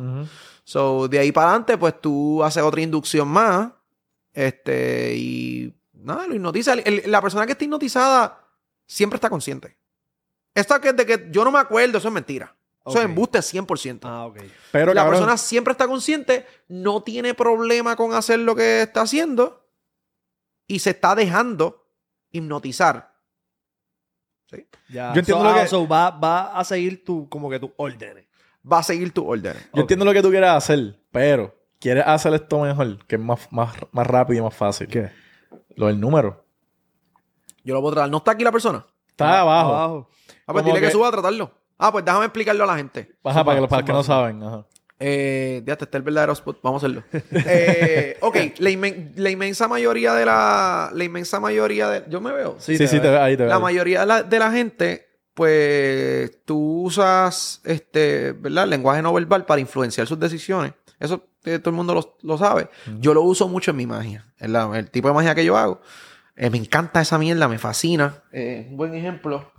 So, 0.63 1.07
de 1.07 1.19
ahí 1.19 1.31
para 1.31 1.49
adelante, 1.49 1.77
pues 1.77 1.99
tú 1.99 2.43
haces 2.43 2.63
otra 2.63 2.81
inducción 2.81 3.27
más. 3.27 3.69
Este, 4.33 5.13
y 5.15 5.73
nada, 5.93 6.25
lo 6.27 6.35
hipnotiza. 6.35 6.73
El- 6.73 7.03
el- 7.03 7.11
la 7.11 7.21
persona 7.21 7.45
que 7.45 7.51
está 7.51 7.63
hipnotizada 7.65 8.39
siempre 8.85 9.17
está 9.17 9.29
consciente. 9.29 9.77
Esta 10.55 10.79
que 10.79 10.93
de 10.93 11.05
que 11.05 11.27
yo 11.31 11.43
no 11.43 11.51
me 11.51 11.59
acuerdo, 11.59 11.97
eso 11.97 12.07
es 12.07 12.13
mentira. 12.13 12.55
Eso 12.85 12.99
es 12.99 13.05
embuste 13.05 13.41
100%. 13.41 14.07
Ah, 14.07 14.25
ok. 14.25 14.37
Pero 14.71 14.93
la 14.93 15.01
cabrón, 15.01 15.19
persona 15.19 15.37
siempre 15.37 15.71
está 15.71 15.87
consciente, 15.87 16.45
no 16.67 17.01
tiene 17.01 17.33
problema 17.33 17.95
con 17.95 18.13
hacer 18.13 18.39
lo 18.39 18.55
que 18.55 18.81
está 18.81 19.01
haciendo 19.01 19.65
y 20.67 20.79
se 20.79 20.89
está 20.91 21.15
dejando 21.15 21.85
hipnotizar. 22.31 23.12
¿Sí? 24.53 24.67
Ya. 24.89 25.13
Yo 25.13 25.19
entiendo 25.19 25.43
So, 25.43 25.49
lo 25.49 25.49
ah, 25.57 25.61
que- 25.63 25.67
so 25.67 25.87
va, 25.87 26.09
va 26.11 26.57
a 26.59 26.63
seguir 26.63 27.03
tu, 27.03 27.27
como 27.29 27.49
que 27.49 27.59
tus 27.59 27.71
órdenes. 27.77 28.25
Va 28.71 28.79
a 28.79 28.83
seguir 28.83 29.11
tus 29.13 29.23
órdenes. 29.27 29.69
yo 29.73 29.81
entiendo 29.81 30.05
lo 30.05 30.13
que 30.13 30.21
tú 30.21 30.29
quieres 30.29 30.49
hacer, 30.49 30.99
pero 31.11 31.53
quieres 31.79 32.03
hacer 32.07 32.33
esto 32.33 32.59
mejor, 32.59 33.05
que 33.05 33.15
es 33.15 33.21
más, 33.21 33.47
más, 33.51 33.73
más 33.91 34.07
rápido 34.07 34.39
y 34.39 34.43
más 34.43 34.55
fácil. 34.55 34.87
¿Qué? 34.87 35.11
Lo 35.75 35.87
del 35.87 35.99
número. 35.99 36.45
Yo 37.63 37.73
lo 37.73 37.81
puedo 37.81 37.95
traer. 37.95 38.09
¿No 38.11 38.17
está 38.17 38.31
aquí 38.31 38.43
la 38.43 38.51
persona? 38.51 38.85
Está 39.09 39.41
abajo. 39.41 40.09
Ah, 40.47 40.53
pues 40.53 40.65
dile 40.65 40.79
que... 40.79 40.87
que- 40.87 40.91
suba 40.91 41.07
a 41.07 41.11
tratarlo. 41.11 41.51
Ah, 41.77 41.91
pues 41.91 42.05
déjame 42.05 42.25
explicarlo 42.25 42.63
a 42.63 42.67
la 42.67 42.75
gente. 42.77 43.15
Baja 43.23 43.43
para 43.43 43.55
que 43.57 43.61
los 43.61 43.69
para 43.69 43.83
que 43.83 43.91
no 43.91 44.03
saben. 44.03 44.43
Ajá. 44.43 44.65
Eh, 45.05 45.61
ya 45.65 45.73
está 45.73 45.97
el 45.97 46.03
verdadero 46.03 46.31
spot. 46.31 46.59
Vamos 46.63 46.81
a 46.81 46.85
hacerlo. 46.85 47.03
Eh, 47.45 48.17
ok, 48.21 48.35
la, 48.59 48.69
inmen- 48.69 49.11
la 49.17 49.29
inmensa 49.29 49.67
mayoría 49.67 50.13
de 50.13 50.25
la. 50.25 50.91
La 50.93 51.03
inmensa 51.03 51.39
mayoría 51.41 51.89
de. 51.89 52.03
Yo 52.09 52.21
me 52.21 52.31
veo. 52.31 52.55
Sí, 52.59 52.77
sí, 52.77 52.99
te 52.99 53.09
ve- 53.09 53.19
ahí 53.19 53.35
te 53.35 53.43
La 53.45 53.55
veo. 53.55 53.59
mayoría 53.59 54.01
de 54.01 54.05
la, 54.05 54.23
de 54.23 54.39
la 54.39 54.51
gente, 54.51 55.07
pues, 55.33 56.43
tú 56.45 56.83
usas, 56.83 57.61
este, 57.65 58.31
¿verdad? 58.33 58.67
Lenguaje 58.67 59.01
no 59.01 59.13
verbal 59.13 59.45
para 59.45 59.59
influenciar 59.61 60.07
sus 60.07 60.19
decisiones. 60.19 60.73
Eso 60.99 61.25
eh, 61.43 61.59
todo 61.59 61.71
el 61.71 61.75
mundo 61.75 61.93
lo, 61.93 62.17
lo 62.21 62.37
sabe. 62.37 62.69
Yo 62.99 63.13
lo 63.13 63.23
uso 63.23 63.47
mucho 63.49 63.71
en 63.71 63.77
mi 63.77 63.85
magia. 63.87 64.25
En 64.39 64.53
la- 64.53 64.71
el 64.77 64.89
tipo 64.89 65.07
de 65.09 65.13
magia 65.13 65.35
que 65.35 65.43
yo 65.43 65.57
hago. 65.57 65.81
Eh, 66.35 66.49
me 66.49 66.57
encanta 66.57 67.01
esa 67.01 67.17
mierda, 67.19 67.47
me 67.47 67.59
fascina. 67.59 68.23
Eh, 68.31 68.67
un 68.71 68.77
buen 68.77 68.95
ejemplo. 68.95 69.51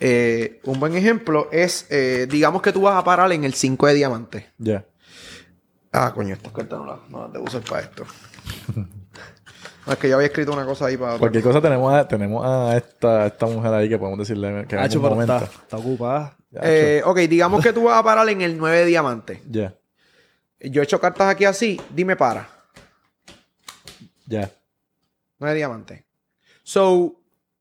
Eh, 0.00 0.60
un 0.64 0.80
buen 0.80 0.96
ejemplo 0.96 1.48
es, 1.52 1.86
eh, 1.90 2.26
digamos 2.28 2.62
que 2.62 2.72
tú 2.72 2.82
vas 2.82 2.96
a 2.96 3.04
parar 3.04 3.30
en 3.32 3.44
el 3.44 3.54
5 3.54 3.86
de 3.86 3.94
diamante. 3.94 4.50
Ya. 4.58 4.84
Ah, 5.92 6.12
coño, 6.14 6.34
estas 6.34 6.52
cartas 6.52 6.78
no 6.78 6.86
las, 6.86 7.10
no 7.10 7.22
las 7.22 7.32
debo 7.32 7.44
usar 7.44 7.62
para 7.62 7.82
esto. 7.82 8.04
No, 9.86 9.94
es 9.94 9.98
que 9.98 10.10
yo 10.10 10.16
había 10.16 10.26
escrito 10.26 10.52
una 10.52 10.66
cosa 10.66 10.86
ahí 10.86 10.96
para... 10.98 11.18
Cualquier 11.18 11.42
cosa 11.42 11.60
tenemos 11.60 11.92
a, 11.92 12.06
tenemos 12.06 12.44
a 12.46 12.76
esta, 12.76 13.26
esta 13.26 13.46
mujer 13.46 13.72
ahí 13.72 13.88
que 13.88 13.98
podemos 13.98 14.18
decirle 14.18 14.66
que 14.68 14.76
Hacho, 14.76 15.00
pero 15.00 15.14
momento. 15.14 15.36
está, 15.36 15.46
está 15.46 15.76
ocupada. 15.78 16.36
Eh, 16.62 17.00
ok, 17.04 17.18
digamos 17.20 17.62
que 17.62 17.72
tú 17.72 17.84
vas 17.84 17.98
a 17.98 18.02
parar 18.02 18.28
en 18.28 18.42
el 18.42 18.58
9 18.58 18.78
de 18.78 18.84
diamante. 18.84 19.42
Ya. 19.50 19.74
Yo 20.60 20.82
he 20.82 20.84
hecho 20.84 21.00
cartas 21.00 21.28
aquí 21.30 21.46
así, 21.46 21.80
dime 21.88 22.14
para. 22.14 22.46
Ya. 24.26 24.50
9 25.38 25.54
de 25.54 25.56
diamante. 25.56 26.04
So, 26.62 27.14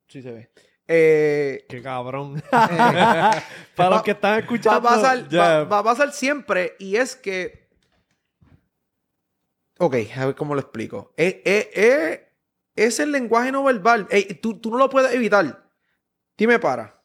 sí 0.09 0.21
se 0.21 0.31
ve. 0.31 0.49
Eh, 0.91 1.65
Qué 1.69 1.83
cabrón. 1.83 2.37
eh, 2.51 3.41
Para 3.75 3.89
Va- 3.89 3.95
los 3.97 4.01
que 4.03 4.11
están 4.11 4.31
va, 4.31 4.35
a 4.37 4.39
escuchando. 4.39 4.81
pasar, 4.81 5.35
va, 5.37 5.63
va 5.65 5.79
a 5.79 5.83
pasar 5.83 6.11
siempre 6.11 6.75
y 6.79 6.95
es 6.95 7.15
que... 7.15 7.69
Ok, 9.77 9.95
a 10.17 10.25
ver 10.25 10.35
cómo 10.35 10.55
lo 10.55 10.61
explico. 10.61 11.13
Eh, 11.15 11.41
eh, 11.45 12.33
es 12.75 12.99
el 12.99 13.11
lenguaje 13.11 13.51
no 13.51 13.63
verbal. 13.63 14.07
Tú, 14.41 14.59
tú 14.59 14.71
no 14.71 14.77
lo 14.77 14.89
puedes 14.89 15.13
evitar. 15.13 15.63
Dime 16.37 16.57
para. 16.59 16.99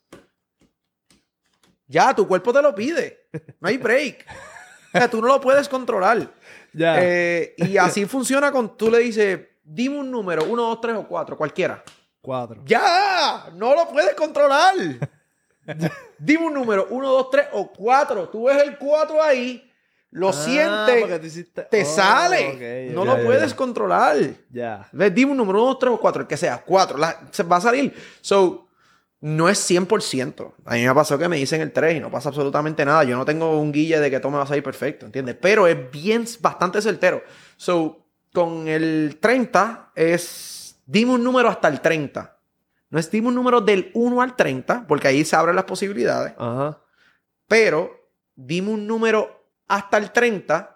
Ya, 1.87 2.15
tu 2.15 2.27
cuerpo 2.27 2.53
te 2.53 2.63
lo 2.63 2.75
pide. 2.75 3.29
No 3.61 3.69
hay 3.69 3.77
break. 3.77 4.25
O 4.95 4.99
sea, 4.99 5.09
tú 5.11 5.21
no 5.21 5.29
lo 5.29 5.41
puedes 5.41 5.69
controlar. 5.69 6.33
Ya. 6.73 6.97
Eh, 7.01 7.55
y 7.59 7.77
así 7.77 8.07
funciona 8.07 8.51
con 8.51 8.77
tú 8.77 8.91
le 8.91 8.99
dices, 9.01 9.41
dime 9.63 9.99
un 9.99 10.11
número, 10.11 10.45
uno, 10.45 10.63
dos, 10.63 10.81
tres 10.81 10.97
o 10.97 11.07
cuatro, 11.07 11.37
cualquiera. 11.37 11.85
Cuatro. 12.25 12.63
¡Ya! 12.65 13.51
¡No 13.55 13.75
lo 13.75 13.89
puedes 13.91 14.15
controlar! 14.15 14.75
dime 16.19 16.47
un 16.47 16.55
número, 16.55 16.87
uno, 16.91 17.11
dos, 17.11 17.31
tres 17.31 17.47
o 17.53 17.71
cuatro. 17.71 18.29
Tú 18.29 18.45
ves 18.45 18.63
el 18.63 18.77
cuatro 18.79 19.23
ahí, 19.23 19.71
lo 20.11 20.31
Ah, 20.31 20.33
sientes, 20.33 21.25
hiciste- 21.25 21.63
te 21.71 21.83
Oh, 21.83 21.85
sale. 21.87 22.91
no 22.93 23.05
ya, 23.05 23.13
lo 23.13 23.19
ya, 23.19 23.25
puedes 23.25 23.51
ya. 23.51 23.57
controlar. 23.57 24.17
Ya. 24.51 24.89
¿Ves? 24.93 25.15
Dime 25.15 25.33
un 25.33 25.37
número, 25.39 25.59
uno, 25.59 25.67
dos, 25.69 25.79
tres 25.79 25.93
o 25.95 26.01
cuatro, 26.01 26.23
el 26.23 26.29
que 26.29 26.37
sea, 26.37 26.63
cuatro. 26.65 26.97
La- 26.99 27.21
se 27.31 27.43
va 27.43 27.57
a 27.57 27.61
salir. 27.61 27.95
So, 28.21 28.69
no 29.21 29.49
es 29.49 29.59
100%. 29.59 30.55
A 30.67 30.75
mí 30.75 30.87
me 30.87 30.95
pasó 30.95 31.17
que 31.19 31.29
me 31.29 31.37
dicen 31.37 31.61
el 31.63 31.73
3 31.73 31.97
y 31.97 32.01
no 32.01 32.11
pasa 32.11 32.29
absolutamente 32.29 32.85
nada. 32.85 33.05
Yo 33.05 33.17
no 33.17 33.25
tengo 33.25 33.59
un 33.59 33.73
guille 33.73 33.99
de 33.99 34.11
que 34.11 34.21
todo 34.21 34.31
me 34.33 34.37
va 34.39 34.45
a 34.45 34.47
salir 34.47 34.63
perfecto, 34.63 35.07
¿entiendes? 35.07 35.37
Pero 35.41 35.67
es 35.67 35.91
bien, 35.91 36.25
bastante 36.41 36.83
certero. 36.83 37.23
So, 37.57 38.05
con 38.35 38.69
el 38.69 39.17
30 39.21 39.93
es, 39.95 40.64
dime 40.87 41.13
un 41.13 41.25
número 41.25 41.49
hasta 41.49 41.69
el 41.69 41.81
30. 41.81 42.37
No 42.91 42.99
es 42.99 43.11
dime 43.11 43.29
un 43.29 43.35
número 43.35 43.61
del 43.61 43.91
1 43.95 44.23
al 44.23 44.37
30, 44.37 44.87
porque 44.87 45.09
ahí 45.09 45.25
se 45.25 45.35
abren 45.37 45.57
las 45.57 45.65
posibilidades. 45.65 46.35
Ajá. 46.39 46.79
Pero 47.49 47.91
dime 48.35 48.71
un 48.71 48.87
número 48.87 49.45
hasta 49.69 49.97
el 49.99 50.11
30, 50.13 50.71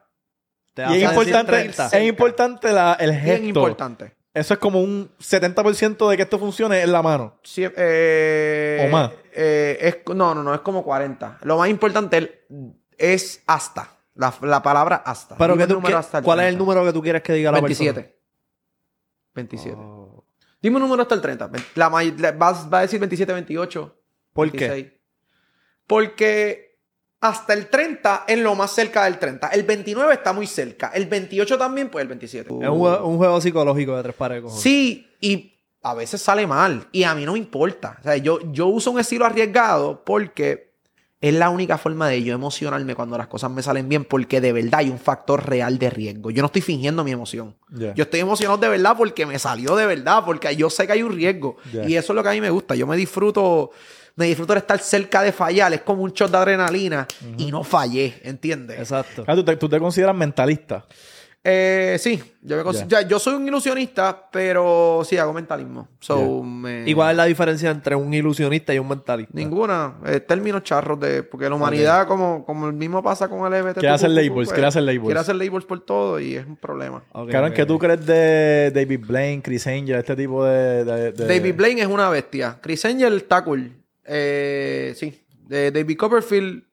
Te 0.75 0.83
Y 0.91 1.03
es 1.03 1.11
importante, 1.11 1.53
30. 1.53 1.87
es 1.87 2.09
importante 2.09 2.73
la, 2.73 2.95
el 2.95 3.11
bien 3.11 3.23
gesto. 3.25 3.45
importante. 3.47 4.15
Eso 4.35 4.55
es 4.55 4.61
como 4.61 4.81
un 4.81 5.11
70% 5.19 6.09
de 6.11 6.17
que 6.17 6.23
esto 6.23 6.39
funcione 6.39 6.81
en 6.83 6.93
la 6.93 7.03
mano. 7.03 7.39
Sí, 7.43 7.65
eh, 7.77 8.85
¿O 8.87 8.93
más? 8.93 9.11
eh, 9.33 9.79
es, 9.81 10.15
no, 10.15 10.35
no, 10.35 10.43
no, 10.45 10.55
es 10.55 10.61
como 10.61 10.85
40. 10.85 11.39
Lo 11.43 11.59
más 11.59 11.69
importante 11.69 12.45
es 12.97 13.43
hasta. 13.47 13.89
La, 14.15 14.33
la 14.43 14.63
palabra 14.63 14.97
hasta. 15.05 15.37
Pero 15.37 15.57
que 15.57 15.67
tú, 15.67 15.75
número 15.75 15.95
qué- 15.97 16.01
hasta 16.01 16.23
¿cuál 16.23 16.41
es 16.41 16.47
el 16.47 16.55
30. 16.55 16.65
número 16.65 16.85
que 16.85 16.93
tú 16.93 17.03
quieres 17.03 17.23
que 17.23 17.33
diga 17.33 17.51
la 17.53 17.61
27. 17.61 18.18
27. 19.39 19.77
persona? 19.77 19.89
Oh. 19.89 20.25
Dime 20.61 20.77
un 20.77 20.83
número 20.83 21.03
hasta 21.03 21.15
el 21.15 21.21
30. 21.21 21.51
La, 21.77 21.89
la- 22.19 22.33
vas- 22.33 22.69
va 22.73 22.79
a 22.79 22.83
decir 22.83 22.99
27, 22.99 23.33
28. 23.33 23.97
¿Por 24.33 24.51
qué? 24.53 24.69
26. 24.69 24.93
Porque 25.87 26.79
hasta 27.21 27.53
el 27.55 27.69
30 27.69 28.25
es 28.29 28.39
lo 28.39 28.55
más 28.55 28.73
cerca 28.73 29.05
del 29.05 29.19
30. 29.19 29.49
El 29.49 29.63
29 29.65 30.13
está 30.15 30.33
muy 30.33 30.47
cerca. 30.47 30.91
El 30.95 31.07
28 31.07 31.59
también, 31.59 31.89
pues 31.91 32.03
el 32.03 32.09
27. 32.09 32.49
Es 32.49 32.69
un 32.69 32.79
juego, 32.79 33.07
un 33.07 33.17
juego 33.17 33.41
psicológico 33.41 33.97
de 33.97 34.03
tres 34.03 34.15
pares, 34.15 34.43
cojones. 34.43 34.63
Sí, 34.63 35.09
y 35.21 35.55
a 35.83 35.95
veces 35.95 36.21
sale 36.21 36.47
mal. 36.47 36.87
Y 36.93 37.05
a 37.05 37.15
mí 37.15 37.25
no 37.25 37.33
me 37.33 37.39
importa. 37.39 37.97
O 38.01 38.03
sea, 38.03 38.17
yo, 38.17 38.41
yo 38.53 38.67
uso 38.67 38.91
un 38.91 39.01
estilo 39.01 39.25
arriesgado 39.25 40.05
porque 40.05 40.68
es 41.21 41.35
la 41.35 41.51
única 41.51 41.79
forma 41.79 42.09
de 42.09 42.23
yo 42.23 42.35
emocionarme 42.35 42.95
cuando 42.95 43.19
las 43.19 43.27
cosas 43.27 43.51
me 43.51 43.63
salen 43.63 43.89
bien. 43.89 44.05
Porque 44.05 44.41
de 44.41 44.53
verdad 44.53 44.81
hay 44.81 44.91
un 44.91 44.99
factor 44.99 45.49
real 45.49 45.79
de 45.79 45.91
riesgo. 45.91 46.31
Yo 46.31 46.43
no 46.43 46.47
estoy 46.47 46.63
fingiendo 46.63 47.03
mi 47.03 47.11
emoción. 47.11 47.57
Yo 47.71 48.05
estoy 48.05 48.21
emocionado 48.21 48.59
de 48.59 48.69
verdad 48.69 48.95
porque 48.97 49.27
me 49.27 49.39
salió 49.39 49.75
de 49.75 49.87
verdad. 49.87 50.23
Porque 50.25 50.55
yo 50.55 50.71
sé 50.71 50.87
que 50.87 50.93
hay 50.93 51.03
un 51.03 51.13
riesgo. 51.13 51.57
Y 51.87 51.97
eso 51.97 52.13
es 52.13 52.17
lo 52.17 52.23
que 52.23 52.29
a 52.29 52.33
mí 52.33 52.41
me 52.41 52.51
gusta. 52.51 52.75
Yo 52.75 52.87
me 52.87 52.97
disfruto. 52.97 53.71
Me 54.15 54.27
disfruto 54.27 54.53
de 54.53 54.61
estar 54.61 54.79
cerca 54.81 55.23
de 55.23 55.33
fallar. 55.33 55.73
Es 55.73 55.83
como 55.83 56.03
un 56.03 56.13
shot 56.13 56.31
de 56.31 56.37
adrenalina. 56.39 57.07
Y 57.37 57.51
no 57.51 57.65
fallé, 57.65 58.21
¿entiendes? 58.23 58.79
Exacto. 58.79 59.25
Ah, 59.27 59.35
¿tú, 59.35 59.45
te, 59.45 59.57
tú 59.57 59.69
te 59.69 59.79
consideras 59.81 60.15
mentalista. 60.15 60.87
Eh, 61.51 61.97
sí, 61.99 62.23
yo, 62.43 62.59
me 62.59 62.63
cons- 62.63 62.87
Ya. 62.87 63.01
ya, 63.01 63.09
yo 63.09 63.19
soy 63.19 63.35
un 63.35 63.49
ilusionista, 63.49 64.29
pero 64.31 65.01
sí 65.03 65.17
hago 65.17 65.33
mentalismo. 65.33 65.89
So, 65.99 66.43
me- 66.43 66.83
¿Y 66.87 66.93
cuál 66.93 67.13
es 67.13 67.17
la 67.17 67.25
diferencia 67.25 67.71
entre 67.71 67.97
un 67.97 68.13
ilusionista 68.13 68.75
y 68.75 68.79
un 68.79 68.87
mentalista? 68.87 69.33
Ninguna. 69.35 69.95
Eh, 70.05 70.21
términos 70.21 70.63
charros 70.63 71.01
de. 71.01 71.23
Porque 71.23 71.49
la 71.49 71.55
humanidad, 71.55 72.07
como, 72.07 72.45
como 72.45 72.67
el 72.67 72.75
mismo 72.75 73.03
pasa 73.03 73.29
con 73.29 73.41
el 73.51 73.63
LGBT. 73.63 73.79
Quiere 73.81 73.95
hacer 73.95 74.11
labels, 74.11 74.53
quiere 74.53 74.67
hacer 74.67 74.83
labels. 74.83 75.05
Quiere 75.07 75.21
hacer 75.21 75.37
labels 75.37 75.65
por 75.65 75.81
todo 75.81 76.21
y 76.21 76.35
es 76.37 76.47
un 76.47 76.57
problema. 76.57 77.03
Ok, 77.13 77.31
¿qué 77.55 77.65
tú 77.65 77.79
crees 77.79 78.05
de 78.05 78.71
David 78.75 79.01
Blaine, 79.07 79.41
Chris 79.41 79.67
Angel, 79.67 79.97
este 79.97 80.15
tipo 80.17 80.45
de... 80.45 80.85
de- 80.85 81.13
de- 81.13 81.27
David 81.27 81.55
Blaine 81.57 81.81
es 81.81 81.87
una 81.89 82.11
bestia. 82.11 82.59
Chris 82.61 82.85
Angel 82.85 83.15
está 83.17 83.43
cool. 83.43 83.73
Eh, 84.05 84.93
sí. 84.97 85.25
De 85.47 85.71
David 85.71 85.97
Copperfield 85.97 86.65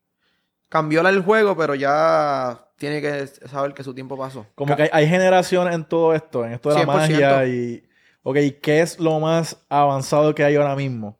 cambió 0.70 1.02
el 1.08 1.22
juego, 1.22 1.56
pero 1.56 1.76
ya 1.76 2.68
tiene 2.78 3.02
que 3.02 3.28
saber 3.28 3.74
que 3.74 3.84
su 3.84 3.94
tiempo 3.94 4.18
pasó. 4.18 4.46
Como 4.56 4.76
que 4.76 4.84
hay, 4.84 4.90
hay 4.92 5.08
generaciones 5.08 5.74
en 5.76 5.86
todo 5.86 6.14
esto, 6.14 6.46
en 6.46 6.54
esto 6.54 6.70
de 6.70 6.76
la 6.76 6.82
100%. 6.84 6.86
magia 6.86 7.46
y... 7.48 7.84
Ok, 8.24 8.38
¿qué 8.62 8.82
es 8.82 9.00
lo 9.00 9.20
más 9.20 9.64
avanzado 9.70 10.34
que 10.34 10.44
hay 10.44 10.56
ahora 10.56 10.76
mismo? 10.76 11.20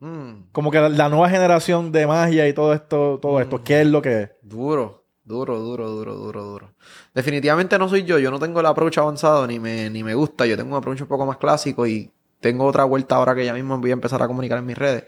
Mm, 0.00 0.50
Como 0.52 0.70
que 0.70 0.80
la, 0.80 0.88
la 0.88 1.08
nueva 1.08 1.30
generación 1.30 1.92
de 1.92 2.06
magia 2.06 2.48
y 2.48 2.52
todo 2.52 2.72
esto, 2.74 3.18
todo 3.22 3.40
esto, 3.40 3.62
¿qué 3.62 3.80
es 3.82 3.86
lo 3.86 4.02
que 4.02 4.22
es? 4.22 4.30
duro. 4.42 5.02
Duro, 5.26 5.58
duro, 5.58 5.88
duro, 5.88 6.14
duro, 6.16 6.42
duro. 6.44 6.74
Definitivamente 7.14 7.78
no 7.78 7.88
soy 7.88 8.04
yo. 8.04 8.18
Yo 8.18 8.30
no 8.30 8.38
tengo 8.38 8.60
el 8.60 8.66
approach 8.66 8.98
avanzado 8.98 9.46
ni 9.46 9.58
me, 9.58 9.88
ni 9.88 10.04
me 10.04 10.14
gusta. 10.14 10.44
Yo 10.44 10.54
tengo 10.54 10.72
un 10.72 10.76
approach 10.76 11.00
un 11.00 11.06
poco 11.06 11.24
más 11.24 11.38
clásico 11.38 11.86
y 11.86 12.10
tengo 12.44 12.66
otra 12.66 12.84
vuelta 12.84 13.16
ahora 13.16 13.34
que 13.34 13.42
ya 13.42 13.54
mismo 13.54 13.78
voy 13.78 13.88
a 13.88 13.94
empezar 13.94 14.22
a 14.22 14.26
comunicar 14.26 14.58
en 14.58 14.66
mis 14.66 14.76
redes. 14.76 15.04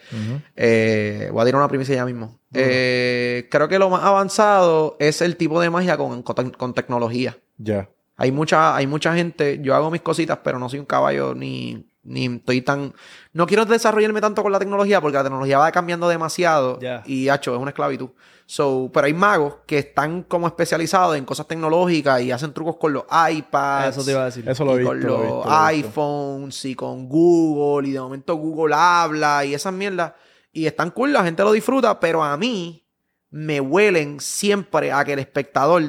Eh, 0.57 1.29
voy 1.31 1.43
a 1.43 1.45
tirar 1.45 1.61
una 1.61 1.69
primicia 1.69 1.95
ya 1.95 2.07
mismo. 2.07 2.41
Eh, 2.55 3.47
creo 3.51 3.69
que 3.69 3.79
lo 3.79 3.91
más 3.91 4.03
avanzado 4.03 4.97
es 5.01 5.21
el 5.21 5.37
tipo 5.37 5.61
de 5.61 5.69
magia 5.69 5.99
con, 5.99 6.23
con, 6.23 6.51
con 6.53 6.73
tecnología. 6.73 7.37
Ya. 7.59 7.91
Hay 8.17 8.33
mucha, 8.33 8.75
hay 8.75 8.87
mucha 8.87 9.15
gente, 9.15 9.59
yo 9.61 9.75
hago 9.75 9.91
mis 9.91 10.01
cositas, 10.01 10.39
pero 10.43 10.59
no 10.59 10.71
soy 10.71 10.79
un 10.79 10.87
caballo 10.87 11.35
ni, 11.35 11.87
ni 12.07 12.27
estoy 12.27 12.63
tan... 12.63 12.95
No 13.33 13.47
quiero 13.47 13.65
desarrollarme 13.65 14.21
tanto 14.21 14.43
con 14.43 14.53
la 14.53 14.59
tecnología 14.59 15.01
porque 15.01 15.17
la 15.17 15.25
tecnología 15.25 15.59
va 15.59 15.73
cambiando 15.73 16.09
demasiado 16.09 16.79
Ya. 16.81 17.03
y, 17.05 17.29
hacho, 17.29 17.55
es 17.55 17.61
una 17.61 17.71
esclavitud. 17.71 18.11
So, 18.47 18.91
pero 18.95 19.07
hay 19.07 19.15
magos 19.15 19.57
que 19.67 19.79
están 19.79 20.23
como 20.23 20.47
especializados 20.47 21.17
en 21.17 21.25
cosas 21.25 21.49
tecnológicas 21.49 22.23
y 22.23 22.31
hacen 22.31 22.53
trucos 22.53 22.77
con 22.77 22.93
los 22.93 23.03
iPads. 23.05 23.97
Eso 23.97 24.05
te 24.05 24.13
iba 24.13 24.23
a 24.23 24.27
decir. 24.27 24.49
Eso 24.49 24.65
lo 24.65 24.73
he 24.73 24.75
y 24.77 24.79
visto. 24.79 24.91
con 24.91 25.01
los 25.01 25.11
visto, 25.11 25.19
lo 25.19 25.25
he 25.25 25.37
visto. 25.37 25.53
iPhones 25.89 26.65
y 26.65 26.75
con 26.77 27.09
Google 27.09 27.89
y 27.89 27.93
de 27.93 28.01
momento 28.01 28.37
Google 28.37 28.75
habla 28.79 29.45
y 29.45 29.55
esas 29.55 29.73
mierdas 29.73 30.13
y 30.53 30.67
están 30.67 30.91
cool, 30.93 31.13
la 31.13 31.23
gente 31.23 31.43
lo 31.43 31.53
disfruta, 31.53 32.01
pero 32.01 32.23
a 32.25 32.35
mí 32.39 32.83
me 33.31 33.61
huelen 33.61 34.21
siempre 34.21 34.91
a 34.91 35.05
que 35.05 35.13
el 35.13 35.19
espectador 35.19 35.83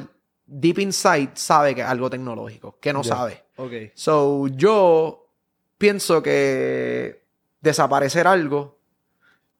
deep 0.44 0.80
inside 0.80 1.30
sabe 1.34 1.74
que 1.74 1.80
es 1.80 1.86
algo 1.86 2.10
tecnológico, 2.10 2.78
que 2.78 2.92
no 2.92 3.02
sabe. 3.02 3.44
Ok. 3.56 3.72
So, 3.94 4.48
yo 4.48 5.27
pienso 5.78 6.22
que 6.22 7.22
desaparecer 7.60 8.26
algo 8.26 8.76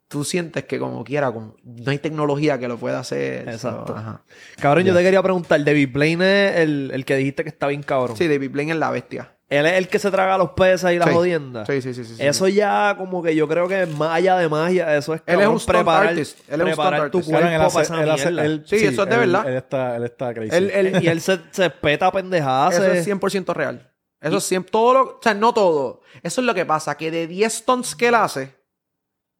tú 0.09 0.25
sientes 0.25 0.64
que 0.64 0.79
como 0.79 1.05
quiera, 1.05 1.31
como, 1.31 1.55
no 1.62 1.91
hay 1.91 1.99
tecnología 1.99 2.59
que 2.59 2.66
lo 2.66 2.79
pueda 2.79 2.99
hacer. 3.01 3.47
Exacto. 3.49 3.89
So, 3.89 3.97
ajá. 3.97 4.23
Cabrón, 4.59 4.85
yo 4.85 4.95
te 4.95 5.03
quería 5.03 5.23
preguntar, 5.23 5.62
David 5.62 5.91
Blaine 5.93 6.49
es 6.49 6.57
el, 6.61 6.91
el 6.95 7.05
que 7.05 7.16
dijiste 7.16 7.43
que 7.43 7.51
está 7.51 7.66
bien 7.66 7.83
cabrón. 7.83 8.16
Sí, 8.16 8.27
David 8.27 8.51
Blaine 8.51 8.73
es 8.73 8.79
la 8.79 8.91
bestia. 8.91 9.35
Él 9.51 9.66
es 9.66 9.73
el 9.75 9.89
que 9.89 9.99
se 9.99 10.11
traga 10.11 10.39
los 10.39 10.51
peces 10.51 10.93
y 10.93 10.99
las 10.99 11.09
Sí. 11.09 11.14
jodiendas. 11.14 11.66
Sí, 11.66 11.83
sí, 11.83 11.93
sí, 11.93 12.05
sí, 12.05 12.16
sí. 12.16 12.27
Eso 12.27 12.49
ya 12.49 12.95
como 12.97 13.23
que 13.23 13.35
yo 13.37 13.47
creo 13.49 13.69
que 13.69 13.85
más 13.85 14.14
allá 14.14 14.37
de 14.39 14.49
magia, 14.49 14.97
eso 14.97 15.12
es 15.14 15.23
Él 15.27 15.41
es 15.41 15.47
un 15.47 15.61
stunt 15.61 15.77
preparar, 15.77 16.07
artist. 16.09 16.39
Él 16.49 16.55
es 16.55 16.61
un 16.61 16.64
preparar 16.66 17.01
stunt 17.01 17.12
tu 17.12 17.19
artist. 17.19 17.31
cuerpo 17.31 17.49
él 17.49 17.61
hace- 17.61 17.75
para 17.75 17.85
esa 17.85 18.03
él 18.03 18.11
hace- 18.11 18.25
mierda. 18.31 18.45
él- 18.47 18.62
Sí, 18.66 18.77
eso 18.77 19.03
es 19.03 19.09
de 19.11 19.14
él- 19.14 19.21
verdad. 19.33 19.49
Él 19.51 19.57
está, 19.57 19.97
él 19.97 20.05
está 20.05 20.35
crazy. 20.35 20.57
Él- 20.57 20.71
él- 20.71 21.03
y 21.03 21.09
él 21.09 21.21
se, 21.21 21.39
se 21.51 21.69
peta 21.71 22.11
pendejadas. 22.12 22.75
Eso 22.75 22.85
es 22.93 23.05
100% 23.07 23.53
real. 23.55 23.91
Eso 24.21 24.39
es 24.39 24.51
100%, 24.53 24.71
todo 24.71 24.95
lo, 24.95 25.01
o 25.03 25.21
sea, 25.23 25.35
no 25.35 25.53
todo. 25.55 26.01
Eso 26.23 26.41
es 26.41 26.47
lo 26.47 26.55
que 26.55 26.66
pasa, 26.66 26.97
que 26.97 27.11
de 27.11 27.27
10 27.27 27.53
stunts 27.53 27.95
que 27.95 28.09
él 28.09 28.14
hace, 28.16 28.55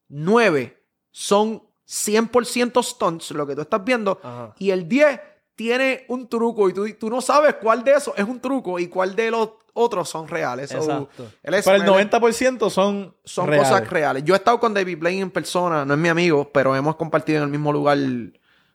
9 0.09 0.83
son 1.11 1.63
100% 1.87 2.83
stunts, 2.83 3.31
lo 3.33 3.47
que 3.47 3.55
tú 3.55 3.63
estás 3.63 3.83
viendo, 3.85 4.21
Ajá. 4.23 4.55
y 4.59 4.71
el 4.71 4.89
10 4.89 5.21
tiene 5.55 6.05
un 6.09 6.29
truco 6.29 6.69
y 6.69 6.73
tú, 6.73 6.87
tú 6.95 7.11
no 7.11 7.21
sabes 7.21 7.55
cuál 7.61 7.83
de 7.83 7.93
esos 7.95 8.15
es 8.17 8.25
un 8.25 8.41
truco 8.41 8.79
y 8.79 8.87
cuál 8.89 9.17
de 9.17 9.31
los 9.31 9.51
otros 9.75 10.09
son 10.09 10.29
reales. 10.29 10.71
So, 10.71 10.79
Exacto. 10.79 11.25
él 11.43 11.55
es- 11.55 11.65
Pero 11.65 11.77
el 11.77 11.83
él 11.83 11.89
es- 11.89 11.93
90% 12.11 12.71
son, 12.71 13.15
son 13.25 13.47
reales. 13.49 13.69
cosas 13.69 13.91
reales. 13.91 14.23
Yo 14.25 14.35
he 14.35 14.37
estado 14.37 14.61
con 14.61 14.73
David 14.75 14.99
Blaine 14.99 15.23
en 15.23 15.31
persona, 15.31 15.85
no 15.85 15.95
es 15.95 16.01
mi 16.01 16.09
amigo, 16.09 16.51
pero 16.53 16.77
hemos 16.77 16.95
compartido 16.97 17.39
en 17.39 17.45
el 17.45 17.51
mismo 17.51 17.73
lugar 17.73 17.99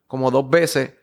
como 0.08 0.30
dos 0.32 0.49
veces. 0.49 0.93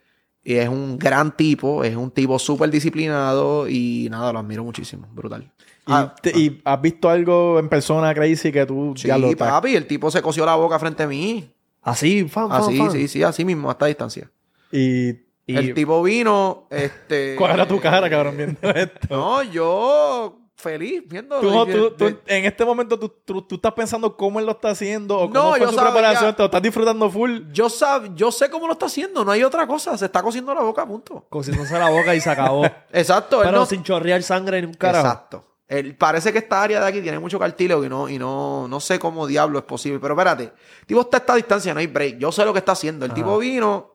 Y 0.43 0.55
es 0.55 0.69
un 0.69 0.99
gran 0.99 1.37
tipo, 1.37 1.85
es 1.85 1.95
un 1.97 2.11
tipo 2.11 2.39
súper 2.39 2.71
disciplinado 2.71 3.69
y 3.69 4.09
nada, 4.11 4.33
lo 4.33 4.39
admiro 4.39 4.65
muchísimo, 4.65 5.07
brutal. 5.13 5.43
¿Y, 5.43 5.93
Ah, 5.93 6.15
te- 6.23 6.31
y 6.39 6.61
has 6.65 6.81
visto 6.81 7.09
algo 7.11 7.59
en 7.59 7.69
persona 7.69 8.15
crazy 8.15 8.51
que 8.53 8.65
tú 8.65 8.95
sí, 8.97 9.09
ya 9.09 9.19
lo 9.19 9.37
papi, 9.37 9.75
el 9.77 9.87
tipo 9.87 10.11
se 10.11 10.23
cosió 10.23 10.47
la 10.47 10.55
boca 10.55 10.79
frente 10.79 11.03
a 11.03 11.07
mí. 11.07 11.51
Así, 11.83 12.25
fan, 12.29 12.49
fan, 12.49 12.63
Así, 12.63 12.79
fan. 12.79 12.91
sí, 12.93 13.09
sí, 13.09 13.23
así 13.23 13.45
mismo, 13.45 13.71
hasta 13.71 13.87
distancia. 13.87 14.31
Y 14.73 15.09
Y- 15.47 15.57
El 15.57 15.75
tipo 15.75 16.01
vino, 16.03 16.69
este... 16.71 17.35
¿Cuál 17.39 17.53
era 17.53 17.67
tu 17.67 17.81
cara, 17.81 18.09
cabrón, 18.09 18.37
viendo 18.37 18.61
esto? 18.75 19.09
No, 19.11 19.43
yo 19.43 20.40
feliz 20.61 21.03
viendo... 21.07 21.41
Tú, 21.41 21.51
tú- 21.67 21.91
tú- 21.93 22.05
de- 22.05 22.21
en 22.27 22.45
este 22.45 22.65
momento 22.65 22.99
tú, 22.99 23.09
tú- 23.25 23.43
tú 23.43 23.55
estás 23.57 23.73
pensando 23.73 24.17
cómo 24.17 24.39
él 24.41 24.47
lo 24.47 24.53
está 24.53 24.71
haciendo 24.71 25.17
o 25.17 25.21
cómo 25.29 25.35
No, 25.35 25.51
fue 25.51 25.61
yo 25.61 25.69
su 25.71 25.75
sabía- 25.75 25.93
preparación, 25.93 26.35
te 26.37 26.43
lo 26.43 26.47
estás 26.47 26.63
disfrutando 26.63 27.11
full. 27.11 27.41
yo, 27.53 27.67
sab- 27.67 28.15
yo 28.15 28.31
sé 28.31 28.51
cómo 28.51 28.67
lo 28.67 28.75
está 28.75 28.87
haciendo, 28.87 29.25
no 29.25 29.33
hay 29.33 29.43
otra 29.43 29.67
cosa, 29.67 29.97
se 29.99 30.05
está 30.05 30.23
cosiendo 30.23 30.55
la 30.55 30.61
boca, 30.63 30.87
punto. 30.87 31.25
Cosiéndose 31.29 31.79
la 31.79 31.91
boca 31.91 32.15
y 32.15 32.21
se 32.21 32.31
acabó. 32.31 32.65
Exacto, 32.93 33.41
él 33.43 33.49
Pero 33.49 33.59
no- 33.61 33.67
sin 33.67 33.83
chorrear 33.83 34.23
sangre 34.23 34.61
ni 34.61 34.67
un 34.69 34.75
carajo. 34.75 35.07
Exacto. 35.07 35.45
El- 35.69 35.97
parece 35.97 36.33
que 36.33 36.39
esta 36.39 36.63
área 36.63 36.81
de 36.81 36.87
aquí 36.89 37.01
tiene 37.01 37.19
mucho 37.21 37.39
cartílago 37.39 37.85
y 37.85 37.89
no, 37.89 38.09
y 38.09 38.19
no, 38.19 38.67
no 38.69 38.81
sé 38.81 38.99
cómo 38.99 39.27
diablo 39.27 39.59
es 39.61 39.65
posible. 39.65 40.01
Pero 40.01 40.15
espérate, 40.15 40.43
el 40.45 40.87
tipo 40.87 41.01
está 41.01 41.17
a 41.17 41.21
esta 41.21 41.35
distancia, 41.37 41.73
no 41.75 41.79
hay 41.81 41.87
break. 41.87 42.19
Yo 42.19 42.33
sé 42.33 42.45
lo 42.45 42.53
que 42.53 42.59
está 42.59 42.73
haciendo. 42.73 43.05
El 43.05 43.13
Ajá. 43.13 43.17
tipo 43.21 43.39
vino, 43.39 43.95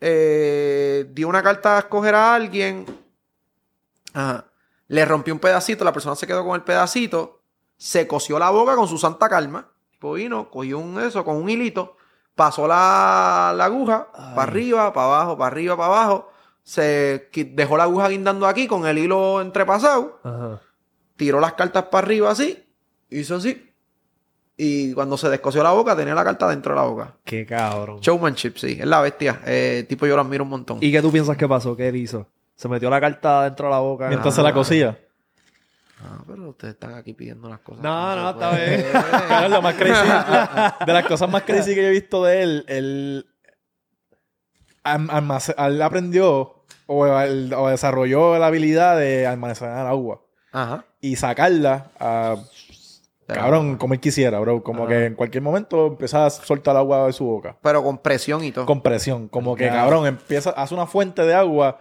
eh, 0.00 1.06
dio 1.10 1.28
una 1.28 1.42
carta 1.42 1.76
a 1.76 1.78
escoger 1.80 2.14
a 2.14 2.34
alguien, 2.34 2.86
ajá, 4.14 4.46
le 4.90 5.04
rompió 5.04 5.32
un 5.32 5.38
pedacito, 5.38 5.84
la 5.84 5.92
persona 5.92 6.16
se 6.16 6.26
quedó 6.26 6.44
con 6.44 6.56
el 6.56 6.62
pedacito, 6.62 7.42
se 7.76 8.08
cosió 8.08 8.40
la 8.40 8.50
boca 8.50 8.74
con 8.74 8.88
su 8.88 8.98
santa 8.98 9.28
calma. 9.28 9.68
Tipo 9.92 10.14
vino, 10.14 10.50
cogió 10.50 10.80
un 10.80 10.98
eso 11.00 11.24
con 11.24 11.36
un 11.36 11.48
hilito, 11.48 11.96
pasó 12.34 12.66
la, 12.66 13.54
la 13.56 13.66
aguja 13.66 14.08
para 14.12 14.42
arriba, 14.42 14.92
para 14.92 15.06
abajo, 15.06 15.38
para 15.38 15.46
arriba, 15.46 15.76
para 15.76 15.86
abajo. 15.94 16.32
Se 16.64 17.30
dejó 17.32 17.76
la 17.76 17.84
aguja 17.84 18.08
guindando 18.08 18.48
aquí 18.48 18.66
con 18.66 18.84
el 18.84 18.98
hilo 18.98 19.40
entrepasado 19.40 20.18
Ajá. 20.24 20.60
tiró 21.16 21.38
las 21.38 21.52
cartas 21.52 21.84
para 21.84 22.04
arriba 22.04 22.30
así, 22.32 22.58
hizo 23.10 23.36
así. 23.36 23.72
Y 24.56 24.92
cuando 24.92 25.16
se 25.16 25.28
descosió 25.28 25.62
la 25.62 25.70
boca, 25.70 25.94
tenía 25.94 26.16
la 26.16 26.24
carta 26.24 26.48
dentro 26.48 26.74
de 26.74 26.80
la 26.80 26.86
boca. 26.86 27.14
Qué 27.24 27.46
cabrón. 27.46 28.00
Showmanship, 28.00 28.54
sí, 28.56 28.76
es 28.80 28.86
la 28.86 29.00
bestia. 29.00 29.40
Eh, 29.46 29.86
tipo, 29.88 30.04
yo 30.04 30.16
lo 30.16 30.22
admiro 30.22 30.42
un 30.42 30.50
montón. 30.50 30.78
¿Y 30.80 30.90
qué 30.90 31.00
tú 31.00 31.12
piensas 31.12 31.36
que 31.36 31.46
pasó? 31.46 31.76
¿Qué 31.76 31.88
él 31.88 31.96
hizo? 31.96 32.26
Se 32.60 32.68
metió 32.68 32.90
la 32.90 33.00
carta 33.00 33.44
dentro 33.44 33.68
de 33.68 33.70
la 33.72 33.78
boca. 33.78 34.08
Mientras 34.08 34.34
se 34.34 34.42
la 34.42 34.52
cosía. 34.52 34.98
Ah, 36.02 36.22
pero 36.26 36.50
ustedes 36.50 36.74
están 36.74 36.92
aquí 36.92 37.14
pidiendo 37.14 37.48
las 37.48 37.60
cosas. 37.60 37.82
No, 37.82 38.14
no, 38.16 38.30
está 38.30 38.50
bien. 38.54 38.84
Cabrón, 39.28 39.50
lo 39.52 39.62
más 39.62 39.74
crazy, 39.76 40.06
la- 40.06 40.76
de 40.84 40.92
las 40.92 41.06
cosas 41.06 41.30
más 41.30 41.42
crazy 41.44 41.74
que 41.74 41.80
yo 41.80 41.88
he 41.88 41.90
visto 41.90 42.22
de 42.22 42.42
él, 42.42 42.64
él, 42.68 43.26
aprendió 45.82 46.64
o, 46.86 47.06
él- 47.06 47.54
o 47.54 47.68
desarrolló 47.68 48.38
la 48.38 48.48
habilidad 48.48 48.98
de 48.98 49.26
almacenar 49.26 49.86
agua 49.86 50.20
Ajá. 50.52 50.84
y 51.00 51.16
sacarla 51.16 51.90
a, 51.98 52.36
cabrón, 53.26 53.76
como 53.76 53.94
él 53.94 54.00
quisiera, 54.00 54.38
bro. 54.40 54.62
Como 54.62 54.82
Ajá. 54.84 54.88
que 54.92 55.04
en 55.06 55.14
cualquier 55.14 55.42
momento 55.42 55.86
empieza 55.86 56.26
a 56.26 56.30
soltar 56.30 56.76
agua 56.76 57.06
de 57.06 57.12
su 57.14 57.24
boca. 57.24 57.56
Pero 57.62 57.82
con 57.82 57.98
presión 57.98 58.44
y 58.44 58.52
todo. 58.52 58.66
Con 58.66 58.82
presión. 58.82 59.28
Como 59.28 59.56
que, 59.56 59.68
cabrón, 59.68 60.06
empieza, 60.06 60.50
hace 60.50 60.74
una 60.74 60.86
fuente 60.86 61.22
de 61.22 61.34
agua. 61.34 61.80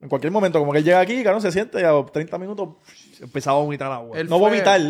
En 0.00 0.08
cualquier 0.08 0.32
momento, 0.32 0.58
como 0.60 0.72
que 0.72 0.78
él 0.78 0.84
llega 0.84 1.00
aquí, 1.00 1.22
cabrón, 1.24 1.42
se 1.42 1.50
siente 1.50 1.80
y 1.80 1.84
a 1.84 1.90
los 1.92 2.10
30 2.12 2.38
minutos, 2.38 2.68
Empezaba 3.20 3.58
a 3.58 3.62
vomitar 3.62 3.90
agua. 3.90 4.16
Él 4.18 4.28
no 4.28 4.38
fue- 4.38 4.48
vomitar, 4.50 4.80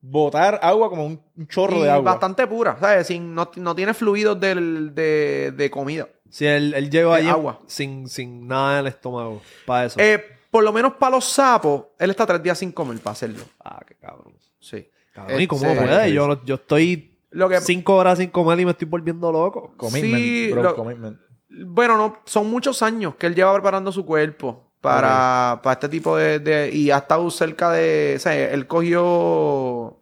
botar 0.00 0.58
agua 0.62 0.88
como 0.88 1.04
un, 1.06 1.20
un 1.36 1.46
chorro 1.46 1.76
Y 1.78 1.82
de 1.82 1.90
agua. 1.90 2.12
bastante 2.12 2.46
pura, 2.46 2.76
¿sabes? 2.80 3.06
Sin, 3.06 3.34
no, 3.34 3.50
no 3.56 3.74
tiene 3.74 3.92
fluidos 3.92 4.40
del, 4.40 4.94
de, 4.94 5.52
de 5.54 5.70
comida. 5.70 6.08
Si 6.30 6.46
él, 6.46 6.72
él 6.74 6.90
llegó 6.90 7.12
De 7.12 7.18
allí 7.18 7.28
agua. 7.28 7.60
sin, 7.66 8.08
sin 8.08 8.46
nada 8.46 8.74
en 8.74 8.78
el 8.80 8.86
estómago. 8.86 9.42
Para 9.66 9.86
eso. 9.86 10.00
Eh, 10.00 10.22
por 10.50 10.64
lo 10.64 10.72
menos 10.72 10.94
para 10.94 11.16
los 11.16 11.24
sapos, 11.26 11.84
él 11.98 12.08
está 12.10 12.24
tres 12.26 12.42
días 12.42 12.56
sin 12.58 12.72
comer 12.72 12.98
para 12.98 13.12
hacerlo. 13.12 13.44
ah, 13.62 13.80
qué 13.86 13.94
cabrón. 13.96 14.32
Sí. 14.58 14.88
Cabrón, 15.12 15.40
¿y 15.40 15.46
cómo 15.46 15.66
Este, 15.66 15.84
puede? 15.84 16.12
Yo, 16.14 16.42
yo 16.44 16.54
estoy 16.54 17.18
Lo 17.30 17.48
que, 17.48 17.60
cinco 17.60 17.96
horas 17.96 18.18
sin 18.18 18.30
comer 18.30 18.58
y 18.60 18.64
me 18.64 18.70
estoy 18.70 18.88
volviendo 18.88 19.30
loco. 19.30 19.74
Commitment, 19.76 20.14
Sí, 20.24 20.48
bro, 20.52 20.62
lo- 20.62 20.74
commitment. 20.76 21.18
Bueno, 21.50 21.96
no, 21.96 22.18
son 22.24 22.48
muchos 22.50 22.82
años 22.82 23.14
que 23.16 23.26
él 23.26 23.34
lleva 23.34 23.52
preparando 23.52 23.90
su 23.92 24.06
cuerpo 24.06 24.70
para, 24.80 25.60
para 25.62 25.74
este 25.74 25.88
tipo 25.88 26.16
de, 26.16 26.38
de- 26.38 26.70
Y 26.72 26.90
ha 26.90 26.98
estado 26.98 27.28
cerca 27.30 27.70
de. 27.70 28.14
O 28.16 28.20
sea, 28.20 28.34
él 28.50 28.66
cogió. 28.66 29.96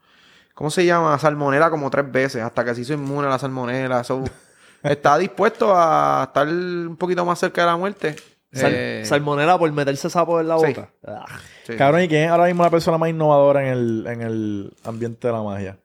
¿Cómo 0.55 0.70
se 0.70 0.84
llama? 0.84 1.18
Salmonela 1.18 1.70
como 1.70 1.88
tres 1.90 2.11
veces 2.11 2.42
hasta 2.42 2.64
que 2.64 2.74
se 2.74 2.80
hizo 2.82 2.92
inmune 2.92 3.28
a 3.28 3.30
la 3.30 3.38
salmonela. 3.38 4.03
So, 4.05 4.24
está 4.82 5.16
dispuesto 5.18 5.72
a 5.74 6.24
estar 6.28 6.46
un 6.49 6.96
poquito 6.99 7.24
más 7.24 7.38
cerca 7.38 7.62
de 7.62 7.66
la 7.68 7.76
muerte. 7.76 8.16
Sal- 8.53 8.72
Eh, 8.74 9.03
salmonela 9.05 9.59
por 9.59 9.70
meterse 9.72 10.09
sapo 10.11 10.40
en 10.40 10.49
la 10.49 10.59
sí. 10.59 10.66
boca. 10.66 10.90
Ah. 11.07 11.24
sí. 11.66 11.76
Cabrón, 11.76 12.03
¿y 12.03 12.09
quién 12.09 12.24
es 12.24 12.30
ahora 12.30 12.46
mismo 12.46 12.62
la 12.62 12.70
persona 12.70 12.99
más 12.99 13.09
innovadora 13.11 13.62
en 13.62 13.68
el, 13.72 14.07
en 14.09 14.22
el 14.22 14.72
ambiente 14.84 15.28
de 15.28 15.32
la 15.32 15.42
magia? 15.42 15.78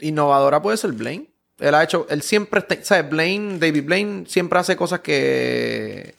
Innovadora 0.00 0.62
puede 0.62 0.76
ser 0.76 0.92
Blaine. 0.92 1.30
Él 1.58 1.74
ha 1.74 1.82
hecho. 1.82 2.06
Él 2.08 2.22
siempre. 2.22 2.60
está- 2.60 2.82
¿Sabes? 2.82 3.08
Blaine, 3.10 3.58
David 3.58 3.84
Blaine 3.84 4.24
siempre 4.26 4.58
hace 4.58 4.76
cosas 4.76 5.00
que. 5.00 6.14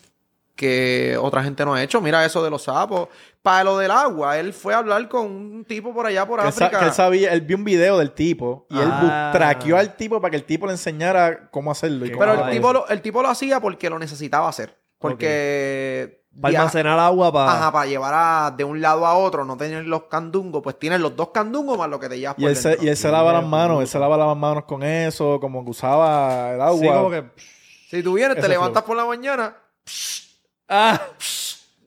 que 0.55 1.15
otra 1.17 1.41
gente 1.41 1.63
no 1.63 1.73
ha 1.73 1.81
hecho. 1.81 2.01
Mira 2.01 2.25
eso 2.25 2.43
de 2.43 2.49
los 2.49 2.63
sapos. 2.63 3.07
Para 3.41 3.63
lo 3.63 3.77
del 3.77 3.91
agua, 3.91 4.37
él 4.37 4.51
fue 4.51 4.73
a 4.73 4.79
hablar 4.79 5.07
con 5.07 5.25
un 5.27 5.63
tipo 5.63 5.93
por 5.93 6.05
allá 6.05 6.27
por 6.27 6.41
Que 6.41 6.47
él, 6.47 6.51
sa- 6.53 6.65
África. 6.65 6.79
que 6.81 6.85
él 6.87 6.93
sabía, 6.93 7.31
él 7.31 7.39
vio 7.39 7.55
un 7.55 7.63
video 7.63 7.97
del 7.97 8.11
tipo 8.11 8.65
y 8.69 8.77
él 8.77 8.89
Ah. 8.91 9.31
bu- 9.31 9.37
traqueó 9.37 9.77
al 9.77 9.95
tipo 9.95 10.19
para 10.19 10.31
que 10.31 10.35
el 10.35 10.43
tipo 10.43 10.65
le 10.65 10.73
enseñara 10.73 11.49
cómo 11.49 11.71
hacerlo. 11.71 12.05
y 12.05 12.09
Qué 12.09 12.15
cómo 12.17 12.25
Pero 12.33 12.45
el 12.45 12.51
tipo, 12.51 12.73
lo, 12.73 12.87
el 12.89 13.01
tipo 13.01 13.21
lo 13.21 13.29
hacía 13.29 13.61
porque 13.61 13.89
lo 13.89 13.97
necesitaba 13.99 14.49
hacer. 14.49 14.77
Porque. 14.97 16.18
Para 16.41 16.57
almacenar 16.59 16.99
agua 16.99 17.31
para... 17.33 17.51
Ajá, 17.53 17.71
para 17.71 17.85
llevar 17.85 18.13
a- 18.15 18.51
de 18.55 18.63
un 18.63 18.79
lado 18.81 19.05
a 19.05 19.13
otro, 19.15 19.43
no 19.45 19.57
tener 19.57 19.85
los 19.85 20.03
candungos, 20.03 20.61
pues 20.63 20.77
tienes 20.79 20.99
los 20.99 21.15
dos 21.15 21.29
candungos 21.29 21.77
más 21.77 21.89
lo 21.89 21.99
que 21.99 22.07
te 22.07 22.19
llevas 22.19 22.35
Y 22.37 22.41
por 22.41 22.49
él, 22.51 22.55
se, 22.55 22.77
y 22.81 22.87
él 22.87 22.95
se 22.95 23.11
lava 23.11 23.33
las 23.33 23.45
manos, 23.45 23.81
él 23.81 23.87
se 23.87 23.99
lava 23.99 24.15
las 24.17 24.37
manos 24.37 24.63
con 24.65 24.83
eso, 24.83 25.39
como 25.39 25.63
que 25.65 25.71
usaba 25.71 26.51
el 26.53 26.61
agua. 26.61 26.79
Sí, 26.79 26.87
como 26.87 27.09
que... 27.09 27.23
Si 27.89 28.03
tú 28.03 28.13
vienes, 28.13 28.39
te 28.39 28.47
levantas 28.47 28.83
por 28.83 28.95
la 28.95 29.05
mañana. 29.05 29.55
Ah, 30.71 31.01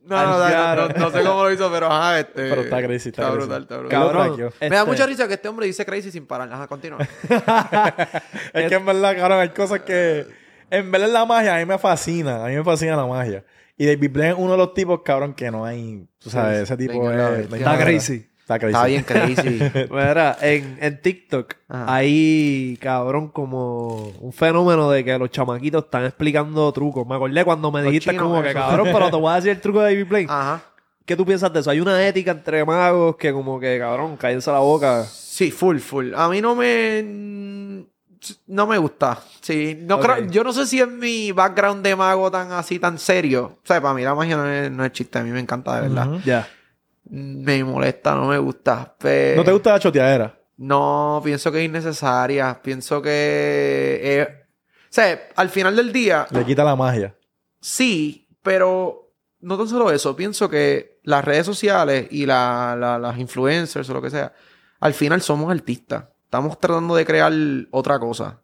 No, 0.05 0.17
no, 0.17 0.39
no, 0.39 0.49
no, 0.49 0.89
no, 0.89 0.89
no 0.99 1.11
sé 1.13 1.23
cómo 1.23 1.45
lo 1.45 1.53
hizo, 1.53 1.71
pero 1.71 1.87
ajá, 1.87 2.19
este. 2.19 2.49
Pero 2.49 2.63
está 2.63 2.83
crazy, 2.83 3.11
está 3.11 3.23
crazy. 3.23 3.37
brutal, 3.37 3.63
está 3.63 3.77
brutal. 3.77 4.01
Cabrón. 4.01 4.27
traqueó. 4.27 4.53
Me 4.61 4.69
da 4.71 4.79
este, 4.79 4.91
mucha 4.91 5.07
risa 5.07 5.29
que 5.29 5.35
este 5.35 5.49
hombre 5.49 5.67
dice 5.67 5.87
crazy 5.87 6.11
sin 6.11 6.27
parar. 6.27 6.53
Ajá, 6.53 6.67
continúa. 6.67 6.99
Es 8.53 8.69
que 8.69 8.75
en 8.75 8.85
verdad, 8.85 9.17
cabrón, 9.17 9.39
hay 9.41 9.51
cosas 9.51 9.83
que... 9.83 10.27
En 10.71 10.91
verdad 10.91 11.09
la 11.09 11.25
magia 11.25 11.55
a 11.55 11.59
mí 11.59 11.65
me 11.67 11.79
fascina. 11.79 12.45
A 12.45 12.49
mí 12.49 12.57
me 12.57 12.65
fascina 12.65 12.97
la 12.97 13.07
magia. 13.07 13.45
Y 13.83 13.87
David 13.87 14.11
Blaine 14.13 14.31
es 14.31 14.39
uno 14.39 14.53
de 14.53 14.59
los 14.59 14.75
tipos, 14.75 15.01
cabrón, 15.03 15.35
que 15.35 15.51
no 15.51 15.65
hay... 15.65 16.07
Tú 16.21 16.31
sabes, 16.31 16.61
ese 16.61 16.77
tipo 16.77 17.01
Venga, 17.01 17.37
es... 17.37 17.51
no 17.51 17.57
Está 17.57 17.77
crazy. 17.77 18.29
Está 18.39 18.57
crazy. 18.61 18.75
Está 18.75 18.87
bien 18.87 19.03
crazy. 19.03 19.89
Mira, 19.91 20.39
en, 20.41 20.79
en 20.81 21.01
TikTok 21.03 21.55
Ajá. 21.69 21.93
hay, 21.93 22.79
cabrón, 22.81 23.27
como 23.31 24.13
un 24.21 24.33
fenómeno 24.33 24.89
de 24.89 25.05
que 25.05 25.19
los 25.19 25.33
chamaquitos 25.33 25.87
están 25.87 26.05
explicando 26.05 26.71
trucos. 26.71 27.05
Me 27.09 27.17
acordé 27.17 27.45
cuando 27.45 27.73
me 27.73 27.81
Los 27.81 27.91
dijiste 27.91 28.13
chinos, 28.13 28.23
como 28.29 28.41
que, 28.41 28.53
cabrón, 28.53 28.87
pero 28.93 29.11
te 29.11 29.17
voy 29.17 29.33
a 29.33 29.35
decir 29.35 29.51
el 29.51 29.61
truco 29.61 29.81
de 29.81 29.95
David 29.95 30.09
Blaine. 30.09 30.31
Ajá. 30.31 30.63
¿Qué 31.05 31.17
tú 31.17 31.27
piensas 31.27 31.53
de 31.53 31.59
eso? 31.59 31.71
Hay 31.71 31.81
una 31.81 32.07
ética 32.07 32.31
entre 32.31 32.65
magos 32.65 33.17
que 33.17 33.33
como 33.33 33.59
que, 33.59 33.81
cabrón, 33.81 34.17
cállense 34.17 34.53
la 34.53 34.61
boca. 34.61 35.03
Sí, 35.03 35.51
full, 35.51 35.79
full. 35.79 36.15
A 36.15 36.29
mí 36.29 36.41
no 36.41 36.55
me. 36.55 37.03
No 38.47 38.67
me 38.67 38.79
gusta. 38.79 39.19
Sí, 39.41 39.77
no 39.83 39.99
creo- 40.01 40.31
yo 40.31 40.45
no 40.45 40.53
sé 40.53 40.67
si 40.67 40.81
es 40.81 40.89
mi 40.89 41.33
background 41.33 41.83
de 41.85 41.97
mago 41.97 42.31
tan 42.31 42.53
así, 42.53 42.79
tan 42.79 42.99
serio. 42.99 43.59
O 43.63 43.67
sea, 43.67 43.81
para 43.81 43.95
mí 43.95 44.03
la 44.03 44.15
magia 44.15 44.37
no 44.37 44.49
es, 44.49 44.71
no 44.71 44.85
es 44.85 44.93
chiste. 44.93 45.19
A 45.19 45.23
mí 45.23 45.31
me 45.31 45.41
encanta, 45.41 45.75
de 45.81 45.89
verdad. 45.89 46.19
Ya. 46.25 46.49
Me 47.11 47.65
molesta, 47.65 48.15
no 48.15 48.27
me 48.29 48.39
gusta. 48.39 48.95
Pe- 48.99 49.35
¿No 49.37 49.45
te 49.45 49.53
gusta 49.53 49.73
la 49.73 49.81
choteadera? 49.81 50.39
No, 50.59 51.21
pienso 51.25 51.51
que 51.51 51.59
es 51.61 51.65
innecesaria. 51.65 52.61
Pienso 52.63 53.03
que... 53.03 54.01
eh, 54.03 54.29
o 54.85 54.95
sea, 54.95 55.21
al 55.37 55.49
final 55.49 55.75
del 55.75 55.93
día, 55.93 56.27
Le 56.31 56.45
quita 56.45 56.63
la 56.65 56.77
magia. 56.77 57.15
sí, 57.61 58.29
pero 58.43 59.13
no 59.41 59.57
tan 59.59 59.67
solo 59.69 59.91
eso. 59.91 60.15
Pienso 60.15 60.49
que 60.49 61.01
las 61.03 61.25
redes 61.25 61.47
sociales 61.47 62.07
y 62.11 62.27
la- 62.27 62.77
la- 62.79 62.99
las 62.99 63.19
influencers 63.19 63.89
o 63.91 63.95
lo 63.95 64.03
que 64.03 64.11
sea, 64.11 64.33
al 64.81 64.95
final 64.95 65.21
somos 65.23 65.51
artistas. 65.51 66.05
Estamos 66.33 66.59
tratando 66.59 66.95
de 66.95 67.05
crear 67.05 67.31
otra 67.73 67.99
cosa. 67.99 68.41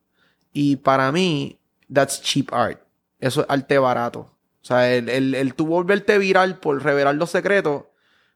Y 0.52 0.76
para 0.76 1.10
mí, 1.10 1.58
that's 1.90 2.20
cheap 2.20 2.52
art. 2.52 2.82
Eso 3.18 3.40
es 3.40 3.46
arte 3.48 3.78
barato. 3.78 4.20
O 4.20 4.30
sea, 4.60 4.92
el, 4.92 5.08
el, 5.08 5.34
el 5.34 5.54
tú 5.54 5.66
volverte 5.66 6.18
viral 6.18 6.58
por 6.58 6.82
revelar 6.84 7.14
los 7.14 7.30
secretos, 7.30 7.84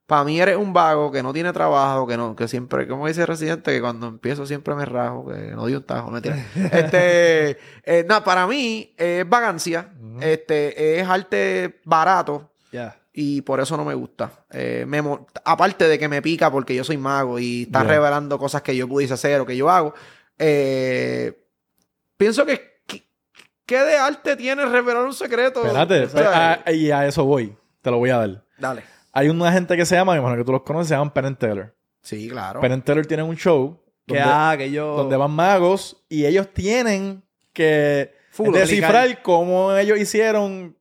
para 0.07 0.25
mí 0.25 0.41
eres 0.41 0.57
un 0.57 0.73
vago 0.73 1.13
que 1.13 1.23
no 1.23 1.35
tiene 1.35 1.53
trabajo, 1.53 2.07
que 2.07 2.17
no, 2.17 2.35
que 2.35 2.49
siempre, 2.49 2.89
como 2.89 3.07
dice 3.07 3.27
Residente, 3.27 3.73
que 3.73 3.83
cuando 3.83 4.07
empiezo 4.07 4.47
siempre 4.47 4.75
me 4.75 4.87
rajo, 4.87 5.27
que 5.27 5.51
no 5.51 5.67
dio 5.67 5.81
un 5.81 5.85
tajo, 5.85 6.11
mentira. 6.11 6.37
Este, 6.73 7.59
eh, 7.85 8.07
nada, 8.09 8.25
para 8.25 8.47
mí 8.47 8.95
es 8.97 9.29
vagancia, 9.29 9.93
este, 10.23 10.99
es 10.99 11.07
arte 11.07 11.79
barato 11.85 12.51
Ya. 12.73 13.02
Y 13.13 13.43
por 13.43 13.61
eso 13.61 13.77
no 13.77 13.85
me 13.85 13.95
gusta. 13.95 14.31
Eh, 14.51 14.85
me 14.87 15.03
aparte 15.45 15.87
de 15.89 15.99
que 15.99 16.09
me 16.09 16.23
pica 16.23 16.51
porque 16.51 16.75
yo 16.75 16.83
soy 16.85 16.97
mago 16.97 17.39
y 17.39 17.63
está 17.63 17.83
revelando 17.85 18.39
cosas 18.39 18.63
que 18.63 18.75
yo 18.77 18.89
pudiese 18.89 19.15
hacer 19.15 19.41
o 19.41 19.47
que 19.47 19.57
yo 19.57 19.69
hago, 19.71 19.95
eh, 20.39 21.39
pienso 22.17 22.45
que, 22.47 22.81
que 22.87 23.05
¿qué 23.67 23.79
de 23.79 23.97
arte 23.97 24.37
tiene 24.37 24.65
revelar 24.67 25.05
un 25.05 25.15
secreto? 25.15 25.65
Espérate, 25.65 26.05
O 26.05 26.09
sea, 26.09 26.63
pe- 26.65 26.71
a- 26.71 26.73
y 26.75 26.91
a 26.91 27.07
eso 27.07 27.25
voy. 27.25 27.55
Te 27.81 27.91
lo 27.91 27.99
voy 27.99 28.11
a 28.11 28.19
dar. 28.19 28.45
Dale. 28.59 28.83
Hay 29.13 29.29
una 29.29 29.53
gente 29.53 29.77
que 29.77 29.85
se 29.85 29.95
llama, 29.95 30.17
imagino 30.17 30.39
que 30.39 30.45
tú 30.45 30.53
los 30.53 30.63
conoces, 30.63 30.89
se 30.89 30.95
llaman 30.95 31.13
Penn 31.13 31.27
and 31.27 31.39
Teller. 31.39 31.75
Sí, 32.01 32.29
claro. 32.29 32.61
Penn 32.61 32.73
and 32.73 32.85
Teller 32.85 33.07
tienen 33.07 33.27
un 33.27 33.37
show 33.37 33.81
Que, 34.07 34.15
donde, 34.15 34.23
ah, 34.27 34.55
que 34.57 34.71
yo... 34.71 34.97
donde 34.97 35.17
van 35.17 35.31
magos 35.33 36.03
y 36.09 36.25
ellos 36.27 36.49
tienen 36.53 37.23
que 37.53 38.15
Full, 38.31 38.53
descifrar 38.55 39.21
cómo 39.23 39.77
ellos 39.77 39.99
hicieron, 39.99 40.77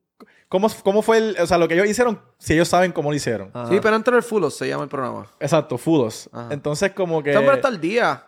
cómo, 0.52 0.68
cómo 0.84 1.00
fue 1.00 1.16
el, 1.16 1.36
o 1.40 1.46
sea, 1.46 1.56
lo 1.56 1.66
que 1.66 1.72
ellos 1.74 1.86
hicieron, 1.88 2.20
si 2.38 2.52
ellos 2.52 2.68
saben 2.68 2.92
cómo 2.92 3.08
lo 3.10 3.16
hicieron. 3.16 3.50
Ajá. 3.54 3.68
Sí, 3.70 3.78
pero 3.82 3.96
antes 3.96 4.12
el 4.12 4.22
Fulos 4.22 4.54
se 4.54 4.68
llama 4.68 4.82
el 4.84 4.90
programa. 4.90 5.26
Exacto, 5.40 5.78
Fudos. 5.78 6.28
Ajá. 6.30 6.48
Entonces, 6.52 6.92
como 6.92 7.22
que. 7.22 7.30
Este 7.30 7.38
hombre 7.38 7.56
está 7.56 7.68
al 7.68 7.80
día. 7.80 8.26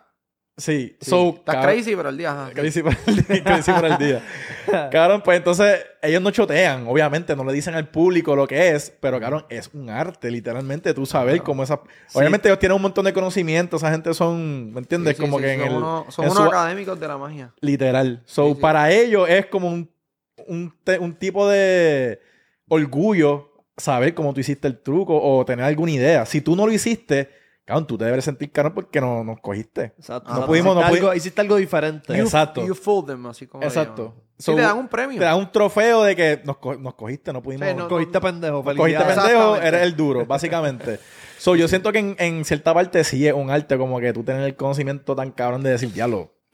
Sí, 0.57 0.95
Sí. 1.01 1.09
so, 1.11 1.43
cabrón- 1.45 1.63
crazy, 1.63 1.95
pero 1.97 2.07
al 2.09 2.17
día. 2.17 2.31
ajá. 2.31 2.51
Crazy 2.53 2.81
por 2.81 2.93
el 3.05 3.15
día. 3.27 3.43
crazy 3.43 3.71
por 3.73 3.85
el 3.85 3.97
día. 3.97 4.23
Cabrón, 4.91 5.21
pues 5.23 5.37
entonces 5.37 5.85
ellos 6.01 6.21
no 6.21 6.31
chotean, 6.31 6.87
obviamente, 6.87 7.35
no 7.35 7.43
le 7.43 7.51
dicen 7.53 7.75
al 7.75 7.87
público 7.89 8.35
lo 8.37 8.47
que 8.47 8.69
es, 8.71 8.91
pero 9.01 9.19
cabrón, 9.19 9.45
es 9.49 9.69
un 9.73 9.89
arte, 9.89 10.31
literalmente, 10.31 10.93
tú 10.93 11.05
saber 11.05 11.43
cómo 11.43 11.61
esa... 11.63 11.79
Obviamente 12.13 12.47
ellos 12.47 12.57
tienen 12.59 12.75
un 12.77 12.81
montón 12.81 13.05
de 13.05 13.13
conocimiento, 13.13 13.75
esa 13.77 13.91
gente 13.91 14.13
son, 14.13 14.71
¿me 14.73 14.79
entiendes? 14.79 15.15
Sí, 15.17 15.21
sí, 15.23 15.27
como 15.29 15.37
sí, 15.37 15.43
que 15.43 15.53
en 15.53 15.59
son 15.59 15.69
el... 15.69 15.75
unos, 15.75 16.13
son 16.15 16.25
en 16.25 16.31
unos 16.31 16.43
su- 16.43 16.49
académicos 16.49 16.99
de 16.99 17.07
la 17.07 17.17
magia. 17.17 17.53
Literal. 17.61 18.23
So, 18.25 18.47
Sí, 18.47 18.53
sí. 18.55 18.61
para 18.61 18.91
ellos 18.91 19.29
es 19.29 19.45
como 19.47 19.67
un, 19.67 19.89
un, 20.47 20.73
te- 20.83 20.99
un 20.99 21.15
tipo 21.15 21.47
de 21.47 22.19
orgullo 22.69 23.51
saber 23.77 24.13
cómo 24.13 24.33
tú 24.33 24.39
hiciste 24.39 24.67
el 24.67 24.79
truco 24.79 25.19
o 25.21 25.43
tener 25.45 25.65
alguna 25.65 25.91
idea. 25.91 26.25
Si 26.25 26.41
tú 26.41 26.55
no 26.55 26.65
lo 26.65 26.71
hiciste, 26.71 27.29
cabrón, 27.65 27.87
tú 27.87 27.97
te 27.97 28.05
debes 28.05 28.23
sentir 28.23 28.51
caro 28.51 28.73
porque 28.73 29.01
no 29.01 29.23
nos 29.23 29.39
cogiste. 29.41 29.93
Exacto. 29.97 30.33
No 30.33 30.45
pudimos- 30.45 30.75
no 30.75 30.81
hiciste, 30.81 30.93
pudi- 30.93 30.97
algo, 30.99 31.13
hiciste 31.13 31.41
algo 31.41 31.55
diferente. 31.57 32.13
You- 32.17 32.23
Exacto. 32.23 32.65
You 32.65 32.73
fooled 32.75 33.07
them, 33.07 33.25
así 33.27 33.47
como 33.47 33.61
le 33.61 33.67
Exacto. 33.67 34.03
llaman. 34.09 34.25
So, 34.37 34.51
y 34.51 34.55
le 34.57 34.61
dan 34.63 34.77
un 34.77 34.87
premio. 34.89 35.17
Te 35.17 35.23
dan 35.25 35.37
un 35.37 35.49
trofeo 35.51 36.03
de 36.03 36.15
que 36.15 36.41
nos, 36.43 36.57
co- 36.57 36.75
nos 36.75 36.93
cogiste, 36.95 37.31
no 37.31 37.41
pudimos... 37.41 37.67
Sí, 37.69 37.73
no, 37.73 37.87
Cogiste 37.87 38.19
pendejo. 38.19 38.63
nos 38.63 38.75
cogiste 38.75 39.03
pendejo, 39.05 39.55
eres 39.57 39.81
el 39.83 39.95
duro, 39.95 40.25
básicamente. 40.25 40.99
so, 41.37 41.55
yo 41.55 41.67
siento 41.69 41.91
que 41.93 41.99
en, 41.99 42.15
en 42.19 42.43
cierta 42.43 42.73
parte 42.73 43.03
sí 43.05 43.25
es 43.27 43.33
un 43.33 43.49
arte 43.49 43.77
como 43.77 43.99
que 44.01 44.11
tú 44.11 44.23
tener 44.23 44.41
el 44.43 44.55
conocimiento 44.57 45.15
tan 45.15 45.31
cabrón 45.31 45.63
de 45.63 45.69
decir, 45.71 45.93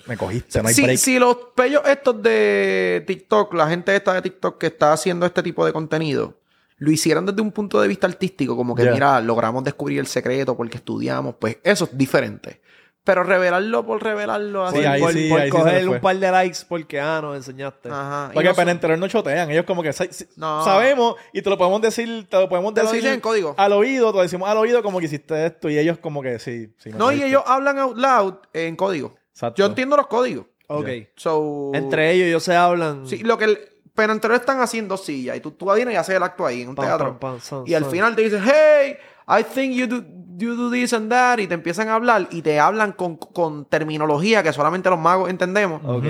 me 0.07 0.17
cogiste, 0.17 0.61
no 0.61 0.67
hay 0.69 0.73
si, 0.73 0.83
break. 0.83 0.97
si 0.97 1.19
los 1.19 1.35
pellos 1.55 1.81
estos 1.85 2.21
de 2.21 3.03
TikTok, 3.07 3.53
la 3.53 3.67
gente 3.69 3.95
esta 3.95 4.13
de 4.13 4.21
TikTok 4.21 4.57
que 4.57 4.67
está 4.67 4.93
haciendo 4.93 5.25
este 5.25 5.41
tipo 5.43 5.65
de 5.65 5.73
contenido, 5.73 6.37
lo 6.77 6.91
hicieran 6.91 7.25
desde 7.25 7.41
un 7.41 7.51
punto 7.51 7.79
de 7.81 7.87
vista 7.87 8.07
artístico, 8.07 8.55
como 8.57 8.73
que 8.75 8.89
mira, 8.89 9.21
logramos 9.21 9.63
descubrir 9.63 9.99
el 9.99 10.07
secreto 10.07 10.57
porque 10.57 10.77
estudiamos, 10.77 11.35
pues 11.39 11.57
eso 11.63 11.85
es 11.85 11.97
diferente. 11.97 12.61
Pero 13.03 13.23
revelarlo 13.23 13.83
por 13.83 14.03
revelarlo 14.03 14.63
así. 14.63 14.77
Sí, 14.77 14.85
ahí 14.85 15.01
por, 15.01 15.11
sí, 15.11 15.27
por 15.27 15.41
ahí 15.41 15.49
coger 15.49 15.89
un 15.89 15.99
par 15.99 16.15
de 16.17 16.29
likes 16.31 16.59
porque, 16.69 16.99
ah, 16.99 17.19
nos 17.19 17.35
enseñaste. 17.35 17.89
Ajá. 17.89 18.29
Porque 18.31 18.47
no 18.49 18.53
para 18.53 18.65
son- 18.67 18.75
enterar 18.75 18.99
no 18.99 19.07
chotean. 19.07 19.49
Ellos 19.49 19.65
como 19.65 19.81
que 19.81 19.89
No. 20.37 20.63
sabemos 20.63 21.15
y 21.33 21.41
te 21.41 21.49
lo 21.49 21.57
podemos 21.57 21.81
decir, 21.81 22.27
te 22.29 22.37
lo 22.37 22.47
podemos 22.47 22.75
Te 22.75 22.81
decir 22.81 22.97
dicen 22.97 23.13
en 23.15 23.19
código. 23.19 23.55
al 23.57 23.73
oído, 23.73 24.11
te 24.11 24.17
lo 24.17 24.21
decimos 24.21 24.47
al 24.47 24.57
oído 24.59 24.83
como 24.83 24.99
que 24.99 25.05
hiciste 25.05 25.47
esto 25.47 25.67
y 25.67 25.79
ellos 25.79 25.97
como 25.97 26.21
que 26.21 26.37
sí. 26.37 26.71
sí 26.77 26.89
me 26.91 26.97
No, 26.99 27.11
y 27.11 27.23
ellos 27.23 27.41
hablan 27.47 27.79
out 27.79 27.97
loud 27.97 28.33
en 28.53 28.75
código. 28.75 29.15
Exacto. 29.41 29.57
Yo 29.59 29.65
entiendo 29.65 29.97
los 29.97 30.07
códigos. 30.07 30.45
Ok. 30.67 30.87
So, 31.15 31.71
Entre 31.73 32.11
ellos, 32.11 32.27
ellos 32.27 32.43
se 32.43 32.55
hablan. 32.55 33.07
Sí, 33.07 33.17
lo 33.19 33.37
que 33.37 33.45
el 33.45 33.59
penantero 33.95 34.35
están 34.35 34.61
haciendo 34.61 34.95
sillas 34.97 35.35
y 35.35 35.39
tú, 35.41 35.51
tú 35.51 35.71
vienes 35.73 35.93
y 35.93 35.97
haces 35.97 36.15
el 36.15 36.23
acto 36.23 36.45
ahí 36.45 36.61
en 36.61 36.69
un 36.69 36.75
Pam, 36.75 36.85
teatro. 36.85 37.19
pam, 37.19 37.31
pam, 37.33 37.39
san, 37.41 37.63
y 37.65 37.73
al 37.73 37.85
final 37.85 38.15
te 38.15 38.21
dicen, 38.21 38.41
hey, 38.45 38.95
I 39.27 39.43
think 39.43 39.73
you 39.75 39.87
do, 39.87 40.03
you 40.37 40.55
do 40.55 40.71
this 40.71 40.93
and 40.93 41.09
that. 41.09 41.39
Y 41.39 41.47
te 41.47 41.55
empiezan 41.55 41.89
a 41.89 41.95
hablar 41.95 42.27
y 42.31 42.41
te 42.41 42.59
hablan 42.59 42.93
con, 42.93 43.17
con 43.17 43.65
terminología 43.65 44.43
que 44.43 44.53
solamente 44.53 44.89
los 44.89 44.99
magos 44.99 45.29
entendemos. 45.29 45.81
Ok. 45.83 46.05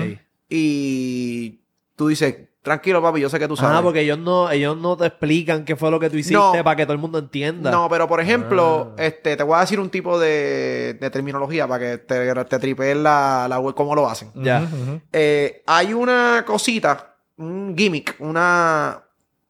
Y 0.48 1.60
tú 1.96 2.08
dices, 2.08 2.36
tranquilo, 2.62 3.02
papi, 3.02 3.20
yo 3.20 3.28
sé 3.28 3.38
que 3.38 3.48
tú 3.48 3.56
sabes. 3.56 3.76
Ah, 3.76 3.82
porque 3.82 4.00
ellos 4.00 4.18
no, 4.18 4.50
ellos 4.50 4.76
no 4.76 4.96
te 4.96 5.06
explican 5.06 5.64
qué 5.64 5.74
fue 5.76 5.90
lo 5.90 5.98
que 6.00 6.08
tú 6.08 6.16
hiciste 6.16 6.34
No. 6.34 6.52
para 6.64 6.76
que 6.76 6.84
todo 6.84 6.92
el 6.94 6.98
mundo 7.00 7.18
entienda. 7.18 7.70
No, 7.70 7.88
pero 7.88 8.06
por 8.08 8.20
ejemplo, 8.20 8.92
Ah. 8.96 9.02
este, 9.02 9.36
te 9.36 9.42
voy 9.42 9.56
a 9.56 9.60
decir 9.60 9.80
un 9.80 9.90
tipo 9.90 10.18
de, 10.18 10.94
de 11.00 11.10
terminología 11.10 11.66
para 11.66 11.84
que 11.84 11.98
te, 11.98 12.34
te 12.44 12.94
la, 12.94 13.46
la 13.48 13.58
web, 13.58 13.74
cómo 13.74 13.94
lo 13.94 14.08
hacen. 14.08 14.30
Ya. 14.36 14.66
Eh, 15.12 15.62
hay 15.66 15.92
una 15.92 16.44
cosita, 16.46 17.16
un 17.36 17.74
gimmick, 17.76 18.16
una, 18.20 19.02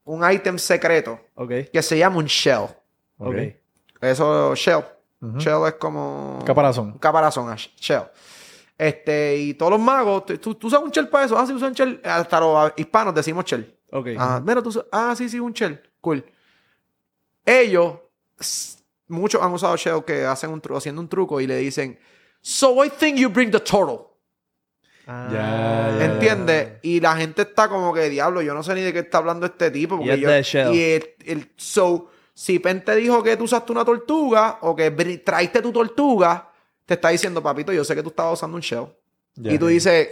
un 0.04 0.32
ítem 0.32 0.58
secreto 0.58 1.20
Ok. 1.34 1.50
que 1.72 1.82
se 1.82 1.98
llama 1.98 2.16
un 2.16 2.26
shell. 2.26 2.64
Ok. 3.18 3.28
Ok. 3.28 3.36
Eso, 4.00 4.54
shell. 4.54 4.82
Shell 5.38 5.66
es 5.68 5.74
como... 5.74 6.40
Caparazón. 6.44 6.86
Un 6.92 6.98
caparazón, 6.98 7.48
ah, 7.48 7.56
shell. 7.56 8.02
Este, 8.78 9.36
y 9.36 9.54
todos 9.54 9.72
los 9.72 9.80
magos, 9.80 10.26
te- 10.26 10.38
¿tú, 10.38 10.54
tú 10.54 10.66
usas 10.66 10.80
un 10.82 10.90
shell 10.90 11.08
para 11.08 11.26
eso? 11.26 11.38
Ah, 11.38 11.46
sí, 11.46 11.52
usan 11.52 11.72
shell. 11.72 12.00
Hasta 12.04 12.40
los 12.40 12.72
hispanos 12.76 13.14
decimos 13.14 13.44
shell. 13.44 13.78
Ok. 13.92 14.08
Mira, 14.44 14.62
tú 14.62 14.70
usas- 14.70 14.86
Ah, 14.90 15.14
sí, 15.16 15.28
sí, 15.28 15.38
un 15.38 15.52
shell. 15.52 15.80
Cool. 16.00 16.24
Ellos, 17.44 17.94
muchos 19.08 19.42
han 19.42 19.52
usado 19.52 19.76
shell 19.76 20.04
que 20.04 20.24
hacen 20.24 20.50
un 20.50 20.60
truco, 20.60 20.78
haciendo 20.78 21.00
un 21.00 21.08
truco 21.08 21.40
y 21.40 21.46
le 21.46 21.56
dicen, 21.56 21.98
So 22.40 22.84
I 22.84 22.90
think 22.90 23.18
you 23.18 23.28
bring 23.28 23.50
the 23.52 23.60
turtle. 23.60 24.00
Ah, 25.06 25.28
ya. 25.98 26.04
¿Entiendes? 26.06 26.72
Y 26.82 27.00
la 27.00 27.16
gente 27.16 27.42
está 27.42 27.68
como 27.68 27.92
que, 27.92 28.08
diablo, 28.08 28.42
yo 28.42 28.54
no 28.54 28.62
sé 28.62 28.74
ni 28.74 28.80
de 28.80 28.92
qué 28.92 29.00
está 29.00 29.18
hablando 29.18 29.46
este 29.46 29.70
tipo. 29.70 29.96
Porque 29.96 30.14
es 30.14 30.20
yo, 30.20 30.30
de 30.30 30.42
Shell. 30.42 30.74
Y 30.74 30.80
el, 30.80 31.14
el- 31.24 31.52
so, 31.56 32.08
si 32.34 32.58
Pen 32.58 32.84
te 32.84 32.96
dijo 32.96 33.22
que 33.22 33.36
tú 33.36 33.44
usaste 33.44 33.70
una 33.72 33.84
tortuga 33.84 34.58
o 34.62 34.74
que 34.74 34.90
traiste 35.24 35.60
tu 35.60 35.70
tortuga, 35.72 36.51
te 36.86 36.94
está 36.94 37.08
diciendo, 37.10 37.42
papito, 37.42 37.72
yo 37.72 37.84
sé 37.84 37.94
que 37.94 38.02
tú 38.02 38.08
estabas 38.10 38.34
usando 38.38 38.56
un 38.56 38.60
shell. 38.62 38.86
Ya. 39.34 39.52
Y 39.52 39.58
tú 39.58 39.66
dices, 39.66 40.08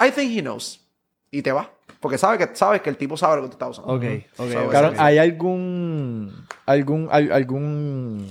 I 0.00 0.10
think 0.10 0.36
he 0.36 0.42
knows. 0.42 0.80
Y 1.30 1.42
te 1.42 1.52
vas. 1.52 1.68
Porque 2.00 2.18
sabes 2.18 2.46
que, 2.46 2.54
sabes 2.54 2.82
que 2.82 2.90
el 2.90 2.96
tipo 2.96 3.16
sabe 3.16 3.36
lo 3.36 3.42
que 3.42 3.48
tú 3.48 3.52
estás 3.54 3.70
usando. 3.70 3.92
Ok, 3.94 4.02
ok. 4.36 4.52
So, 4.52 4.62
Exacto. 4.64 5.02
¿hay 5.02 5.18
algún 5.18 6.46
algún 6.66 7.08
al- 7.10 7.32
algún 7.32 8.30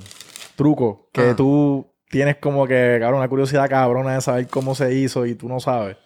truco 0.55 1.09
que 1.11 1.21
Ajá. 1.21 1.35
tú 1.35 1.87
tienes 2.09 2.37
como 2.37 2.67
que, 2.67 2.97
cabrón, 2.99 3.19
una 3.19 3.27
curiosidad 3.29 3.67
cabrona 3.69 4.13
de 4.15 4.21
saber 4.21 4.47
cómo 4.47 4.75
se 4.75 4.93
hizo 4.93 5.25
y 5.25 5.33
tú 5.35 5.49
no 5.49 5.59
sabes? 5.59 5.97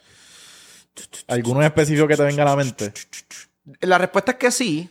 ¿Alguno 1.28 1.60
en 1.62 1.68
específico 1.68 2.08
que 2.08 2.16
te 2.16 2.24
venga 2.24 2.44
a 2.44 2.46
la 2.48 2.56
mente? 2.56 2.94
La 3.82 3.98
respuesta 3.98 4.32
es 4.32 4.38
que 4.38 4.52
sí. 4.52 4.90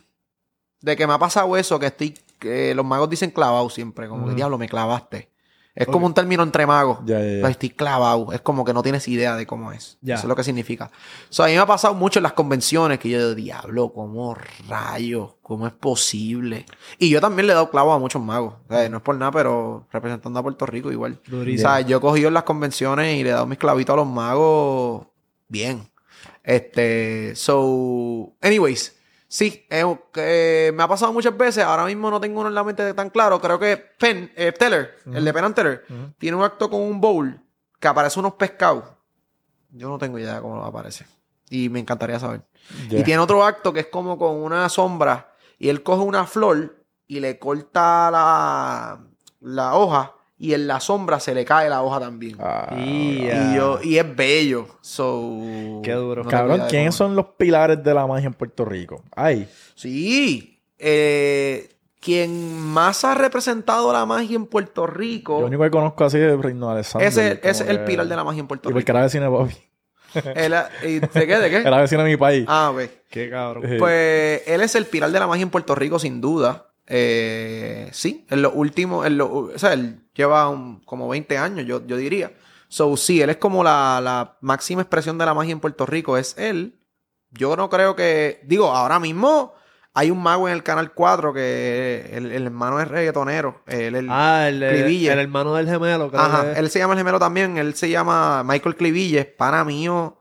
De 0.79 0.95
que 0.95 1.07
me 1.07 1.13
ha 1.13 1.17
pasado 1.19 1.57
eso, 1.57 1.79
que 1.79 1.87
estoy. 1.87 2.17
Que 2.39 2.75
los 2.75 2.85
magos 2.85 3.09
dicen 3.09 3.31
clavado 3.31 3.67
siempre. 3.69 4.07
Como 4.07 4.27
que 4.29 4.35
diablo, 4.35 4.57
me 4.59 4.69
clavaste. 4.69 5.29
Es 5.77 5.85
como 5.85 6.07
un 6.07 6.13
término 6.13 6.41
entre 6.41 6.65
magos. 6.65 6.99
Ya, 7.05 7.19
ya, 7.19 7.41
ya. 7.41 7.49
Estoy 7.49 7.69
clavado. 7.69 8.33
Es 8.33 8.41
como 8.41 8.65
que 8.65 8.73
no 8.73 8.81
tienes 8.81 9.07
idea 9.07 9.35
de 9.35 9.45
cómo 9.45 9.71
es. 9.71 9.99
Eso 10.03 10.15
es 10.15 10.23
lo 10.25 10.35
que 10.35 10.43
significa. 10.43 10.89
So, 11.29 11.43
a 11.43 11.47
mí 11.47 11.53
me 11.53 11.59
ha 11.59 11.67
pasado 11.67 11.93
mucho 11.93 12.17
en 12.17 12.23
las 12.23 12.33
convenciones 12.33 12.97
que 12.97 13.09
yo 13.09 13.19
digo, 13.19 13.35
diablo, 13.35 13.93
¿cómo 13.93 14.35
rayos? 14.67 15.35
¿Cómo 15.43 15.67
es 15.67 15.73
posible? 15.73 16.65
Y 16.97 17.09
yo 17.09 17.21
también 17.21 17.45
le 17.45 17.53
he 17.53 17.55
dado 17.55 17.69
clavo 17.69 17.93
a 17.93 17.99
muchos 17.99 18.21
magos. 18.21 18.55
O 18.67 18.73
sea, 18.73 18.89
no 18.89 18.97
es 18.97 19.03
por 19.03 19.15
nada, 19.17 19.31
pero 19.31 19.85
representando 19.91 20.39
a 20.39 20.43
Puerto 20.43 20.65
Rico 20.65 20.91
igual. 20.91 21.21
Durísimo. 21.27 21.69
O 21.69 21.71
sea, 21.71 21.81
yo 21.81 21.97
he 21.97 22.01
cogido 22.01 22.29
en 22.29 22.33
las 22.33 22.43
convenciones 22.43 23.15
y 23.15 23.23
le 23.23 23.29
he 23.29 23.33
dado 23.33 23.45
mis 23.45 23.59
clavitos 23.59 23.93
a 23.93 23.97
los 23.97 24.07
magos 24.07 25.05
bien. 25.47 25.91
Este, 26.43 27.35
so, 27.35 28.33
anyways, 28.41 28.96
sí, 29.27 29.65
eh, 29.69 30.71
me 30.73 30.83
ha 30.83 30.87
pasado 30.87 31.13
muchas 31.13 31.35
veces. 31.37 31.63
Ahora 31.63 31.85
mismo 31.85 32.09
no 32.09 32.19
tengo 32.19 32.39
uno 32.39 32.49
en 32.49 32.55
la 32.55 32.63
mente 32.63 32.93
tan 32.93 33.09
claro. 33.09 33.39
Creo 33.41 33.59
que 33.59 33.77
Penn, 33.77 34.31
eh, 34.35 34.51
Teller, 34.51 34.97
el 35.13 35.23
de 35.23 35.33
Penn 35.33 35.45
and 35.45 35.55
Teller, 35.55 35.85
tiene 36.17 36.37
un 36.37 36.43
acto 36.43 36.69
con 36.69 36.81
un 36.81 36.99
bowl 36.99 37.39
que 37.79 37.87
aparece 37.87 38.19
unos 38.19 38.33
pescados. 38.33 38.83
Yo 39.71 39.89
no 39.89 39.97
tengo 39.97 40.17
idea 40.17 40.35
de 40.35 40.41
cómo 40.41 40.63
aparece. 40.63 41.05
Y 41.49 41.69
me 41.69 41.79
encantaría 41.79 42.19
saber. 42.19 42.41
Y 42.89 43.03
tiene 43.03 43.19
otro 43.19 43.43
acto 43.43 43.71
que 43.71 43.81
es 43.81 43.87
como 43.87 44.17
con 44.17 44.35
una 44.35 44.67
sombra 44.69 45.33
y 45.57 45.69
él 45.69 45.83
coge 45.83 46.03
una 46.03 46.25
flor 46.25 46.83
y 47.07 47.19
le 47.19 47.39
corta 47.39 48.11
la, 48.11 48.99
la 49.39 49.75
hoja 49.75 50.16
y 50.39 50.53
en 50.53 50.67
la 50.67 50.79
sombra 50.79 51.19
se 51.19 51.33
le 51.33 51.43
cae 51.45 51.69
la 51.69 51.81
hoja 51.81 51.99
también. 51.99 52.37
Ah, 52.39 52.75
Y, 52.77 53.25
Y, 53.25 53.55
yo, 53.55 53.79
y 53.81 53.97
es 53.97 54.15
bello. 54.15 54.67
So, 54.81 55.81
Qué 55.83 55.93
duro. 55.93 56.23
no 56.23 56.29
Cabrón, 56.29 56.63
¿quiénes 56.69 56.93
son 56.95 57.15
los 57.15 57.25
pilares 57.37 57.83
de 57.83 57.93
la 57.93 58.05
magia 58.05 58.27
en 58.27 58.33
Puerto 58.33 58.63
Rico? 58.65 59.03
Ay, 59.15 59.47
Sí. 59.75 60.59
Eh, 60.79 61.69
quien 61.99 62.55
más 62.59 63.03
ha 63.03 63.15
representado 63.15 63.91
la 63.91 64.05
magia 64.05 64.35
en 64.35 64.45
Puerto 64.45 64.85
Rico. 64.85 65.39
lo 65.41 65.47
único 65.47 65.63
que 65.63 65.71
conozco 65.71 66.05
así 66.05 66.17
es 66.19 66.39
Reino 66.39 66.69
Alexander. 66.69 67.07
ese 67.07 67.39
es 67.43 67.61
el 67.61 67.83
pilar 67.83 68.07
de 68.07 68.15
la 68.15 68.23
magia 68.23 68.39
en 68.41 68.47
Puerto 68.47 68.69
Y 68.69 68.73
porque 68.73 68.91
Rico. 68.91 68.97
era 68.97 69.03
vecino 69.05 69.23
de 69.23 69.29
Bobby. 69.29 69.53
¿De 70.13 71.27
qué? 71.27 71.37
¿De 71.39 71.49
qué? 71.49 71.57
Era 71.67 71.81
vecino 71.81 72.01
de 72.03 72.09
mi 72.09 72.15
país. 72.17 72.45
Ah, 72.47 72.71
ok. 72.73 72.81
Qué 73.09 73.29
cabrón. 73.29 73.63
Eh, 73.65 73.75
Pues 73.77 74.41
él 74.47 74.61
es 74.61 74.73
el 74.75 74.85
pilar 74.85 75.11
de 75.11 75.19
la 75.19 75.27
magia 75.27 75.43
en 75.43 75.49
Puerto 75.49 75.75
Rico, 75.75 75.99
sin 75.99 76.21
duda. 76.21 76.66
Eh, 76.87 77.89
sí, 77.91 78.25
en 78.29 78.41
lo 78.41 78.51
último, 78.51 79.05
en 79.05 79.17
lo, 79.17 79.29
o 79.33 79.57
sea, 79.59 79.73
él 79.73 79.99
lleva 80.13 80.49
un- 80.49 80.79
como 80.85 81.07
20 81.09 81.37
años, 81.37 81.65
yo, 81.65 81.85
yo 81.85 81.97
diría. 81.97 82.31
So, 82.69 82.97
sí, 82.97 83.21
él 83.21 83.29
es 83.29 83.37
como 83.37 83.63
la, 83.63 83.99
la 84.01 84.37
máxima 84.41 84.81
expresión 84.81 85.17
de 85.17 85.25
la 85.25 85.33
magia 85.33 85.51
en 85.51 85.59
Puerto 85.59 85.85
Rico, 85.85 86.17
es 86.17 86.35
él. 86.37 86.79
Yo 87.31 87.55
no 87.55 87.69
creo 87.69 87.95
que, 87.95 88.41
digo, 88.45 88.71
ahora 88.71 88.99
mismo 88.99 89.53
hay 89.93 90.11
un 90.11 90.21
mago 90.23 90.47
en 90.47 90.53
el 90.53 90.63
Canal 90.63 90.93
4 90.93 91.33
que 91.33 92.09
el, 92.13 92.31
el 92.31 92.43
hermano 92.45 92.79
es 92.79 92.87
reggaetonero. 92.87 93.61
Él, 93.67 93.95
el- 93.95 94.07
Ah, 94.09 94.47
el, 94.47 94.63
el, 94.63 94.83
Cliville. 94.83 95.11
el 95.11 95.19
hermano 95.19 95.53
del 95.55 95.67
gemelo. 95.67 96.09
creo 96.09 96.21
Ajá, 96.21 96.53
él 96.57 96.69
se 96.69 96.79
llama 96.79 96.93
el 96.93 96.99
gemelo 96.99 97.19
también. 97.19 97.57
Él 97.57 97.73
se 97.75 97.89
llama 97.89 98.43
Michael 98.43 98.75
Cliville, 98.75 99.19
es 99.19 99.25
pana 99.25 99.63
mío. 99.65 100.19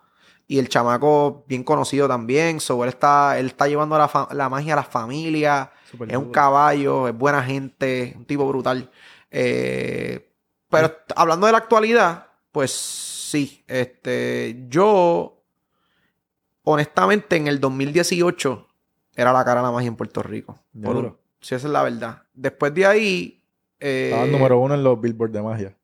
Y 0.48 0.58
el 0.60 0.68
chamaco 0.68 1.44
bien 1.48 1.62
conocido 1.64 2.06
también. 2.08 2.60
So, 2.60 2.82
él 2.84 2.88
está, 2.90 3.38
él 3.38 3.46
está 3.46 3.66
llevando 3.68 3.98
la, 3.98 4.28
la 4.32 4.48
magia 4.48 4.72
a 4.74 4.76
las 4.76 4.86
familias. 4.88 5.68
Es 6.08 6.16
un 6.16 6.30
caballo, 6.32 7.08
es 7.08 7.16
buena 7.16 7.42
gente, 7.42 8.14
un 8.16 8.24
tipo 8.24 8.46
brutal. 8.48 8.90
Eh, 9.30 10.30
pero 10.68 10.92
hablando 11.14 11.46
de 11.46 11.52
la 11.52 11.58
actualidad, 11.58 12.26
pues 12.52 12.70
sí. 12.72 13.64
Este, 13.66 14.66
yo, 14.68 15.42
honestamente, 16.64 17.36
en 17.36 17.46
el 17.46 17.60
2018 17.60 18.66
era 19.14 19.32
la 19.32 19.44
cara 19.44 19.62
la 19.62 19.70
magia 19.70 19.88
en 19.88 19.96
Puerto 19.96 20.22
Rico. 20.22 20.58
Por 20.82 21.18
sí, 21.40 21.54
esa 21.54 21.66
es 21.66 21.72
la 21.72 21.82
verdad. 21.82 22.22
Después 22.34 22.74
de 22.74 22.86
ahí. 22.86 23.42
eh, 23.80 24.06
Estaba 24.10 24.24
el 24.24 24.32
número 24.32 24.58
uno 24.58 24.74
en 24.74 24.82
los 24.84 25.00
billboards 25.00 25.32
de 25.34 25.42
magia. 25.42 25.76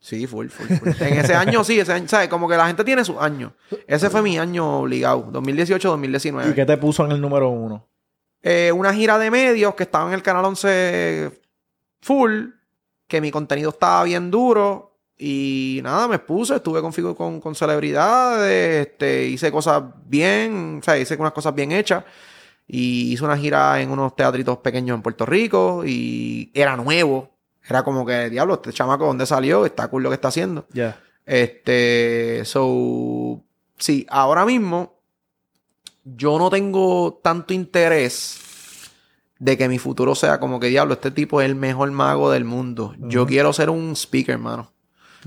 Sí, 0.00 0.26
full, 0.28 0.46
full, 0.48 0.66
full. 0.76 0.88
En 1.00 1.18
ese 1.18 1.34
año 1.34 1.64
sí, 1.64 1.80
ese 1.80 1.92
año, 1.92 2.06
¿sabes? 2.06 2.28
Como 2.28 2.48
que 2.48 2.56
la 2.56 2.68
gente 2.68 2.84
tiene 2.84 3.04
sus 3.04 3.16
años. 3.18 3.52
Ese 3.86 4.08
fue 4.10 4.22
mi 4.22 4.38
año 4.38 4.80
obligado, 4.80 5.26
2018-2019. 5.32 6.50
¿Y 6.50 6.54
qué 6.54 6.64
te 6.64 6.76
puso 6.76 7.04
en 7.04 7.12
el 7.12 7.20
número 7.20 7.48
uno? 7.48 7.84
Eh, 8.42 8.72
una 8.72 8.94
gira 8.94 9.18
de 9.18 9.30
medios 9.30 9.74
que 9.74 9.82
estaba 9.82 10.08
en 10.08 10.14
el 10.14 10.22
canal 10.22 10.44
11 10.44 11.40
full, 12.00 12.46
que 13.06 13.20
mi 13.20 13.30
contenido 13.30 13.70
estaba 13.70 14.04
bien 14.04 14.30
duro. 14.30 14.96
Y 15.16 15.80
nada, 15.82 16.06
me 16.06 16.20
puse, 16.20 16.56
estuve 16.56 16.80
con, 16.80 16.92
con, 17.14 17.40
con 17.40 17.54
celebridades, 17.54 18.86
este, 18.86 19.24
hice 19.26 19.50
cosas 19.50 19.82
bien, 20.04 20.78
o 20.80 20.82
sea, 20.84 20.96
hice 20.96 21.16
unas 21.16 21.32
cosas 21.32 21.54
bien 21.54 21.72
hechas. 21.72 22.04
Y 22.68 23.12
hice 23.12 23.24
una 23.24 23.36
gira 23.36 23.80
en 23.80 23.90
unos 23.90 24.14
teatritos 24.14 24.58
pequeños 24.58 24.94
en 24.94 25.02
Puerto 25.02 25.26
Rico 25.26 25.82
y 25.84 26.50
era 26.54 26.76
nuevo. 26.76 27.30
Era 27.66 27.82
como 27.82 28.06
que, 28.06 28.30
diablo, 28.30 28.54
este 28.54 28.72
chamaco, 28.72 29.06
¿dónde 29.06 29.26
salió? 29.26 29.66
Está 29.66 29.88
cool 29.88 30.02
lo 30.02 30.10
que 30.10 30.14
está 30.14 30.28
haciendo. 30.28 30.66
Ya. 30.72 31.00
Este, 31.24 32.42
so, 32.44 33.42
sí, 33.76 34.06
ahora 34.08 34.44
mismo 34.46 34.97
yo 36.16 36.38
no 36.38 36.50
tengo 36.50 37.20
tanto 37.22 37.52
interés 37.54 38.40
de 39.38 39.56
que 39.56 39.68
mi 39.68 39.78
futuro 39.78 40.14
sea 40.14 40.40
como 40.40 40.58
que 40.58 40.66
diablo, 40.68 40.94
este 40.94 41.10
tipo 41.10 41.40
es 41.40 41.46
el 41.48 41.54
mejor 41.54 41.90
mago 41.92 42.30
del 42.30 42.44
mundo. 42.44 42.94
Yo 42.98 43.26
quiero 43.26 43.52
ser 43.52 43.70
un 43.70 43.94
speaker, 43.94 44.34
hermano. 44.34 44.72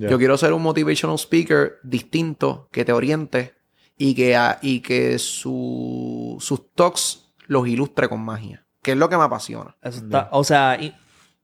Yo 0.10 0.18
quiero 0.18 0.38
ser 0.38 0.54
un 0.54 0.62
motivational 0.64 1.18
speaker 1.18 1.80
distinto, 1.84 2.68
que 2.72 2.84
te 2.86 2.92
oriente 2.94 3.54
y 3.98 4.14
que, 4.16 4.36
a- 4.36 4.58
y 4.62 4.80
que 4.82 5.18
su- 5.20 6.38
sus 6.40 6.74
talks 6.74 7.34
los 7.48 7.68
ilustre 7.68 8.10
con 8.10 8.22
magia, 8.22 8.66
que 8.82 8.92
es 8.94 8.98
lo 8.98 9.10
que 9.10 9.18
me 9.18 9.24
apasiona. 9.24 9.76
Eso 9.82 10.00
está, 10.00 10.30
o 10.32 10.44
sea, 10.44 10.78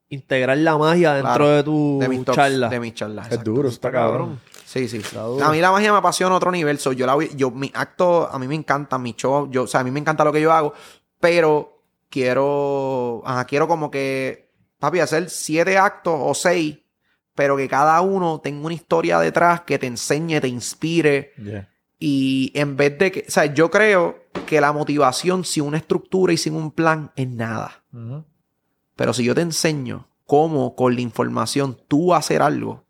integrar 0.09 0.57
la 0.57 0.77
magia 0.77 1.13
dentro 1.13 1.33
Claro, 1.35 1.49
de 1.49 1.63
tu 1.63 1.97
de 1.99 2.07
mis 2.09 2.25
charla. 2.25 2.69
de 2.69 2.79
mis 2.79 2.93
charlas. 2.93 3.27
Es 3.27 3.33
exacto. 3.33 3.51
duro, 3.51 3.69
está 3.69 3.91
cabrón. 3.91 4.39
Sí, 4.65 4.87
sí. 4.87 4.99
duro. 5.13 5.43
A 5.43 5.51
mí 5.51 5.59
la 5.61 5.71
magia 5.71 5.91
me 5.91 5.97
apasiona 5.97 6.33
a 6.33 6.37
otro 6.37 6.51
nivel. 6.51 6.77
So, 6.79 6.91
yo 6.93 7.05
la 7.05 7.15
voy- 7.15 7.31
yo, 7.35 7.51
mi 7.51 7.71
acto, 7.73 8.29
a 8.31 8.37
mí 8.39 8.47
me 8.47 8.55
encanta, 8.55 8.97
mi 8.97 9.13
show, 9.13 9.49
yo, 9.49 9.63
o 9.63 9.67
sea, 9.67 9.79
a 9.79 9.83
mí 9.83 9.91
me 9.91 9.99
encanta 9.99 10.23
lo 10.23 10.31
que 10.33 10.41
yo 10.41 10.51
hago, 10.51 10.73
pero 11.19 11.83
quiero, 12.09 13.21
ajá, 13.25 13.45
quiero 13.45 13.67
como 13.67 13.89
que, 13.91 14.51
papi, 14.79 14.99
hacer 14.99 15.29
siete 15.29 15.77
actos 15.77 16.13
o 16.17 16.33
seis, 16.33 16.79
pero 17.35 17.55
que 17.57 17.67
cada 17.67 17.99
uno 18.01 18.39
tenga 18.41 18.65
una 18.65 18.73
historia 18.75 19.19
detrás 19.19 19.61
que 19.61 19.77
te 19.79 19.87
enseñe, 19.87 20.39
te 20.41 20.47
inspire. 20.47 21.31
Yeah. 21.41 21.69
Y 21.99 22.51
en 22.55 22.75
vez 22.77 22.97
de 22.97 23.11
que, 23.11 23.25
o 23.27 23.31
sea, 23.31 23.45
yo 23.45 23.71
creo 23.71 24.19
que 24.45 24.61
la 24.61 24.71
motivación 24.71 25.43
sin 25.45 25.63
una 25.63 25.77
estructura 25.77 26.31
y 26.33 26.37
sin 26.37 26.53
un 26.55 26.71
plan 26.71 27.11
es 27.15 27.27
nada. 27.27 27.83
Pero 28.97 29.13
si 29.13 29.23
yo 29.23 29.33
te 29.33 29.41
enseño 29.41 30.09
cómo 30.25 30.75
con 30.75 30.95
la 30.95 31.01
información 31.01 31.77
tú 31.87 32.13
hacer 32.13 32.41
algo, 32.41 32.83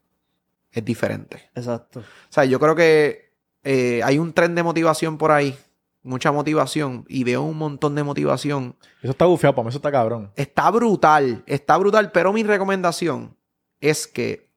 es 0.71 0.83
diferente. 0.83 1.51
Exacto. 1.53 1.99
O 1.99 2.31
sea, 2.31 2.45
yo 2.45 2.59
creo 2.59 2.75
que 2.75 3.33
eh, 3.63 4.01
hay 4.03 4.17
un 4.17 4.33
tren 4.33 4.55
de 4.55 4.63
motivación 4.63 5.17
por 5.17 5.31
ahí, 5.31 5.55
mucha 6.01 6.31
motivación, 6.31 7.05
y 7.09 7.23
veo 7.23 7.43
un 7.43 7.57
montón 7.57 7.93
de 7.93 8.03
motivación. 8.03 8.75
Eso 9.03 9.11
está 9.11 9.25
bufiado, 9.25 9.53
para 9.53 9.65
mí 9.65 9.69
eso 9.69 9.77
está 9.77 9.91
cabrón. 9.91 10.31
Está 10.35 10.71
brutal, 10.71 11.43
está 11.45 11.77
brutal, 11.77 12.11
pero 12.11 12.33
mi 12.33 12.43
recomendación 12.43 13.35
es 13.81 14.07
que 14.07 14.49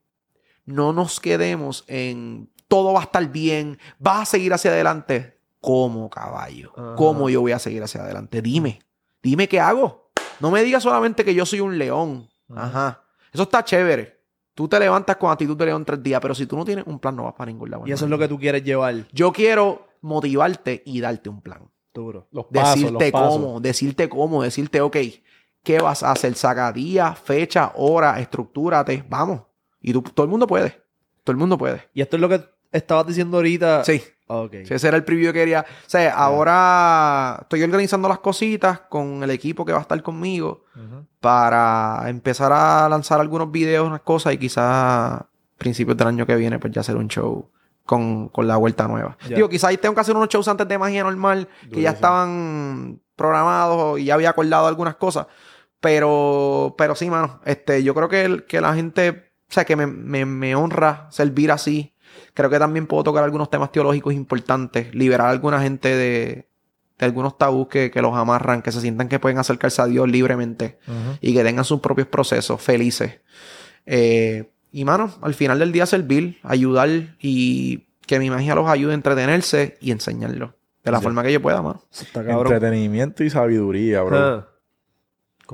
no 0.64 0.92
nos 0.92 1.20
quedemos 1.20 1.84
en 1.88 2.48
todo 2.68 2.92
va 2.92 3.00
a 3.00 3.04
estar 3.04 3.26
bien, 3.28 3.78
vas 3.98 4.22
a 4.22 4.24
seguir 4.24 4.54
hacia 4.54 4.70
adelante. 4.70 5.40
¿Cómo, 5.60 6.08
caballo? 6.08 6.72
Ajá. 6.76 6.94
¿Cómo 6.94 7.28
yo 7.28 7.40
voy 7.40 7.52
a 7.52 7.58
seguir 7.58 7.82
hacia 7.82 8.02
adelante? 8.02 8.40
Dime, 8.40 8.80
dime 9.20 9.48
qué 9.48 9.58
hago. 9.58 10.09
No 10.40 10.50
me 10.50 10.62
digas 10.62 10.82
solamente 10.82 11.24
que 11.24 11.34
yo 11.34 11.46
soy 11.46 11.60
un 11.60 11.78
león. 11.78 12.28
Ajá. 12.54 13.02
Eso 13.32 13.44
está 13.44 13.62
chévere. 13.64 14.20
Tú 14.54 14.68
te 14.68 14.78
levantas 14.78 15.16
con 15.16 15.30
actitud 15.30 15.56
de 15.56 15.66
león 15.66 15.84
tres 15.84 16.02
días, 16.02 16.20
pero 16.20 16.34
si 16.34 16.46
tú 16.46 16.56
no 16.56 16.64
tienes 16.64 16.86
un 16.86 16.98
plan, 16.98 17.14
no 17.16 17.24
vas 17.24 17.34
para 17.34 17.50
ningún 17.50 17.70
lado. 17.70 17.84
Y 17.86 17.92
eso 17.92 18.04
es 18.04 18.10
lo 18.10 18.18
que 18.18 18.28
tú 18.28 18.38
quieres 18.38 18.62
llevar. 18.62 19.06
Yo 19.12 19.32
quiero 19.32 19.88
motivarte 20.02 20.82
y 20.84 21.00
darte 21.00 21.28
un 21.28 21.40
plan. 21.40 21.70
Duro. 21.92 22.28
Los 22.30 22.46
pasos, 22.46 22.76
Decirte 22.76 23.04
los 23.04 23.12
pasos. 23.12 23.36
cómo, 23.36 23.60
decirte 23.60 24.08
cómo, 24.08 24.42
decirte, 24.42 24.80
ok, 24.80 24.96
¿qué 25.62 25.80
vas 25.80 26.02
a 26.02 26.12
hacer? 26.12 26.34
Saca 26.34 26.72
día, 26.72 27.14
fecha, 27.14 27.72
hora, 27.76 28.20
estructúrate, 28.20 29.04
vamos. 29.08 29.42
Y 29.80 29.92
tú, 29.92 30.02
todo 30.02 30.24
el 30.24 30.30
mundo 30.30 30.46
puede. 30.46 30.82
Todo 31.24 31.32
el 31.32 31.38
mundo 31.38 31.58
puede. 31.58 31.88
Y 31.94 32.00
esto 32.00 32.16
es 32.16 32.20
lo 32.20 32.28
que 32.28 32.44
estabas 32.72 33.06
diciendo 33.06 33.36
ahorita. 33.38 33.84
Sí. 33.84 34.02
Ok. 34.32 34.52
Sí, 34.64 34.74
ese 34.74 34.86
era 34.88 34.96
el 34.96 35.02
preview 35.04 35.32
que 35.32 35.40
quería. 35.40 35.64
O 35.68 35.90
sea, 35.90 36.14
ahora 36.14 37.38
estoy 37.42 37.62
organizando 37.64 38.08
las 38.08 38.20
cositas 38.20 38.80
con 38.88 39.22
el 39.24 39.30
equipo 39.30 39.64
que 39.64 39.72
va 39.72 39.78
a 39.78 39.82
estar 39.82 40.00
conmigo 40.04 40.64
para 41.20 42.04
empezar 42.08 42.52
a 42.52 42.88
lanzar 42.88 43.20
algunos 43.20 43.50
videos, 43.50 43.86
unas 43.86 44.00
cosas 44.02 44.32
y 44.34 44.38
quizás 44.38 45.20
principios 45.58 45.96
del 45.96 46.06
año 46.06 46.26
que 46.26 46.36
viene 46.36 46.58
pues 46.60 46.72
ya 46.72 46.80
hacer 46.80 46.96
un 46.96 47.08
show 47.08 47.50
con, 47.84 48.28
con 48.28 48.46
la 48.46 48.56
vuelta 48.56 48.86
nueva. 48.86 49.16
Digo, 49.34 49.48
quizás 49.48 49.76
tengo 49.80 49.94
que 49.96 50.00
hacer 50.00 50.14
unos 50.16 50.28
shows 50.28 50.46
antes 50.46 50.68
de 50.68 50.78
magia 50.78 51.02
normal 51.02 51.48
que 51.72 51.80
ya 51.82 51.90
estaban 51.96 53.00
programados 53.16 53.98
y 53.98 54.04
ya 54.04 54.14
había 54.14 54.30
acordado 54.30 54.68
algunas 54.68 54.94
cosas. 54.94 55.26
Pero, 55.80 56.74
pero 56.78 56.94
sí, 56.94 57.10
mano, 57.10 57.40
este, 57.44 57.82
yo 57.82 57.94
creo 57.94 58.08
que, 58.08 58.24
el- 58.24 58.44
que 58.44 58.60
la 58.60 58.74
gente, 58.74 59.32
o 59.48 59.52
sea, 59.52 59.64
que 59.64 59.76
me, 59.76 59.86
me, 59.86 60.24
me 60.24 60.54
honra 60.54 61.08
servir 61.10 61.50
así. 61.50 61.94
Creo 62.34 62.50
que 62.50 62.58
también 62.58 62.86
puedo 62.86 63.04
tocar 63.04 63.24
algunos 63.24 63.50
temas 63.50 63.72
teológicos 63.72 64.14
importantes, 64.14 64.94
liberar 64.94 65.28
a 65.28 65.30
alguna 65.30 65.60
gente 65.62 65.88
de, 65.88 66.46
de 67.00 67.06
algunos 67.06 67.38
tabús 67.38 67.68
que, 67.68 67.90
que 67.90 68.02
los 68.02 68.14
amarran, 68.14 68.62
que 68.62 68.72
se 68.72 68.80
sientan 68.80 69.08
que 69.08 69.18
pueden 69.18 69.38
acercarse 69.38 69.80
a 69.80 69.86
Dios 69.86 70.08
libremente 70.08 70.78
y 71.20 71.34
que 71.34 71.42
tengan 71.42 71.64
sus 71.64 71.80
propios 71.80 72.08
procesos 72.08 72.60
felices. 72.60 73.20
Eh, 73.86 74.50
y 74.70 74.84
mano, 74.84 75.10
al 75.22 75.34
final 75.34 75.58
del 75.58 75.72
día 75.72 75.86
servir, 75.86 76.38
ayudar 76.42 77.16
y 77.18 77.86
que 78.06 78.18
mi 78.18 78.28
magia 78.30 78.54
los 78.54 78.68
ayude 78.68 78.92
a 78.92 78.94
entretenerse 78.94 79.78
y 79.80 79.90
enseñarlo. 79.92 80.54
De 80.84 80.90
la 80.90 81.00
forma 81.00 81.22
que 81.22 81.32
yo 81.32 81.42
pueda, 81.42 81.62
mano. 81.62 81.82
Está. 81.92 82.20
Entretenimiento 82.20 83.24
y 83.24 83.30
sabiduría, 83.30 84.02
bro. 84.02 84.18
Ah. 84.18 84.48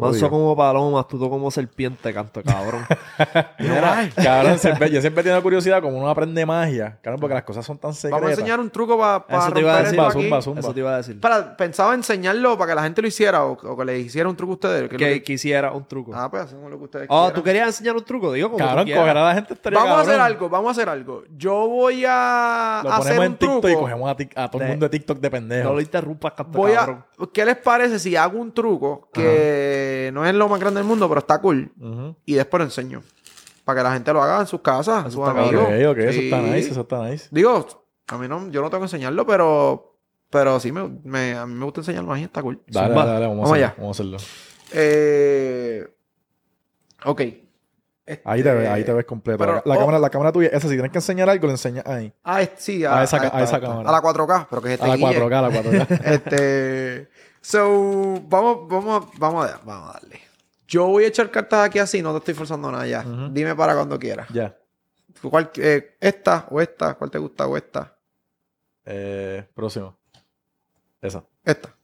Manso 0.01 0.29
como 0.31 0.57
palomas, 0.57 1.07
tú 1.09 1.19
como 1.31 1.51
serpiente, 1.51 2.13
canto 2.13 2.43
cabrón. 2.43 2.85
Mira, 3.59 4.09
cabrón, 4.15 4.59
siempre- 4.59 4.91
yo 4.91 5.01
siempre 5.01 5.21
he 5.21 5.25
tenido 5.25 5.43
curiosidad 5.43 5.81
como 5.83 5.99
uno 5.99 6.09
aprende 6.09 6.45
magia. 6.47 6.99
Claro, 7.03 7.19
porque 7.19 7.35
las 7.35 7.45
cosas 7.45 7.65
son 7.65 7.79
tan 7.79 7.95
secretas. 7.95 8.21
Vamos 8.21 8.31
a 8.37 8.41
enseñar 8.41 8.61
un 8.61 8.71
truco 8.71 8.99
para 8.99 9.25
Eso 9.29 9.53
te 9.53 9.61
iba 9.61 9.75
a 9.77 9.83
decir. 9.83 9.99
esto 9.99 10.03
Zumba, 10.03 10.09
aquí. 10.09 10.23
zumba, 10.23 10.43
zumba. 10.43 10.61
Eso 10.61 10.75
te 10.75 10.81
iba 10.81 10.95
a 10.95 10.97
decir. 10.99 11.21
Para, 11.21 11.57
pensaba 11.57 11.95
enseñarlo 11.95 12.57
para 12.59 12.71
que 12.73 12.75
la 12.77 12.83
gente 12.83 13.03
lo 13.03 13.09
hiciera 13.09 13.45
o, 13.45 13.53
o 13.53 13.77
que 13.77 13.85
le 13.85 13.99
hiciera 13.99 14.29
un 14.29 14.37
truco 14.37 14.53
a 14.53 14.55
ustedes. 14.55 14.89
que 14.91 14.97
Que 14.97 15.05
que- 15.15 15.23
quisiera 15.23 15.73
un 15.73 15.85
truco. 15.87 16.13
Ah, 16.15 16.31
pues 16.31 16.43
hacemos 16.45 16.71
lo 16.71 16.79
que 16.79 16.85
ustedes 16.85 17.07
oh, 17.09 17.15
quieran. 17.25 17.35
¿tú 17.35 17.43
querías 17.43 17.67
enseñar 17.69 17.97
un 17.97 18.05
truco? 18.05 18.33
Digo, 18.33 18.51
como 18.51 18.65
Cabrón, 18.65 18.85
coger 18.87 19.17
a 19.17 19.25
la 19.25 19.35
gente 19.35 19.55
estaría 19.55 19.79
Vamos 19.79 19.97
a 19.97 20.01
hacer 20.03 20.17
cabrón. 20.17 20.27
algo, 20.35 20.49
vamos 20.49 20.69
a 20.69 20.71
hacer 20.73 20.89
algo. 20.89 21.23
Yo 21.37 21.69
voy 21.69 22.05
a 22.07 22.81
Lo 22.85 22.91
hacer 22.93 23.17
ponemos 23.17 23.19
un 23.19 23.25
en 23.25 23.37
TikTok 23.39 23.61
truco. 23.61 23.69
y 23.69 23.75
cogemos 23.81 24.09
a, 24.37 24.43
a 24.45 24.51
todo 24.51 24.63
el 24.63 24.69
mundo 24.69 24.87
de 24.87 24.91
TikTok 24.91 25.19
de 25.19 25.31
pendejo. 25.31 25.69
No 25.69 25.75
lo 25.75 25.81
interrumpas, 25.81 26.33
canto 26.33 26.59
Voy 26.59 26.73
cabrón. 26.73 27.05
a, 27.16 27.16
¿Qué 27.33 27.45
les 27.45 27.57
parece 27.57 27.99
si 27.99 28.15
hago 28.17 28.39
un 28.39 28.53
truco 28.53 29.09
que 29.13 30.11
no 30.13 30.27
es 30.27 30.35
lo 30.35 30.49
más 30.49 30.61
grande 30.61 30.81
del 30.81 30.87
mundo, 30.87 31.09
pero 31.09 31.21
está 31.21 31.41
cool? 31.41 31.71
Y 32.25 32.35
después 32.35 32.59
lo 32.59 32.65
enseño. 32.65 33.03
Para 33.65 33.81
que 33.81 33.85
la 33.85 33.93
gente 33.95 34.13
lo 34.13 34.23
haga 34.23 34.41
en 34.41 34.47
sus 34.47 34.61
casas, 34.61 35.13
sus 35.13 35.21
está 35.27 35.31
amigos. 35.31 35.71
eso 35.71 36.21
está 36.21 36.41
nice, 36.43 36.71
eso 36.71 36.81
está 36.83 37.09
nice. 37.09 37.29
Digo, 37.31 37.67
a 38.09 38.19
mí 38.19 38.29
no, 38.29 38.49
yo 38.51 38.61
no 38.63 38.71
tengo 38.71 38.83
que 38.83 38.85
enseñarlo, 38.87 39.27
pero, 39.27 39.97
pero 40.31 40.61
sí 40.61 40.71
me, 40.71 40.89
me- 41.05 41.35
a 41.35 41.47
mí 41.47 41.55
me 41.55 41.65
gusta 41.65 41.81
enseñarlo 41.81 42.13
ahí, 42.13 42.23
está 42.25 42.43
cool. 42.43 42.61
Dale, 42.69 42.89
Zumba. 42.89 43.05
dale, 43.07 43.13
dale, 43.15 43.27
vamos, 43.27 43.51
Vamos 43.51 43.51
a 43.51 43.55
hacerlo, 43.55 43.67
allá. 43.67 43.75
vamos 43.77 43.89
a 43.89 44.03
hacerlo. 44.03 44.19
Eh, 44.73 45.87
ok. 47.05 47.23
Ahí 48.25 48.43
te 48.43 48.53
ves, 48.53 48.63
Este, 48.63 48.69
ahí 48.69 48.85
te 48.85 48.93
ves 48.93 49.05
completo. 49.05 49.39
pero- 49.39 49.63
la, 49.65 49.75
oh. 49.75 49.79
cámara, 49.79 49.99
la 49.99 50.11
cámara 50.11 50.31
tuya, 50.33 50.49
esa, 50.49 50.69
si 50.69 50.75
tienes 50.75 50.93
que 50.93 50.99
enseñar 50.99 51.29
algo, 51.29 51.47
lo 51.47 51.53
enseñas 51.53 51.85
ahí. 51.87 52.13
Ah, 52.23 52.41
sí, 52.57 52.85
a, 52.85 53.01
A 53.01 53.05
esa 53.05 53.17
a 53.17 53.61
cámara. 53.61 53.89
A 53.89 53.93
la 53.93 54.01
4K, 54.01 54.47
pero 54.49 54.63
que 54.63 54.69
es 54.69 54.75
este 54.75 54.85
A 54.85 54.89
la 54.91 54.97
guille. 54.97 55.21
4K, 55.21 55.39
a 55.39 55.43
la 55.43 55.51
4K. 55.51 56.01
Este. 56.05 57.09
So, 57.41 58.21
vamos, 58.29 58.69
vamos, 58.69 59.07
vamos 59.19 59.47
a, 59.51 59.61
vamos 59.65 59.91
a 59.91 59.93
darle. 59.95 60.21
Yo 60.69 60.87
voy 60.87 61.05
a 61.05 61.09
echar 61.09 61.31
cartas 61.31 61.67
aquí 61.67 61.79
así, 61.79 62.01
no 62.03 62.13
te 62.13 62.19
estoy 62.19 62.35
forzando 62.35 62.71
nada 62.71 62.87
ya. 62.87 63.05
Dime 63.31 63.55
para 63.57 63.75
cuando 63.75 63.99
quieras. 63.99 64.29
ya. 64.33 64.57
¿Cuál, 65.23 65.51
eh, 65.57 65.97
esta 66.01 66.47
o 66.51 66.61
esta, 66.61 66.95
¿cuál 66.95 67.11
te 67.11 67.19
gusta 67.19 67.47
o 67.47 67.57
esta? 67.57 67.97
Eh, 68.85 69.45
próximo. 69.55 69.97
Esa. 71.01 71.25
Esta. 71.45 71.75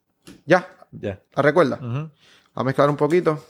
Ya, 0.45 0.69
Ya. 0.93 1.19
¿la 1.35 1.43
recuerdas? 1.43 1.81
Ujú. 1.81 2.11
A 2.55 2.63
mezclar 2.65 2.91
un 2.91 2.97
poquito. 2.97 3.43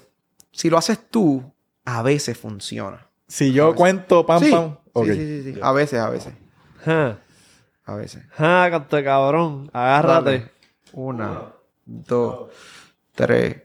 Si 0.51 0.69
lo 0.69 0.77
haces 0.77 0.99
tú, 1.09 1.53
a 1.85 2.01
veces 2.01 2.37
funciona. 2.37 3.07
Si 3.27 3.53
yo 3.53 3.73
cuento 3.75 4.25
pam, 4.25 4.43
sí. 4.43 4.51
pam. 4.51 4.77
Ok. 4.93 5.05
sí, 5.05 5.13
sí, 5.13 5.43
sí, 5.43 5.53
sí. 5.53 5.59
A 5.61 5.71
veces, 5.71 5.99
a 5.99 6.09
veces. 6.09 6.33
Ja, 6.83 7.19
A 7.85 7.95
veces. 7.95 8.23
de 8.37 9.03
cabrón. 9.03 9.69
Agárrate. 9.73 10.31
Dale. 10.31 10.51
Una, 10.93 11.53
dos, 11.85 12.49
tres, 13.13 13.57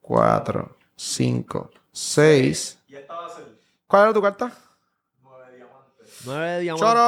cuatro, 0.00 0.75
cinco, 0.96 1.70
seis. 1.92 2.78
¿Cuál 3.86 4.02
era 4.04 4.12
tu 4.12 4.20
carta? 4.22 4.50
Nueve 6.24 6.60
diamantes. 6.60 6.88
¡Choro! 6.88 7.00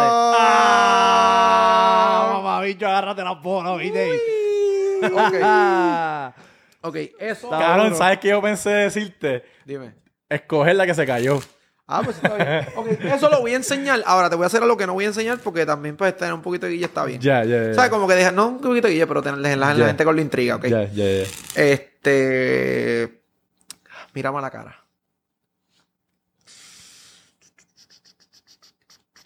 ¡Ah! 0.98 2.30
Mamá, 2.34 2.60
bicho, 2.62 2.86
agárrate 2.86 3.22
las 3.24 3.42
bolas, 3.42 3.78
¿viste? 3.78 4.12
ok, 5.12 5.34
ok, 6.82 6.96
eso. 7.18 7.50
Cabrón, 7.50 7.96
¿sabes 7.96 8.18
qué 8.20 8.28
yo 8.28 8.40
pensé 8.42 8.70
decirte? 8.70 9.44
Dime. 9.64 9.94
Escoger 10.28 10.76
la 10.76 10.86
que 10.86 10.94
se 10.94 11.04
cayó. 11.06 11.40
Ah, 11.86 12.02
pues 12.04 12.16
está 12.16 12.34
bien. 12.36 12.66
Ok, 12.76 12.86
eso 13.02 13.28
lo 13.30 13.40
voy 13.40 13.54
a 13.54 13.56
enseñar. 13.56 14.02
Ahora 14.06 14.28
te 14.30 14.36
voy 14.36 14.44
a 14.44 14.46
hacer 14.48 14.62
algo 14.62 14.76
que 14.76 14.86
no 14.86 14.92
voy 14.92 15.04
a 15.04 15.08
enseñar 15.08 15.38
porque 15.38 15.64
también 15.66 15.96
pues 15.96 16.14
tener 16.16 16.34
un 16.34 16.42
poquito 16.42 16.66
de 16.66 16.72
guille 16.72 16.84
está 16.84 17.04
bien. 17.04 17.20
Ya, 17.20 17.42
ya, 17.44 17.64
ya. 17.68 17.74
¿Sabes? 17.74 17.90
Como 17.90 18.06
que 18.06 18.14
dejar, 18.14 18.34
no 18.34 18.46
un 18.48 18.60
poquito 18.60 18.86
de 18.88 18.92
guille, 18.94 19.06
pero 19.06 19.22
tener 19.22 19.38
la, 19.40 19.56
la 19.56 19.74
Ya. 19.74 19.86
gente 19.86 20.04
con 20.04 20.14
la 20.14 20.22
intriga, 20.22 20.56
¿ok? 20.56 20.66
Ya, 20.66 20.84
ya, 20.84 21.04
ya. 21.04 21.24
Este. 21.56 23.17
Mírame 24.18 24.38
a 24.38 24.40
la 24.40 24.50
cara. 24.50 24.84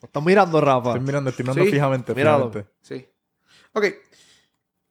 Lo 0.03 0.07
estás 0.07 0.22
mirando, 0.22 0.61
Rafa. 0.61 0.88
Estoy 0.90 1.01
mirando, 1.01 1.30
estoy 1.30 1.45
mirando 1.45 1.64
Sí, 1.64 1.70
fijamente. 1.70 2.14
míralo. 2.14 2.49
fijamente. 2.51 2.72
Sí. 2.82 3.09
Ok. 3.72 3.84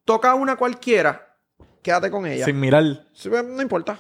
Toca 0.04 0.34
una 0.34 0.56
cualquiera. 0.56 1.38
Quédate 1.84 2.10
con 2.10 2.26
ella. 2.26 2.46
Sin 2.46 2.60
mirar. 2.60 2.84
Sí, 3.14 3.30
pues, 3.30 3.44
No 3.46 3.62
importa. 3.62 4.00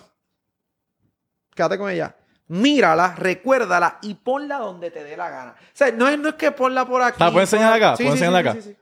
Quédate 1.54 1.78
con 1.78 1.92
ella. 1.92 2.16
Mírala, 2.48 3.14
recuérdala 3.16 4.00
y 4.02 4.16
ponla 4.16 4.58
donde 4.58 4.90
te 4.90 5.04
dé 5.04 5.16
la 5.16 5.30
gana. 5.30 5.52
O 5.52 5.56
sea, 5.72 5.92
no 5.92 6.08
es, 6.10 6.18
no 6.18 6.30
es 6.30 6.36
que 6.36 6.52
ponla 6.52 6.84
por 6.88 7.04
aquí. 7.04 7.18
Ah, 7.22 7.28
¿puedo 7.30 7.42
enseñar 7.42 7.74
acá? 7.74 7.94
¿Puedo 7.96 8.10
enseñarla 8.12 8.40
acá? 8.40 8.54
Sí, 8.54 8.62
sí, 8.64 8.70
sí. 8.72 8.78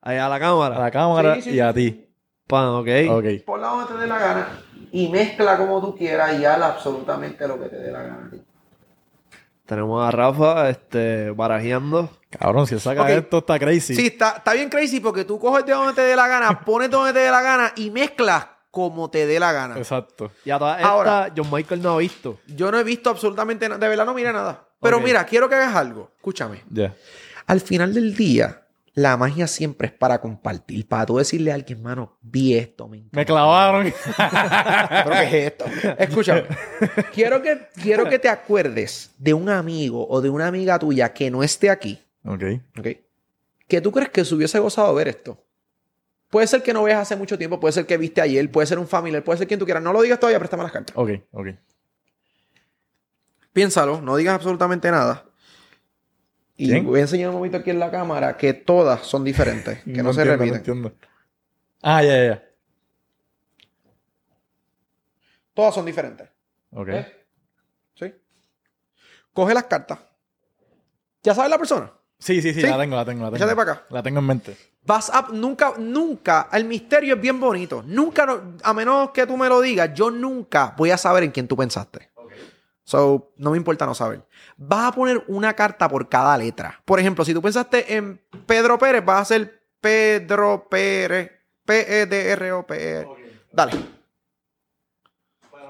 Ahí 0.00 0.16
a 0.18 0.28
la 0.28 0.40
cámara. 0.40 0.74
A 0.74 0.80
la 0.80 0.90
cámara 0.90 1.36
Sí, 1.36 1.42
sí, 1.42 1.50
y 1.50 1.52
sí. 1.52 1.60
a 1.60 1.72
ti. 1.72 2.04
Pan, 2.48 2.66
ok. 2.66 2.88
Ok. 3.10 3.24
Ponla 3.46 3.68
donde 3.68 3.94
te 3.94 4.00
dé 4.00 4.06
la 4.08 4.18
gana 4.18 4.62
y 4.92 5.08
mezcla 5.08 5.56
como 5.56 5.80
tú 5.80 5.96
quieras 5.96 6.38
y 6.38 6.44
haz 6.44 6.60
absolutamente 6.60 7.46
lo 7.46 7.60
que 7.60 7.68
te 7.68 7.76
dé 7.76 7.90
la 7.90 8.02
gana. 8.02 8.30
Tenemos 9.66 10.06
a 10.06 10.10
Rafa 10.10 10.70
este, 10.70 11.30
barajeando. 11.30 12.10
Cabrón, 12.30 12.66
si 12.66 12.78
saca 12.78 13.02
Ok. 13.02 13.08
esto, 13.10 13.38
está 13.38 13.58
crazy. 13.58 13.94
Sí, 13.94 14.06
está, 14.06 14.36
está 14.38 14.54
bien 14.54 14.70
crazy 14.70 15.00
porque 15.00 15.24
tú 15.24 15.38
coges 15.38 15.64
de 15.66 15.72
donde 15.72 15.92
te 15.92 16.00
dé 16.00 16.16
la 16.16 16.26
gana, 16.26 16.60
pones 16.64 16.90
donde 16.90 17.12
te 17.12 17.18
dé 17.18 17.30
la 17.30 17.42
gana 17.42 17.72
y 17.76 17.90
mezclas 17.90 18.46
como 18.70 19.10
te 19.10 19.26
dé 19.26 19.38
la 19.38 19.52
gana. 19.52 19.76
Exacto. 19.76 20.30
Y 20.44 20.50
a 20.50 20.58
todas 20.58 20.82
Ahora. 20.82 21.32
John 21.36 21.48
Michael 21.50 21.82
no 21.82 21.94
ha 21.94 21.98
visto. 21.98 22.38
Yo 22.46 22.70
no 22.70 22.78
he 22.78 22.84
visto 22.84 23.10
absolutamente 23.10 23.68
nada. 23.68 23.78
De 23.78 23.88
verdad 23.88 24.06
no 24.06 24.14
mira 24.14 24.32
nada. 24.32 24.68
Pero 24.80 25.00
mira, 25.00 25.24
quiero 25.24 25.48
que 25.48 25.56
hagas 25.56 25.74
algo. 25.74 26.12
Escúchame. 26.16 26.62
Ya. 26.70 26.94
Al 27.46 27.60
final 27.60 27.92
del 27.92 28.14
día, 28.14 28.62
la 28.98 29.16
magia 29.16 29.46
siempre 29.46 29.86
es 29.86 29.92
para 29.92 30.20
compartir. 30.20 30.86
Para 30.88 31.06
tú 31.06 31.18
decirle 31.18 31.52
a 31.52 31.54
alguien, 31.54 31.80
mano, 31.80 32.18
vi 32.20 32.54
esto, 32.56 32.88
me 32.88 32.96
encanta. 32.96 33.16
Me 33.16 33.24
clavaron. 33.24 33.84
¿Pero 34.16 35.10
qué 35.10 35.22
es 35.22 35.52
esto? 35.52 35.64
Escúchame. 35.98 36.44
quiero, 37.14 37.40
que, 37.40 37.68
quiero 37.80 38.08
que 38.08 38.18
te 38.18 38.28
acuerdes 38.28 39.12
de 39.16 39.34
un 39.34 39.50
amigo 39.50 40.06
o 40.08 40.20
de 40.20 40.30
una 40.30 40.48
amiga 40.48 40.80
tuya 40.80 41.12
que 41.12 41.30
no 41.30 41.44
esté 41.44 41.70
aquí. 41.70 42.02
ok. 42.24 42.42
¿Ok? 42.76 42.86
Que 43.68 43.80
tú 43.80 43.92
crees 43.92 44.08
que 44.08 44.24
se 44.24 44.34
hubiese 44.34 44.58
gozado 44.58 44.92
ver 44.94 45.06
esto. 45.06 45.44
Puede 46.28 46.48
ser 46.48 46.62
que 46.64 46.72
no 46.72 46.82
veas 46.82 47.00
hace 47.00 47.14
mucho 47.14 47.38
tiempo, 47.38 47.60
puede 47.60 47.72
ser 47.72 47.86
que 47.86 47.96
viste 47.96 48.20
ayer, 48.20 48.50
puede 48.50 48.66
ser 48.66 48.80
un 48.80 48.88
familiar, 48.88 49.22
puede 49.22 49.38
ser 49.38 49.46
quien 49.46 49.60
tú 49.60 49.64
quieras. 49.64 49.82
No 49.82 49.92
lo 49.92 50.02
digas 50.02 50.18
todavía, 50.18 50.38
préstame 50.38 50.64
las 50.64 50.72
cartas. 50.72 50.96
Ok, 50.96 51.10
ok. 51.30 51.48
Piénsalo, 53.52 54.00
no 54.00 54.16
digas 54.16 54.34
absolutamente 54.34 54.90
nada. 54.90 55.27
Y 56.60 56.68
¿Quién? 56.70 56.84
voy 56.84 56.98
a 56.98 57.02
enseñar 57.02 57.28
un 57.28 57.36
momento 57.36 57.56
aquí 57.58 57.70
en 57.70 57.78
la 57.78 57.88
cámara 57.90 58.36
que 58.36 58.52
todas 58.52 59.06
son 59.06 59.22
diferentes, 59.24 59.78
que 59.84 60.02
no, 60.02 60.12
se 60.12 60.22
entiendo, 60.22 60.32
repiten. 60.44 60.56
entiendo. 60.56 60.92
Ah, 61.82 62.02
ya, 62.02 62.16
ya, 62.16 62.24
ya. 62.26 62.44
Todas 65.54 65.74
son 65.74 65.86
diferentes. 65.86 66.28
Ok. 66.72 66.86
¿Ves? 66.86 67.06
¿Sí? 67.94 68.14
Coge 69.32 69.54
las 69.54 69.64
cartas. 69.64 69.98
¿Ya 71.22 71.34
sabes 71.34 71.50
la 71.50 71.58
persona? 71.58 71.92
Sí, 72.18 72.42
sí, 72.42 72.52
sí, 72.52 72.60
Sí. 72.62 72.66
la 72.66 72.78
tengo, 72.78 72.96
la 72.96 73.04
tengo, 73.04 73.22
la 73.22 73.30
tengo. 73.30 73.36
Échate 73.36 73.56
para 73.56 73.72
acá. 73.72 73.86
La 73.90 74.02
tengo 74.02 74.18
en 74.20 74.26
mente. 74.26 74.56
Vas 74.84 75.10
a... 75.10 75.28
Nunca, 75.32 75.74
nunca... 75.78 76.48
El 76.52 76.64
misterio 76.64 77.14
es 77.14 77.20
bien 77.20 77.38
bonito. 77.38 77.82
Nunca, 77.86 78.26
no- 78.26 78.56
a 78.62 78.72
menos 78.74 79.10
que 79.10 79.26
tú 79.26 79.36
me 79.36 79.48
lo 79.48 79.60
digas, 79.60 79.92
yo 79.94 80.10
nunca 80.10 80.74
voy 80.76 80.90
a 80.90 80.96
saber 80.98 81.22
en 81.24 81.30
quién 81.30 81.46
tú 81.46 81.56
pensaste. 81.56 82.10
So, 82.88 83.34
no 83.36 83.50
me 83.50 83.58
importa 83.58 83.84
no 83.84 83.94
saber. 83.94 84.24
Vas 84.56 84.88
a 84.88 84.92
poner 84.92 85.22
una 85.28 85.52
carta 85.52 85.86
por 85.90 86.08
cada 86.08 86.38
letra. 86.38 86.80
Por 86.86 86.98
ejemplo, 86.98 87.22
si 87.22 87.34
tú 87.34 87.42
pensaste 87.42 87.94
en 87.94 88.18
Pedro 88.46 88.78
Pérez, 88.78 89.04
vas 89.04 89.18
a 89.18 89.20
hacer 89.20 89.62
Pedro 89.78 90.66
Pérez. 90.70 91.26
E 91.26 91.38
P-E-D-R-O-P-E. 91.66 93.06
Dale. 93.52 93.72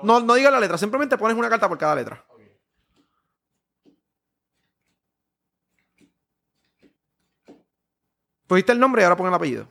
No, 0.04 0.20
no 0.20 0.34
digas 0.34 0.52
la 0.52 0.60
letra, 0.60 0.78
simplemente 0.78 1.18
pones 1.18 1.36
una 1.36 1.48
carta 1.48 1.68
por 1.68 1.76
cada 1.76 1.96
letra. 1.96 2.24
Pusiste 8.46 8.70
el 8.70 8.78
nombre 8.78 9.02
y 9.02 9.04
ahora 9.04 9.16
pon 9.16 9.26
el 9.26 9.34
apellido. 9.34 9.66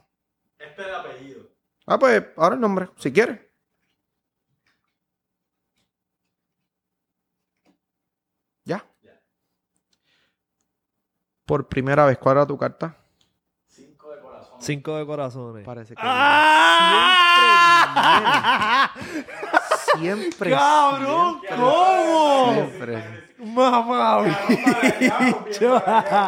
Este 0.60 0.82
es 0.82 0.88
el 0.90 0.96
apellido. 0.96 1.50
Ah, 1.86 1.98
pues 1.98 2.26
ahora 2.36 2.56
el 2.56 2.62
nombre, 2.62 2.90
si 2.98 3.14
quieres. 3.14 3.40
Ya. 8.68 8.86
Por 11.48 11.68
primera 11.70 12.06
vez, 12.06 12.18
¿cuál 12.18 12.36
era 12.36 12.46
tu 12.46 12.58
carta? 12.58 12.94
Cinco 14.60 14.98
de 14.98 15.06
corazones. 15.06 15.64
Parece 15.64 15.96
que. 15.96 16.02
¡Ah! 16.04 17.24
Siempre. 19.98 20.52
¡Cabrón! 20.52 21.40
siempre, 21.40 21.56
¿Cómo? 21.56 22.54
siempre. 22.54 23.02
Mamá, 23.38 24.24
bicho. 25.46 25.82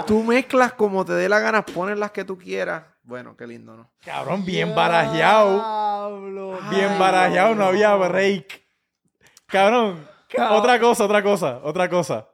Tú 0.07 0.23
mezclas 0.23 0.71
como 0.73 1.03
te 1.03 1.11
dé 1.13 1.27
la 1.27 1.39
gana, 1.39 1.65
pones 1.65 1.97
las 1.97 2.11
que 2.11 2.23
tú 2.23 2.37
quieras. 2.37 2.83
Bueno, 3.03 3.35
qué 3.35 3.45
lindo, 3.45 3.75
¿no? 3.75 3.89
Cabrón, 4.05 4.45
bien 4.45 4.73
barajeado. 4.73 6.21
Bien 6.69 6.97
barajeado, 6.97 7.55
no 7.55 7.65
había 7.65 7.93
break. 7.95 8.61
Cabrón. 9.47 10.07
Cabrón. 10.29 10.59
Otra 10.59 10.79
cosa, 10.79 11.03
otra 11.03 11.21
cosa, 11.21 11.59
otra 11.63 11.89
cosa. 11.89 12.28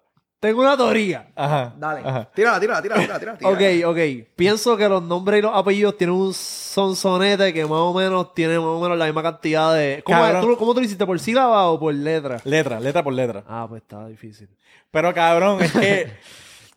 Tengo 0.46 0.62
una 0.62 0.78
teoría. 0.78 1.28
Ajá. 1.36 1.74
Dale. 1.78 2.02
Ajá. 2.08 2.30
Tírala, 2.34 2.60
tírala, 2.60 2.82
tírala, 2.82 3.02
tírala. 3.20 3.38
tírala. 3.38 3.56
Ok, 3.84 3.90
ok. 3.92 4.28
Pienso 4.36 4.78
que 4.78 4.88
los 4.88 5.02
nombres 5.02 5.40
y 5.40 5.42
los 5.42 5.52
apellidos 5.56 5.98
tienen 5.98 6.16
un 6.16 6.34
sonsonete 6.34 7.54
que 7.54 7.64
más 7.64 7.72
o 7.80 7.94
menos 7.94 8.34
tiene 8.34 8.58
más 8.58 8.68
o 8.68 8.80
menos 8.82 8.98
la 8.98 9.06
misma 9.06 9.24
cantidad 9.24 9.74
de. 9.74 10.04
¿Cómo. 10.06 10.42
¿tú, 10.42 10.58
¿Cómo 10.58 10.74
tú 10.74 10.80
lo 10.82 10.86
hiciste? 10.86 11.06
¿Por 11.06 11.20
sílaba 11.20 11.68
o 11.70 11.80
por 11.80 11.94
letra? 11.94 12.38
Letra, 12.44 12.80
letra 12.80 13.04
por 13.04 13.14
letra. 13.14 13.44
Ah, 13.48 13.66
pues 13.68 13.82
estaba 13.82 14.08
difícil. 14.08 14.48
Pero 14.92 15.14
cabrón, 15.14 15.62
es 15.64 15.72
que. 15.72 16.14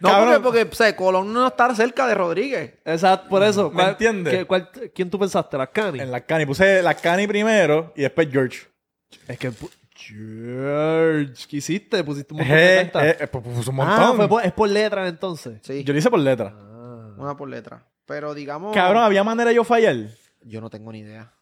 No, 0.00 0.10
cabrón, 0.10 0.42
porque, 0.44 0.64
porque 0.64 0.74
o 0.74 0.76
sea, 0.76 0.94
Colón 0.94 1.32
no 1.32 1.48
está 1.48 1.74
cerca 1.74 2.06
de 2.06 2.14
Rodríguez. 2.14 2.74
Exacto, 2.84 3.28
por 3.28 3.42
eso. 3.42 3.68
¿Me 3.68 3.74
¿cuál- 3.74 3.88
entiendes? 3.90 4.32
qué- 4.32 4.44
cuál- 4.44 4.70
¿Quién 4.94 5.10
tú 5.10 5.18
pensaste? 5.18 5.58
¿Las 5.58 5.70
Cani? 5.70 5.98
En 5.98 6.12
la 6.12 6.20
Cani. 6.20 6.46
Puse 6.46 6.80
la 6.82 6.94
Cani 6.94 7.26
primero 7.26 7.92
y 7.96 8.02
después 8.02 8.28
George. 8.30 8.60
Es 9.26 9.36
que... 9.40 9.50
George, 9.98 11.46
¿qué 11.48 11.56
hiciste? 11.56 12.04
¿Pusiste 12.04 12.32
un 12.34 12.38
montón 12.40 12.56
de 12.56 12.74
Eh, 12.74 12.82
cartas? 12.84 13.04
eh, 13.04 13.16
eh, 13.20 13.26
pues 13.26 13.44
puso 13.44 13.70
un 13.70 13.76
montón. 13.76 13.96
Ah, 13.98 14.12
fue 14.14 14.28
por- 14.28 14.44
es 14.44 14.52
por 14.52 14.68
letras 14.68 15.08
entonces. 15.08 15.58
Sí, 15.62 15.82
Yo 15.84 15.92
lo 15.92 15.98
hice 15.98 16.10
por 16.10 16.20
letra. 16.20 16.54
Ah. 16.56 17.14
una 17.18 17.36
por 17.36 17.48
letra. 17.48 17.84
Pero 18.06 18.32
digamos. 18.34 18.72
Cabrón, 18.74 19.02
¿había 19.02 19.24
manera 19.24 19.50
de 19.50 19.56
yo 19.56 19.64
fallar? 19.64 19.96
Yo 20.42 20.60
no 20.60 20.70
tengo 20.70 20.92
ni 20.92 21.00
idea. 21.00 21.32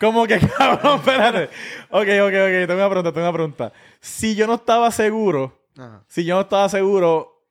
Como 0.00 0.26
que, 0.26 0.38
cabrón, 0.58 0.98
espérate. 1.00 1.44
Ok, 1.90 2.06
ok, 2.22 2.34
ok. 2.34 2.66
Tengo 2.66 2.74
una 2.74 2.88
pregunta, 2.90 3.12
tengo 3.12 3.26
una 3.28 3.32
pregunta. 3.32 3.72
Si 4.00 4.34
yo 4.36 4.46
no 4.46 4.54
estaba 4.54 4.90
seguro, 4.90 5.66
Ajá. 5.76 6.04
si 6.06 6.24
yo 6.24 6.34
no 6.36 6.42
estaba 6.42 6.68
seguro, 6.68 7.42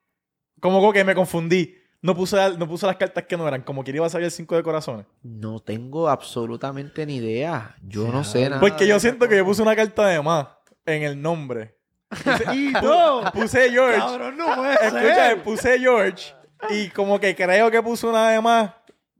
como 0.61 0.91
que 0.93 1.03
me 1.03 1.13
confundí. 1.15 1.75
No 2.05 2.15
puse, 2.15 2.37
no 2.57 2.67
puse 2.67 2.85
las 2.85 2.97
cartas 2.97 3.23
que 3.23 3.35
no 3.37 3.47
eran, 3.47 3.61
como 3.61 3.83
que 3.83 3.91
iba 3.91 4.05
a 4.05 4.09
salir 4.09 4.25
el 4.25 4.31
5 4.31 4.55
de 4.55 4.63
corazones. 4.63 5.05
No 5.23 5.59
tengo 5.59 6.07
absolutamente 6.07 7.05
ni 7.05 7.15
idea. 7.15 7.75
Yo 7.81 8.07
no 8.09 8.23
sé 8.23 8.49
nada. 8.49 8.59
Porque 8.59 8.85
yo 8.87 8.99
siento 8.99 9.27
que 9.27 9.37
yo 9.37 9.45
puse 9.45 9.61
una 9.61 9.75
carta 9.75 10.07
de 10.07 10.21
más 10.21 10.47
en 10.85 11.03
el 11.03 11.21
nombre. 11.21 11.75
Y 12.53 12.67
no, 12.81 13.23
Puse 13.33 13.69
George. 13.71 13.97
cabrón, 13.97 14.37
no 14.37 14.55
puede 14.55 14.73
Escucha, 14.73 15.15
ser. 15.29 15.43
puse 15.43 15.79
George 15.79 16.33
y 16.69 16.89
como 16.89 17.19
que 17.19 17.35
creo 17.35 17.71
que 17.71 17.81
puse 17.81 18.05
una 18.07 18.29
de 18.29 18.39
más. 18.39 18.71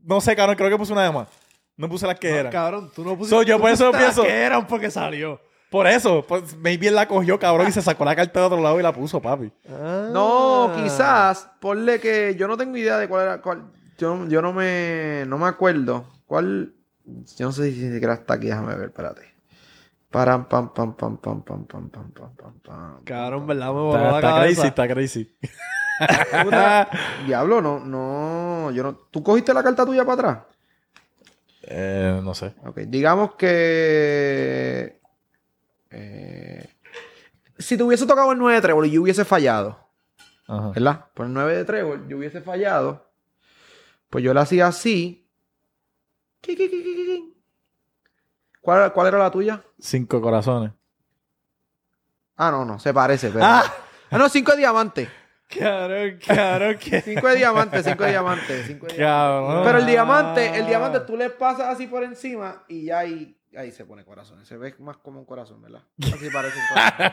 No 0.04 0.22
sé, 0.22 0.36
cabrón, 0.36 0.56
creo 0.56 0.70
que 0.70 0.78
puse 0.78 0.94
una 0.94 1.04
de 1.04 1.12
más. 1.12 1.28
No 1.78 1.90
puse 1.90 2.06
las 2.08 2.18
que 2.20 2.30
No, 2.30 2.38
eran. 2.38 2.52
Cabrón, 2.52 2.92
tú 2.96 3.04
no 3.04 3.18
pusiste. 3.18 3.36
So, 3.36 3.42
yo 3.44 3.56
tú 3.56 3.62
por 3.64 3.72
eso 3.72 3.92
pienso- 3.92 4.22
que 4.24 4.30
eran 4.32 4.66
porque 4.68 4.92
salió. 4.92 5.42
Por 5.76 5.88
eso, 5.88 6.24
pues 6.26 6.56
maybe 6.56 6.88
él 6.88 6.96
la 6.96 7.06
cogió, 7.06 7.38
cabrón, 7.38 7.68
y 7.68 7.72
se 7.74 7.82
sacó 7.82 8.06
la 8.06 8.16
carta 8.16 8.40
de 8.40 8.46
otro 8.46 8.62
lado 8.62 8.80
y 8.80 8.84
la 8.84 8.94
puso, 8.94 9.22
papi. 9.22 9.52
No, 9.68 10.72
quizás. 10.74 11.50
Ponle 11.60 12.00
que 12.00 12.34
yo 12.40 12.48
no 12.48 12.56
tengo 12.56 12.78
idea 12.78 12.98
de 12.98 13.10
cuál 13.10 13.24
era. 13.24 13.42
Cuál, 13.42 13.74
yo, 13.98 14.16
no- 14.16 14.30
yo 14.30 14.42
no 14.42 14.54
me. 14.54 15.26
No 15.28 15.38
me 15.38 15.48
acuerdo. 15.48 16.06
¿Cuál? 16.28 16.74
Yo 17.04 17.48
no 17.48 17.52
sé 17.52 17.74
si 17.74 17.82
ni 17.84 17.92
siquiera 17.92 18.14
está 18.14 18.36
aquí. 18.36 18.48
Déjame 18.48 18.74
ver, 18.74 18.86
espérate. 18.88 19.24
Param, 20.12 20.48
pam, 20.48 20.74
pam, 20.74 20.96
pam, 20.96 21.18
pam, 21.18 21.44
pam, 21.44 21.66
pam, 21.66 21.90
pam, 21.90 22.10
pam, 22.12 22.36
pam, 22.38 22.60
pam. 22.62 23.04
Cabrón, 23.04 23.46
¿verdad? 23.46 23.66
Me 23.68 23.72
voló 23.74 24.16
Está, 24.16 24.40
crazy, 24.42 24.62
está 24.68 24.88
crazy. 24.88 25.36
Diablo, 27.28 27.62
no, 27.62 27.82
no. 27.82 28.72
Yo 28.72 28.82
no. 28.82 28.94
¿Tú 29.12 29.22
cogiste 29.22 29.54
la 29.54 29.62
carta 29.62 29.86
tuya 29.86 30.06
para 30.06 30.14
atrás? 30.14 30.38
Eh, 31.64 32.22
no 32.24 32.34
sé. 32.34 32.54
Ok, 32.66 32.78
digamos 32.88 33.36
que. 33.36 34.95
Eh, 35.96 36.70
si 37.58 37.78
te 37.78 37.84
hubiese 37.84 38.06
tocado 38.06 38.32
el 38.32 38.38
9 38.38 38.56
de 38.56 38.62
trébol 38.62 38.86
y 38.86 38.92
yo 38.92 39.02
hubiese 39.02 39.24
fallado, 39.24 39.90
Ajá. 40.48 40.70
¿verdad? 40.72 41.06
Por 41.14 41.26
el 41.26 41.34
9 41.34 41.56
de 41.56 41.66
trébol 41.66 42.08
yo 42.08 42.18
hubiese 42.18 42.42
fallado, 42.42 43.10
pues 44.10 44.24
yo 44.24 44.34
lo 44.34 44.42
hacía 44.42 44.68
así. 44.68 45.28
¿Cuál, 48.62 48.92
¿Cuál 48.94 49.08
era 49.08 49.20
la 49.20 49.32
tuya? 49.32 49.64
Cinco 49.80 50.22
corazones. 50.22 50.72
Ah, 52.36 52.52
no, 52.52 52.66
no, 52.66 52.80
se 52.80 52.94
parece, 52.94 53.30
pero. 53.30 53.46
Ah. 53.46 53.64
Ah, 54.12 54.18
no, 54.18 54.30
5 54.30 54.52
de 54.52 54.58
diamante. 54.58 55.10
Cabrón, 55.48 56.20
cabrón, 56.26 56.78
que. 56.78 57.02
5 57.02 57.28
de 57.28 57.36
diamante, 57.36 57.84
5 57.84 58.04
de 58.04 58.10
diamante. 58.10 58.64
cinco 58.64 58.88
de 58.88 58.94
diamante. 58.94 58.98
Cabrón. 58.98 59.64
Pero 59.64 59.78
el 59.78 59.86
diamante, 59.86 60.60
el 60.60 60.68
diamante 60.68 61.00
tú 61.02 61.16
le 61.16 61.30
pasas 61.30 61.68
así 61.68 61.88
por 61.88 62.04
encima 62.04 62.64
y 62.68 62.86
ya 62.86 63.00
ahí, 63.00 63.38
ahí 63.58 63.72
se 63.72 63.86
pone 63.86 64.04
corazón. 64.06 64.46
Se 64.46 64.58
ve 64.58 64.76
más 64.80 64.98
como 64.98 65.20
un 65.20 65.26
corazón, 65.26 65.62
¿verdad? 65.62 65.84
Así 66.02 66.30
parece 66.30 66.58
un 66.58 66.68
corazón. 66.68 67.12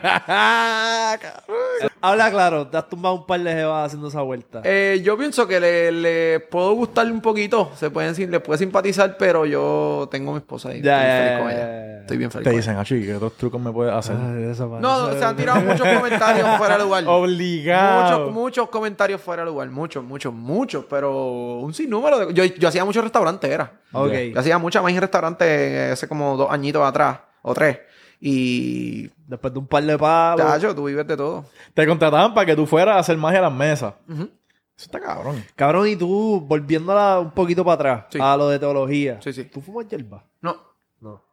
Habla 2.05 2.29
claro, 2.31 2.67
te 2.67 2.75
has 2.75 2.89
tumbado 2.89 3.15
un 3.15 3.25
par 3.25 3.39
de 3.39 3.53
jevas 3.53 3.85
haciendo 3.85 4.09
esa 4.09 4.19
vuelta. 4.19 4.61
Eh, 4.65 4.99
yo 5.05 5.17
pienso 5.17 5.47
que 5.47 5.57
le, 5.57 5.89
le 5.89 6.41
puedo 6.41 6.73
gustarle 6.73 7.13
un 7.13 7.21
poquito. 7.21 7.71
Se 7.77 7.89
pueden, 7.89 8.29
le 8.29 8.41
puede 8.41 8.57
simpatizar, 8.57 9.15
pero 9.15 9.45
yo 9.45 10.09
tengo 10.11 10.31
a 10.31 10.33
mi 10.33 10.39
esposa 10.39 10.67
ahí. 10.67 10.81
Ya, 10.81 10.97
Estoy 10.99 11.07
ya, 11.07 11.23
feliz 11.23 11.39
con 11.39 11.51
ella. 11.51 11.99
Estoy 12.01 12.17
bien 12.17 12.31
feliz. 12.31 12.43
Te 12.43 12.55
dicen, 12.57 12.75
Achi, 12.75 13.05
¿qué 13.05 13.15
otros 13.15 13.37
trucos 13.37 13.61
me 13.61 13.71
puedes 13.71 13.93
hacer? 13.93 14.17
Ay, 14.17 14.43
esa 14.51 14.65
ella. 14.65 14.79
No, 14.81 15.13
se 15.13 15.23
han 15.23 15.37
tirado 15.37 15.61
muchos 15.61 15.87
comentarios 15.87 16.57
fuera 16.57 16.77
de 16.77 16.83
lugar. 16.83 17.03
Obligado. 17.07 18.01
Muchos, 18.01 18.33
muchos 18.33 18.69
comentarios 18.69 19.21
fuera 19.21 19.43
de 19.43 19.49
lugar. 19.49 19.69
Muchos, 19.69 20.03
muchos, 20.03 20.33
muchos. 20.33 20.83
Pero 20.89 21.59
un 21.59 21.73
sinnúmero. 21.73 22.19
De... 22.19 22.33
Yo, 22.33 22.43
yo 22.43 22.67
hacía 22.67 22.83
muchos 22.83 23.01
restaurantes, 23.01 23.49
era. 23.49 23.79
Ok. 23.93 24.11
Yo 24.33 24.39
hacía 24.41 24.57
mucha 24.57 24.81
más 24.81 24.91
en 24.91 24.99
restaurantes 24.99 25.93
hace 25.93 26.09
como 26.09 26.35
dos 26.35 26.51
añitos 26.51 26.85
atrás. 26.85 27.19
O 27.43 27.53
tres. 27.53 27.79
Y... 28.19 29.09
Después 29.33 29.51
de 29.51 29.59
un 29.59 29.65
par 29.67 29.83
de 29.83 29.97
palos. 29.97 30.45
Tacho, 30.45 30.75
tú 30.75 30.85
vives 30.85 31.07
de 31.07 31.17
todo. 31.17 31.43
Te 31.73 31.87
contrataban 31.87 32.35
para 32.35 32.45
que 32.45 32.55
tú 32.55 32.67
fueras 32.67 32.97
a 32.97 32.99
hacer 32.99 33.17
magia 33.17 33.39
a 33.39 33.43
las 33.43 33.51
mesas. 33.53 33.95
Eso 34.07 34.29
está 34.77 34.99
cabrón. 34.99 35.43
Cabrón, 35.55 35.87
y 35.87 35.95
tú, 35.95 36.39
volviéndola 36.47 37.19
un 37.19 37.31
poquito 37.31 37.65
para 37.65 37.73
atrás, 37.75 38.05
Sí. 38.11 38.19
a 38.21 38.37
lo 38.37 38.47
de 38.49 38.59
teología. 38.59 39.19
Sí, 39.23 39.33
sí. 39.33 39.45
¿Tú 39.45 39.59
fumas 39.59 39.87
hierba? 39.87 40.23
No, 40.41 40.55
No. 41.01 41.23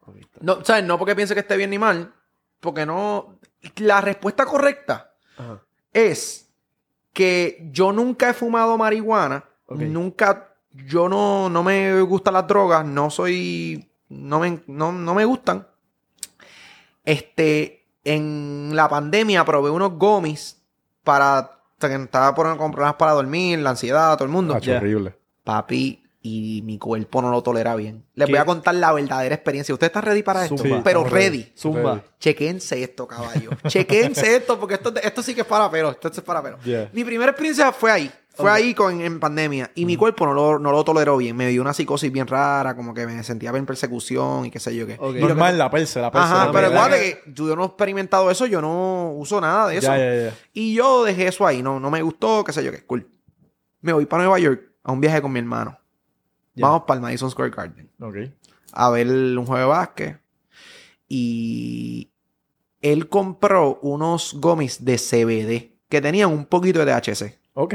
No, 0.41 0.65
¿sabes? 0.65 0.83
No 0.83 0.97
porque 0.97 1.15
piense 1.15 1.35
que 1.35 1.41
esté 1.41 1.55
bien 1.57 1.69
ni 1.69 1.77
mal, 1.77 2.11
porque 2.59 2.85
no. 2.87 3.37
La 3.77 4.01
respuesta 4.01 4.45
correcta 4.45 5.13
Ajá. 5.37 5.61
es 5.93 6.49
que 7.13 7.69
yo 7.71 7.91
nunca 7.93 8.31
he 8.31 8.33
fumado 8.33 8.77
marihuana, 8.79 9.45
nunca. 9.69 10.55
Yo 10.71 11.07
no, 11.07 11.49
no 11.49 11.61
me 11.63 12.01
gustan 12.01 12.33
las 12.33 12.47
drogas, 12.47 12.83
no 12.83 13.11
soy. 13.11 13.87
No 14.09 14.39
me, 14.39 14.59
no, 14.65 14.91
no 14.91 15.13
me 15.13 15.23
gustan. 15.25 15.67
Este. 17.03 17.80
En 18.03 18.75
la 18.75 18.89
pandemia 18.89 19.45
probé 19.45 19.69
unos 19.69 19.93
gomis 19.93 20.61
para. 21.03 21.59
estaba 21.79 22.35
por 22.35 22.57
problemas 22.57 22.95
para 22.95 23.11
dormir, 23.13 23.59
la 23.59 23.71
ansiedad, 23.71 24.15
todo 24.15 24.25
el 24.25 24.31
mundo. 24.31 24.57
Ya. 24.59 24.77
horrible. 24.77 25.15
Papi, 25.43 26.00
y 26.23 26.61
mi 26.63 26.77
cuerpo 26.77 27.21
no 27.21 27.31
lo 27.31 27.41
tolera 27.41 27.75
bien. 27.75 28.03
Les 28.13 28.27
¿Qué? 28.27 28.33
voy 28.33 28.39
a 28.39 28.45
contar 28.45 28.75
la 28.75 28.93
verdadera 28.93 29.33
experiencia. 29.33 29.73
¿Usted 29.73 29.87
está 29.87 30.01
ready 30.01 30.21
para 30.21 30.43
esto? 30.43 30.57
Zumba. 30.57 30.81
Pero 30.83 31.03
ready. 31.03 31.51
Zumba. 31.57 32.03
Chequense 32.19 32.83
esto, 32.83 33.07
caballo. 33.07 33.49
Chequense 33.67 34.35
esto, 34.35 34.59
porque 34.59 34.75
esto, 34.75 34.93
esto 35.01 35.23
sí 35.23 35.33
que 35.33 35.41
es 35.41 35.47
para 35.47 35.69
pelo. 35.71 35.91
Esto 35.91 36.09
es 36.09 36.21
para 36.21 36.43
pelo. 36.43 36.59
Yeah. 36.63 36.89
Mi 36.93 37.03
primera 37.03 37.31
experiencia 37.31 37.71
fue 37.71 37.91
ahí. 37.91 38.11
Fue 38.33 38.49
ahí 38.49 38.73
con, 38.73 39.01
en 39.01 39.19
pandemia. 39.19 39.71
Y 39.75 39.85
mi 39.85 39.97
cuerpo 39.97 40.25
no 40.25 40.33
lo, 40.33 40.57
no 40.57 40.71
lo 40.71 40.83
toleró 40.85 41.17
bien. 41.17 41.35
Me 41.35 41.47
dio 41.47 41.61
una 41.61 41.73
psicosis 41.73 42.11
bien 42.11 42.27
rara, 42.27 42.75
como 42.75 42.93
que 42.93 43.05
me 43.05 43.21
sentía 43.23 43.49
en 43.49 43.65
persecución 43.65 44.45
y 44.45 44.51
qué 44.51 44.59
sé 44.59 44.75
yo 44.75 44.87
qué. 44.87 44.93
Ok. 44.99 45.15
Y 45.15 45.19
lo 45.19 45.27
que- 45.27 45.33
Normal, 45.33 45.57
la 45.57 45.69
perse, 45.69 45.99
la 45.99 46.11
perse. 46.11 46.27
Ajá, 46.27 46.45
la 46.45 46.51
pero 46.51 46.67
acuérdate 46.67 47.21
que 47.25 47.33
yo 47.33 47.55
no 47.55 47.63
he 47.63 47.67
experimentado 47.67 48.31
eso, 48.31 48.45
yo 48.45 48.61
no 48.61 49.11
uso 49.15 49.41
nada 49.41 49.67
de 49.67 49.77
eso. 49.77 49.87
Ya, 49.87 49.97
ya, 49.97 50.23
ya. 50.29 50.33
Y 50.53 50.75
yo 50.75 51.03
dejé 51.03 51.27
eso 51.27 51.45
ahí, 51.45 51.61
no, 51.61 51.79
no 51.79 51.91
me 51.91 52.01
gustó, 52.01 52.43
qué 52.45 52.53
sé 52.53 52.63
yo 52.63 52.71
qué, 52.71 52.85
cool. 52.85 53.07
Me 53.81 53.91
voy 53.91 54.05
para 54.05 54.23
Nueva 54.23 54.39
York 54.39 54.61
a 54.83 54.91
un 54.93 55.01
viaje 55.01 55.21
con 55.21 55.31
mi 55.33 55.39
hermano. 55.39 55.77
Vamos 56.55 56.83
para 56.83 56.95
el 56.97 57.01
Madison 57.01 57.31
Square 57.31 57.51
Garden 57.51 57.89
Ok. 57.99 58.15
a 58.73 58.89
ver 58.89 59.07
un 59.07 59.45
juego 59.45 59.59
de 59.59 59.65
básquet. 59.65 60.19
Y 61.07 62.09
él 62.81 63.09
compró 63.09 63.79
unos 63.81 64.33
gomis 64.39 64.83
de 64.85 64.97
CBD 64.97 65.71
que 65.89 66.01
tenían 66.01 66.31
un 66.31 66.45
poquito 66.45 66.83
de 66.83 66.85
THC. 66.93 67.37
Ok. 67.53 67.73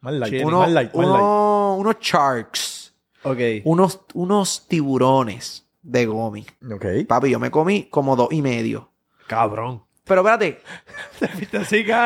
Más 0.00 0.12
light. 0.14 0.44
Uno- 0.44 0.58
más 0.58 0.70
light, 0.70 0.94
más 0.94 1.06
light. 1.06 1.16
uno- 1.20 1.76
unos 1.78 1.96
sharks, 2.00 2.94
Ok. 3.22 3.38
unos, 3.64 4.00
unos 4.12 4.66
tiburones 4.68 5.66
de 5.82 6.06
gomi. 6.06 6.44
Ok. 6.70 6.84
Papi, 7.08 7.30
yo 7.30 7.38
me 7.40 7.50
comí 7.50 7.84
como 7.84 8.14
dos 8.16 8.28
y 8.30 8.42
medio. 8.42 8.90
Cabrón. 9.26 9.82
Pero 10.04 10.20
espérate. 10.20 10.60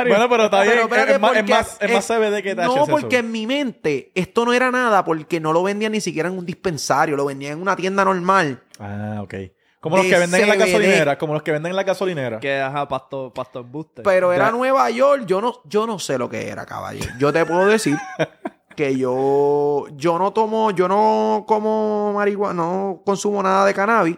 Bueno, 0.09 0.29
pero 0.29 0.45
está 0.45 0.61
Pero 0.61 0.71
bien. 0.73 0.79
espérate, 0.83 1.13
es, 1.15 1.21
más, 1.21 1.33
es, 1.33 1.39
porque 1.39 1.53
más, 1.53 1.79
es 1.81 1.93
más 1.93 2.11
es- 2.11 2.17
CBD 2.17 2.43
que 2.43 2.55
THC. 2.55 2.65
No, 2.65 2.87
porque 2.87 3.17
eso. 3.17 3.27
en 3.27 3.33
mi 3.33 3.47
mente 3.47 4.13
esto 4.15 4.45
no 4.45 4.53
era 4.53 4.71
nada 4.71 5.05
porque 5.05 5.41
no 5.41 5.53
lo 5.53 5.63
vendían 5.63 5.93
ni 5.93 6.01
siquiera 6.01 6.29
en 6.29 6.39
un 6.39 6.47
dispensario, 6.47 7.17
lo 7.17 7.25
vendían 7.25 7.55
en 7.55 7.63
una 7.63 7.75
tienda 7.77 8.05
normal. 8.05 8.63
Ah, 8.79 9.19
ok. 9.23 9.35
Como 9.81 9.97
los 9.97 10.07
que 10.07 10.19
venden 10.19 10.43
en 10.43 10.49
la 10.49 10.57
gasolinera. 10.57 11.19
Como 11.19 11.35
los 11.35 11.43
que 11.43 11.53
venden 11.53 11.71
en 11.71 11.77
la 11.77 11.85
gasolinera. 11.85 12.41
Que, 12.41 12.61
ajá, 12.61 12.89
pasto, 12.89 13.33
pasto 13.33 13.61
embuste. 13.61 14.03
Pero 14.03 14.33
era 14.33 14.47
Ya. 14.47 14.51
Nueva 14.53 14.91
York, 14.91 15.25
yo 15.27 15.41
no, 15.41 15.61
yo 15.65 15.87
no 15.87 15.99
sé 15.99 16.19
lo 16.19 16.29
que 16.29 16.49
era, 16.49 16.67
caballo. 16.67 17.05
Yo 17.19 17.33
te 17.33 17.45
puedo 17.47 17.67
decir 17.67 17.97
que 18.77 18.97
yo, 18.97 19.87
yo 19.97 20.19
no 20.19 20.33
tomo, 20.33 20.71
yo 20.73 20.89
no 20.89 21.45
como 21.47 22.13
marihuana, 22.13 22.55
no 22.55 23.03
consumo 23.05 23.43
nada 23.43 23.65
de 23.67 23.75
cannabis, 23.75 24.17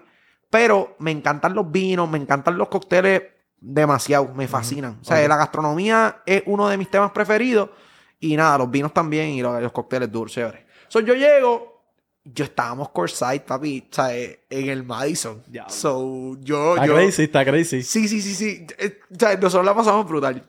pero 0.49 0.97
me 0.99 1.11
encantan 1.11 1.55
los 1.55 1.70
vinos, 1.70 2.09
me 2.11 2.18
encantan 2.18 2.57
los 2.59 2.68
cócteles 2.68 3.22
demasiado, 3.61 4.32
me 4.34 4.49
fascinan. 4.49 4.99
O 5.00 5.04
sea, 5.04 5.22
Ok. 5.22 5.28
la 5.28 5.37
gastronomía 5.37 6.22
es 6.26 6.42
uno 6.46 6.68
de 6.68 6.76
mis 6.76 6.91
temas 6.91 7.11
preferidos 7.12 7.70
y 8.18 8.37
nada, 8.37 8.58
los 8.58 8.70
vinos 8.70 8.92
también 8.92 9.28
y 9.30 9.42
los, 9.42 9.61
los 9.62 9.72
cócteles 9.72 10.11
dulces, 10.11 10.34
chévere. 10.37 10.66
So, 10.88 11.00
yo 11.00 11.14
llego, 11.14 11.82
yo 12.24 12.45
estábamos 12.45 12.91
courtside, 12.91 13.41
papi, 13.41 13.87
o 13.91 13.95
sea, 13.95 14.16
eh, 14.16 14.45
en 14.50 14.68
el 14.68 14.82
Madison. 14.84 15.42
Diablo. 15.46 15.72
So, 15.72 16.37
yo, 16.41 16.74
Está 16.74 16.87
yo, 16.87 16.95
crazy, 16.95 17.22
está 17.22 17.45
crazy. 17.45 17.82
Sí, 17.82 18.08
sí, 18.08 18.20
sí, 18.20 18.34
sí. 18.34 18.66
Eh, 18.78 18.99
o 19.11 19.18
sea, 19.18 19.37
nosotros 19.37 19.64
la 19.64 19.74
pasamos 19.74 20.07
brutal. 20.08 20.42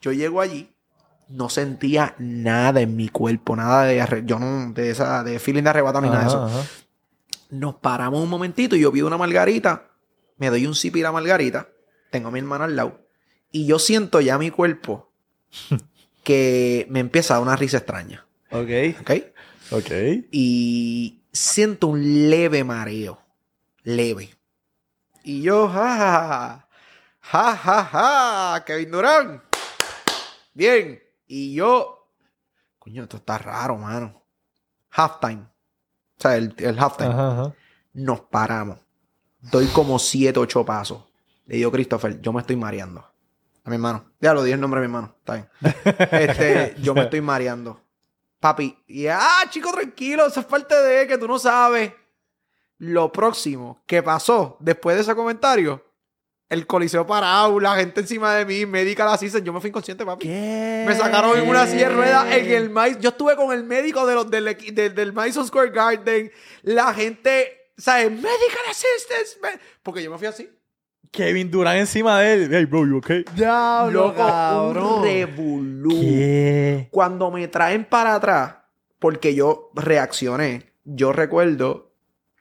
Yo 0.00 0.12
llego 0.12 0.40
allí, 0.40 0.70
no 1.28 1.48
sentía 1.48 2.14
nada 2.18 2.80
en 2.80 2.94
mi 2.96 3.08
cuerpo, 3.08 3.56
nada 3.56 3.84
de 3.84 4.22
yo 4.26 4.38
no, 4.38 4.72
de 4.72 4.90
esa, 4.90 5.22
de 5.24 5.38
feeling 5.38 5.62
de 5.62 5.70
arrebato 5.70 6.00
ni 6.00 6.08
nada 6.08 6.20
de 6.22 6.26
eso. 6.28 6.44
Ajá. 6.44 6.62
Nos 7.50 7.76
paramos 7.76 8.20
un 8.22 8.28
momentito 8.28 8.74
y 8.76 8.80
yo 8.80 8.90
pido 8.92 9.06
una 9.06 9.16
margarita, 9.16 9.84
me 10.38 10.50
doy 10.50 10.66
un 10.66 10.74
sip 10.74 10.96
y 10.96 11.02
la 11.02 11.12
margarita, 11.12 11.68
tengo 12.14 12.28
a 12.28 12.30
mi 12.30 12.38
hermana 12.38 12.66
al 12.66 12.76
lado, 12.76 13.00
y 13.50 13.66
yo 13.66 13.80
siento 13.80 14.20
ya 14.20 14.38
mi 14.38 14.50
cuerpo 14.52 15.10
que 16.22 16.86
me 16.90 17.00
empieza 17.00 17.34
a 17.34 17.38
dar 17.38 17.42
una 17.42 17.56
risa 17.56 17.78
extraña, 17.78 18.24
Ok. 18.52 18.70
¿ok? 19.00 19.10
Ok. 19.72 19.90
Y 20.30 21.24
siento 21.32 21.88
un 21.88 22.30
leve 22.30 22.62
mareo, 22.62 23.20
leve. 23.82 24.32
Y 25.24 25.42
yo, 25.42 25.68
ja, 25.68 25.96
ja, 25.98 26.68
ja, 27.20 27.56
ja, 27.56 27.56
ja, 27.56 27.84
ja, 27.84 28.64
Kevin 28.64 28.90
Durán. 28.92 29.42
Bien. 30.52 31.02
Y 31.26 31.54
yo, 31.54 32.10
coño, 32.78 33.02
esto 33.02 33.16
está 33.16 33.38
raro, 33.38 33.76
mano. 33.76 34.22
Halftime. 34.90 35.42
O 36.16 36.20
sea, 36.20 36.36
el, 36.36 36.54
el 36.58 36.78
halftime. 36.78 37.52
Nos 37.94 38.20
paramos. 38.20 38.78
Doy 39.40 39.66
como 39.66 39.98
siete, 39.98 40.38
ocho 40.38 40.64
pasos. 40.64 41.02
Le 41.46 41.56
digo, 41.56 41.70
Christopher, 41.70 42.20
yo 42.20 42.32
me 42.32 42.40
estoy 42.40 42.56
mareando. 42.56 43.00
A 43.64 43.70
mi 43.70 43.76
hermano. 43.76 44.12
Ya 44.20 44.34
lo 44.34 44.42
dije 44.42 44.54
el 44.54 44.60
nombre 44.60 44.80
de 44.80 44.88
mi 44.88 44.94
hermano. 44.94 45.14
Está 45.18 45.34
bien. 45.34 45.48
Este, 46.10 46.74
yo 46.82 46.94
me 46.94 47.02
estoy 47.02 47.20
mareando. 47.20 47.80
Papi. 48.38 48.78
Y, 48.86 49.06
ah, 49.06 49.44
chico, 49.48 49.72
tranquilo. 49.72 50.26
Eso 50.26 50.40
es 50.40 50.46
parte 50.46 50.74
de 50.74 51.06
que 51.06 51.16
tú 51.16 51.26
no 51.26 51.38
sabes. 51.38 51.92
Lo 52.78 53.10
próximo 53.10 53.82
que 53.86 54.02
pasó 54.02 54.56
después 54.60 54.96
de 54.96 55.02
ese 55.02 55.14
comentario, 55.14 55.82
el 56.50 56.66
coliseo 56.66 57.06
parado, 57.06 57.58
la 57.58 57.76
gente 57.76 58.00
encima 58.00 58.34
de 58.34 58.44
mí, 58.44 58.66
medical 58.66 59.08
assistant, 59.08 59.44
yo 59.46 59.52
me 59.52 59.60
fui 59.60 59.70
inconsciente, 59.70 60.04
papi. 60.04 60.26
¿Qué? 60.26 60.84
Me 60.86 60.94
sacaron 60.94 61.38
en 61.38 61.48
una 61.48 61.66
silla 61.66 61.88
de 61.88 61.94
ruedas 61.94 62.32
en 62.32 62.50
el 62.50 62.68
Madison. 62.68 63.00
Yo 63.00 63.10
estuve 63.10 63.36
con 63.36 63.52
el 63.52 63.64
médico 63.64 64.06
de 64.06 64.14
los, 64.14 64.30
del, 64.30 64.56
del, 64.72 64.94
del 64.94 65.12
Madison 65.12 65.46
Square 65.46 65.70
Garden. 65.70 66.30
La 66.62 66.92
gente, 66.92 67.70
¿sabes? 67.78 68.10
Medical 68.10 68.64
assistance. 68.68 69.38
Porque 69.82 70.02
yo 70.02 70.10
me 70.10 70.18
fui 70.18 70.26
así. 70.26 70.50
Kevin 71.10 71.50
Durant 71.50 71.78
encima 71.78 72.18
de 72.20 72.34
él. 72.34 72.48
Hey, 72.52 72.64
bro, 72.64 72.86
you 72.86 72.98
okay? 72.98 73.24
Diablo, 73.34 74.08
Loco, 74.08 74.16
cabrón. 74.16 74.98
un 74.98 75.02
revolú. 75.04 76.00
¿Qué? 76.00 76.88
Cuando 76.90 77.30
me 77.30 77.46
traen 77.48 77.84
para 77.84 78.14
atrás, 78.14 78.56
porque 78.98 79.34
yo 79.34 79.70
reaccioné, 79.74 80.72
yo 80.84 81.12
recuerdo 81.12 81.93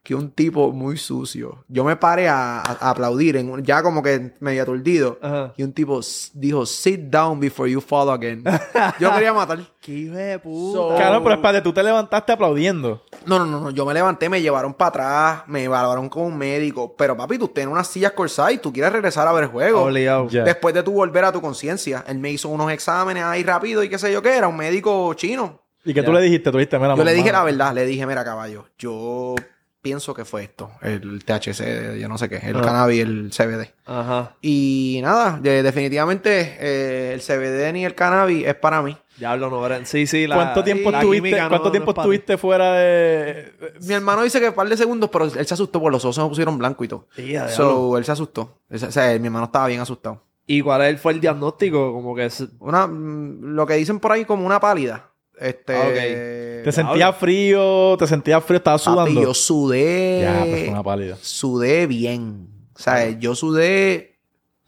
que 0.04 0.14
un 0.16 0.32
tipo 0.32 0.74
muy 0.74 0.98
sucio, 0.98 1.64
yo 1.70 1.86
me 1.86 1.96
paré 1.96 2.28
a, 2.28 2.60
a 2.60 2.90
aplaudir, 2.90 3.38
en 3.38 3.50
un- 3.50 3.64
ya 3.64 3.82
como 3.82 4.04
que 4.04 4.34
medio 4.42 4.64
aturdido, 4.64 5.18
Ajá. 5.22 5.54
y 5.56 5.64
un 5.64 5.72
tipo 5.72 6.02
dijo, 6.34 6.66
sit 6.66 7.00
down 7.04 7.40
before 7.40 7.72
you 7.72 7.80
fall 7.80 8.10
again. 8.10 8.44
yo 9.00 9.14
quería 9.14 9.32
matar. 9.32 9.60
Qué 9.80 9.94
hijo 9.94 10.16
de 10.16 10.40
puta. 10.40 10.78
So- 10.78 10.96
Claro, 10.98 11.24
pero 11.24 11.36
espérate, 11.36 11.62
tú 11.62 11.72
te 11.72 11.82
levantaste 11.82 12.34
aplaudiendo. 12.34 13.02
No, 13.26 13.40
no, 13.40 13.46
no, 13.46 13.60
no, 13.62 13.70
yo 13.70 13.86
me 13.86 13.94
levanté, 13.94 14.28
me 14.28 14.42
llevaron 14.42 14.74
para 14.74 14.90
atrás, 14.90 15.44
me 15.48 15.64
evaluaron 15.64 16.10
con 16.10 16.24
un 16.24 16.38
médico, 16.38 16.94
pero 16.98 17.16
papi, 17.16 17.38
tú 17.38 17.48
tienes 17.48 17.72
unas 17.72 17.88
sillas 17.88 18.12
corsadas 18.12 18.52
y 18.54 18.58
tú 18.58 18.74
quieres 18.74 18.92
regresar 18.92 19.26
a 19.26 19.32
ver 19.32 19.46
el 19.46 19.50
juego. 19.52 19.84
Obligado. 19.84 20.28
Ya. 20.28 20.44
Después 20.44 20.76
de 20.76 20.84
tú 20.84 20.92
volver 20.92 21.24
a 21.24 21.32
tu 21.32 21.40
conciencia, 21.40 22.04
él 22.08 22.20
me 22.20 22.30
hizo 22.30 22.50
unos 22.50 22.70
exámenes 22.74 23.24
ahí 23.24 23.42
rápido 23.44 23.82
y 23.82 23.88
qué 23.90 23.98
sé 23.98 24.12
yo 24.12 24.22
qué, 24.22 24.36
era 24.36 24.50
un 24.50 24.58
médico 24.58 25.14
chino. 25.14 25.62
¿Y 25.86 25.94
qué 25.94 26.04
tú 26.04 26.12
le 26.12 26.22
dijiste? 26.22 26.52
Tú 26.52 26.58
dijiste, 26.58 26.78
mira, 26.80 26.96
Yo 26.96 27.04
le 27.06 27.14
dije 27.14 27.32
la 27.32 27.44
verdad, 27.44 27.74
le 27.74 27.86
dije, 27.86 28.06
mira, 28.06 28.24
caballo, 28.26 28.66
yo 28.78 29.36
pienso 29.84 30.16
que 30.16 30.26
fue 30.26 30.44
esto, 30.44 30.72
el 30.82 31.24
THC, 31.24 32.00
yo 32.00 32.08
no 32.08 32.18
sé 32.18 32.28
qué, 32.30 32.38
el 32.38 32.56
Ah. 32.58 32.62
cannabis, 32.62 33.02
el 33.02 33.30
CBD. 33.32 33.72
Ajá. 33.86 34.36
Y 34.42 35.00
nada, 35.04 35.38
de- 35.40 35.62
definitivamente 35.62 36.58
eh, 36.60 37.14
el 37.14 37.22
CBD 37.22 37.72
ni 37.74 37.86
el 37.86 37.94
cannabis 37.94 38.48
es 38.48 38.56
para 38.56 38.82
mí. 38.82 38.98
Diablo, 39.18 39.50
no. 39.52 39.86
Sí, 39.86 40.08
sí. 40.08 40.26
La, 40.26 40.36
¿Cuánto 40.36 40.64
tiempo 40.64 40.90
la 40.90 41.00
estuviste, 41.02 41.40
no- 41.40 41.50
¿cuánto 41.50 41.66
no 41.68 41.72
tiempo 41.72 41.92
estuviste 41.92 42.38
fuera 42.38 42.74
de...? 42.74 43.54
Mi 43.82 43.94
hermano 43.94 44.24
dice 44.24 44.40
que 44.40 44.50
un 44.50 44.56
par 44.56 44.68
de 44.68 44.76
segundos, 44.78 45.10
pero 45.12 45.26
él 45.26 45.46
se 45.46 45.54
asustó, 45.54 45.80
porque 45.80 45.94
los 45.94 46.04
ojos 46.06 46.16
se 46.16 46.22
me 46.24 46.30
pusieron 46.30 46.58
blancos 46.58 46.86
y 46.86 46.88
todo. 46.88 47.08
Sí, 47.16 47.22
diablo. 47.24 47.52
So, 47.54 47.98
él 48.00 48.06
se 48.06 48.12
asustó. 48.14 48.62
O 48.72 48.78
sea, 48.78 49.20
mi 49.20 49.28
hermano 49.28 49.46
estaba 49.46 49.68
bien 49.68 49.82
asustado. 49.82 50.24
¿Y 50.48 50.62
cuál 50.62 50.98
fue 50.98 51.12
el 51.14 51.20
diagnóstico? 51.22 51.94
Como 51.94 52.16
que... 52.16 52.26
es- 52.26 52.48
Una, 52.60 52.88
mm, 52.88 53.54
lo 53.54 53.68
que 53.68 53.76
dicen 53.76 54.00
por 54.00 54.14
ahí 54.14 54.26
como 54.26 54.46
una 54.46 54.60
pálida. 54.60 55.12
Este. 55.40 55.76
Ah. 55.76 56.64
¿Te 56.64 56.72
sentías 56.72 57.16
frío? 57.18 57.96
¿Te 57.98 58.08
sentías 58.08 58.44
frío? 58.44 58.58
¿Estabas 58.58 58.84
papi, 58.84 58.94
sudando? 58.96 59.22
yo 59.22 59.34
sudé. 59.34 60.22
Ya, 60.22 60.40
pues 60.46 60.70
una 60.70 60.84
pálida. 60.84 61.18
Sudé 61.22 61.88
bien. 61.88 62.48
O 62.76 62.80
sea, 62.80 63.10
yo 63.10 63.36
sudé 63.36 64.20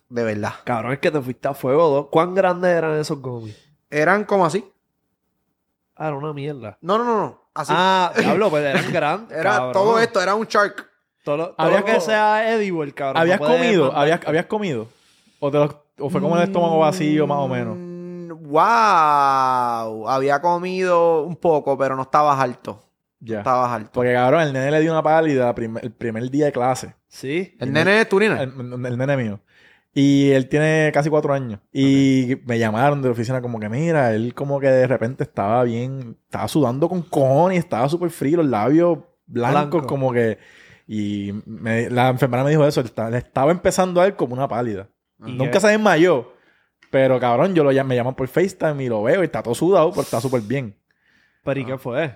de 0.09 0.23
verdad. 0.23 0.53
Cabrón, 0.63 0.93
es 0.93 0.99
que 0.99 1.11
te 1.11 1.21
fuiste 1.21 1.47
a 1.47 1.53
fuego. 1.53 1.95
¿no? 1.95 2.07
¿Cuán 2.09 2.33
grandes 2.35 2.71
eran 2.71 2.99
esos 2.99 3.19
gomis? 3.21 3.55
Eran 3.89 4.23
como 4.25 4.45
así. 4.45 4.65
Ah, 5.95 6.07
era 6.07 6.17
una 6.17 6.33
mierda. 6.33 6.77
No, 6.81 6.97
no, 6.97 7.03
no, 7.05 7.17
no. 7.17 7.41
Así. 7.53 7.71
Ah, 7.75 8.11
diablo, 8.17 8.49
pues 8.49 8.63
eran 8.65 8.91
grandes. 8.91 9.37
era 9.37 9.51
cabrón. 9.51 9.73
todo 9.73 9.99
esto, 9.99 10.21
era 10.21 10.35
un 10.35 10.45
shark. 10.45 10.89
Todo 11.23 11.37
lo, 11.37 11.45
todo 11.47 11.55
Había 11.57 11.79
lo 11.79 11.85
que 11.85 12.01
sea 12.01 12.53
edible, 12.53 12.91
cabrón. 12.93 13.21
¿Habías 13.21 13.39
no 13.39 13.47
comido? 13.47 13.95
¿Habías, 13.95 14.19
¿Habías 14.27 14.45
comido? 14.45 14.87
¿O, 15.39 15.49
te 15.49 15.57
lo- 15.57 15.83
o 15.99 16.09
fue 16.09 16.21
como 16.21 16.35
el 16.37 16.43
estómago 16.43 16.79
vacío, 16.79 17.25
más 17.25 17.37
o 17.39 17.47
menos? 17.47 17.77
Wow. 18.35 20.07
Había 20.09 20.41
comido 20.41 21.23
un 21.23 21.35
poco, 21.35 21.77
pero 21.77 21.95
no 21.95 22.03
estabas 22.03 22.39
alto. 22.39 22.81
Ya. 23.19 23.39
Estabas 23.39 23.71
alto. 23.71 23.91
Porque, 23.93 24.13
cabrón, 24.13 24.41
el 24.41 24.53
nene 24.53 24.71
le 24.71 24.81
dio 24.81 24.91
una 24.91 25.01
pálida 25.01 25.53
prim- 25.55 25.77
el 25.81 25.91
primer 25.91 26.29
día 26.29 26.45
de 26.45 26.51
clase. 26.51 26.93
Sí. 27.07 27.55
El 27.59 27.73
nene 27.73 28.01
es 28.01 28.09
turina. 28.09 28.41
El, 28.41 28.51
el 28.85 28.97
nene 28.97 29.17
mío. 29.17 29.39
Y 29.93 30.31
él 30.31 30.49
tiene 30.49 30.91
casi 30.93 31.09
cuatro 31.09 31.33
años. 31.33 31.59
Y 31.71 32.37
me 32.45 32.59
llamaron 32.59 33.01
de 33.01 33.07
la 33.07 33.13
oficina 33.13 33.41
como 33.41 33.59
que, 33.59 33.69
mira, 33.69 34.13
él 34.13 34.33
como 34.35 34.59
que 34.59 34.67
de 34.67 34.87
repente 34.87 35.23
estaba 35.23 35.63
bien, 35.63 36.17
estaba 36.25 36.47
sudando 36.49 36.89
con 36.89 37.01
cojones, 37.01 37.59
estaba 37.59 37.87
súper 37.87 38.09
frío, 38.09 38.37
los 38.37 38.47
labios 38.47 38.99
blancos 39.25 39.69
Blanco. 39.81 39.87
como 39.87 40.11
que... 40.11 40.37
Y 40.87 41.31
me- 41.45 41.89
la 41.89 42.09
enfermera 42.09 42.43
me 42.43 42.49
dijo 42.51 42.67
eso, 42.67 42.83
le 43.09 43.17
estaba 43.17 43.51
empezando 43.51 44.01
a 44.01 44.05
él 44.05 44.15
como 44.15 44.33
una 44.35 44.47
pálida. 44.47 44.87
¿Y 45.25 45.31
Nunca 45.31 45.59
se 45.61 45.69
desmayó. 45.69 46.33
Pero 46.95 47.19
cabrón, 47.19 47.53
yo 47.53 47.61
lo 47.65 47.73
llam- 47.73 47.83
me 47.87 47.95
llaman 47.97 48.15
por 48.15 48.25
FaceTime 48.29 48.81
y 48.81 48.87
lo 48.87 49.03
veo 49.03 49.21
y 49.21 49.25
está 49.25 49.43
todo 49.43 49.53
sudado, 49.53 49.89
pero 49.89 50.03
está 50.03 50.21
súper 50.21 50.39
bien. 50.39 50.73
¿Pero 51.43 51.59
y 51.59 51.65
qué 51.65 51.77
fue? 51.77 52.15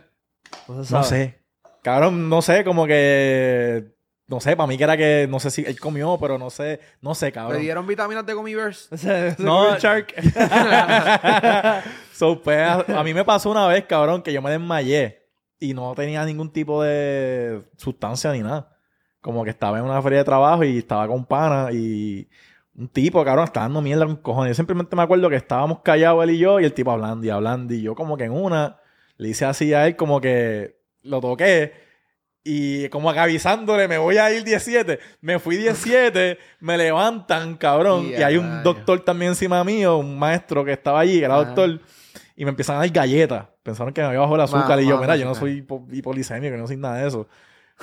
No, 0.69 1.03
sé. 1.03 1.37
Cabrón, 1.83 2.29
no 2.29 2.41
sé, 2.41 2.63
como 2.63 2.87
que... 2.87 3.93
No 4.27 4.39
sé, 4.39 4.55
para 4.55 4.67
mí 4.67 4.77
que 4.77 4.85
era 4.85 4.95
que... 4.95 5.27
No 5.29 5.41
sé 5.41 5.51
si 5.51 5.65
él 5.65 5.77
comió, 5.81 6.17
pero 6.17 6.37
no 6.37 6.49
sé. 6.49 6.79
No 7.01 7.13
sé, 7.13 7.25
Le 7.25 7.31
cabrón. 7.33 7.59
dieron 7.61 7.85
vitaminas 7.87 8.25
de 8.25 8.31
ese 8.91 9.35
No. 9.37 9.71
no, 9.71 9.77
Shark. 9.79 10.13
So, 12.13 12.41
pues, 12.41 12.57
a, 12.59 12.85
a 12.99 13.03
mí 13.03 13.13
me 13.13 13.25
pasó 13.25 13.51
una 13.51 13.67
vez, 13.67 13.83
cabrón, 13.83 14.21
que 14.21 14.31
yo 14.31 14.41
me 14.41 14.49
desmayé 14.49 15.27
y 15.59 15.73
no 15.73 15.93
tenía 15.93 16.23
ningún 16.23 16.53
tipo 16.53 16.81
de 16.83 17.63
sustancia 17.75 18.31
ni 18.31 18.39
nada. 18.39 18.77
Como 19.19 19.43
que 19.43 19.49
estaba 19.49 19.77
en 19.77 19.83
una 19.83 20.01
feria 20.01 20.19
de 20.19 20.23
trabajo 20.23 20.63
y 20.63 20.77
estaba 20.77 21.05
con 21.05 21.25
pana 21.25 21.67
y 21.73 22.29
un 22.79 22.87
tipo, 22.87 23.23
cabrón, 23.25 23.43
estaba 23.45 23.65
dando 23.65 23.81
mierda 23.81 24.05
con 24.05 24.15
cojones. 24.15 24.51
Yo 24.51 24.55
simplemente 24.55 24.95
me 24.95 25.01
acuerdo 25.01 25.29
que 25.29 25.35
estábamos 25.35 25.81
callados 25.81 26.23
él 26.23 26.31
y 26.31 26.37
yo 26.39 26.59
y 26.59 26.65
el 26.65 26.73
tipo 26.73 26.91
hablando 26.91 27.25
y 27.27 27.29
hablando 27.29 27.73
y 27.73 27.81
yo 27.81 27.93
como 27.93 28.15
que 28.17 28.23
en 28.23 28.31
una 28.31 28.77
le 29.17 29.29
hice 29.29 29.45
así 29.45 29.73
a 29.73 29.85
él 29.87 29.95
como 29.97 30.21
que 30.21 30.77
lo 31.01 31.19
toqué 31.19 31.73
y 32.43 32.87
como 32.89 33.11
que 33.11 33.19
avisándole, 33.19 33.87
me 33.89 33.97
voy 33.97 34.17
a 34.17 34.31
ir 34.33 34.43
17. 34.45 34.97
Me 35.21 35.39
fui 35.39 35.57
17, 35.57 36.37
me 36.61 36.77
levantan, 36.77 37.57
cabrón. 37.57 38.05
Y 38.05 38.11
y 38.11 38.23
hay 38.23 38.37
un 38.37 38.63
doctor 38.63 39.01
también 39.01 39.31
encima 39.31 39.61
mío, 39.65 39.97
un 39.97 40.17
maestro 40.17 40.63
que 40.63 40.71
estaba 40.71 41.01
allí, 41.01 41.19
que 41.19 41.25
era 41.25 41.35
Ajá. 41.35 41.45
doctor. 41.45 41.81
Y 42.37 42.45
me 42.45 42.51
empiezan 42.51 42.77
a 42.77 42.79
dar 42.79 42.89
galletas. 42.89 43.45
Pensaron 43.61 43.93
que 43.93 43.99
me 44.01 44.07
había 44.07 44.19
bajado 44.19 44.35
el 44.37 44.41
azúcar. 44.41 44.77
Ma- 44.77 44.81
y 44.81 44.87
yo, 44.87 44.95
ma- 44.95 45.01
mira, 45.01 45.17
yo 45.17 45.25
no 45.25 45.35
soy 45.35 45.61
hipo- 45.61 45.85
hipolisémico, 45.91 46.55
yo 46.55 46.61
no 46.61 46.67
soy 46.67 46.77
nada 46.77 46.95
de 47.01 47.07
eso. 47.09 47.27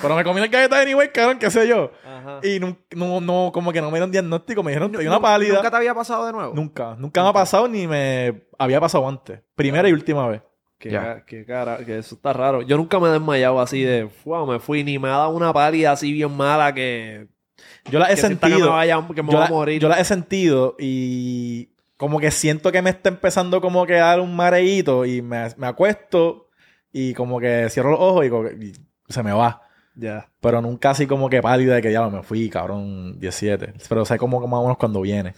Pero 0.00 0.14
me 0.14 0.24
comí 0.24 0.40
las 0.40 0.50
galletas 0.50 0.80
anyway, 0.80 1.10
cabrón, 1.12 1.38
qué 1.38 1.50
sé 1.50 1.66
yo. 1.66 1.90
Ajá. 2.04 2.40
Y 2.42 2.60
no, 2.60 2.76
no, 2.94 3.20
no, 3.20 3.50
como 3.52 3.72
que 3.72 3.80
no 3.80 3.86
me 3.90 3.94
dieron 3.98 4.10
diagnóstico, 4.10 4.62
me 4.62 4.72
dijeron, 4.72 4.94
hay 4.98 5.06
una 5.06 5.20
pálida. 5.20 5.54
¿Nunca 5.54 5.70
te 5.70 5.76
había 5.76 5.94
pasado 5.94 6.26
de 6.26 6.32
nuevo? 6.32 6.54
Nunca, 6.54 6.94
nunca 6.98 7.22
me 7.22 7.28
ha 7.30 7.32
pasado 7.32 7.66
ni 7.68 7.86
me 7.86 8.42
había 8.58 8.80
pasado 8.80 9.08
antes. 9.08 9.40
Primera 9.54 9.88
y 9.88 9.92
última 9.92 10.28
vez. 10.28 10.42
Ca- 10.78 11.24
qué 11.24 11.44
cara, 11.46 11.78
que 11.78 11.98
eso 11.98 12.14
está 12.16 12.32
raro. 12.34 12.60
Yo 12.62 12.76
nunca 12.76 13.00
me 13.00 13.08
he 13.08 13.12
desmayado 13.12 13.58
así 13.60 13.82
de, 13.82 14.08
"Fua, 14.08 14.44
me 14.46 14.60
fui, 14.60 14.84
ni 14.84 14.98
me 14.98 15.08
ha 15.08 15.12
dado 15.12 15.30
una 15.30 15.52
pálida 15.52 15.92
así 15.92 16.12
bien 16.12 16.36
mala 16.36 16.74
que, 16.74 17.28
Yo 17.90 17.98
las 17.98 18.10
he 18.10 18.14
que 18.16 18.20
que 18.20 18.28
me, 18.28 18.38
sentido. 18.40 18.70
vaya, 18.70 18.96
que 19.14 19.22
me 19.22 19.32
yo, 19.32 19.38
voy 19.38 19.46
a 19.46 19.48
la- 19.48 19.48
morir. 19.48 19.80
yo 19.80 19.88
las 19.88 19.98
he 19.98 20.04
sentido 20.04 20.76
y 20.78 21.70
como 21.96 22.20
que 22.20 22.30
siento 22.30 22.70
que 22.70 22.82
me 22.82 22.90
está 22.90 23.08
empezando 23.08 23.62
como 23.62 23.86
que 23.86 23.94
a 23.98 24.04
dar 24.06 24.20
un 24.20 24.36
mareíto 24.36 25.06
y 25.06 25.22
me, 25.22 25.48
me 25.56 25.66
acuesto 25.66 26.48
y 26.92 27.14
como 27.14 27.40
que 27.40 27.68
cierro 27.70 27.92
los 27.92 28.00
ojos 28.00 28.26
y, 28.26 28.28
como 28.30 28.44
que- 28.48 28.54
y 28.66 28.72
se 29.08 29.22
me 29.22 29.32
va. 29.32 29.62
Ya. 29.96 30.28
Pero 30.40 30.60
nunca 30.60 30.90
así 30.90 31.06
como 31.06 31.28
que 31.28 31.40
pálida 31.42 31.74
de 31.74 31.82
que 31.82 31.90
ya 31.90 32.06
me 32.08 32.22
fui, 32.22 32.48
cabrón, 32.50 33.18
17. 33.18 33.74
Pero 33.88 34.04
sé 34.04 34.18
como 34.18 34.40
que 34.40 34.46
más 34.46 34.60
o 34.60 34.62
menos 34.62 34.76
cuando 34.76 35.00
viene. 35.00 35.34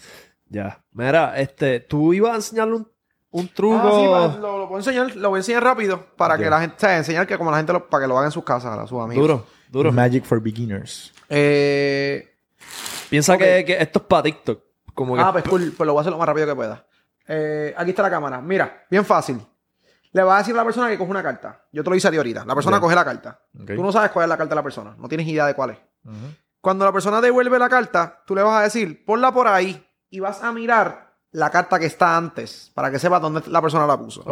Ya. 0.49 0.83
Mira, 0.93 1.39
este, 1.41 1.81
tú 1.81 2.13
ibas 2.13 2.33
a 2.33 2.37
enseñarle 2.37 2.75
un, 2.75 2.89
un 3.31 3.49
truco. 3.49 3.79
Ah, 3.81 4.33
sí, 4.35 4.41
lo, 4.41 4.59
lo 4.59 4.69
puedo 4.69 4.81
enseñar, 4.81 5.15
lo 5.15 5.31
voy 5.31 5.39
a 5.39 5.41
enseñar 5.41 5.63
rápido 5.63 6.05
para 6.17 6.37
que 6.37 6.51
la 6.51 6.61
gente, 6.61 6.77
o 6.77 6.81
sea, 6.81 6.97
enseñar 6.97 7.27
que 7.27 7.39
como 7.39 7.51
la 7.51 7.59
gente 7.59 7.73
lo, 7.73 7.89
para 7.89 8.05
que 8.05 8.09
lo 8.09 8.19
haga 8.19 8.27
en 8.27 8.33
sus 8.33 8.45
casas, 8.45 8.77
a 8.77 8.87
sus 8.87 9.01
amigos. 9.01 9.23
duro, 9.23 9.47
duro. 9.71 9.93
Magic 9.93 10.25
for 10.25 10.41
Beginners. 10.43 11.13
Eh, 11.29 12.29
Piensa 13.11 13.39
que, 13.39 13.65
que 13.65 13.81
esto 13.81 14.01
es 14.01 14.05
para 14.07 14.25
TikTok. 14.25 14.61
Como 14.93 15.15
que 15.15 15.21
ah, 15.23 15.31
pues 15.33 15.45
cool, 15.45 15.73
pues 15.77 15.87
lo 15.87 15.93
voy 15.93 16.01
a 16.01 16.03
hacer 16.03 16.13
lo 16.13 16.19
más 16.19 16.27
rápido 16.27 16.47
que 16.49 16.55
pueda. 16.57 16.85
Eh, 17.29 17.73
aquí 17.77 17.91
está 17.91 18.03
la 18.03 18.11
cámara. 18.11 18.41
Mira, 18.41 18.85
bien 18.91 19.05
fácil. 19.05 19.39
Le 20.13 20.23
vas 20.23 20.37
a 20.37 20.39
decir 20.39 20.55
a 20.55 20.59
la 20.59 20.65
persona 20.65 20.89
que 20.89 20.97
coge 20.99 21.11
una 21.11 21.23
carta. 21.23 21.65
Yo 21.73 21.85
te 21.85 21.91
lo 21.91 21.97
hice 21.97 22.09
a 22.09 22.11
ti 22.11 22.17
ahorita. 22.17 22.45
La 22.45 22.55
persona 22.55 22.81
coge 22.81 22.95
la 22.95 23.05
carta. 23.05 23.41
Tú 23.67 23.83
no 23.83 23.93
sabes 23.93 24.11
cuál 24.11 24.25
es 24.25 24.29
la 24.29 24.37
carta 24.37 24.51
de 24.51 24.57
la 24.57 24.63
persona. 24.63 24.95
No 24.99 25.09
tienes 25.09 25.27
idea 25.27 25.47
de 25.47 25.55
cuál 25.55 25.71
es. 25.71 25.79
Cuando 26.61 26.85
la 26.85 26.93
persona 26.93 27.21
devuelve 27.21 27.59
la 27.59 27.69
carta, 27.69 28.23
tú 28.27 28.35
le 28.35 28.43
vas 28.43 28.61
a 28.61 28.63
decir, 28.63 29.05
ponla 29.05 29.33
por 29.33 29.47
ahí 29.49 29.87
y 30.11 30.21
vas 30.21 30.43
a 30.43 30.51
mirar 30.53 31.15
la 31.31 31.51
carta 31.51 31.79
que 31.79 31.87
está 31.87 32.17
antes 32.17 32.71
para 32.75 32.91
que 32.91 32.99
sepas 32.99 33.21
dónde 33.21 33.43
la 33.49 33.61
persona 33.61 33.87
la 33.87 33.99
puso. 33.99 34.23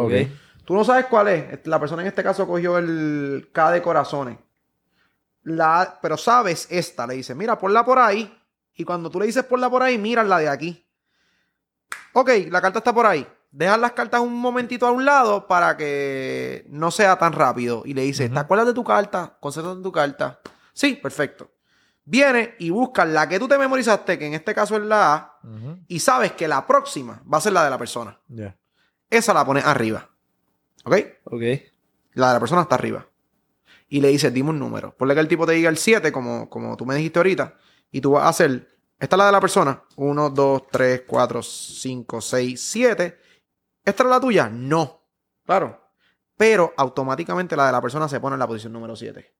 Tú 0.65 0.73
no 0.73 0.83
sabes 0.83 1.05
cuál 1.05 1.27
es. 1.29 1.65
La 1.67 1.79
persona 1.79 2.01
en 2.01 2.09
este 2.09 2.23
caso 2.23 2.45
cogió 2.47 2.77
el 2.77 3.49
K 3.53 3.71
de 3.71 3.81
corazones. 3.81 4.37
la, 5.43 5.99
pero 6.01 6.17
sabes 6.17 6.67
esta, 6.69 7.07
le 7.07 7.13
dices, 7.15 7.35
mira, 7.35 7.57
ponla 7.57 7.85
por 7.85 7.99
ahí. 7.99 8.33
Y 8.75 8.83
cuando 8.83 9.09
tú 9.09 9.19
le 9.19 9.25
dices 9.27 9.43
ponla 9.45 9.69
por 9.69 9.81
ahí, 9.81 9.97
miras 9.97 10.27
la 10.27 10.39
de 10.39 10.49
aquí. 10.49 10.85
Ok, 12.13 12.29
la 12.49 12.61
carta 12.61 12.79
está 12.79 12.93
por 12.93 13.05
ahí. 13.05 13.25
Dejas 13.51 13.79
las 13.79 13.93
cartas 13.93 14.21
un 14.21 14.33
momentito 14.33 14.85
a 14.85 14.91
un 14.91 15.05
lado 15.05 15.47
para 15.47 15.77
que 15.77 16.65
no 16.69 16.91
sea 16.91 17.17
tan 17.17 17.33
rápido. 17.33 17.83
Y 17.85 17.93
le 17.93 18.03
dices, 18.03 18.31
¿te 18.31 18.37
acuerdas 18.39 18.67
de 18.67 18.73
tu 18.73 18.83
carta? 18.83 19.37
Concéntrate 19.39 19.77
en 19.77 19.83
tu 19.83 19.91
carta. 19.91 20.39
Sí, 20.73 20.95
perfecto. 20.95 21.49
Viene 22.05 22.55
y 22.59 22.69
busca 22.69 23.03
la 23.03 23.27
que 23.27 23.39
tú 23.39 23.47
te 23.47 23.57
memorizaste, 23.57 24.17
que 24.19 24.27
en 24.27 24.33
este 24.33 24.53
caso 24.53 24.75
es 24.77 24.83
la 24.83 25.13
A, 25.13 25.39
Ujú. 25.43 25.79
y 25.87 25.99
sabes 25.99 26.31
que 26.33 26.47
la 26.47 26.65
próxima 26.65 27.21
va 27.31 27.37
a 27.37 27.41
ser 27.41 27.53
la 27.53 27.63
de 27.63 27.69
la 27.69 27.77
persona. 27.77 28.17
Ya. 28.27 28.55
Esa 29.09 29.33
la 29.33 29.45
pones 29.45 29.65
arriba. 29.65 30.09
¿Ok? 30.85 30.95
Ok. 31.25 31.41
La 32.13 32.27
de 32.27 32.33
la 32.33 32.39
persona 32.39 32.61
está 32.61 32.75
arriba. 32.75 33.05
Y 33.89 34.01
le 34.01 34.09
dices, 34.09 34.33
dime 34.33 34.49
un 34.51 34.59
número. 34.59 34.95
Ponle 34.95 35.13
que 35.15 35.19
el 35.21 35.27
tipo 35.27 35.45
te 35.45 35.53
diga 35.53 35.69
el 35.69 35.77
7, 35.77 36.11
como, 36.11 36.49
como 36.49 36.77
tú 36.77 36.85
me 36.85 36.95
dijiste 36.95 37.19
ahorita. 37.19 37.55
Y 37.91 38.01
tú 38.01 38.11
vas 38.11 38.23
a 38.23 38.29
hacer, 38.29 38.67
esta 38.99 39.15
es 39.15 39.17
la 39.17 39.25
de 39.27 39.31
la 39.31 39.41
persona. 39.41 39.81
1, 39.95 40.29
2, 40.29 40.61
3, 40.71 41.03
4, 41.07 41.41
5, 41.43 42.21
6, 42.21 42.61
7. 42.61 43.19
¿Esta 43.87 44.03
es 44.03 44.09
la 44.09 44.19
tuya? 44.19 44.49
No. 44.51 44.99
Claro. 45.45 45.81
Pero 46.35 46.73
automáticamente 46.75 47.55
la 47.55 47.67
de 47.67 47.71
la 47.71 47.81
persona 47.81 48.09
se 48.09 48.19
pone 48.19 48.33
en 48.33 48.39
la 48.39 48.47
posición 48.47 48.73
número 48.73 48.97
7. 48.97 49.33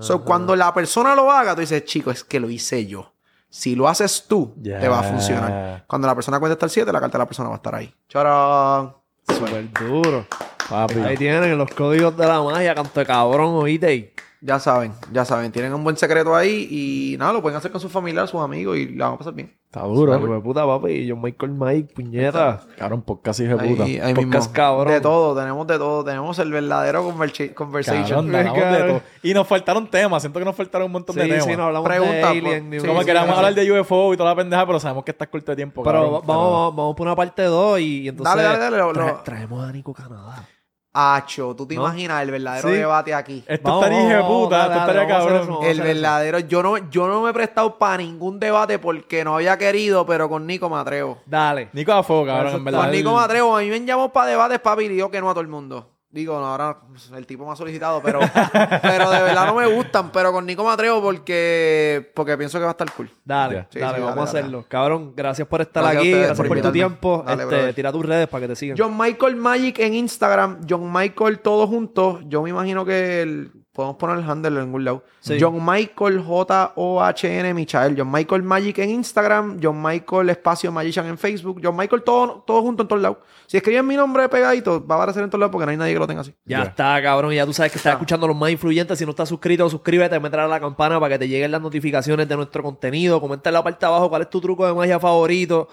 So, 0.00 0.24
cuando 0.24 0.56
la 0.56 0.74
persona 0.74 1.14
lo 1.14 1.30
haga, 1.30 1.54
tú 1.54 1.60
dices, 1.60 1.84
chico, 1.84 2.10
es 2.10 2.24
que 2.24 2.40
lo 2.40 2.50
hice 2.50 2.84
yo. 2.86 3.14
Si 3.48 3.76
lo 3.76 3.88
haces 3.88 4.26
tú, 4.28 4.56
te 4.60 4.88
va 4.88 5.00
a 5.00 5.02
funcionar. 5.04 5.84
Cuando 5.86 6.08
la 6.08 6.16
persona 6.16 6.40
cuente 6.40 6.54
hasta 6.54 6.66
el 6.66 6.70
7, 6.70 6.92
la 6.92 7.00
carta 7.00 7.16
de 7.16 7.22
la 7.22 7.26
persona 7.26 7.48
va 7.48 7.54
a 7.54 7.58
estar 7.58 7.74
ahí. 7.76 7.94
¡Charán! 8.08 8.92
Súper 9.28 9.72
duro. 9.72 10.26
Papi. 10.68 10.98
Ahí 10.98 11.16
tienen 11.16 11.56
los 11.56 11.70
códigos 11.70 12.16
de 12.16 12.26
la 12.26 12.42
magia, 12.42 12.74
canto 12.74 12.98
de 12.98 13.06
cabrón, 13.06 13.54
oíste. 13.54 14.14
Ya 14.44 14.58
saben, 14.58 14.92
ya 15.12 15.24
saben. 15.24 15.52
Tienen 15.52 15.72
un 15.72 15.84
buen 15.84 15.96
secreto 15.96 16.34
ahí 16.34 16.66
y 16.68 17.16
nada, 17.16 17.32
lo 17.32 17.40
pueden 17.42 17.56
hacer 17.56 17.70
con 17.70 17.80
sus 17.80 17.92
familiares, 17.92 18.28
sus 18.28 18.40
amigos 18.40 18.76
y 18.76 18.88
la 18.88 19.04
van 19.06 19.14
a 19.14 19.18
pasar 19.18 19.34
bien. 19.34 19.56
Está 19.66 19.82
duro. 19.84 20.14
Hijo 20.18 20.34
de 20.34 20.40
puta, 20.40 20.66
papi. 20.66 21.08
John 21.08 21.22
Michael 21.22 21.52
Mike, 21.52 21.94
puñeta. 21.94 22.60
Cabrón, 22.76 23.02
podcast 23.02 23.38
hijo 23.38 23.56
de 23.56 23.68
puta. 23.68 23.84
Ahí, 23.84 23.98
Podcast 24.14 24.18
mismo. 24.48 24.52
cabrón. 24.52 24.92
De 24.92 25.00
todo, 25.00 25.34
tenemos 25.40 25.64
de 25.68 25.78
todo. 25.78 26.04
Tenemos 26.04 26.38
el 26.40 26.50
verdadero 26.50 27.04
conversa- 27.04 27.54
conversation. 27.54 28.30
Cabrón, 28.32 28.72
de 28.72 28.78
todo. 28.88 29.00
Y 29.22 29.32
nos 29.32 29.46
faltaron 29.46 29.86
temas. 29.88 30.20
Siento 30.22 30.40
que 30.40 30.44
nos 30.44 30.56
faltaron 30.56 30.86
un 30.86 30.92
montón 30.92 31.14
de 31.14 31.22
Sí, 31.22 31.28
temas. 31.30 31.44
sí, 31.44 31.56
no 31.56 31.62
hablamos 31.62 31.88
Pregunta, 31.88 32.12
de 32.12 32.22
Alien. 32.24 32.68
pues, 32.68 32.82
sí, 32.82 32.88
Como 32.88 32.98
que 33.00 33.06
queríamos 33.06 33.30
sí, 33.30 33.36
hablar 33.36 33.54
de 33.54 33.80
UFO 33.80 34.12
y 34.12 34.16
toda 34.16 34.30
la 34.30 34.36
pendeja, 34.36 34.66
pero 34.66 34.80
sabemos 34.80 35.04
que 35.04 35.12
estás 35.12 35.28
corto 35.28 35.52
de 35.52 35.56
tiempo. 35.56 35.84
Pero 35.84 35.94
cabrón. 35.94 36.12
vamos, 36.26 36.26
vamos, 36.26 36.76
vamos 36.76 36.96
por 36.96 37.06
una 37.06 37.14
parte 37.16 37.42
2 37.44 37.78
y, 37.80 38.00
y 38.02 38.08
entonces... 38.08 38.34
Dale, 38.34 38.42
dale, 38.42 38.58
dale, 38.58 38.76
lo- 38.78 38.92
lo- 38.92 39.20
traemos 39.22 39.64
a 39.68 39.72
Nico 39.72 39.94
Canadá. 39.94 40.48
Acho, 40.94 41.54
tú 41.56 41.66
te 41.66 41.74
¿No? 41.74 41.82
imaginas 41.82 42.22
el 42.22 42.30
verdadero 42.30 42.68
Sí. 42.68 42.74
debate 42.74 43.14
aquí. 43.14 43.42
Esto 43.46 43.70
Vamos, 43.70 43.84
estaría 43.86 44.18
hijo 44.20 44.28
puta. 44.28 44.66
Esto 44.66 44.78
estaría 44.78 45.06
cabrón. 45.06 45.58
El 45.62 45.80
verdadero, 45.80 46.38
yo 46.40 46.62
no, 46.62 46.90
yo 46.90 47.06
no 47.08 47.22
me 47.22 47.30
he 47.30 47.32
prestado 47.32 47.78
para 47.78 47.96
ningún 47.98 48.38
debate 48.38 48.78
porque 48.78 49.24
no 49.24 49.36
había 49.36 49.56
querido, 49.56 50.04
pero 50.04 50.28
con 50.28 50.46
Nico 50.46 50.68
me 50.68 50.76
atrevo. 50.76 51.18
Dale. 51.24 51.70
Nico 51.72 51.92
a 51.92 52.02
fuego, 52.02 52.26
cabrón, 52.26 52.56
en 52.56 52.64
verdad. 52.64 52.80
Con 52.82 52.90
Nico 52.90 53.16
me 53.16 53.22
atrevo. 53.22 53.56
A 53.56 53.60
mí 53.60 53.68
me 53.70 53.80
llamó 53.86 54.12
para 54.12 54.26
debates, 54.28 54.60
papi, 54.60 54.84
y 54.84 54.88
digo 54.88 55.10
que 55.10 55.20
no 55.20 55.30
a 55.30 55.32
todo 55.32 55.40
el 55.40 55.48
mundo. 55.48 55.88
Digo, 56.12 56.38
no, 56.38 56.44
ahora 56.46 56.76
el 57.16 57.26
tipo 57.26 57.46
me 57.46 57.52
ha 57.52 57.56
solicitado, 57.56 58.02
pero, 58.02 58.20
pero 58.82 59.10
de 59.10 59.22
verdad 59.22 59.46
no 59.46 59.54
me 59.54 59.66
gustan. 59.66 60.12
Pero 60.12 60.30
con 60.30 60.44
Nico 60.44 60.62
me 60.62 60.70
atrevo 60.70 61.00
porque, 61.00 62.12
porque 62.14 62.36
pienso 62.36 62.58
que 62.58 62.64
va 62.64 62.70
a 62.70 62.72
estar 62.72 62.92
cool. 62.92 63.10
Dale. 63.24 63.66
Sí, 63.70 63.78
dale, 63.78 63.96
sí, 63.96 64.00
vamos 64.02 64.16
dale, 64.16 64.20
a 64.20 64.24
dale. 64.26 64.38
hacerlo. 64.40 64.66
Cabrón, 64.68 65.14
gracias 65.16 65.48
por 65.48 65.62
estar 65.62 65.82
Gracias 65.82 66.02
aquí, 66.02 66.10
gracias 66.10 66.36
por 66.36 66.48
por, 66.48 66.60
tu 66.60 66.70
tiempo. 66.72 67.24
Dale, 67.26 67.44
este, 67.44 67.72
tira 67.72 67.90
tus 67.90 68.04
redes 68.04 68.28
para 68.28 68.42
que 68.42 68.48
te 68.48 68.56
sigan. 68.56 68.76
John 68.78 68.94
Michael 68.98 69.36
Magic 69.36 69.78
en 69.78 69.94
Instagram, 69.94 70.60
John 70.68 70.92
Michael 70.92 71.40
todos 71.40 71.66
juntos. 71.70 72.20
Yo 72.26 72.42
me 72.42 72.50
imagino 72.50 72.84
que 72.84 73.22
el- 73.22 73.61
podemos 73.72 73.96
poner 73.96 74.18
el 74.18 74.30
handle 74.30 74.50
en 74.50 74.58
algún 74.58 74.84
lado. 74.84 75.02
Sí. 75.20 75.38
John 75.40 75.64
Michael 75.64 76.20
J-O-H-N 76.20 77.54
Michael. 77.54 77.94
John 77.96 78.12
Michael 78.12 78.42
Magic 78.42 78.78
en 78.78 78.90
Instagram. 78.90 79.58
John 79.62 79.82
Michael 79.82 80.30
Espacio 80.30 80.70
Magician 80.70 81.06
en 81.06 81.16
Facebook. 81.16 81.60
John 81.62 81.76
Michael 81.76 82.02
todo, 82.02 82.44
todo 82.46 82.62
junto 82.62 82.82
en 82.82 82.88
todos 82.88 83.00
lados. 83.00 83.18
Si 83.46 83.56
escriben 83.56 83.86
mi 83.86 83.96
nombre 83.96 84.28
pegadito, 84.28 84.86
va 84.86 84.96
a 84.96 84.98
aparecer 84.98 85.22
en 85.22 85.30
todos 85.30 85.40
lados 85.40 85.52
porque 85.52 85.66
no 85.66 85.70
hay 85.70 85.78
nadie 85.78 85.94
que 85.94 85.98
lo 85.98 86.06
tenga 86.06 86.20
así. 86.20 86.34
Ya 86.44 86.62
está, 86.62 87.00
cabrón. 87.02 87.32
Ya 87.32 87.46
tú 87.46 87.52
sabes 87.52 87.72
que 87.72 87.78
estás 87.78 87.94
escuchando 87.94 88.26
a 88.26 88.28
los 88.28 88.36
más 88.36 88.50
influyentes. 88.50 88.98
Si 88.98 89.04
no 89.04 89.10
estás 89.10 89.28
suscrito, 89.28 89.68
suscríbete, 89.70 90.16
a 90.16 90.46
la 90.48 90.60
campana 90.60 91.00
para 91.00 91.14
que 91.14 91.20
te 91.20 91.28
lleguen 91.28 91.50
las 91.50 91.60
notificaciones 91.60 92.28
de 92.28 92.36
nuestro 92.36 92.62
contenido. 92.62 93.20
Comenta 93.20 93.50
en 93.50 93.54
la 93.54 93.62
parte 93.62 93.80
de 93.80 93.86
abajo 93.86 94.08
cuál 94.08 94.22
es 94.22 94.30
tu 94.30 94.40
truco 94.40 94.66
de 94.66 94.74
magia 94.74 95.00
favorito. 95.00 95.68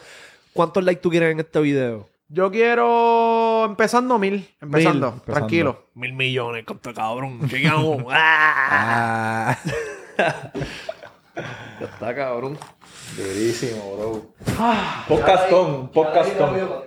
¿Cuántos 0.53 0.83
likes 0.83 1.01
tú 1.01 1.09
quieres 1.09 1.31
en 1.31 1.39
este 1.39 1.59
video? 1.59 2.07
Yo 2.31 2.51
quiero 2.51 3.65
empezando 3.65 4.19
mil. 4.19 4.47
Empezando, 4.61 5.07
empezando. 5.07 5.33
tranquilo. 5.33 5.85
Mil 5.95 6.13
millones, 6.13 6.63
de 6.63 6.93
cabrón. 6.93 7.39
Llegamos. 7.49 8.03
¡Ah! 8.09 9.57
Ah. 10.21 10.51
Ya 11.79 11.85
está, 11.85 12.13
cabrón. 12.13 12.57
Durísimo, 13.15 13.95
bro. 13.95 14.33
Podcastón, 15.07 15.87
podcastón. 15.87 16.69